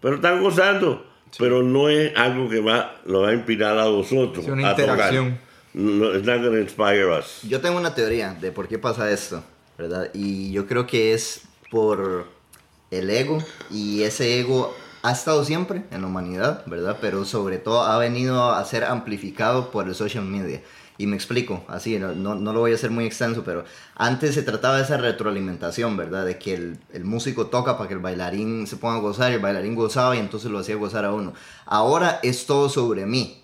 pero 0.00 0.16
están 0.16 0.42
gozando. 0.42 1.06
Pero 1.38 1.62
no 1.62 1.88
es 1.88 2.12
algo 2.16 2.48
que 2.48 2.58
va, 2.60 3.00
lo 3.06 3.20
va 3.22 3.28
a 3.30 3.32
inspirar 3.34 3.78
a 3.78 3.84
vosotros. 3.86 4.44
Sí, 4.44 4.50
una 4.50 4.70
a 4.70 4.74
tocar. 4.76 4.90
interacción. 4.90 5.38
No, 5.72 6.12
it's 6.16 6.26
not 6.26 6.42
gonna 6.42 6.58
inspire 6.58 7.06
us. 7.06 7.42
Yo 7.48 7.60
tengo 7.60 7.78
una 7.78 7.94
teoría 7.94 8.34
de 8.34 8.50
por 8.50 8.66
qué 8.66 8.80
pasa 8.80 9.08
esto, 9.12 9.42
¿verdad? 9.78 10.10
Y 10.12 10.50
yo 10.50 10.66
creo 10.66 10.88
que 10.88 11.14
es 11.14 11.42
por 11.70 12.26
el 12.90 13.08
ego 13.10 13.38
y 13.70 14.02
ese 14.02 14.40
ego 14.40 14.74
ha 15.03 15.12
estado 15.12 15.44
siempre 15.44 15.84
en 15.90 16.03
la 16.03 16.09
humanidad, 16.09 16.64
¿verdad? 16.66 16.98
Pero 17.01 17.24
sobre 17.24 17.59
todo 17.59 17.82
ha 17.82 17.98
venido 17.98 18.51
a 18.51 18.64
ser 18.64 18.84
amplificado 18.84 19.70
por 19.70 19.88
el 19.88 19.94
social 19.94 20.24
media. 20.24 20.62
Y 20.98 21.07
me 21.07 21.16
explico, 21.16 21.64
así, 21.68 21.98
no, 21.98 22.14
no, 22.14 22.53
lo 22.53 22.61
voy 22.61 22.72
a 22.72 22.74
hacer 22.74 22.90
muy 22.90 23.07
extenso, 23.07 23.42
pero 23.42 23.64
antes 23.96 24.34
se 24.34 24.42
trataba 24.42 24.76
de 24.76 24.82
esa 24.82 24.98
retroalimentación, 24.98 25.96
¿verdad? 25.96 26.26
De 26.26 26.38
que 26.38 26.53
el, 26.53 26.78
el 26.92 27.05
músico 27.05 27.46
toca 27.46 27.78
para 27.78 27.88
que 27.88 27.94
el 27.94 28.01
bailarín 28.01 28.66
se 28.66 28.76
ponga 28.76 28.96
a 28.96 29.01
gozar 29.01 29.32
el 29.32 29.40
bailarín 29.40 29.74
gozaba 29.74 30.14
y 30.14 30.18
entonces 30.18 30.51
lo 30.51 30.59
hacía 30.59 30.76
gozar 30.76 31.07
a 31.07 31.12
uno. 31.14 31.32
Ahora 31.64 32.20
es 32.22 32.44
todo 32.44 32.68
sobre 32.68 33.07
mí 33.07 33.42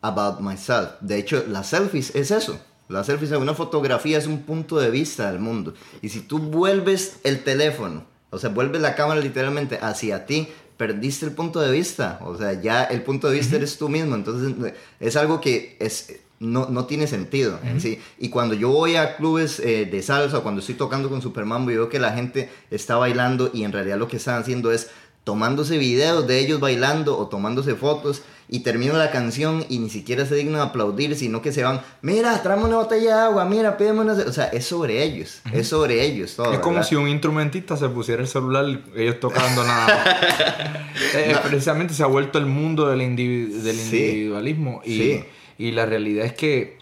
about 0.00 0.40
myself. 0.40 0.92
De 1.00 1.18
hecho, 1.18 1.44
las 1.46 1.68
selfies 1.68 2.14
es 2.14 2.30
eso. 2.30 2.58
Las 2.88 3.06
selfies 3.06 3.32
en 3.32 3.42
una 3.42 3.54
fotografía 3.54 4.16
es 4.16 4.26
un 4.26 4.42
punto 4.44 4.78
de 4.78 4.90
vista 4.90 5.30
del 5.30 5.40
mundo. 5.40 5.74
Y 6.00 6.08
si 6.08 6.20
tú 6.20 6.38
vuelves 6.38 7.18
el 7.24 7.42
teléfono, 7.42 8.04
o 8.30 8.38
sea, 8.38 8.50
vuelves 8.50 8.80
la 8.80 8.94
cámara 8.94 9.20
literalmente 9.20 9.78
hacia 9.82 10.24
ti, 10.24 10.48
perdiste 10.76 11.26
el 11.26 11.32
punto 11.32 11.60
de 11.60 11.70
vista. 11.70 12.20
O 12.24 12.36
sea, 12.36 12.60
ya 12.60 12.84
el 12.84 13.02
punto 13.02 13.28
de 13.28 13.34
vista 13.38 13.56
eres 13.56 13.78
tú 13.78 13.88
mismo. 13.88 14.14
Entonces, 14.14 14.74
es 15.00 15.16
algo 15.16 15.40
que 15.40 15.76
es, 15.80 16.20
no, 16.38 16.68
no 16.68 16.86
tiene 16.86 17.06
sentido 17.06 17.58
en 17.64 17.80
sí. 17.80 17.98
Y 18.18 18.28
cuando 18.28 18.54
yo 18.54 18.70
voy 18.70 18.96
a 18.96 19.16
clubes 19.16 19.58
eh, 19.60 19.86
de 19.86 20.02
salsa, 20.02 20.40
cuando 20.40 20.60
estoy 20.60 20.74
tocando 20.74 21.08
con 21.08 21.22
Supermambo, 21.22 21.70
y 21.70 21.76
veo 21.76 21.88
que 21.88 21.98
la 21.98 22.12
gente 22.12 22.50
está 22.70 22.96
bailando 22.96 23.50
y 23.52 23.64
en 23.64 23.72
realidad 23.72 23.98
lo 23.98 24.08
que 24.08 24.18
están 24.18 24.40
haciendo 24.40 24.70
es 24.72 24.90
tomándose 25.26 25.76
videos 25.76 26.24
de 26.28 26.38
ellos 26.38 26.60
bailando 26.60 27.18
o 27.18 27.26
tomándose 27.26 27.74
fotos 27.74 28.22
y 28.48 28.60
termino 28.60 28.96
la 28.96 29.10
canción 29.10 29.66
y 29.68 29.80
ni 29.80 29.90
siquiera 29.90 30.24
se 30.24 30.36
dignan 30.36 30.54
de 30.54 30.60
aplaudir, 30.60 31.16
sino 31.16 31.42
que 31.42 31.50
se 31.50 31.64
van, 31.64 31.80
mira, 32.00 32.40
tráeme 32.44 32.62
una 32.66 32.76
botella 32.76 33.16
de 33.16 33.22
agua, 33.24 33.44
mira, 33.44 33.76
pídeme 33.76 34.02
una... 34.02 34.14
ce-". 34.14 34.22
O 34.22 34.32
sea, 34.32 34.44
es 34.46 34.64
sobre 34.66 35.02
ellos, 35.02 35.40
es 35.52 35.66
sobre 35.66 36.00
ellos 36.04 36.36
todo. 36.36 36.52
Es 36.52 36.60
como 36.60 36.84
si 36.84 36.94
un 36.94 37.08
instrumentista 37.08 37.76
se 37.76 37.88
pusiera 37.88 38.22
el 38.22 38.28
celular, 38.28 38.64
ellos 38.94 39.18
tocando 39.18 39.64
nada 39.64 39.86
más. 39.88 40.06
Eh, 41.14 41.36
Precisamente 41.42 41.92
se 41.92 42.02
ha 42.02 42.06
vuelto 42.06 42.38
el 42.38 42.46
mundo 42.46 42.86
del, 42.88 43.00
indivi- 43.00 43.48
del 43.50 43.76
Sí. 43.76 43.96
individualismo. 43.98 44.80
Y, 44.84 44.96
Sí. 44.96 45.24
y 45.58 45.70
la 45.72 45.84
realidad 45.86 46.24
es 46.24 46.32
que 46.34 46.78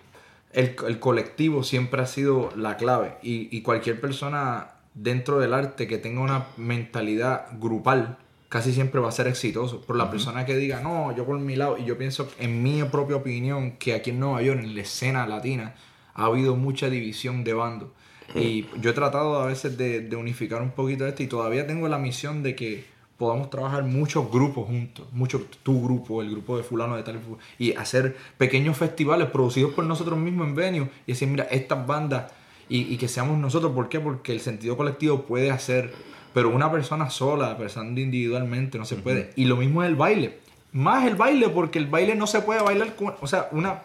el, 0.53 0.77
el 0.87 0.99
colectivo 1.01 1.65
siempre 1.65 2.03
ha 2.03 2.07
sido 2.07 2.51
la 2.57 2.77
clave. 2.77 3.17
Y, 3.23 3.49
y 3.57 3.63
cualquier 3.63 4.01
persona 4.01 4.69
dentro 4.95 5.39
del 5.41 5.53
arte 5.55 5.89
que 5.89 5.99
tenga 5.99 6.21
una 6.21 6.47
mentalidad 6.57 7.47
grupal 7.59 8.19
casi 8.55 8.73
siempre 8.73 9.01
va 9.01 9.09
a 9.09 9.11
ser 9.11 9.27
exitoso. 9.27 9.81
Por 9.81 9.97
la 9.97 10.13
persona 10.13 10.47
que 10.47 10.55
diga, 10.55 10.81
no, 10.81 11.13
yo 11.17 11.27
por 11.27 11.37
mi 11.41 11.57
lado, 11.57 11.77
y 11.77 11.85
yo 11.85 11.99
pienso 11.99 12.29
en 12.39 12.63
mi 12.63 12.85
propia 12.85 13.17
opinión 13.17 13.73
que 13.79 13.95
aquí 13.95 14.11
en 14.11 14.21
Nueva 14.21 14.43
York, 14.43 14.61
en 14.63 14.77
la 14.77 14.83
escena 14.83 15.27
latina, 15.27 15.75
ha 16.15 16.27
habido 16.27 16.55
mucha 16.55 16.89
división 16.89 17.43
de 17.43 17.53
bandos. 17.53 17.89
Y 18.33 18.67
yo 18.81 18.91
he 18.91 18.93
tratado 18.93 19.41
a 19.41 19.47
veces 19.47 19.77
de, 19.77 20.03
de 20.03 20.15
unificar 20.15 20.63
un 20.63 20.71
poquito 20.71 21.05
esto 21.05 21.25
y 21.25 21.27
todavía 21.27 21.67
tengo 21.67 21.89
la 21.89 21.99
misión 21.99 22.45
de 22.45 22.55
que 22.55 22.85
podamos 23.19 23.51
trabajar 23.51 23.83
muchos 23.83 24.31
grupos 24.31 24.69
juntos, 24.69 25.05
mucho 25.11 25.45
tu 25.65 25.83
grupo, 25.83 26.23
el 26.23 26.31
grupo 26.31 26.57
de 26.57 26.63
fulano 26.63 26.95
de 26.95 27.03
tal 27.03 27.19
y 27.59 27.73
hacer 27.73 28.17
pequeños 28.39 28.77
festivales 28.77 29.31
producidos 29.31 29.75
por 29.75 29.85
nosotros 29.85 30.17
mismos 30.17 30.47
en 30.47 30.55
venue 30.55 30.91
y 31.09 31.11
decir, 31.11 31.27
mira, 31.27 31.43
estas 31.51 31.85
bandas 31.85 32.31
y, 32.69 32.83
y 32.83 32.99
que 32.99 33.09
seamos 33.09 33.37
nosotros, 33.37 33.73
¿por 33.73 33.89
qué? 33.89 33.99
Porque 33.99 34.31
el 34.31 34.39
sentido 34.39 34.77
colectivo 34.77 35.23
puede 35.23 35.51
hacer, 35.51 35.93
pero 36.35 36.51
una 36.51 36.71
persona 36.71 37.09
sola, 37.09 37.57
pensando 37.57 38.01
individualmente, 38.01 38.77
no 38.77 38.85
se 38.85 38.97
puede. 38.97 39.33
Y 39.37 39.47
lo 39.47 39.57
mismo 39.57 39.83
es 39.83 39.89
el 39.89 39.97
baile. 39.97 40.39
Más 40.73 41.07
el 41.07 41.15
baile, 41.15 41.49
porque 41.49 41.79
el 41.79 41.87
baile 41.87 42.15
no 42.17 42.27
se 42.27 42.43
puede 42.43 42.61
bailar 42.61 42.97
con, 42.97 43.15
o 43.21 43.27
sea, 43.27 43.49
una 43.53 43.81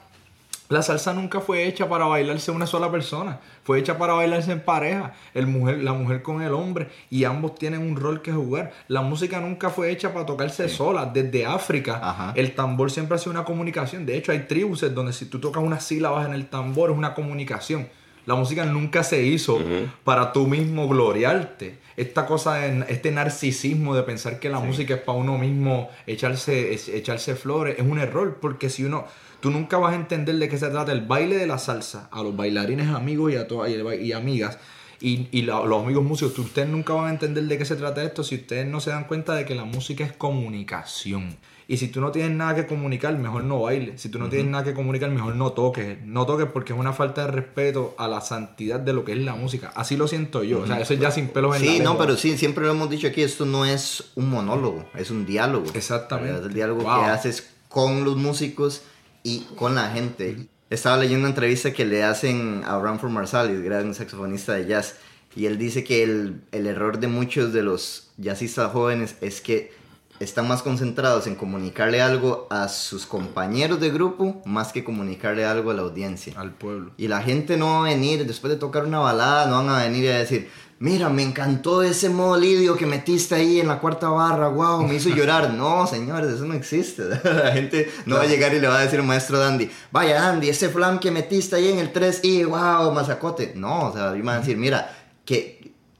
la 0.70 0.84
salsa 0.84 1.14
nunca 1.14 1.41
fue 1.41 1.66
hecha 1.66 1.89
para 1.89 2.06
bailarse 2.06 2.52
una 2.52 2.68
sola 2.68 2.91
persona, 2.91 3.39
fue 3.64 3.80
hecha 3.80 3.97
para 3.97 4.14
bailarse 4.14 4.52
en 4.52 4.60
pareja, 4.60 5.14
el 5.34 5.47
mujer, 5.47 5.80
la 5.80 5.93
mujer 5.93 6.22
con 6.22 6.43
el 6.43 6.54
hombre, 6.54 6.89
y 7.10 7.24
ambos 7.24 7.56
tienen 7.56 7.82
un 7.82 7.95
rol 7.95 8.22
que 8.22 8.32
jugar. 8.32 8.72
La 8.88 9.02
música 9.02 9.39
nunca 9.39 9.72
fue 9.72 9.89
hecha 9.89 10.14
para 10.14 10.28
tocarse 10.28 10.70
sola. 10.70 11.08
Desde 11.08 11.43
África, 11.47 12.00
Ajá. 12.04 12.34
el 12.36 12.54
tambor 12.54 12.91
siempre 12.91 13.16
ha 13.16 13.18
sido 13.18 13.32
una 13.32 13.45
comunicación. 13.45 14.06
De 14.06 14.16
hecho, 14.16 14.32
hay 14.32 14.41
tribus 14.41 14.82
donde 14.93 15.12
si 15.12 15.26
tú 15.26 15.39
tocas 15.39 15.64
unas 15.64 15.84
sílabas 15.84 16.28
en 16.28 16.36
el 16.36 16.45
tambor 16.45 16.91
es 16.91 16.97
una 16.97 17.16
comunicación. 17.16 17.89
La 18.30 18.36
música 18.36 18.64
nunca 18.64 19.04
se 19.04 19.24
hizo 19.24 19.58
para 20.04 20.32
tú 20.34 20.46
mismo 20.46 20.88
gloriarte. 20.88 21.80
Esta 21.98 22.28
cosa, 22.28 22.56
de- 22.60 22.86
este 22.88 23.10
narcisismo 23.12 23.96
de 23.96 24.04
pensar 24.04 24.40
que 24.40 24.50
la 24.50 24.60
música 24.60 24.94
es 24.94 25.02
para 25.02 25.18
uno 25.18 25.38
mismo 25.40 25.90
echarse, 26.06 26.72
echarse 26.96 27.34
flores, 27.36 27.76
es 27.80 27.84
un 27.86 27.98
error. 27.98 28.38
Porque 28.40 28.70
si 28.70 28.84
uno, 28.84 29.06
tú 29.40 29.50
nunca 29.50 29.78
vas 29.80 29.94
a 29.94 29.96
entender 29.96 30.36
de 30.36 30.48
qué 30.48 30.58
se 30.60 30.70
trata 30.70 30.92
el 30.92 31.02
baile 31.02 31.38
de 31.38 31.48
la 31.48 31.58
salsa 31.58 32.08
a 32.12 32.22
los 32.22 32.36
bailarines 32.36 32.90
amigos 32.90 33.34
y, 33.34 33.36
a 33.36 33.48
todas 33.48 33.72
y, 33.72 33.76
y 34.06 34.12
amigas. 34.14 34.60
Y, 35.02 35.28
y 35.32 35.42
la- 35.42 35.64
los 35.66 35.84
amigos 35.84 36.04
músicos, 36.04 36.38
ustedes 36.38 36.70
nunca 36.70 36.94
van 36.94 37.08
a 37.08 37.10
entender 37.10 37.46
de 37.46 37.58
qué 37.58 37.66
se 37.66 37.78
trata 37.78 38.04
esto 38.04 38.24
si 38.24 38.36
ustedes 38.36 38.68
no 38.68 38.80
se 38.80 38.92
dan 38.92 39.06
cuenta 39.06 39.34
de 39.34 39.46
que 39.46 39.56
la 39.56 39.64
música 39.66 40.04
es 40.04 40.14
comunicación. 40.14 41.36
Y 41.72 41.78
si 41.78 41.88
tú 41.90 42.02
no 42.02 42.12
tienes 42.12 42.32
nada 42.36 42.56
que 42.56 42.66
comunicar, 42.66 43.16
mejor 43.20 43.44
no 43.44 43.62
bailes. 43.62 44.02
Si 44.02 44.10
tú 44.10 44.18
no 44.18 44.28
tienes 44.28 44.48
nada 44.52 44.64
que 44.64 44.74
comunicar, 44.74 45.12
mejor 45.12 45.36
no 45.36 45.52
toques. 45.52 46.04
No 46.04 46.26
toques 46.26 46.48
porque 46.52 46.74
es 46.74 46.80
una 46.80 46.94
falta 46.94 47.28
de 47.28 47.32
respeto 47.32 47.94
a 48.00 48.08
la 48.08 48.22
santidad 48.22 48.80
de 48.80 48.92
lo 48.92 49.06
que 49.06 49.12
es 49.12 49.20
la 49.20 49.36
música. 49.36 49.72
Así 49.76 49.96
lo 49.96 50.08
siento 50.08 50.44
yo. 50.44 50.62
O 50.62 50.66
sea, 50.68 50.80
eso 50.80 50.96
es 50.96 51.00
ya 51.00 51.12
sin 51.12 51.28
pelos 51.28 51.56
en 51.58 51.66
la 51.66 51.72
Sí, 51.72 51.78
no, 51.78 51.92
lengua. 51.92 52.06
pero 52.08 52.18
sí, 52.18 52.36
siempre 52.40 52.66
lo 52.66 52.72
hemos 52.72 52.90
dicho 52.90 53.06
aquí, 53.06 53.22
esto 53.22 53.46
no 53.46 53.66
es 53.66 54.12
un 54.16 54.32
monólogo, 54.32 54.84
es 54.96 55.12
un 55.12 55.28
diálogo. 55.28 55.68
Exactamente. 55.76 56.40
Es 56.40 56.46
el 56.48 56.54
diálogo 56.56 56.82
Wow. 56.82 57.02
que 57.02 57.06
haces 57.12 57.52
con 57.68 58.04
los 58.04 58.18
músicos 58.18 58.82
y 59.22 59.42
con 59.56 59.76
la 59.76 59.92
gente. 59.92 60.48
Estaba 60.72 60.98
leyendo 60.98 61.20
una 61.20 61.30
entrevista 61.30 61.72
que 61.72 61.86
le 61.86 62.04
hacen 62.04 62.64
a 62.66 62.78
Branford 62.78 63.12
Marsalis, 63.12 63.62
gran 63.62 63.94
saxofonista 63.94 64.54
de 64.54 64.66
jazz, 64.66 64.96
y 65.36 65.46
él 65.46 65.60
dice 65.60 65.84
que 65.84 66.02
el, 66.02 66.42
el 66.52 66.66
error 66.66 67.00
de 67.00 67.08
muchos 67.08 67.54
de 67.54 67.62
los 67.62 68.10
jazzistas 68.18 68.72
jóvenes 68.72 69.18
es 69.22 69.40
que 69.42 69.78
están 70.20 70.48
más 70.48 70.62
concentrados 70.62 71.28
en 71.28 71.36
comunicarle 71.36 72.02
algo 72.02 72.48
a 72.50 72.68
sus 72.68 73.06
compañeros 73.06 73.80
de 73.80 73.90
grupo 73.90 74.42
más 74.46 74.72
que 74.72 74.84
comunicarle 74.84 75.46
algo 75.46 75.72
a 75.72 75.74
la 75.74 75.82
audiencia. 75.82 76.34
Al 76.36 76.52
pueblo. 76.52 76.92
Y 76.98 77.08
la 77.08 77.22
gente 77.22 77.58
no 77.58 77.68
va 77.68 77.80
a 77.80 77.90
venir, 77.90 78.26
después 78.26 78.52
de 78.52 78.60
tocar 78.60 78.86
una 78.86 79.00
balada, 79.00 79.48
no 79.48 79.64
van 79.64 79.70
a 79.70 79.84
venir 79.84 80.12
a 80.12 80.18
decir, 80.18 80.50
mira, 80.80 81.10
me 81.10 81.24
encantó 81.24 81.84
ese 81.84 82.10
modo 82.10 82.38
lidio 82.38 82.76
que 82.76 82.86
metiste 82.86 83.36
ahí 83.36 83.60
en 83.60 83.68
la 83.68 83.80
cuarta 83.80 84.10
barra, 84.10 84.48
wow, 84.48 84.86
me 84.86 84.96
hizo 84.96 85.10
llorar. 85.10 85.54
No, 85.60 85.86
señores, 85.88 86.32
eso 86.32 86.46
no 86.46 86.54
existe. 86.54 87.04
La 87.24 87.52
gente 87.52 87.92
no 88.06 88.16
va 88.16 88.24
a 88.24 88.28
llegar 88.28 88.54
y 88.54 88.60
le 88.60 88.68
va 88.68 88.78
a 88.78 88.82
decir 88.82 89.02
maestro 89.04 89.40
Dandy, 89.40 89.70
vaya 89.92 90.22
Dandy, 90.22 90.50
ese 90.50 90.70
flam 90.70 91.00
que 91.00 91.12
metiste 91.12 91.56
ahí 91.56 91.70
en 91.70 91.80
el 91.80 91.92
3 91.92 92.22
y 92.24 92.44
wow, 92.44 92.92
mazacote. 92.94 93.54
No, 93.56 93.88
o 93.90 93.94
sea, 93.94 94.12
van 94.12 94.30
a 94.30 94.40
decir, 94.40 94.58
mira, 94.58 94.96
que 95.26 95.59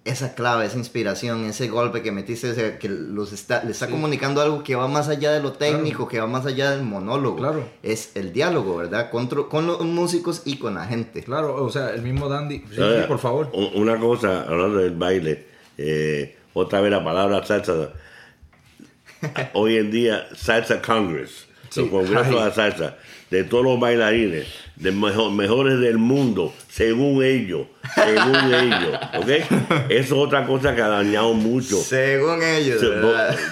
esa 0.10 0.36
clave, 0.36 0.66
esa 0.66 0.78
inspiración, 0.78 1.46
ese 1.46 1.68
golpe 1.68 2.02
que 2.02 2.12
metiste, 2.12 2.52
o 2.52 2.54
sea, 2.54 2.78
que 2.80 2.90
los 2.90 3.32
está, 3.34 3.64
le 3.64 3.72
está 3.72 3.86
Sí. 3.86 3.92
comunicando 3.92 4.42
algo 4.42 4.64
que 4.64 4.76
va 4.76 4.88
más 4.88 5.08
allá 5.08 5.32
de 5.32 5.42
lo 5.42 5.54
técnico, 5.54 6.08
que 6.08 6.20
va 6.20 6.28
más 6.28 6.46
allá 6.46 6.72
del 6.72 6.84
monólogo. 6.84 7.38
Claro. 7.38 7.70
Es 7.84 8.12
el 8.16 8.34
diálogo, 8.34 8.78
¿verdad? 8.78 9.10
Con, 9.10 9.30
los 9.68 9.82
músicos 9.82 10.42
y 10.46 10.58
con 10.58 10.76
la 10.76 10.86
gente. 10.86 11.24
Claro, 11.24 11.64
o 11.64 11.70
sea, 11.70 11.92
el 11.92 12.02
mismo 12.02 12.28
Dandy. 12.30 12.64
Sí, 12.72 12.82
por 13.08 13.20
favor. 13.20 13.52
Una 13.76 14.00
cosa, 14.00 14.44
hablando 14.44 14.80
del 14.80 14.96
baile, 14.96 15.46
eh, 15.78 16.38
otra 16.54 16.82
vez 16.82 16.92
la 16.92 17.04
palabra 17.04 17.46
salsa. 17.46 17.92
Hoy 19.54 19.78
en 19.78 19.92
día, 19.92 20.28
Salsa 20.36 20.82
Congress, 20.82 21.46
Sí, 21.70 21.82
el 21.82 21.90
Congreso 21.90 22.44
de 22.44 22.52
Salsa, 22.52 22.98
de 23.30 23.44
todos 23.44 23.64
los 23.64 23.80
bailarines, 23.80 24.48
de 24.80 24.92
mejo- 24.92 25.30
mejores 25.32 25.80
del 25.80 25.98
mundo, 25.98 26.54
según 26.70 27.24
ellos, 27.24 27.68
según 27.96 28.54
ellos, 28.54 29.00
¿ok? 29.18 29.30
Eso 29.90 29.90
es 29.90 30.12
otra 30.12 30.46
cosa 30.46 30.74
que 30.76 30.82
ha 30.82 30.88
dañado 30.88 31.34
mucho. 31.34 31.76
Según 31.78 32.42
ellos. 32.42 32.82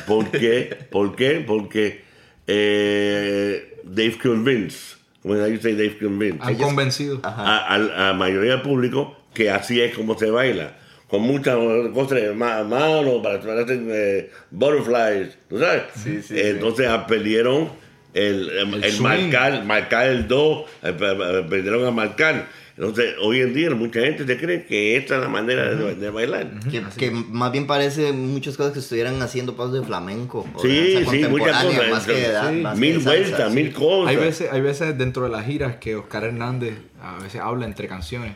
¿Por, 0.07 0.23
por 0.23 0.31
qué? 0.31 0.77
¿Por 0.89 1.15
qué? 1.15 1.43
Porque 1.45 2.01
eh, 2.47 3.81
they've 3.95 4.17
convinced, 4.17 4.97
when 5.23 5.39
I 5.41 5.57
say 5.59 5.73
they've 5.75 5.97
convinced, 5.99 6.41
Han 6.41 6.55
convencido. 6.55 7.19
a, 7.23 7.73
a 7.75 7.77
la 7.77 8.13
mayoría 8.13 8.53
del 8.53 8.61
público 8.61 9.15
que 9.33 9.49
así 9.49 9.81
es 9.81 9.93
como 9.95 10.17
se 10.17 10.29
baila. 10.31 10.77
Con 11.09 11.21
muchas 11.21 11.55
cosas 11.93 12.21
de 12.21 12.33
ma- 12.33 12.63
manos 12.65 13.21
para 13.23 13.39
para 13.39 13.61
hacer 13.61 13.79
eh, 13.89 14.29
butterflies, 14.51 15.37
¿tú 15.49 15.57
sabes? 15.59 15.83
Sí, 15.95 16.21
sí, 16.21 16.33
Entonces 16.37 16.87
ah, 16.87 17.05
perdieron 17.07 17.69
el, 18.13 18.49
el, 18.49 18.73
El 18.75 18.83
el 18.83 19.01
marcar, 19.01 19.63
marcar 19.65 20.07
el 20.07 20.27
do, 20.27 20.65
eh, 20.83 20.93
pe- 20.93 21.15
pe- 21.15 21.43
perdieron 21.49 21.85
a 21.85 21.91
marcar. 21.91 22.47
Entonces, 22.77 23.15
hoy 23.21 23.41
en 23.41 23.55
día 23.55 23.71
mucha 23.71 24.01
gente 24.01 24.23
se 24.27 24.37
cree 24.37 24.65
que 24.67 24.97
esta 24.97 25.15
es 25.15 25.21
la 25.21 25.29
manera 25.29 25.73
de, 25.73 25.95
de 25.95 26.09
bailar. 26.11 26.47
Que, 26.69 26.83
que 26.95 27.09
más 27.09 27.51
bien 27.51 27.65
parece 27.65 28.11
muchas 28.13 28.55
cosas 28.55 28.71
que 28.73 28.79
estuvieran 28.79 29.19
haciendo 29.23 29.55
pasos 29.55 29.73
de 29.73 29.81
flamenco. 29.83 30.45
o 30.53 30.61
Sí, 30.61 31.03
sí, 31.09 31.25
muchas 31.27 31.63
cosas. 31.63 31.89
Más 31.89 32.05
que, 32.05 32.15
Sí. 32.15 32.31
da- 32.31 32.51
más 32.51 32.77
mil 32.77 32.99
vueltas, 32.99 33.49
sí. 33.49 33.55
mil 33.55 33.73
cosas. 33.73 34.09
Hay 34.09 34.15
veces, 34.17 34.51
hay 34.51 34.61
veces 34.61 34.95
dentro 34.95 35.23
de 35.23 35.29
las 35.29 35.45
giras 35.47 35.77
que 35.77 35.95
Oscar 35.95 36.25
Hernández 36.25 36.75
a 37.01 37.17
veces 37.23 37.41
habla 37.41 37.65
entre 37.65 37.87
canciones. 37.87 38.35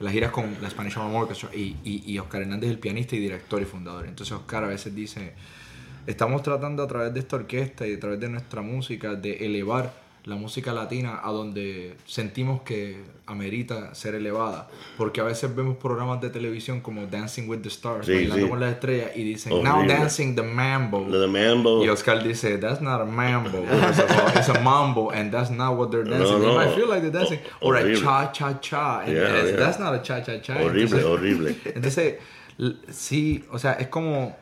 Las 0.00 0.12
giras 0.12 0.32
con 0.32 0.56
la 0.60 0.68
Spanish 0.68 0.94
Harmonic 0.96 1.22
Orchestra 1.30 1.50
y, 1.54 1.76
y, 1.84 2.02
y 2.12 2.18
Oscar 2.18 2.42
Hernández 2.42 2.68
es 2.68 2.74
el 2.74 2.80
pianista 2.80 3.14
y 3.14 3.20
director 3.20 3.62
y 3.62 3.66
fundador. 3.66 4.04
Entonces 4.06 4.34
Oscar 4.36 4.64
a 4.64 4.66
veces 4.66 4.96
dice, 4.96 5.32
estamos 6.06 6.42
tratando 6.42 6.82
a 6.82 6.86
través 6.86 7.12
de 7.14 7.20
esta 7.20 7.36
orquesta 7.36 7.86
y 7.86 7.94
a 7.94 8.00
través 8.00 8.20
de 8.20 8.28
nuestra 8.28 8.62
música 8.62 9.14
de 9.14 9.44
elevar 9.46 9.92
la 10.24 10.34
música 10.34 10.72
latina 10.72 11.20
a 11.22 11.30
donde 11.30 11.94
sentimos 12.04 12.62
que 12.62 12.96
amerita 13.26 13.94
ser 13.94 14.16
elevada. 14.16 14.68
Porque 14.98 15.20
a 15.20 15.24
veces 15.24 15.54
vemos 15.54 15.76
programas 15.76 16.20
de 16.20 16.30
televisión 16.30 16.80
como 16.80 17.06
Dancing 17.06 17.48
with 17.48 17.60
the 17.60 17.68
Stars, 17.68 18.06
Sí, 18.06 18.12
bailando 18.14 18.44
sí. 18.46 18.50
con 18.50 18.58
las 18.58 18.72
estrellas 18.72 19.12
y 19.14 19.22
dicen, 19.22 19.62
now 19.62 19.76
Horrible. 19.76 19.94
dancing 19.94 20.34
the 20.34 20.42
mambo. 20.42 21.04
De 21.04 21.28
Mambo. 21.28 21.84
Y 21.84 21.88
Oscar 21.88 22.24
dice, 22.24 22.58
that's 22.58 22.80
not 22.80 23.00
a 23.00 23.04
mambo. 23.04 23.62
It's 23.88 24.00
a, 24.00 24.32
it's 24.40 24.48
a 24.48 24.60
mambo, 24.62 25.12
and 25.12 25.30
that's 25.30 25.50
not 25.52 25.76
what 25.78 25.90
they're 25.92 26.02
dancing. 26.02 26.40
No, 26.40 26.40
They 26.40 26.46
no. 26.48 26.54
might 26.56 26.74
feel 26.74 26.88
like 26.88 27.02
they're 27.02 27.12
dancing. 27.12 27.38
Ho- 27.60 27.68
Or 27.68 27.76
a 27.76 27.82
horrible. 27.82 28.00
cha-cha-cha. 28.02 29.02
and 29.02 29.12
Yeah, 29.12 29.44
yeah. 29.44 29.56
That's 29.56 29.78
not 29.78 29.94
a 29.94 30.02
cha-cha-cha. 30.02 30.54
Horrible, 30.54 30.82
Entonces- 30.82 31.04
horrible. 31.04 31.54
Entonces, 31.72 32.14
sí, 32.90 33.44
o 33.52 33.60
sea, 33.60 33.74
es 33.74 33.86
como, 33.88 34.36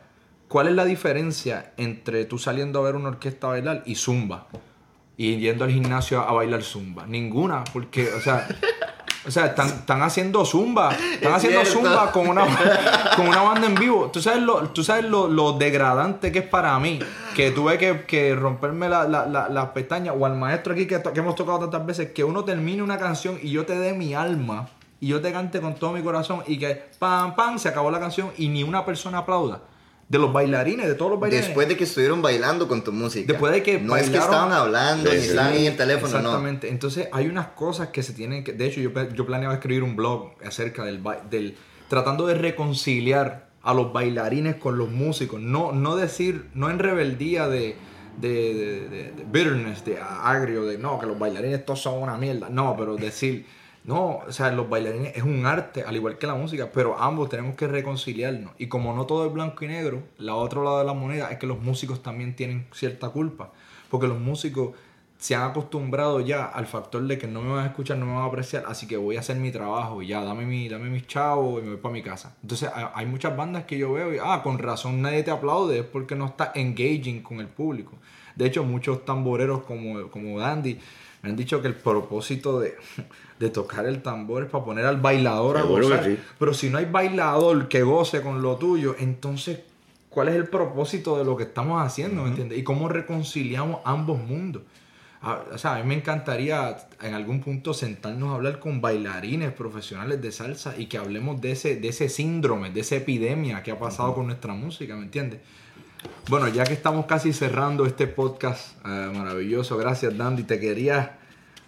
¿cuál 0.55 0.69
es 0.69 0.73
la 0.73 0.85
diferencia 0.85 1.73
entre 1.75 2.23
tú 2.23 2.37
saliendo 2.37 2.79
a 2.79 2.83
ver 2.83 2.95
una 2.95 3.09
orquesta 3.09 3.47
bailar 3.47 3.83
y 3.85 3.95
zumba? 3.95 4.47
Y 5.17 5.35
yendo 5.35 5.65
al 5.65 5.71
gimnasio 5.71 6.21
a 6.21 6.31
bailar 6.31 6.63
zumba. 6.63 7.05
Ninguna, 7.05 7.65
porque, 7.73 8.07
o 8.13 8.21
sea... 8.21 8.47
O 9.27 9.31
sea, 9.31 9.47
están, 9.47 9.67
están 9.67 10.01
haciendo 10.01 10.45
zumba. 10.45 10.91
Están 10.93 11.31
Es 11.31 11.37
haciendo 11.37 11.61
cierto. 11.65 11.81
zumba 11.81 12.11
con 12.11 12.27
una, 12.29 12.45
con 13.17 13.27
una 13.27 13.41
banda 13.41 13.65
en 13.67 13.73
vivo. 13.75 14.11
¿Tú 14.13 14.21
sabes, 14.21 14.41
lo, 14.43 14.69
tú 14.69 14.83
sabes 14.83 15.03
lo, 15.05 15.27
lo 15.27 15.53
degradante 15.53 16.31
que 16.31 16.39
es 16.39 16.47
para 16.47 16.77
mí. 16.79 16.99
Que 17.35 17.49
tuve 17.51 17.77
que, 17.79 18.05
que 18.05 18.33
romperme 18.35 18.87
la- 18.87 19.05
la- 19.07 19.25
la- 19.25 19.49
las 19.49 19.65
pestañas. 19.69 20.13
O 20.17 20.25
al 20.27 20.35
maestro 20.37 20.73
aquí 20.73 20.85
que, 20.85 21.01
que 21.01 21.19
hemos 21.19 21.33
tocado 21.35 21.57
tantas 21.59 21.85
veces. 21.85 22.11
Que 22.11 22.23
uno 22.23 22.43
termine 22.45 22.81
una 22.83 22.99
canción 22.99 23.39
y 23.41 23.49
yo 23.49 23.65
te 23.65 23.77
dé 23.77 23.93
mi 23.93 24.13
alma. 24.13 24.69
Y 25.01 25.07
yo 25.07 25.19
te 25.21 25.31
cante 25.33 25.59
con 25.59 25.73
todo 25.75 25.91
mi 25.93 26.03
corazón. 26.03 26.43
Y 26.45 26.59
que 26.59 26.83
pam, 26.99 27.35
pam, 27.35 27.57
se 27.57 27.67
acabó 27.69 27.89
la 27.89 27.99
canción. 27.99 28.29
Y 28.37 28.47
ni 28.49 28.61
una 28.63 28.85
persona 28.85 29.17
aplauda. 29.19 29.59
De 30.07 30.19
los 30.19 30.31
bailarines, 30.31 30.87
de 30.87 30.93
todos 30.93 31.09
los 31.11 31.19
bailarines. 31.19 31.47
Después 31.47 31.67
de 31.67 31.75
que 31.77 31.85
estuvieron 31.85 32.21
bailando 32.21 32.67
con 32.67 32.83
tu 32.83 32.91
música. 32.91 33.25
Después 33.31 33.51
de 33.51 33.63
que 33.63 33.79
No 33.79 33.97
es 33.97 34.09
que 34.09 34.17
estaban 34.17 34.51
hablando, 34.51 35.09
Sí, 35.09 35.15
ni 35.17 35.23
sí. 35.23 35.29
estaban 35.29 35.53
en 35.55 35.65
el 35.65 35.75
teléfono, 35.75 36.11
no. 36.13 36.19
Exactamente. 36.19 36.69
Entonces 36.69 37.07
hay 37.11 37.27
unas 37.27 37.47
cosas 37.47 37.87
que 37.89 38.03
se 38.03 38.13
tienen 38.13 38.43
que... 38.43 38.53
De 38.53 38.67
hecho, 38.67 38.81
yo, 38.81 38.91
yo 39.13 39.25
planeaba 39.25 39.55
escribir 39.55 39.81
un 39.81 39.95
blog 39.95 40.33
acerca 40.45 40.83
del, 40.83 41.01
del... 41.31 41.55
Tratando 41.89 42.27
de 42.27 42.35
reconciliar 42.35 43.49
a 43.63 43.73
los 43.73 43.91
bailarines 43.93 44.57
con 44.57 44.77
los 44.77 44.91
músicos. 44.91 45.41
No, 45.41 45.71
no 45.71 45.95
decir... 45.95 46.49
No 46.53 46.69
en 46.69 46.79
rebeldía 46.79 47.47
de... 47.47 47.75
De, 48.17 48.29
de- 48.29 48.89
de- 48.89 49.11
de 49.11 49.23
bitterness, 49.29 49.83
de 49.83 49.99
agrio, 49.99 50.65
de 50.65 50.77
no, 50.77 50.97
que 50.99 51.05
los 51.05 51.19
bailarines 51.19 51.65
todos 51.65 51.81
son 51.81 52.01
una 52.01 52.15
mierda. 52.15 52.47
No, 52.49 52.75
pero 52.77 52.95
decir... 52.95 53.45
No, 53.85 54.17
o 54.27 54.31
sea, 54.31 54.51
los 54.51 54.67
bailarines 54.67 55.15
es 55.15 55.23
un 55.23 55.45
arte, 55.45 55.83
al 55.83 55.95
igual 55.95 56.17
que 56.17 56.25
la 56.25 56.33
música, 56.33 56.69
pero 56.73 56.99
ambos 56.99 57.29
tenemos 57.29 57.55
que 57.55 57.67
reconciliarnos. 57.67 58.53
Y 58.57 58.67
como 58.67 58.95
no 58.95 59.05
todo 59.05 59.27
es 59.27 59.33
blanco 59.33 59.63
y 59.63 59.67
negro, 59.67 60.01
la 60.17 60.33
otro 60.35 60.63
lado 60.63 60.79
de 60.79 60.85
la 60.85 60.93
moneda 60.93 61.29
es 61.29 61.37
que 61.37 61.45
los 61.45 61.61
músicos 61.61 62.01
también 62.01 62.35
tienen 62.35 62.65
cierta 62.71 63.09
culpa. 63.09 63.51
Porque 63.91 64.07
los 64.07 64.19
músicos 64.19 64.71
se 65.17 65.35
han 65.35 65.43
acostumbrado 65.43 66.19
ya 66.19 66.45
al 66.45 66.65
factor 66.65 67.03
de 67.03 67.17
que 67.17 67.27
no 67.27 67.41
me 67.41 67.53
van 67.53 67.63
a 67.63 67.67
escuchar, 67.67 67.97
no 67.97 68.05
me 68.05 68.13
van 68.13 68.23
a 68.23 68.25
apreciar, 68.25 68.65
así 68.67 68.87
que 68.87 68.97
voy 68.97 69.17
a 69.17 69.21
hacer 69.21 69.37
mi 69.37 69.51
trabajo 69.51 70.01
y 70.01 70.07
ya, 70.07 70.23
dame, 70.23 70.45
mi, 70.45 70.67
dame 70.67 70.89
mis 70.89 71.07
chavos 71.07 71.61
y 71.61 71.63
me 71.63 71.71
voy 71.71 71.77
para 71.77 71.93
mi 71.93 72.01
casa. 72.01 72.35
Entonces 72.41 72.69
hay, 72.93 73.05
muchas 73.05 73.35
bandas 73.37 73.65
que 73.65 73.77
yo 73.77 73.93
veo 73.93 74.13
y, 74.13 74.17
ah, 74.21 74.41
con 74.43 74.59
razón 74.59 75.01
nadie 75.01 75.23
te 75.23 75.31
aplaude, 75.31 75.79
es 75.79 75.85
porque 75.85 76.15
no 76.15 76.25
está 76.25 76.51
engaging 76.55 77.21
con 77.21 77.39
el 77.39 77.47
público. 77.47 77.93
De 78.35 78.45
hecho, 78.45 78.63
muchos 78.63 79.05
tamboreros 79.05 79.63
como, 79.63 80.09
como 80.09 80.39
Dandy 80.39 80.79
me 81.21 81.29
han 81.29 81.35
dicho 81.35 81.61
que 81.61 81.67
el 81.67 81.73
propósito 81.75 82.59
de, 82.59 82.75
de 83.39 83.49
tocar 83.49 83.85
el 83.85 84.01
tambor 84.01 84.43
es 84.43 84.49
para 84.49 84.63
poner 84.63 84.85
al 84.85 84.97
bailador 85.01 85.57
a 85.57 85.63
gozar. 85.63 86.03
sí. 86.03 86.17
Pero 86.37 86.53
si 86.53 86.69
no 86.69 86.77
hay 86.77 86.85
bailador 86.85 87.67
que 87.67 87.81
goce 87.81 88.21
con 88.21 88.41
lo 88.41 88.57
tuyo, 88.57 88.95
entonces, 88.99 89.59
¿cuál 90.09 90.27
es 90.27 90.35
el 90.35 90.47
propósito 90.47 91.17
de 91.17 91.25
lo 91.25 91.35
que 91.35 91.43
estamos 91.43 91.81
haciendo? 91.81 92.23
¿Me 92.23 92.29
entiendes? 92.29 92.57
Y 92.59 92.63
cómo 92.63 92.89
reconciliamos 92.89 93.79
ambos 93.85 94.19
mundos. 94.21 94.61
Ah, 95.21 95.41
O 95.51 95.57
sea, 95.57 95.75
a 95.75 95.79
mí 95.79 95.87
me 95.87 95.95
encantaría 95.95 96.77
en 97.01 97.15
algún 97.15 97.41
punto 97.41 97.73
sentarnos 97.73 98.31
a 98.31 98.35
hablar 98.35 98.59
con 98.59 98.79
bailarines 98.79 99.51
profesionales 99.53 100.21
de 100.21 100.31
salsa 100.31 100.75
y 100.77 100.85
que 100.85 100.99
hablemos 100.99 101.41
de 101.41 101.53
ese, 101.53 101.77
de 101.77 101.87
ese 101.87 102.09
síndrome, 102.09 102.69
de 102.69 102.81
esa 102.81 102.97
epidemia 102.97 103.63
que 103.63 103.71
ha 103.71 103.79
pasado 103.79 104.13
con 104.13 104.27
nuestra 104.27 104.53
música, 104.53 104.95
¿me 104.95 105.05
entiendes? 105.05 105.39
Bueno, 106.27 106.47
ya 106.47 106.63
que 106.63 106.73
estamos 106.73 107.05
casi 107.05 107.33
cerrando 107.33 107.85
este 107.85 108.07
podcast 108.07 108.77
eh, 108.83 109.11
maravilloso, 109.13 109.77
gracias 109.77 110.17
Dandy, 110.17 110.41
te 110.41 110.59
quería 110.59 111.19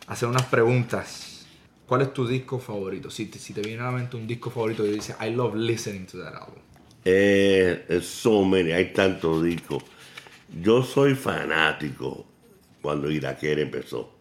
hacer 0.08 0.28
unas 0.28 0.46
preguntas. 0.46 1.46
¿Cuál 1.86 2.02
es 2.02 2.12
tu 2.12 2.28
disco 2.28 2.58
favorito? 2.58 3.12
Si 3.12 3.28
te, 3.28 3.38
si 3.38 3.54
te 3.54 3.62
viene 3.62 3.84
a 3.84 3.86
la 3.86 3.92
mente 3.92 4.18
un 4.18 4.26
disco 4.26 4.50
favorito 4.50 4.84
y 4.84 4.94
dices, 4.94 5.16
I 5.22 5.30
love 5.30 5.54
listening 5.54 6.08
to 6.08 6.18
that 6.18 6.34
album. 6.34 6.60
Eh, 7.06 8.02
so 8.02 8.44
many, 8.44 8.72
hay 8.72 8.92
tantos 8.94 9.44
discos. 9.44 9.84
Yo 10.60 10.82
soy 10.82 11.14
fanático 11.14 12.26
cuando 12.82 13.12
Iraquere 13.12 13.62
empezó. 13.62 14.12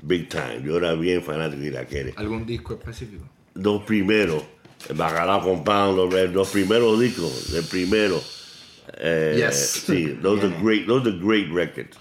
Big 0.00 0.30
time. 0.30 0.62
Yo 0.64 0.78
era 0.78 0.94
bien 0.94 1.22
fanático 1.22 1.60
de 1.60 1.68
Iraquere. 1.68 2.14
¿Algún 2.16 2.46
disco 2.46 2.72
específico? 2.72 3.24
Los 3.52 3.82
primeros, 3.82 4.42
el 4.88 4.96
Bacalao 4.96 5.92
los, 5.92 6.30
los 6.32 6.48
primeros 6.48 6.98
discos, 6.98 7.52
el 7.54 7.64
primero. 7.64 8.18
Eh, 8.96 9.34
Yes. 9.38 9.84
Sí, 9.86 10.18
those 10.22 10.44
are 10.44 10.54
great, 10.62 10.86
those 10.86 11.06
are 11.08 11.16
great 11.18 11.48
records. 11.52 11.96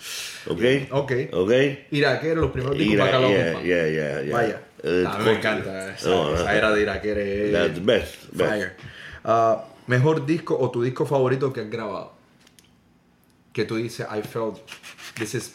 Okay? 0.47 0.87
Ok. 0.91 1.11
Okay? 1.33 1.87
Iraquero, 1.91 2.41
los 2.41 2.51
primeros 2.51 2.77
discos 2.77 2.93
Ira- 3.07 3.19
yeah, 3.21 3.61
yeah, 3.63 3.87
yeah, 3.87 4.21
yeah. 4.21 4.33
Vaya. 4.33 4.61
Eh, 4.83 5.05
Ah, 5.07 5.17
me 5.23 5.31
encanta 5.31 5.93
esa, 5.95 6.09
No, 6.09 6.35
esa 6.35 6.43
no. 6.43 6.49
era 6.51 6.71
de 6.71 6.81
Iraquero. 6.81 7.51
That's 7.51 7.79
best. 7.85 8.15
best. 8.33 8.49
Fire. 8.51 8.75
Ah, 9.23 9.65
mejor 9.87 10.25
disco 10.25 10.57
o 10.59 10.69
tu 10.69 10.83
disco 10.83 11.05
favorito 11.05 11.51
que 11.53 11.61
has 11.61 11.69
grabado. 11.69 12.13
Que 13.53 13.65
tú 13.65 13.77
dices, 13.77 14.05
I 14.11 14.21
felt 14.21 14.59
this 15.15 15.33
is. 15.35 15.53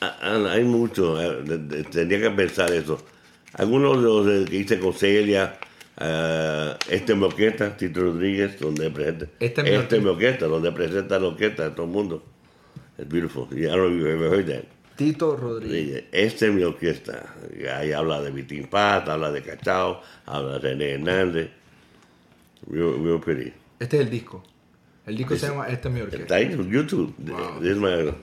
Ah, 0.00 0.16
ah, 0.22 0.50
Hay 0.52 0.64
mucho, 0.64 1.20
eh, 1.20 1.84
tendría 1.90 2.20
que 2.20 2.30
pensar 2.30 2.72
eso. 2.72 2.98
Algunos 3.54 3.96
de 4.02 4.34
los 4.38 4.50
que 4.50 4.56
hice 4.56 4.78
con 4.80 4.92
Celia, 4.94 5.58
eh, 5.98 6.74
este 6.90 7.12
es 7.12 7.18
mi 7.18 7.24
orquesta, 7.24 7.76
Tito 7.76 8.00
Rodríguez, 8.00 8.58
donde 8.58 8.90
presenta. 8.90 9.26
Este 9.40 9.60
es 9.62 9.70
mi 9.70 9.74
este 9.76 9.96
es 9.96 10.02
mi 10.02 10.08
orquesta, 10.10 10.46
donde 10.46 10.72
presenta 10.72 11.18
la 11.18 11.28
orquesta 11.28 11.64
de 11.64 11.70
todo 11.70 11.86
el 11.86 11.92
mundo. 11.92 12.22
It's 12.98 13.08
beautiful. 13.08 13.48
I 13.52 13.62
don't 13.66 13.76
know 13.76 13.86
if 13.88 13.98
you've 13.98 14.10
ever 14.10 14.30
heard 14.30 14.46
that. 14.48 14.64
Tito 14.96 15.36
Rodríguez. 15.36 16.04
Esta 16.12 16.46
es 16.46 16.52
mi 16.52 16.62
orquesta. 16.62 17.34
Ahí 17.76 17.90
habla 17.92 18.20
de 18.22 18.30
Vitín 18.30 18.66
Paz, 18.68 19.08
habla 19.08 19.32
de 19.32 19.42
Cachao, 19.42 20.00
habla 20.26 20.52
de 20.54 20.58
René 20.60 20.90
Hernández. 20.92 21.50
Real, 22.70 22.94
real 23.04 23.20
pretty. 23.20 23.52
Este 23.80 23.96
es 23.98 24.02
el 24.04 24.10
disco. 24.10 24.42
El 25.06 25.16
disco 25.16 25.36
se 25.36 25.48
llama 25.48 25.68
Este 25.68 25.88
es 25.88 25.94
mi 25.94 26.00
Está 26.00 26.12
orquesta. 26.14 26.34
ahí 26.36 26.44
en 26.44 26.70
YouTube. 26.70 27.14
Wow. 27.18 27.60
This 27.60 27.70
is 27.72 27.76
my- 27.78 28.14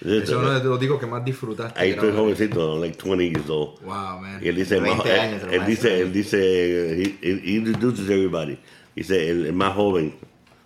is- 0.00 0.22
es 0.24 0.30
uno 0.30 0.50
de 0.58 0.64
los 0.64 0.78
discos 0.80 1.00
que 1.00 1.06
más 1.06 1.24
disfrutaste. 1.24 1.78
Ahí 1.80 1.90
estoy 1.90 2.12
jovencito, 2.12 2.78
like 2.78 2.96
20 3.02 3.24
years 3.30 3.48
old. 3.50 3.80
Wow, 3.82 4.20
man. 4.20 4.38
Y 4.42 4.48
él 4.48 4.56
dice, 4.56 4.76
el 4.76 4.82
más- 4.82 4.90
20 5.04 5.20
años, 5.20 5.42
él, 5.44 5.50
él 5.54 5.66
dice, 5.66 6.00
él 6.00 6.12
dice, 6.12 7.02
he, 7.02 7.18
he- 7.22 7.50
introduces 7.56 8.08
everybody. 8.08 8.58
Dice, 8.94 9.30
el, 9.30 9.46
el 9.46 9.52
más 9.52 9.74
joven 9.74 10.14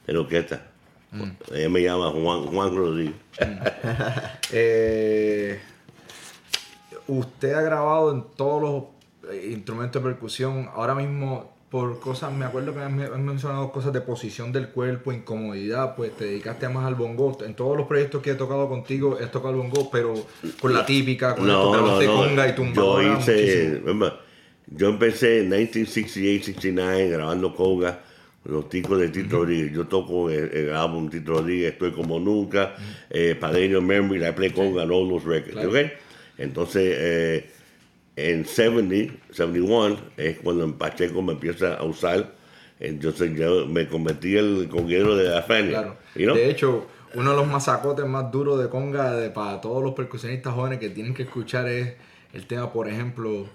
en 0.06 0.14
la 0.14 0.20
orquesta. 0.20 0.66
Mm. 1.12 1.22
Ella 1.54 1.68
me 1.68 1.82
llama 1.82 2.10
Juan, 2.10 2.46
Juan 2.46 2.76
Rodríguez. 2.76 3.14
Eh, 4.54 5.59
usted 7.06 7.54
ha 7.54 7.62
grabado 7.62 8.12
en 8.12 8.24
todos 8.36 8.62
los 8.62 9.32
eh, 9.32 9.50
instrumentos 9.52 10.02
de 10.02 10.09
percusión. 10.10 10.68
Ahora 10.74 10.94
mismo, 10.94 11.51
por 11.73 11.99
cosas, 12.01 12.31
me 12.35 12.44
acuerdo 12.44 12.74
que 12.74 12.81
me- 12.81 13.05
has 13.05 13.19
mencionado 13.19 13.73
cosas 13.73 13.94
de 13.94 14.03
posición 14.03 14.53
del 14.53 14.69
cuerpo, 14.69 15.11
incomodidad, 15.11 15.97
pues 15.97 16.15
te 16.15 16.27
dedicaste 16.27 16.69
más 16.69 16.85
al 16.85 16.94
bongo. 16.97 17.39
En 17.44 17.55
todos 17.55 17.78
los 17.78 17.86
proyectos 17.86 18.20
que 18.23 18.32
he 18.32 18.35
tocado 18.35 18.69
contigo, 18.69 19.19
he 19.19 19.27
tocado 19.28 19.55
el 19.55 19.61
bongo, 19.61 19.90
pero 19.90 20.12
con 20.61 20.74
la 20.74 20.85
típica, 20.85 21.35
con 21.35 21.47
No, 21.47 21.65
no, 21.65 21.73
grabaste 21.73 22.07
no. 22.07 22.15
conga 22.15 22.47
y 22.47 22.51
Yo 22.51 22.55
tumbadora 22.57 23.19
hice, 23.19 23.32
muchísimo. 23.32 23.74
remember, 23.86 24.12
yo 24.66 24.89
empecé 24.90 25.40
en 25.40 25.51
1968-69 25.51 27.09
grabando 27.11 27.55
conga, 27.55 28.01
los 28.44 28.69
ticos 28.69 28.99
de 29.01 29.09
Tito 29.09 29.39
Rodríguez. 29.39 29.73
Yo 29.73 29.86
toco 29.86 30.28
el, 30.28 30.51
el 30.53 30.74
álbum 30.74 31.09
Tito 31.09 31.32
Rodríguez, 31.35 31.73
Estoy 31.73 31.93
como 31.93 32.19
nunca, 32.20 32.74
eh, 33.09 33.35
Padeño 33.40 33.81
Memory, 33.81 34.27
I 34.27 34.32
play 34.32 34.51
conga 34.51 34.82
all 34.82 35.09
those 35.09 35.24
records. 35.27 35.90
Entonces, 36.36 36.82
eh, 36.99 37.51
en 38.16 38.44
70, 38.44 39.14
71 39.30 39.97
es 40.16 40.39
cuando 40.39 40.64
en 40.64 40.74
Pacheco 40.74 41.22
me 41.22 41.32
empieza 41.32 41.74
a 41.74 41.84
usar. 41.84 42.34
Entonces 42.78 43.32
yo 43.36 43.66
me 43.66 43.86
convertí 43.86 44.36
en 44.36 44.56
el 44.62 44.68
conguero 44.68 45.16
de 45.16 45.28
la 45.28 45.43
Fania. 45.43 45.70
Claro. 45.70 45.97
you 46.16 46.24
know? 46.24 46.34
De 46.34 46.51
hecho, 46.51 46.89
uno 47.14 47.30
de 47.30 47.36
los 47.36 47.47
masacotes 47.47 48.06
más 48.06 48.30
duros 48.30 48.59
de 48.60 48.68
conga 48.68 49.12
de, 49.12 49.30
para 49.30 49.60
todos 49.60 49.82
los 49.82 49.94
percusionistas 49.94 50.55
jóvenes 50.55 50.78
que 50.78 50.90
tienen 50.90 51.14
que 51.14 51.22
escuchar 51.22 51.68
es 51.68 51.94
el 52.32 52.47
tema, 52.47 52.72
por 52.72 52.89
ejemplo, 52.89 53.47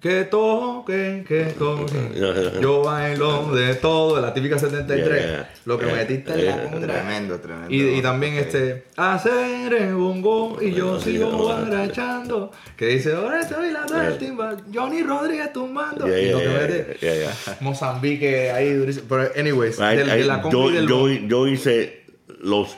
que 0.00 0.24
toquen, 0.24 1.24
que 1.24 1.44
toquen. 1.58 2.12
Yo 2.60 2.82
bailo 2.82 3.50
de 3.54 3.74
todo, 3.76 4.16
de 4.16 4.22
la 4.22 4.32
típica 4.34 4.58
73. 4.58 5.24
Yeah, 5.26 5.50
Lo 5.64 5.78
que 5.78 5.86
yeah, 5.86 5.94
metiste 5.94 6.32
en 6.32 6.36
la 6.46 6.52
yeah. 6.56 6.62
conga. 6.70 6.86
Tremendo, 6.86 7.40
tremendo. 7.40 7.74
Y, 7.74 7.98
y 7.98 8.02
también 8.02 8.34
este, 8.34 8.84
hacer 8.96 9.72
el 9.74 9.94
bongo 9.94 10.58
y 10.60 10.72
yo 10.74 11.00
sigo 11.00 11.30
bueno. 11.30 11.62
barachando. 11.70 12.52
Que 12.76 12.86
dice, 12.88 13.14
ahora 13.14 13.40
estoy 13.40 13.72
la 13.72 13.86
Yeah. 13.86 14.00
del 14.02 14.18
timbal, 14.18 14.62
Johnny 14.72 15.02
Rodríguez 15.02 15.52
tumbando. 15.52 16.06
Yeah, 16.06 16.18
y 16.20 16.30
lo 16.30 16.38
que 16.38 16.44
yeah, 16.44 16.60
mete, 16.60 16.96
yeah, 17.00 17.14
yeah. 17.14 17.56
Mozambique 17.60 18.50
ahí 18.50 18.74
durísimo. 18.74 19.06
Pero, 19.08 19.30
anyways, 19.36 19.80
ay, 19.80 19.96
de 19.98 20.24
la 20.24 20.42
conga 20.42 20.52
yo, 20.56 20.70
del 20.70 20.86
yo- 20.88 21.08
yo 21.08 21.46
hice 21.48 22.04
los 22.40 22.76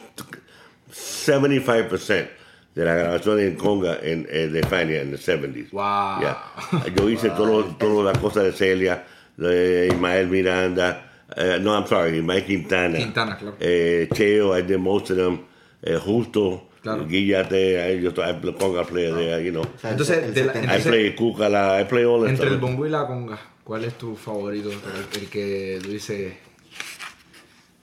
75% 0.90 2.28
de 2.74 2.84
la 2.84 2.94
grabación 2.94 3.40
en 3.40 3.56
conga 3.56 3.98
en, 4.02 4.26
en- 4.30 4.52
de 4.52 4.62
Fania 4.62 5.00
en 5.02 5.10
los 5.12 5.26
70s. 5.26 5.70
Wow. 5.72 6.20
Yeah. 6.20 6.94
Yo 6.96 7.08
hice 7.10 7.30
todo- 7.30 7.64
todas 7.76 8.04
las 8.14 8.18
cosas 8.22 8.44
de 8.44 8.52
Celia, 8.52 9.04
de 9.36 9.88
Ismael 9.92 10.28
Miranda, 10.28 11.10
eh, 11.36 11.58
no, 11.60 11.74
I'm 11.74 11.86
sorry, 11.86 12.22
Mike 12.22 12.46
Quintana. 12.46 12.98
Quintana, 12.98 13.36
claro. 13.36 13.56
Eh, 13.60 14.08
Cheo, 14.14 14.56
I 14.58 14.62
did 14.62 14.78
most 14.78 15.10
of 15.10 15.16
them. 15.16 15.40
Eh, 15.82 15.96
Justo, 15.96 16.64
Claro. 16.82 17.06
Guillate, 17.06 18.00
just, 18.00 18.18
I 18.18 18.32
play 18.40 18.54
conga 18.54 18.84
player 18.84 19.12
there, 19.14 19.44
you 19.44 19.50
know. 19.50 19.64
Entonces, 19.82 20.22
el 20.24 20.32
de 20.32 20.44
la- 20.44 20.52
70. 20.52 20.58
I 20.72 20.76
entonces- 20.76 20.86
play 20.86 21.14
Cúcala, 21.16 21.80
I 21.80 21.84
play 21.84 22.04
all 22.04 22.26
Entre 22.28 22.46
el 22.46 22.52
stuff. 22.54 22.60
bongo 22.60 22.86
y 22.86 22.90
la 22.90 23.04
conga, 23.06 23.38
¿cuál 23.64 23.84
es 23.84 23.94
tu 23.98 24.14
favorito? 24.14 24.70
El, 24.70 25.20
el 25.22 25.28
que 25.28 25.80
tú 25.82 25.90
dices. 25.90 26.34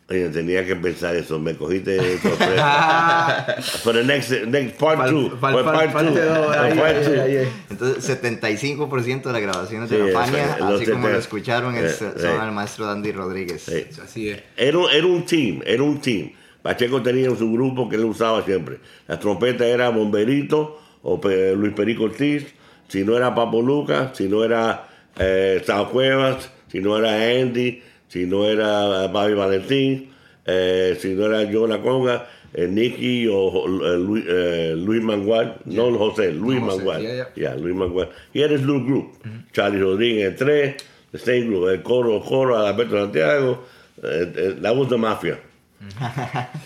Oye, 0.07 0.29
tenía 0.29 0.63
que 0.63 0.75
pensar 0.75 1.15
eso, 1.15 1.39
me 1.39 1.55
cogiste 1.55 2.19
sorpresa. 2.19 3.55
For 3.83 3.93
the 3.93 4.03
next, 4.03 4.29
next 4.47 4.77
part 4.77 4.97
Pal- 4.99 5.09
two. 5.09 5.29
pal- 5.39 5.53
for 5.53 5.63
pal- 5.63 5.73
part 5.73 5.93
parte 5.93 6.09
two. 6.11 6.19
dos, 6.19 6.45
for 6.45 6.55
ahí, 6.57 6.77
part 6.77 6.95
ahí, 6.97 7.03
two. 7.05 7.21
ahí, 7.21 7.37
ahí. 7.37 7.47
Entonces, 7.71 8.21
75% 8.21 9.23
de 9.23 9.33
las 9.33 9.41
grabaciones 9.41 9.89
Sí, 9.89 9.95
de 9.97 10.11
la 10.11 10.19
Fania, 10.19 10.57
los 10.59 10.79
así 10.81 10.85
como 10.91 11.07
lo 11.07 11.15
70. 11.15 11.17
escucharon, 11.17 11.75
es- 11.75 12.01
Eh, 12.03 12.13
son 12.17 12.31
eh. 12.35 12.39
al 12.39 12.51
maestro 12.51 12.85
Dandy 12.85 13.11
Rodríguez. 13.13 13.63
Sí. 13.63 13.85
Así 14.03 14.29
es. 14.29 14.43
Era, 14.55 14.77
un- 14.77 14.89
era 14.91 15.07
un 15.07 15.25
team, 15.25 15.61
era 15.65 15.81
un 15.81 15.99
team. 15.99 16.31
Pacheco 16.61 17.01
tenía 17.01 17.29
su 17.35 17.51
grupo 17.51 17.89
que 17.89 17.95
él 17.95 18.05
usaba 18.05 18.43
siempre. 18.43 18.77
La 19.07 19.19
trompeta 19.19 19.65
era 19.65 19.89
Bomberito 19.89 20.79
o 21.01 21.19
Luis 21.55 21.73
Perico 21.73 22.03
Ortiz. 22.03 22.45
Si 22.87 23.03
no 23.03 23.17
era 23.17 23.33
Papo 23.33 23.61
Lucas, 23.61 24.11
si 24.15 24.27
no 24.29 24.43
era 24.43 24.87
eh, 25.17 25.63
Sao 25.65 25.89
Cuevas, 25.89 26.49
si 26.71 26.79
no 26.79 26.95
era 26.97 27.13
Andy, 27.41 27.81
si 28.07 28.25
no 28.25 28.45
era 28.45 29.07
Bobby 29.07 29.33
Valentín, 29.33 30.11
eh, 30.45 30.97
si 30.99 31.13
no 31.13 31.25
era 31.25 31.43
yo 31.43 31.67
la 31.67 31.81
conga, 31.81 32.27
eh, 32.53 32.67
Nicky 32.67 33.27
o 33.27 33.65
eh, 33.65 33.97
Luis, 33.97 34.23
eh, 34.27 34.73
Luis 34.77 35.01
Mangual, 35.03 35.57
no 35.65 35.91
José, 35.97 36.31
Luis 36.31 36.59
No, 36.61 36.67
José, 36.67 36.77
Mangual. 36.77 37.01
yeah, 37.01 37.13
yeah. 37.15 37.27
Yeah, 37.35 37.55
Luis 37.55 37.75
Mangual. 37.75 38.09
Had 38.33 38.51
his 38.51 38.61
little 38.61 38.83
group. 38.85 39.17
Charlie 39.51 39.79
Rodríguez, 39.79 40.25
el 40.31 40.35
tres, 40.35 40.75
the 41.11 41.19
same 41.19 41.47
group, 41.47 41.67
el 41.69 41.81
coro, 41.83 42.21
coro, 42.21 42.55
Alberto 42.57 42.95
Santiago. 42.97 43.59
that 44.01 44.75
was 44.75 44.87
the 44.89 44.97
mafia. 44.97 45.37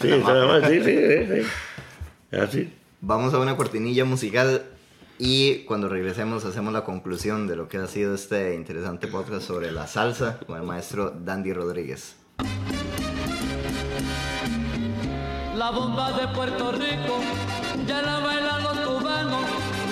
sí, 0.01 0.09
sí, 0.09 0.81
sí, 0.83 0.83
sí, 0.83 1.25
sí. 1.27 1.47
Así. 2.37 2.69
Vamos 3.01 3.33
a 3.33 3.39
una 3.39 3.55
cortinilla 3.55 4.05
musical 4.05 4.61
y 5.19 5.65
cuando 5.65 5.89
regresemos 5.89 6.45
hacemos 6.45 6.71
la 6.71 6.85
conclusión 6.85 7.45
de 7.45 7.57
lo 7.57 7.67
que 7.67 7.77
ha 7.77 7.87
sido 7.87 8.15
este 8.15 8.55
interesante 8.55 9.07
podcast 9.07 9.45
sobre 9.45 9.69
la 9.69 9.85
salsa 9.85 10.39
con 10.47 10.55
el 10.55 10.63
maestro 10.63 11.11
Dandy 11.11 11.51
Rodríguez. 11.51 12.15
La 15.55 15.71
bomba 15.71 16.13
de 16.13 16.25
Puerto 16.29 16.71
Rico 16.71 17.19
ya 17.85 18.01
la 18.01 18.19
bailan 18.19 18.63
los 18.63 18.79
cubanos, 18.79 19.41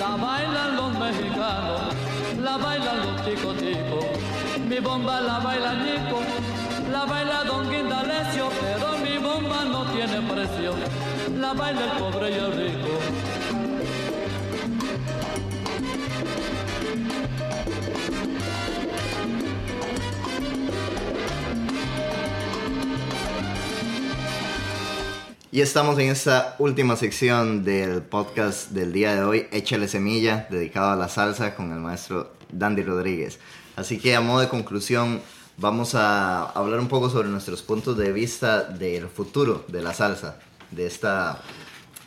la 0.00 0.16
bailan 0.16 0.76
los 0.76 0.98
mexicanos, 0.98 1.80
la 2.42 2.56
bailan 2.56 2.96
los 2.96 3.26
chicos 3.26 3.56
chicos. 3.58 4.06
Mi 4.66 4.78
bomba 4.78 5.20
la 5.20 5.40
baila 5.40 5.74
Nico, 5.74 6.20
la 6.90 7.04
baila 7.04 7.44
Don 7.44 7.70
Guindalecio, 7.70 8.48
pero 8.62 8.96
mi 9.04 9.18
bomba 9.18 9.66
no 9.66 9.84
tiene 9.92 10.22
precio, 10.22 10.72
la 11.36 11.52
baila 11.52 11.84
el 11.84 11.98
pobre 11.98 12.30
y 12.30 12.34
el 12.34 12.52
rico. 12.52 13.27
Y 25.50 25.60
estamos 25.62 25.98
en 25.98 26.08
esta 26.10 26.54
última 26.60 26.94
sección 26.94 27.64
del 27.64 28.02
podcast 28.02 28.70
del 28.70 28.92
día 28.92 29.16
de 29.16 29.24
hoy, 29.24 29.46
Échale 29.50 29.88
Semilla, 29.88 30.46
dedicado 30.50 30.90
a 30.90 30.96
la 30.96 31.08
salsa 31.08 31.56
con 31.56 31.72
el 31.72 31.80
maestro 31.80 32.30
Dandy 32.52 32.82
Rodríguez. 32.82 33.40
Así 33.74 33.98
que 33.98 34.14
a 34.14 34.20
modo 34.20 34.38
de 34.40 34.48
conclusión, 34.48 35.20
vamos 35.56 35.96
a 35.96 36.44
hablar 36.50 36.78
un 36.78 36.86
poco 36.86 37.10
sobre 37.10 37.28
nuestros 37.28 37.62
puntos 37.62 37.96
de 37.96 38.12
vista 38.12 38.62
del 38.62 39.08
futuro 39.08 39.64
de 39.66 39.82
la 39.82 39.94
salsa, 39.94 40.38
de 40.70 40.86
esta 40.86 41.42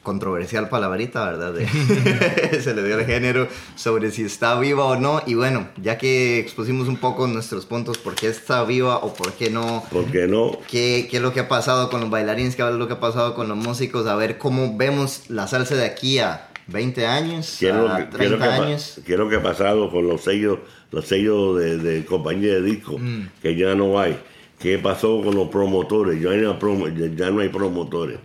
controversial 0.03 0.67
palabrita, 0.69 1.25
¿verdad? 1.25 1.53
De- 1.53 1.67
se 2.61 2.73
le 2.73 2.83
dio 2.83 2.99
el 2.99 3.05
género 3.05 3.47
sobre 3.75 4.11
si 4.11 4.23
está 4.23 4.59
viva 4.59 4.85
o 4.85 4.95
no. 4.95 5.21
Y 5.25 5.35
bueno, 5.35 5.69
ya 5.81 5.97
que 5.97 6.39
expusimos 6.39 6.87
un 6.87 6.97
poco 6.97 7.27
nuestros 7.27 7.65
puntos, 7.65 7.97
por 7.97 8.15
qué 8.15 8.27
está 8.27 8.63
viva 8.63 8.97
o 8.97 9.13
por 9.13 9.33
qué 9.33 9.49
no, 9.49 9.83
¿Por 9.91 10.05
qué 10.05 10.27
no? 10.27 10.57
qué, 10.69 11.07
qué 11.09 11.17
es 11.17 11.23
lo 11.23 11.33
que 11.33 11.41
ha 11.41 11.47
pasado 11.47 11.89
con 11.89 12.01
los 12.01 12.09
bailarines, 12.09 12.55
qué 12.55 12.67
es 12.67 12.73
lo 12.75 12.87
que 12.87 12.93
ha 12.93 12.99
pasado 12.99 13.35
con 13.35 13.47
los 13.47 13.57
músicos, 13.57 14.07
a 14.07 14.15
ver 14.15 14.37
cómo 14.37 14.75
vemos 14.77 15.29
la 15.29 15.47
salsa 15.47 15.75
de 15.75 15.85
aquí 15.85 16.19
a 16.19 16.47
20 16.67 17.05
años, 17.07 17.57
¿Qué 17.59 17.69
es 17.69 17.75
lo 17.75 17.89
a 17.89 17.97
que, 17.97 18.17
qué 18.17 18.25
es 18.25 18.31
lo 18.31 18.37
30 18.37 18.57
que 18.57 18.63
años. 18.65 18.99
lo 19.07 19.29
que 19.29 19.35
ha 19.35 19.43
pasado 19.43 19.91
con 19.91 20.07
los 20.07 20.21
sellos, 20.21 20.59
los 20.91 21.05
sellos 21.05 21.57
de, 21.59 21.77
de 21.77 22.05
compañía 22.05 22.53
de 22.53 22.61
discos, 22.61 22.99
Mm. 23.01 23.21
que 23.41 23.55
ya 23.55 23.75
no 23.75 23.99
hay? 23.99 24.17
¿Qué 24.59 24.77
pasó 24.77 25.21
con 25.23 25.35
los 25.35 25.49
promotores? 25.49 26.21
Ya, 26.21 26.29
hay 26.29 26.39
una 26.39 26.57
promo- 26.59 26.87
ya- 26.95 27.13
ya 27.15 27.31
no 27.31 27.41
hay 27.41 27.49
promotores. 27.49 28.19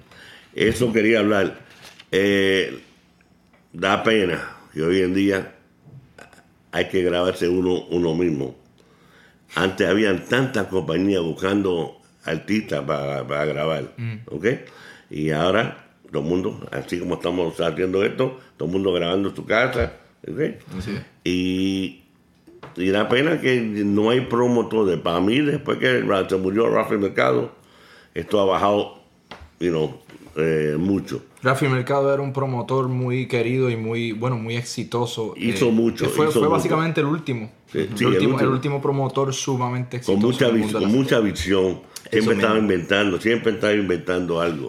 Eso 0.55 0.93
quería 0.93 1.21
hablar. 1.21 1.66
Eh, 2.11 2.79
da 3.73 4.03
pena 4.03 4.57
que 4.73 4.83
hoy 4.83 5.01
en 5.03 5.15
día 5.15 5.55
hay 6.73 6.89
que 6.89 7.03
grabarse 7.03 7.49
uno, 7.49 7.85
uno 7.91 8.15
mismo. 8.15 8.55
Antes 9.55 9.89
habían 9.89 10.25
tantas 10.27 10.67
compañías 10.67 11.23
buscando 11.23 12.01
artistas 12.25 12.83
para, 12.85 13.27
para 13.27 13.45
grabar, 13.47 13.95
¿ok? 14.31 14.47
Y 15.11 15.31
ahora 15.31 15.87
todo 16.11 16.23
el 16.23 16.29
mundo, 16.29 16.69
así 16.73 16.99
como 16.99 17.15
estamos 17.15 17.59
haciendo 17.61 18.05
esto, 18.05 18.39
todo 18.57 18.67
el 18.69 18.73
mundo 18.73 18.93
grabando 18.93 19.31
en 19.31 19.37
su 19.37 19.45
casa, 19.47 19.93
¿ok? 20.29 20.41
Y, 21.25 22.03
y 22.77 22.89
da 22.89 23.09
pena 23.09 23.41
que 23.41 23.61
no 23.61 24.11
hay 24.11 24.21
promotores. 24.23 24.99
Para 25.01 25.21
mí, 25.21 25.41
después 25.41 25.79
que 25.79 26.05
se 26.29 26.37
murió 26.37 26.69
Rafael 26.69 27.01
Mercado, 27.01 27.53
esto 28.15 28.41
ha 28.41 28.45
bajado, 28.45 29.03
you 29.61 29.71
know, 29.71 30.01
eh, 30.37 30.77
mucho. 30.79 31.23
Rafi 31.47 31.69
Mercado 31.69 32.13
era 32.13 32.21
un 32.23 32.33
promotor 32.33 32.89
muy 32.89 33.27
querido 33.27 33.71
y 33.71 33.77
muy, 33.77 34.13
bueno, 34.13 34.37
muy 34.37 34.57
exitoso. 34.57 35.35
eh, 35.37 35.47
Hizo 35.47 35.71
mucho, 35.71 36.05
que 36.05 36.11
Fue, 36.11 36.25
hizo 36.27 36.33
fue 36.33 36.43
mucho. 36.43 36.51
básicamente 36.53 37.01
el 37.01 37.07
último. 37.07 37.51
Sí, 37.71 37.79
el, 37.79 37.89
sí, 37.97 38.05
el 38.05 38.07
último, 38.11 38.15
el 38.15 38.33
último. 38.35 38.53
último 38.53 38.83
promotor 38.83 39.33
sumamente 39.33 39.99
exitoso. 39.99 40.21
con 40.21 40.31
mucha, 40.31 40.49
vis- 40.49 40.73
con 40.73 40.91
mucha 40.93 41.21
visión. 41.21 41.81
Siempre 42.11 42.35
estaba 42.35 42.55
mismo. 42.55 42.73
inventando, 42.73 43.21
siempre 43.21 43.53
estaba 43.53 43.73
inventando 43.73 44.41
algo. 44.41 44.69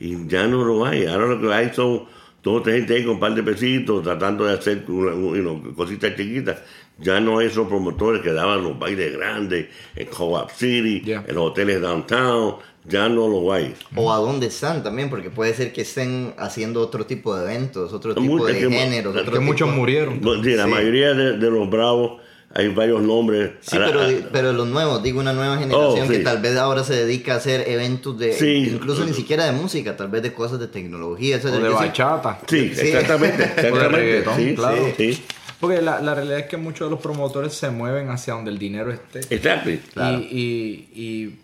Y 0.00 0.26
ya 0.26 0.46
no 0.46 0.64
lo 0.64 0.84
hay. 0.84 1.06
Ahora 1.06 1.26
lo 1.26 1.40
que 1.40 1.52
hay 1.54 1.70
son 1.72 2.04
toda 2.42 2.60
otra 2.60 2.72
gente 2.74 2.94
ahí 2.94 3.04
con 3.04 3.14
un 3.14 3.20
par 3.20 3.34
de 3.34 3.42
pesitos 3.42 4.02
tratando 4.02 4.44
de 4.44 4.54
hacer 4.54 4.84
una- 4.88 5.74
cositas 5.74 6.14
chiquitas. 6.16 6.58
Ya 6.98 7.18
no 7.20 7.38
hay 7.38 7.48
esos 7.48 7.66
promotores 7.66 8.22
que 8.22 8.32
daban 8.32 8.62
los 8.62 8.78
bailes 8.78 9.16
grandes 9.16 9.66
en 9.96 10.06
Co-op 10.08 10.50
City, 10.50 11.00
Yeah. 11.04 11.24
en 11.26 11.34
los 11.34 11.50
hoteles 11.50 11.80
downtown. 11.80 12.56
Ya 12.86 13.08
no 13.08 13.28
lo 13.28 13.52
hay. 13.52 13.74
O 13.96 14.12
a 14.12 14.18
dónde 14.18 14.48
están 14.48 14.82
también, 14.82 15.08
porque 15.10 15.30
puede 15.30 15.54
ser 15.54 15.72
que 15.72 15.82
estén 15.82 16.34
haciendo 16.36 16.80
otro 16.80 17.06
tipo 17.06 17.34
de 17.34 17.44
eventos, 17.44 17.92
otro 17.92 18.14
tipo 18.14 18.26
Mucho 18.26 18.44
de 18.46 18.58
que- 18.58 18.70
géneros. 18.70 19.14
que 19.14 19.20
otro 19.20 19.32
que 19.32 19.38
tipo- 19.38 19.42
muchos 19.52 19.68
murieron. 19.74 20.20
No, 20.20 20.42
sí, 20.42 20.50
la 20.54 20.64
Sí. 20.64 20.70
mayoría 20.70 21.14
de, 21.14 21.38
de 21.38 21.50
los 21.50 21.70
bravos 21.70 22.20
hay 22.56 22.68
varios 22.68 23.02
nombres. 23.02 23.52
Sí, 23.62 23.74
Ahora, 23.76 23.86
pero, 23.88 24.00
ah, 24.00 24.06
di- 24.08 24.24
pero 24.30 24.52
los 24.52 24.68
nuevos, 24.68 25.02
digo 25.02 25.18
una 25.18 25.32
nueva 25.32 25.56
generación 25.56 26.02
Oh, 26.02 26.06
sí. 26.06 26.12
que 26.12 26.18
tal 26.20 26.42
vez 26.42 26.56
ahora 26.56 26.84
se 26.84 26.94
dedica 26.94 27.34
a 27.34 27.36
hacer 27.38 27.64
eventos 27.68 28.18
de, 28.18 28.32
Sí. 28.34 28.70
incluso 28.74 29.04
ni 29.06 29.12
siquiera 29.14 29.46
de 29.46 29.52
música, 29.52 29.96
tal 29.96 30.08
vez 30.08 30.22
de 30.22 30.32
cosas 30.34 30.60
de 30.60 30.68
tecnología. 30.68 31.36
eso 31.38 31.48
O 31.48 31.54
es- 31.56 31.62
de 31.62 31.68
sí- 31.70 31.74
bachata. 31.74 32.38
Sí, 32.46 32.72
Sí. 32.74 32.88
exactamente. 32.88 33.44
sí, 34.36 34.54
claro. 34.54 34.76
sí, 34.96 35.14
sí. 35.14 35.22
Porque 35.58 35.80
la, 35.80 36.00
la 36.00 36.14
realidad 36.14 36.40
es 36.40 36.46
que 36.46 36.58
muchos 36.58 36.86
de 36.88 36.90
los 36.90 37.00
promotores 37.00 37.54
se 37.54 37.70
mueven 37.70 38.10
hacia 38.10 38.34
donde 38.34 38.50
el 38.50 38.58
dinero 38.58 38.92
esté. 38.92 39.20
Exacto. 39.34 39.70
Claro. 39.94 40.18
Y, 40.18 40.86
y, 40.94 41.00
y, 41.02 41.38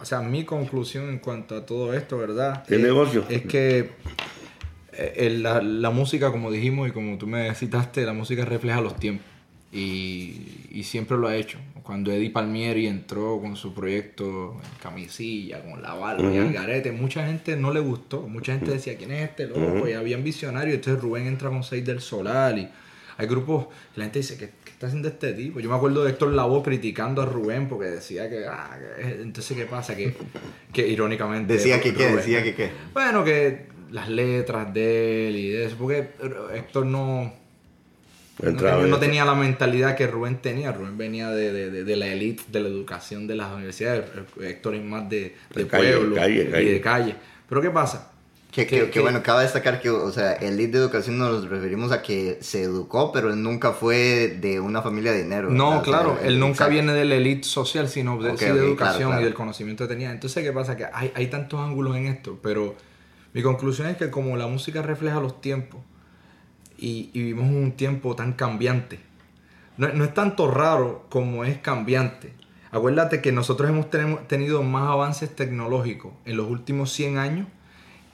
o 0.00 0.04
sea, 0.04 0.20
mi 0.20 0.44
conclusión 0.44 1.08
en 1.08 1.18
cuanto 1.18 1.56
a 1.56 1.66
todo 1.66 1.94
esto, 1.94 2.18
¿verdad? 2.18 2.64
¿Qué 2.66 2.76
Eh, 2.76 2.78
negocio? 2.78 3.24
Es 3.28 3.42
que 3.42 3.90
eh, 4.92 5.12
el- 5.16 5.42
la, 5.42 5.62
la 5.62 5.90
música, 5.90 6.30
como 6.30 6.50
dijimos 6.50 6.88
y 6.88 6.92
como 6.92 7.18
tú 7.18 7.26
me 7.26 7.54
citaste, 7.54 8.04
la 8.04 8.12
música 8.12 8.44
refleja 8.44 8.80
los 8.80 8.96
tiempos. 8.96 9.26
Y, 9.72 10.68
y 10.70 10.84
siempre 10.84 11.16
lo 11.18 11.28
ha 11.28 11.36
hecho. 11.36 11.58
Cuando 11.82 12.10
Eddie 12.10 12.30
Palmieri 12.30 12.86
entró 12.86 13.38
con 13.40 13.56
su 13.56 13.74
proyecto 13.74 14.52
en 14.62 14.78
camisilla, 14.82 15.60
con 15.62 15.82
la 15.82 15.94
barba 15.94 16.32
y 16.32 16.38
algarete, 16.38 16.92
mucha 16.92 17.26
gente 17.26 17.56
no 17.56 17.72
le 17.72 17.80
gustó. 17.80 18.22
Mucha 18.22 18.52
gente 18.54 18.70
decía, 18.72 18.96
¿quién 18.96 19.10
es 19.12 19.28
este 19.28 19.46
loco? 19.46 19.86
Y 19.88 19.92
habían 19.92 20.24
visionarios. 20.24 20.76
Entonces 20.76 21.02
Rubén 21.02 21.26
entra 21.26 21.50
con 21.50 21.62
Seis 21.62 21.84
del 21.84 22.00
Solar 22.00 22.58
y 22.58 22.68
hay 23.18 23.26
grupos 23.26 23.66
que 23.94 24.00
la 24.00 24.04
gente 24.04 24.20
dice, 24.20 24.36
¿qué, 24.38 24.50
qué 24.64 24.65
está 24.76 24.88
haciendo 24.88 25.08
este 25.08 25.32
tipo? 25.32 25.58
Yo 25.58 25.70
me 25.70 25.76
acuerdo 25.76 26.04
de 26.04 26.10
Héctor 26.10 26.32
Lavoe 26.32 26.62
criticando 26.62 27.22
a 27.22 27.26
Rubén 27.26 27.66
porque 27.68 27.86
decía 27.86 28.28
que, 28.28 28.44
ah, 28.46 28.78
que- 28.98 29.22
entonces, 29.22 29.56
¿qué 29.56 29.64
pasa? 29.64 29.96
Que, 29.96 30.14
que 30.72 30.86
irónicamente... 30.86 31.54
Decía 31.54 31.80
que 31.80 31.94
qué, 31.94 32.14
decía 32.14 32.42
que 32.42 32.54
qué. 32.54 32.70
Bueno, 32.92 33.24
que 33.24 33.66
las 33.90 34.08
letras 34.10 34.72
de 34.74 35.28
él 35.28 35.36
y 35.36 35.48
de 35.48 35.64
eso, 35.66 35.76
porque 35.78 36.08
Héctor 36.54 36.86
no... 36.86 37.32
No, 38.42 38.98
tenía 38.98 39.24
la 39.24 39.34
mentalidad 39.34 39.96
que 39.96 40.06
Rubén 40.06 40.36
tenía. 40.42 40.70
Rubén 40.70 40.98
venía 40.98 41.30
de, 41.30 41.52
de- 41.54 41.70
de- 41.70 41.84
de 41.84 41.96
la 41.96 42.08
élite, 42.08 42.42
de 42.48 42.60
la 42.60 42.68
educación 42.68 43.26
de 43.26 43.34
las 43.34 43.50
universidades. 43.54 44.04
Héctor 44.42 44.74
es 44.74 44.84
más 44.84 45.08
de, 45.08 45.34
de 45.54 45.62
De 45.62 45.66
calle, 45.66 45.92
pueblo 45.96 46.16
calle, 46.16 46.42
y 46.62 46.64
de 46.66 46.80
calle. 46.82 47.14
Pero 47.48 47.62
¿qué 47.62 47.70
pasa? 47.70 48.12
Que, 48.56 48.66
Que- 48.66 48.84
que- 48.86 48.90
que 48.90 49.00
bueno, 49.00 49.22
cabe 49.22 49.42
destacar 49.42 49.80
que, 49.82 49.90
o 49.90 50.10
sea, 50.10 50.32
el 50.32 50.56
lead 50.56 50.70
de 50.70 50.78
educación 50.78 51.18
nos 51.18 51.46
referimos 51.48 51.92
a 51.92 52.00
que 52.00 52.38
se 52.40 52.62
educó, 52.62 53.12
pero 53.12 53.30
él 53.30 53.42
nunca 53.42 53.72
fue 53.72 54.38
de 54.40 54.60
una 54.60 54.80
familia 54.80 55.12
de 55.12 55.24
dinero. 55.24 55.50
No, 55.50 55.72
¿verdad? 55.72 55.80
O 55.82 55.84
sea, 55.84 55.92
claro, 55.92 56.18
él 56.22 56.40
nunca 56.40 56.52
exacto. 56.64 56.72
viene 56.72 56.92
de 56.94 57.04
la 57.04 57.14
élite 57.16 57.46
social, 57.46 57.86
sino 57.90 58.16
de, 58.22 58.30
Ok, 58.30 58.38
sí 58.38 58.44
de 58.46 58.50
ok, 58.52 58.56
claro, 58.56 58.68
educación 58.70 59.08
claro. 59.10 59.20
y 59.20 59.24
del 59.26 59.34
conocimiento 59.34 59.84
que 59.86 59.92
tenía. 59.92 60.10
Entonces, 60.10 60.42
¿qué 60.42 60.52
pasa? 60.52 60.74
Que 60.74 60.86
hay, 60.90 61.12
hay 61.14 61.26
tantos 61.26 61.60
ángulos 61.60 61.96
en 61.96 62.06
esto, 62.06 62.38
pero 62.42 62.74
mi 63.34 63.42
conclusión 63.42 63.88
es 63.88 63.98
que 63.98 64.08
como 64.10 64.38
la 64.38 64.46
música 64.46 64.80
refleja 64.80 65.20
los 65.20 65.38
tiempos 65.42 65.80
y, 66.78 67.10
y 67.12 67.18
vivimos 67.24 67.50
un 67.50 67.72
tiempo 67.72 68.16
tan 68.16 68.32
cambiante, 68.32 69.00
no, 69.76 69.88
no 69.88 70.02
es 70.04 70.14
tanto 70.14 70.50
raro 70.50 71.04
como 71.10 71.44
es 71.44 71.58
cambiante. 71.58 72.32
Acuérdate 72.70 73.20
que 73.20 73.32
nosotros 73.32 73.68
hemos 73.68 73.90
tenemos- 73.90 74.26
tenido 74.28 74.62
más 74.62 74.88
avances 74.90 75.34
tecnológicos 75.36 76.12
en 76.24 76.38
los 76.38 76.48
últimos 76.50 76.90
100 76.92 77.18
años 77.18 77.46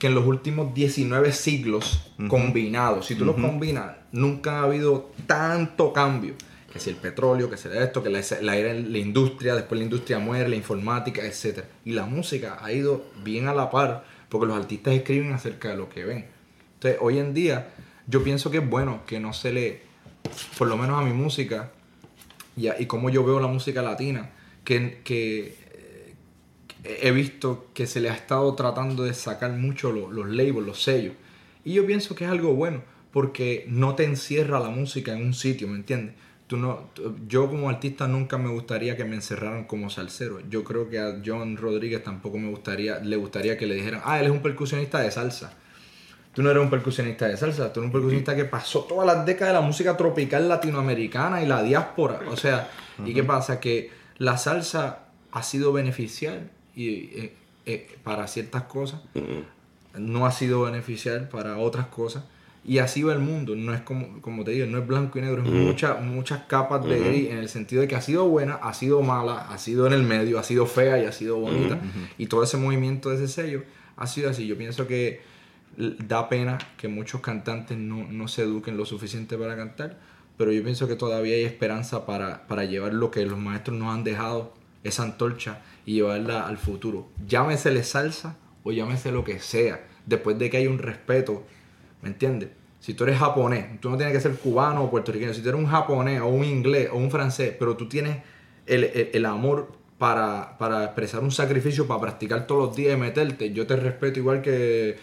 que 0.03 0.07
en 0.07 0.15
los 0.15 0.25
últimos 0.25 0.73
19 0.73 1.31
siglos 1.31 2.11
combinados. 2.27 3.05
Si 3.05 3.15
tú 3.15 3.23
los 3.23 3.37
combinas, 3.37 3.93
nunca 4.11 4.59
ha 4.59 4.63
habido 4.63 5.11
tanto 5.27 5.93
cambio. 5.93 6.33
Que 6.73 6.77
si 6.81 6.89
el 6.89 6.97
petróleo, 6.97 7.49
que 7.49 7.55
si 7.55 7.69
esto, 7.69 8.03
que 8.03 8.09
la, 8.09 8.19
la, 8.41 8.55
la 8.57 8.97
industria, 8.97 9.55
después 9.55 9.79
la 9.79 9.85
industria 9.85 10.19
muere, 10.19 10.49
la 10.49 10.57
informática, 10.57 11.21
etc. 11.23 11.63
Y 11.85 11.93
la 11.93 12.05
música 12.05 12.57
ha 12.61 12.73
ido 12.73 13.05
bien 13.23 13.47
a 13.47 13.53
la 13.53 13.69
par 13.69 14.03
porque 14.27 14.45
los 14.45 14.57
artistas 14.57 14.93
escriben 14.93 15.31
acerca 15.31 15.69
de 15.69 15.77
lo 15.77 15.87
que 15.87 16.03
ven. 16.03 16.25
Entonces, 16.73 16.99
hoy 17.01 17.19
en 17.19 17.33
día, 17.33 17.69
yo 18.05 18.25
pienso 18.25 18.51
que 18.51 18.57
es 18.57 18.69
bueno 18.69 19.03
que 19.07 19.21
no 19.21 19.31
se 19.31 19.53
le, 19.53 19.83
por 20.57 20.67
lo 20.67 20.75
menos 20.75 20.99
a 20.99 21.05
mi 21.05 21.13
música, 21.13 21.71
y, 22.57 22.67
a- 22.67 22.75
y 22.77 22.87
como 22.87 23.09
yo 23.09 23.23
veo 23.23 23.39
la 23.39 23.47
música 23.47 23.81
latina, 23.81 24.31
que, 24.65 24.99
que 25.05 25.55
he 26.83 27.11
visto 27.11 27.67
que 27.73 27.87
se 27.87 27.99
le 27.99 28.09
ha 28.09 28.13
estado 28.13 28.53
tratando 28.55 29.03
de 29.03 29.13
sacar 29.13 29.51
mucho 29.51 29.91
lo- 29.91 30.11
los 30.11 30.27
labels, 30.29 30.65
los 30.65 30.83
sellos. 30.83 31.13
Y 31.63 31.73
yo 31.73 31.85
pienso 31.85 32.13
que 32.15 32.25
es 32.25 32.29
algo 32.31 32.53
bueno, 32.55 32.81
porque 33.11 33.65
no 33.69 33.95
te 33.95 34.03
encierra 34.03 34.59
la 34.59 34.69
música 34.69 35.13
en 35.13 35.23
un 35.25 35.33
sitio, 35.33 35.67
¿me 35.67 35.75
entiendes? 35.77 36.15
Tú 36.47 36.57
no, 36.57 36.89
yo 37.27 37.49
como 37.49 37.69
artista 37.69 38.07
nunca 38.07 38.37
me 38.37 38.49
gustaría 38.49 38.97
que 38.97 39.05
me 39.05 39.15
encerraran 39.15 39.63
como 39.63 39.89
salsero. 39.89 40.39
Yo 40.49 40.63
creo 40.63 40.89
que 40.89 40.99
a 40.99 41.21
John 41.25 41.55
Rodríguez 41.57 42.03
tampoco 42.03 42.37
me 42.37 42.49
gustaría, 42.49 42.99
le 42.99 43.15
gustaría 43.15 43.57
que 43.57 43.65
le 43.65 43.75
dijeran, 43.75 44.01
ah, 44.03 44.19
él 44.19 44.25
es 44.25 44.31
un 44.31 44.41
percusionista 44.41 44.99
de 44.99 45.09
salsa. 45.09 45.53
Tú 46.33 46.41
no 46.43 46.49
eres 46.51 46.61
un 46.63 46.69
percusionista 46.69 47.27
de 47.27 47.37
salsa, 47.37 47.71
tú 47.71 47.79
eres 47.79 47.87
un 47.87 47.91
percusionista 47.93 48.35
que 48.35 48.45
pasó 48.45 48.81
todas 48.81 49.05
las 49.05 49.25
décadas 49.25 49.53
de 49.53 49.59
la 49.61 49.65
música 49.65 49.95
tropical 49.95 50.49
latinoamericana 50.49 51.41
y 51.41 51.45
la 51.47 51.63
diáspora. 51.63 52.19
O 52.29 52.35
sea, 52.35 52.69
¿y 53.05 53.13
qué 53.13 53.23
pasa? 53.23 53.59
Que 53.59 53.91
la 54.17 54.37
salsa 54.37 55.05
ha 55.31 55.43
sido 55.43 55.71
beneficial 55.71 56.51
y, 56.75 56.89
eh, 56.89 57.33
eh, 57.65 57.97
para 58.03 58.27
ciertas 58.27 58.63
cosas, 58.63 59.01
no 59.97 60.25
ha 60.25 60.31
sido 60.31 60.63
beneficial 60.63 61.29
para 61.29 61.57
otras 61.57 61.87
cosas. 61.87 62.23
Y 62.65 62.77
así 62.77 63.03
va 63.03 63.11
el 63.11 63.19
mundo, 63.19 63.57
no 63.57 63.73
es 63.73 63.81
como, 63.81 64.21
como 64.21 64.45
te 64.45 64.51
digo, 64.51 64.65
no 64.67 64.77
es 64.77 64.87
blanco 64.87 65.19
y 65.19 65.21
negro, 65.21 65.43
es 65.43 65.49
muchas, 65.49 66.01
muchas 66.01 66.43
capas 66.43 66.85
de 66.85 66.97
gris 66.97 67.29
en 67.29 67.37
el 67.39 67.49
sentido 67.49 67.81
de 67.81 67.89
que 67.89 67.95
ha 67.95 68.01
sido 68.01 68.25
buena, 68.29 68.53
ha 68.55 68.73
sido 68.73 69.01
mala, 69.01 69.49
ha 69.49 69.57
sido 69.57 69.85
en 69.85 69.91
el 69.91 70.03
medio, 70.03 70.39
ha 70.39 70.43
sido 70.43 70.65
fea 70.65 71.01
y 71.01 71.05
ha 71.05 71.11
sido 71.11 71.37
bonita. 71.39 71.77
Y 72.17 72.27
todo 72.27 72.41
ese 72.43 72.55
movimiento 72.55 73.09
de 73.09 73.17
ese 73.17 73.27
sello 73.27 73.63
ha 73.97 74.07
sido 74.07 74.29
así. 74.29 74.47
Yo 74.47 74.57
pienso 74.57 74.87
que 74.87 75.21
da 75.77 76.29
pena 76.29 76.57
que 76.77 76.87
muchos 76.87 77.19
cantantes 77.19 77.77
no, 77.77 78.07
no 78.09 78.27
se 78.29 78.43
eduquen 78.43 78.77
lo 78.77 78.85
suficiente 78.85 79.37
para 79.37 79.57
cantar, 79.57 79.99
pero 80.37 80.53
yo 80.53 80.63
pienso 80.63 80.87
que 80.87 80.95
todavía 80.95 81.35
hay 81.35 81.43
esperanza 81.43 82.05
para, 82.05 82.47
para 82.47 82.63
llevar 82.63 82.93
lo 82.93 83.11
que 83.11 83.25
los 83.25 83.37
maestros 83.37 83.77
nos 83.77 83.93
han 83.93 84.05
dejado, 84.05 84.53
esa 84.83 85.03
antorcha, 85.03 85.61
y 85.85 85.95
llevarla 85.95 86.47
al 86.47 86.57
futuro. 86.57 87.07
Llámesele 87.27 87.83
salsa 87.83 88.37
o 88.63 88.71
llámese 88.71 89.11
lo 89.11 89.23
que 89.23 89.39
sea, 89.39 89.85
después 90.05 90.37
de 90.39 90.49
que 90.49 90.57
haya 90.57 90.69
un 90.69 90.79
respeto, 90.79 91.43
¿me 92.01 92.09
entiendes? 92.09 92.49
Si 92.79 92.93
tú 92.93 93.03
eres 93.05 93.17
japonés, 93.17 93.79
tú 93.79 93.89
no 93.89 93.97
tienes 93.97 94.13
que 94.13 94.21
ser 94.21 94.33
cubano 94.35 94.83
o 94.83 94.91
puertorriqueño, 94.91 95.33
si 95.33 95.41
tú 95.41 95.49
eres 95.49 95.59
un 95.61 95.67
japonés 95.67 96.21
o 96.21 96.27
un 96.27 96.43
inglés 96.45 96.89
o 96.91 96.97
un 96.97 97.09
francés, 97.11 97.55
pero 97.57 97.77
tú 97.77 97.87
tienes 97.87 98.17
el, 98.65 98.83
el- 98.85 99.09
el 99.13 99.25
amor 99.25 99.71
para, 99.97 100.57
para 100.57 100.83
expresar 100.85 101.21
un 101.23 101.31
sacrificio, 101.31 101.87
para 101.87 102.01
practicar 102.01 102.45
todos 102.47 102.67
los 102.67 102.75
días 102.75 102.93
y 102.97 102.99
meterte, 102.99 103.53
yo 103.53 103.65
te 103.67 103.75
respeto 103.77 104.19
igual 104.19 104.41
que 104.41 104.97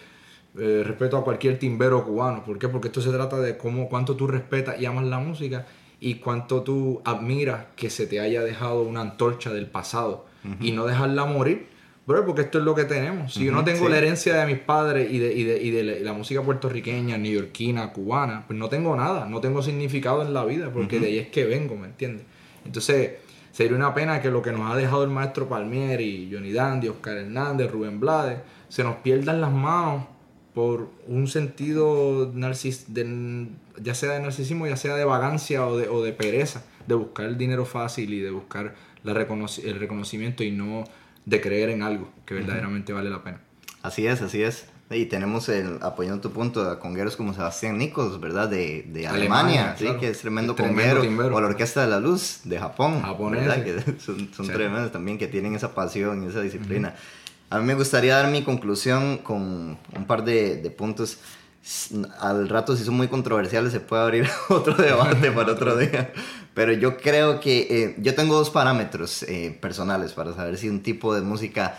eh, 0.59 0.83
respeto 0.85 1.17
a 1.17 1.23
cualquier 1.23 1.57
timbero 1.57 2.03
cubano. 2.05 2.43
¿Por 2.43 2.59
qué? 2.59 2.67
Porque 2.67 2.89
esto 2.89 3.01
se 3.01 3.09
trata 3.11 3.39
de 3.39 3.57
cómo, 3.57 3.89
cuánto 3.89 4.15
tú 4.15 4.27
respetas 4.27 4.79
y 4.79 4.85
amas 4.85 5.05
la 5.05 5.19
música 5.19 5.65
y 5.99 6.15
cuánto 6.15 6.61
tú 6.61 7.01
admiras 7.05 7.65
que 7.75 7.89
se 7.89 8.05
te 8.07 8.19
haya 8.19 8.43
dejado 8.43 8.81
una 8.83 9.01
antorcha 9.01 9.51
del 9.53 9.67
pasado 9.67 10.25
y 10.59 10.71
no 10.71 10.85
dejarla 10.85 11.25
morir 11.25 11.67
Bro, 12.07 12.25
porque 12.25 12.41
esto 12.41 12.57
es 12.57 12.63
lo 12.65 12.73
que 12.73 12.83
tenemos. 12.85 13.35
Si 13.35 13.45
yo 13.45 13.51
no 13.51 13.63
tengo 13.63 13.85
sí. 13.85 13.91
la 13.91 13.99
herencia 13.99 14.35
de 14.35 14.47
mis 14.47 14.57
padres 14.57 15.11
y 15.11 15.19
de, 15.19 15.33
y 15.33 15.43
de, 15.43 15.61
y 15.61 15.69
de 15.69 15.99
la 15.99 16.13
música 16.13 16.41
puertorriqueña, 16.41 17.15
neoyorquina, 17.19 17.93
cubana, 17.93 18.43
pues 18.47 18.57
no 18.57 18.69
tengo 18.69 18.95
nada, 18.95 19.27
no 19.27 19.39
tengo 19.39 19.61
significado 19.61 20.23
en 20.23 20.33
la 20.33 20.43
vida, 20.43 20.71
porque 20.73 20.99
de 20.99 21.05
ahí 21.07 21.17
es 21.19 21.27
que 21.27 21.45
vengo, 21.45 21.75
¿me 21.75 21.85
entiendes? 21.87 22.25
Entonces, 22.65 23.11
sería 23.51 23.77
una 23.77 23.93
pena 23.93 24.19
que 24.19 24.31
lo 24.31 24.41
que 24.41 24.51
nos 24.51 24.69
ha 24.69 24.75
dejado 24.75 25.03
el 25.03 25.11
maestro 25.11 25.47
Palmieri, 25.47 26.27
Johnny 26.33 26.51
Dandy, 26.51 26.89
Oscar 26.89 27.17
Hernández, 27.17 27.71
Rubén 27.71 27.99
Blades, 27.99 28.39
se 28.67 28.83
nos 28.83 28.95
pierdan 28.97 29.39
las 29.39 29.51
manos 29.51 30.05
por 30.55 30.89
un 31.07 31.27
sentido 31.27 32.31
narcis 32.33 32.93
de- 32.93 33.47
ya 33.81 33.93
sea 33.93 34.13
de 34.13 34.21
narcisismo, 34.21 34.65
ya 34.67 34.75
sea 34.75 34.95
de 34.95 35.05
vagancia 35.05 35.65
o 35.67 35.77
de, 35.77 35.87
o 35.87 36.01
de 36.03 36.13
pereza, 36.13 36.65
de 36.87 36.95
buscar 36.95 37.27
el 37.27 37.37
dinero 37.37 37.63
fácil 37.65 38.11
y 38.13 38.19
de 38.21 38.31
buscar 38.31 38.73
la 39.03 39.13
reconoci- 39.13 39.63
el 39.65 39.79
reconocimiento 39.79 40.43
y 40.43 40.51
no 40.51 40.83
de 41.25 41.41
creer 41.41 41.69
en 41.69 41.83
algo 41.83 42.09
que 42.25 42.33
verdaderamente 42.33 42.93
vale 42.93 43.09
la 43.09 43.23
pena. 43.23 43.41
Así 43.83 44.05
es, 44.07 44.21
así 44.21 44.41
es. 44.43 44.65
Y 44.89 45.05
tenemos, 45.05 45.47
el, 45.47 45.79
apoyando 45.81 46.19
tu 46.21 46.31
punto, 46.31 46.69
a 46.69 46.77
congueros 46.79 47.15
como 47.15 47.33
Sebastián 47.33 47.77
Nicos, 47.77 48.19
¿verdad? 48.19 48.49
De, 48.49 48.83
de 48.87 49.07
Alemania, 49.07 49.61
Alemania, 49.71 49.75
sí, 49.77 49.85
claro. 49.85 49.99
que 50.01 50.09
es 50.09 50.19
tremendo, 50.19 50.53
Tremendo 50.53 50.81
conguero. 50.81 51.01
timbero. 51.01 51.35
O 51.35 51.39
la 51.41 51.47
Orquesta 51.47 51.81
de 51.83 51.87
la 51.87 51.99
Luz 52.01 52.41
de 52.43 52.59
Japón, 52.59 53.01
Japoneses. 53.01 53.47
¿verdad? 53.47 53.63
Que 53.63 53.99
son, 54.01 54.33
son 54.33 54.45
Sí. 54.47 54.51
tremendos 54.51 54.91
también, 54.91 55.17
que 55.17 55.27
tienen 55.27 55.55
esa 55.55 55.73
pasión 55.73 56.23
y 56.23 56.27
esa 56.27 56.41
disciplina. 56.41 56.93
A 57.49 57.59
mí 57.59 57.65
me 57.65 57.73
gustaría 57.75 58.17
dar 58.17 58.29
mi 58.31 58.43
conclusión 58.43 59.19
con 59.19 59.77
un 59.95 60.05
par 60.07 60.25
de, 60.25 60.57
de 60.57 60.69
puntos. 60.71 61.19
Al 62.19 62.49
rato, 62.49 62.75
si 62.75 62.83
son 62.83 62.95
muy 62.95 63.07
controversiales, 63.07 63.71
se 63.71 63.79
puede 63.79 64.01
abrir 64.03 64.27
otro 64.49 64.73
debate 64.73 65.31
para 65.31 65.53
otro 65.53 65.77
día. 65.77 66.11
Pero 66.53 66.73
yo 66.73 66.97
creo 66.97 67.39
que 67.39 67.67
eh, 67.69 67.95
yo 67.99 68.13
tengo 68.13 68.35
dos 68.35 68.49
parámetros 68.49 69.23
eh, 69.23 69.57
personales 69.61 70.13
para 70.13 70.33
saber 70.33 70.57
si 70.57 70.67
un 70.67 70.81
tipo 70.81 71.15
de 71.15 71.21
música 71.21 71.77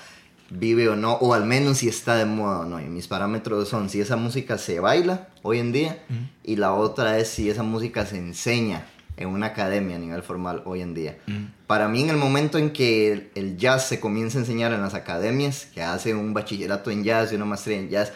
vive 0.50 0.88
o 0.88 0.96
no, 0.96 1.14
o 1.14 1.34
al 1.34 1.44
menos 1.44 1.78
si 1.78 1.88
está 1.88 2.16
de 2.16 2.24
moda 2.24 2.60
o 2.60 2.64
no. 2.64 2.80
Y 2.80 2.84
mis 2.84 3.08
parámetros 3.08 3.68
son 3.68 3.90
si 3.90 4.00
esa 4.00 4.16
música 4.16 4.58
se 4.58 4.80
baila 4.80 5.28
hoy 5.42 5.58
en 5.58 5.72
día 5.72 6.02
y 6.42 6.56
la 6.56 6.72
otra 6.72 7.18
es 7.18 7.28
si 7.28 7.50
esa 7.50 7.62
música 7.62 8.06
se 8.06 8.18
enseña 8.18 8.86
en 9.16 9.28
una 9.28 9.46
academia 9.46 9.96
a 9.96 9.98
nivel 9.98 10.22
formal 10.22 10.62
hoy 10.64 10.80
en 10.80 10.94
día. 10.94 11.18
Para 11.66 11.88
mí 11.88 12.02
en 12.02 12.10
el 12.10 12.16
momento 12.16 12.58
en 12.58 12.70
que 12.70 13.12
el, 13.12 13.30
el 13.34 13.56
jazz 13.56 13.88
se 13.88 14.00
comienza 14.00 14.38
a 14.38 14.40
enseñar 14.40 14.72
en 14.72 14.82
las 14.82 14.94
academias, 14.94 15.66
que 15.66 15.82
hace 15.82 16.14
un 16.14 16.34
bachillerato 16.34 16.90
en 16.90 17.04
jazz 17.04 17.32
y 17.32 17.36
una 17.36 17.44
maestría 17.44 17.78
en 17.78 17.88
jazz, 17.88 18.12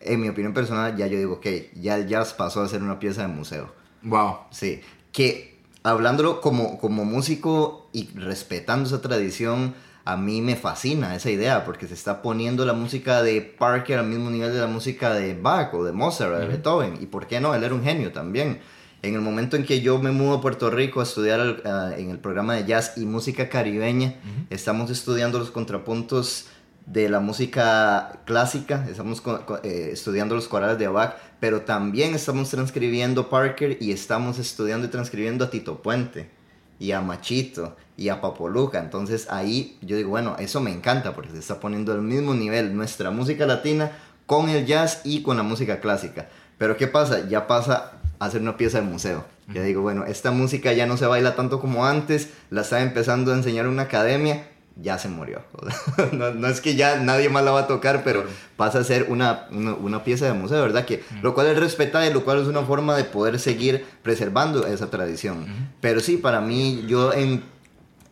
en 0.00 0.20
mi 0.20 0.28
opinión 0.28 0.54
personal 0.54 0.96
ya 0.96 1.06
yo 1.06 1.18
digo, 1.18 1.34
ok, 1.34 1.46
ya 1.74 1.96
el 1.96 2.06
jazz 2.06 2.34
pasó 2.34 2.62
a 2.62 2.68
ser 2.68 2.82
una 2.82 2.98
pieza 2.98 3.22
de 3.22 3.28
museo. 3.28 3.72
Wow. 4.02 4.38
Sí, 4.50 4.80
que 5.12 5.57
hablándolo 5.90 6.40
como, 6.40 6.78
como 6.78 7.04
músico 7.04 7.88
y 7.92 8.08
respetando 8.14 8.88
esa 8.88 9.00
tradición, 9.00 9.74
a 10.04 10.16
mí 10.16 10.40
me 10.40 10.56
fascina 10.56 11.14
esa 11.14 11.30
idea 11.30 11.64
porque 11.64 11.86
se 11.86 11.94
está 11.94 12.22
poniendo 12.22 12.64
la 12.64 12.72
música 12.72 13.22
de 13.22 13.42
Parker 13.42 13.98
al 13.98 14.06
mismo 14.06 14.30
nivel 14.30 14.52
de 14.52 14.60
la 14.60 14.66
música 14.66 15.12
de 15.12 15.34
Bach 15.34 15.74
o 15.74 15.84
de 15.84 15.92
Mozart 15.92 16.32
o 16.32 16.38
de 16.38 16.46
Beethoven. 16.46 16.98
¿Y 17.00 17.06
por 17.06 17.26
qué 17.26 17.40
no? 17.40 17.54
Él 17.54 17.62
era 17.62 17.74
un 17.74 17.84
genio 17.84 18.10
también. 18.10 18.60
En 19.02 19.14
el 19.14 19.20
momento 19.20 19.56
en 19.56 19.64
que 19.64 19.80
yo 19.80 19.98
me 19.98 20.10
mudo 20.10 20.38
a 20.38 20.40
Puerto 20.40 20.70
Rico 20.70 21.00
a 21.00 21.02
estudiar 21.04 21.62
ah, 21.64 21.92
en 21.96 22.10
el 22.10 22.18
programa 22.18 22.54
de 22.54 22.64
jazz 22.64 22.94
y 22.96 23.04
música 23.04 23.48
caribeña, 23.48 24.16
estamos 24.50 24.90
estudiando 24.90 25.38
los 25.38 25.50
contrapuntos 25.50 26.46
de 26.90 27.08
la 27.08 27.20
música 27.20 28.20
clásica, 28.24 28.86
estamos 28.88 29.22
eh, 29.62 29.90
estudiando 29.92 30.34
los 30.34 30.48
corales 30.48 30.78
de 30.78 30.88
Bach, 30.88 31.16
pero 31.38 31.62
también 31.62 32.14
estamos 32.14 32.48
transcribiendo 32.50 33.28
Parker 33.28 33.76
y 33.80 33.92
estamos 33.92 34.38
estudiando 34.38 34.86
y 34.86 34.90
transcribiendo 34.90 35.44
a 35.44 35.50
Tito 35.50 35.82
Puente 35.82 36.30
y 36.78 36.92
a 36.92 37.02
Machito 37.02 37.76
y 37.96 38.08
a 38.08 38.20
Papoluca. 38.22 38.78
Entonces 38.78 39.28
ahí 39.30 39.78
yo 39.82 39.96
digo, 39.96 40.10
bueno, 40.10 40.36
eso 40.38 40.60
me 40.60 40.72
encanta 40.72 41.14
porque 41.14 41.32
se 41.32 41.40
está 41.40 41.60
poniendo 41.60 41.92
al 41.92 42.00
mismo 42.00 42.34
nivel 42.34 42.74
nuestra 42.74 43.10
música 43.10 43.44
latina 43.44 43.92
con 44.24 44.48
el 44.48 44.64
jazz 44.64 45.02
y 45.04 45.22
con 45.22 45.36
la 45.36 45.42
música 45.42 45.80
clásica. 45.80 46.28
Pero 46.56 46.76
¿qué 46.76 46.86
pasa? 46.86 47.28
Ya 47.28 47.46
pasa 47.46 47.92
a 48.18 48.30
ser 48.30 48.40
una 48.40 48.56
pieza 48.56 48.80
de 48.80 48.86
museo. 48.86 49.24
Ya 49.52 49.62
digo, 49.62 49.82
bueno, 49.82 50.04
esta 50.04 50.30
música 50.30 50.72
ya 50.72 50.86
no 50.86 50.96
se 50.96 51.06
baila 51.06 51.36
tanto 51.36 51.60
como 51.60 51.86
antes, 51.86 52.30
la 52.50 52.62
está 52.62 52.82
empezando 52.82 53.32
a 53.32 53.36
enseñar 53.36 53.66
una 53.66 53.82
academia, 53.82 54.46
ya 54.80 54.98
se 54.98 55.08
murió. 55.08 55.42
no, 56.12 56.32
no 56.32 56.48
es 56.48 56.60
que 56.60 56.76
ya 56.76 57.00
nadie 57.00 57.28
más 57.28 57.44
la 57.44 57.50
va 57.50 57.60
a 57.60 57.66
tocar, 57.66 58.02
pero 58.04 58.24
pasa 58.56 58.78
a 58.78 58.84
ser 58.84 59.06
una, 59.08 59.46
una, 59.50 59.74
una 59.74 60.04
pieza 60.04 60.26
de 60.26 60.32
museo, 60.32 60.62
¿verdad? 60.62 60.84
Que, 60.84 61.02
Lo 61.22 61.34
cual 61.34 61.48
es 61.48 61.58
respetable, 61.58 62.12
lo 62.12 62.24
cual 62.24 62.40
es 62.40 62.46
una 62.46 62.62
forma 62.62 62.96
de 62.96 63.04
poder 63.04 63.38
seguir 63.38 63.84
preservando 64.02 64.66
esa 64.66 64.90
tradición. 64.90 65.46
Pero 65.80 66.00
sí, 66.00 66.16
para 66.16 66.40
mí, 66.40 66.84
yo 66.86 67.12
en, 67.12 67.42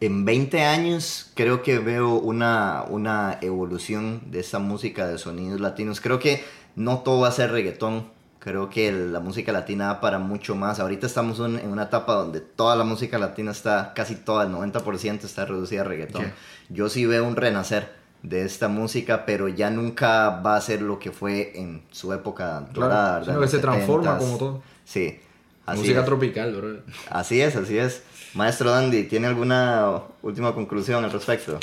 en 0.01 0.25
20 0.25 0.63
años 0.65 1.31
creo 1.35 1.63
que 1.63 1.79
veo 1.79 2.15
una, 2.15 2.85
una 2.89 3.39
evolución 3.41 4.23
de 4.27 4.41
esa 4.41 4.59
música 4.59 5.07
de 5.07 5.19
sonidos 5.19 5.61
latinos. 5.61 6.01
Creo 6.01 6.19
que 6.19 6.45
no 6.75 6.99
todo 6.99 7.21
va 7.21 7.29
a 7.29 7.33
ser 7.33 7.53
reggaetón. 7.53 8.16
Creo 8.39 8.71
que 8.71 8.93
la 8.93 9.19
música 9.21 9.51
latina 9.51 9.87
da 9.87 10.01
para 10.01 10.19
mucho 10.19 10.55
más. 10.55 10.79
Ahorita 10.79 11.07
estamos 11.07 11.39
un- 11.41 11.59
en 11.59 11.69
una 11.71 11.85
etapa 11.85 12.15
donde 12.15 12.41
toda 12.41 12.77
la 12.77 12.85
música 12.85 13.19
latina 13.19 13.51
está, 13.51 13.93
casi 13.95 14.15
toda, 14.15 14.45
el 14.45 14.51
90% 14.53 15.25
está 15.27 15.45
reducida 15.47 15.81
a 15.81 15.85
reggaetón. 15.85 16.23
Yeah. 16.23 16.35
Yo 16.69 16.89
sí 16.89 17.07
veo 17.07 17.25
un 17.27 17.35
renacer 17.37 17.89
de 18.23 18.45
esta 18.45 18.69
música, 18.69 19.25
pero 19.27 19.49
ya 19.49 19.71
nunca 19.71 20.31
va 20.41 20.57
a 20.57 20.61
ser 20.61 20.83
lo 20.83 20.99
que 20.99 21.11
fue 21.13 21.53
en 21.59 21.83
su 21.91 22.13
época 22.13 22.67
dorada. 22.73 23.21
sino 23.25 23.35
¿verdad? 23.35 23.41
que 23.43 23.49
se 23.49 23.57
Los 23.57 23.63
transforma 23.63 24.13
70s. 24.13 24.19
como 24.19 24.39
todo. 24.39 24.63
Sí. 24.85 25.21
Así 25.65 25.81
Música 25.81 26.01
es. 26.01 26.07
tropical, 26.07 26.55
bro. 26.55 26.77
Así 27.11 27.41
es, 27.41 27.57
así 27.57 27.77
es. 27.77 28.03
Maestro 28.35 28.71
Dandy, 28.71 29.05
¿tiene 29.05 29.27
alguna 29.27 30.01
última 30.23 30.55
conclusión 30.55 31.03
al 31.05 31.11
respecto? 31.11 31.59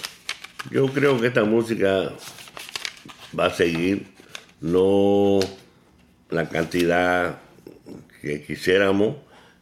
Yo 0.70 0.88
creo 0.88 1.20
que 1.22 1.28
esta 1.28 1.46
música 1.46 2.12
va 3.38 3.46
a 3.46 3.50
seguir, 3.50 4.14
no 4.60 5.40
la 6.34 6.50
cantidad 6.50 7.40
que 8.22 8.42
quisiéramos, 8.42 9.18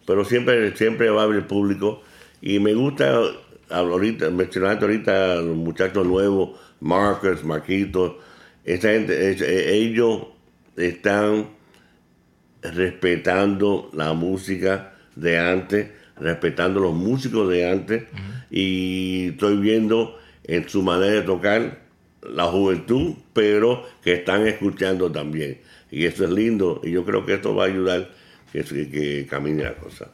pero 0.06 0.24
siempre, 0.26 0.76
siempre 0.78 1.10
va 1.10 1.22
a 1.22 1.26
haber 1.26 1.48
público. 1.48 2.02
Y 2.42 2.60
me 2.60 2.74
gusta, 2.74 3.20
ahorita, 3.70 4.30
mencionaste 4.32 4.86
ahorita 4.86 5.34
a 5.34 5.36
los 5.36 5.56
muchachos 5.58 6.06
nuevos, 6.06 6.60
Marcus, 6.80 7.44
Marquitos, 7.44 8.14
esta 8.66 8.90
gente, 8.90 9.32
es- 9.32 9.42
eh, 9.42 9.74
ellos 9.76 10.28
están 10.78 11.48
respetando 12.62 13.90
la 13.94 14.14
música 14.14 14.94
de 15.16 15.40
antes, 15.40 15.88
respetando 16.18 16.80
los 16.80 16.94
músicos 16.94 17.50
de 17.50 17.70
antes 17.70 18.04
y 18.50 19.30
estoy 19.30 19.58
viendo 19.58 20.18
en 20.44 20.68
su 20.70 20.84
manera 20.84 21.14
de 21.14 21.22
tocar 21.24 21.82
la 22.22 22.44
juventud, 22.46 23.16
pero 23.34 23.84
que 24.04 24.14
están 24.14 24.46
escuchando 24.48 25.12
también. 25.12 25.60
Y 25.92 26.06
eso 26.06 26.24
es 26.24 26.32
lindo 26.32 26.82
y 26.84 26.92
yo 26.92 27.04
creo 27.04 27.26
que 27.26 27.34
esto 27.34 27.54
va 27.54 27.66
a 27.66 27.68
ayudar 27.68 28.10
que, 28.52 29.28
camine 29.30 29.64
la 29.64 29.76
cosa. 29.76 30.08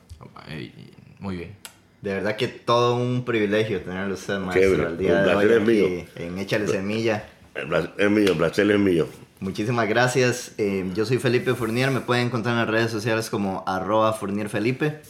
Muy 1.19 1.37
bien. 1.37 1.55
De 2.01 2.13
verdad 2.13 2.35
que 2.35 2.47
todo 2.47 2.95
un 2.95 3.25
privilegio 3.25 3.81
tenerlo 3.81 4.13
usted, 4.13 4.39
maestro, 4.39 4.61
Chévere, 4.61 4.89
el 4.89 4.97
día 4.97 5.17
un 5.19 5.23
de 5.23 5.35
hoy 5.35 5.45
placer 5.45 5.51
es 5.51 5.67
mío. 5.67 6.05
en 6.15 6.37
Échale 6.37 6.67
Semilla. 6.67 7.25
El 7.55 7.67
placer 7.67 7.91
es 7.97 8.11
mío, 8.11 8.31
el 8.31 8.37
placer 8.37 8.71
es 8.71 8.79
mío. 8.79 9.07
Muchísimas 9.39 9.87
gracias. 9.87 10.53
Eh, 10.57 10.89
yo 10.95 11.05
soy 11.05 11.17
Felipe 11.17 11.53
Fournier. 11.53 11.91
Me 11.91 12.01
pueden 12.01 12.27
encontrar 12.27 12.53
en 12.53 12.59
las 12.61 12.69
redes 12.69 12.91
sociales 12.91 13.29
como 13.29 13.63
arroba 13.67 14.13
Fournier 14.13 14.49
Felipe. 14.49 15.01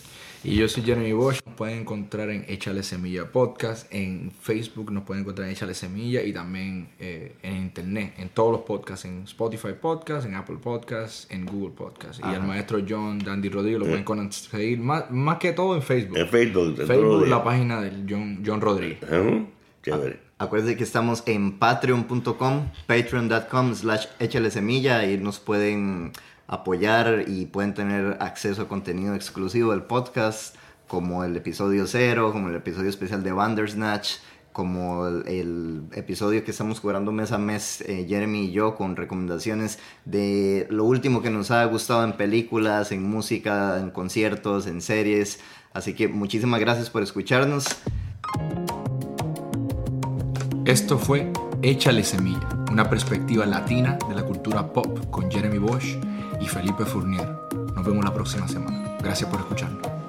Y 0.43 0.55
yo 0.55 0.69
soy 0.69 0.83
Jeremy 0.83 1.13
Bosch. 1.13 1.39
Nos 1.45 1.55
pueden 1.55 1.79
encontrar 1.79 2.29
en 2.29 2.45
Échale 2.47 2.83
Semilla 2.83 3.31
Podcast. 3.31 3.91
En 3.93 4.31
Facebook 4.31 4.91
nos 4.91 5.03
pueden 5.03 5.23
encontrar 5.23 5.47
en 5.47 5.53
Échale 5.53 5.73
Semilla 5.73 6.21
y 6.21 6.31
también 6.31 6.89
eh, 6.99 7.35
en 7.41 7.57
Internet, 7.57 8.13
en 8.17 8.29
todos 8.29 8.51
los 8.51 8.61
podcasts, 8.61 9.05
en 9.05 9.23
Spotify 9.23 9.73
Podcast, 9.79 10.27
en 10.27 10.35
Apple 10.35 10.57
Podcast, 10.61 11.31
en 11.31 11.45
Google 11.45 11.73
Podcast. 11.75 12.19
Y 12.19 12.23
al 12.23 12.43
maestro 12.43 12.79
John 12.87 13.19
Dandy 13.19 13.49
Rodríguez 13.49 13.79
lo 13.79 13.85
pueden 13.85 14.03
conseguir 14.03 14.79
más, 14.79 15.09
más 15.09 15.39
que 15.39 15.53
todo 15.53 15.75
en 15.75 15.81
Facebook. 15.81 16.17
En 16.17 16.27
Facebook, 16.27 16.79
en 16.79 16.87
Facebook, 16.87 17.27
la 17.27 17.43
página 17.43 17.81
del 17.81 18.05
John, 18.07 18.43
John 18.45 18.61
Rodríguez. 18.61 19.03
Ajá, 19.03 19.45
Chévere. 19.83 20.27
Acuérdense 20.39 20.77
que 20.77 20.83
estamos 20.83 21.23
en 21.25 21.57
patreon.com, 21.57 22.67
patreon.com 22.85 23.73
slash 23.73 24.05
échale 24.19 24.51
semilla 24.51 25.03
y 25.09 25.17
nos 25.17 25.39
pueden 25.39 26.11
apoyar 26.47 27.25
y 27.27 27.45
pueden 27.45 27.73
tener 27.73 28.17
acceso 28.19 28.63
a 28.63 28.67
contenido 28.67 29.13
exclusivo 29.13 29.71
del 29.71 29.83
podcast, 29.83 30.55
como 30.87 31.23
el 31.23 31.35
episodio 31.35 31.85
cero, 31.85 32.31
como 32.31 32.47
el 32.47 32.55
episodio 32.55 32.89
especial 32.89 33.21
de 33.21 33.33
Bandersnatch, 33.33 34.17
como 34.53 35.05
el, 35.05 35.27
el 35.27 35.83
episodio 35.91 36.43
que 36.43 36.51
estamos 36.51 36.79
cobrando 36.79 37.11
mes 37.11 37.31
a 37.31 37.37
mes, 37.37 37.81
eh, 37.81 38.05
Jeremy 38.07 38.45
y 38.45 38.51
yo, 38.51 38.75
con 38.75 38.95
recomendaciones 38.95 39.77
de 40.05 40.65
lo 40.71 40.85
último 40.85 41.21
que 41.21 41.29
nos 41.29 41.51
ha 41.51 41.63
gustado 41.65 42.03
en 42.03 42.13
películas, 42.13 42.91
en 42.91 43.03
música, 43.03 43.77
en 43.79 43.91
conciertos, 43.91 44.65
en 44.65 44.81
series. 44.81 45.41
Así 45.73 45.93
que 45.93 46.07
muchísimas 46.07 46.59
gracias 46.59 46.89
por 46.89 47.03
escucharnos. 47.03 47.67
Esto 50.65 50.97
fue 50.97 51.31
Échale 51.61 52.03
Semilla, 52.03 52.49
una 52.71 52.89
perspectiva 52.89 53.45
latina 53.45 53.99
de 54.09 54.15
la 54.15 54.23
cultura 54.23 54.73
pop 54.73 55.09
con 55.11 55.29
Jeremy 55.29 55.59
Bosch 55.59 55.97
y 56.39 56.47
Felipe 56.47 56.85
Fournier. 56.85 57.37
Nos 57.75 57.85
vemos 57.85 58.03
la 58.03 58.13
próxima 58.13 58.47
semana. 58.47 58.97
Gracias 59.01 59.29
por 59.29 59.39
escucharnos. 59.39 60.06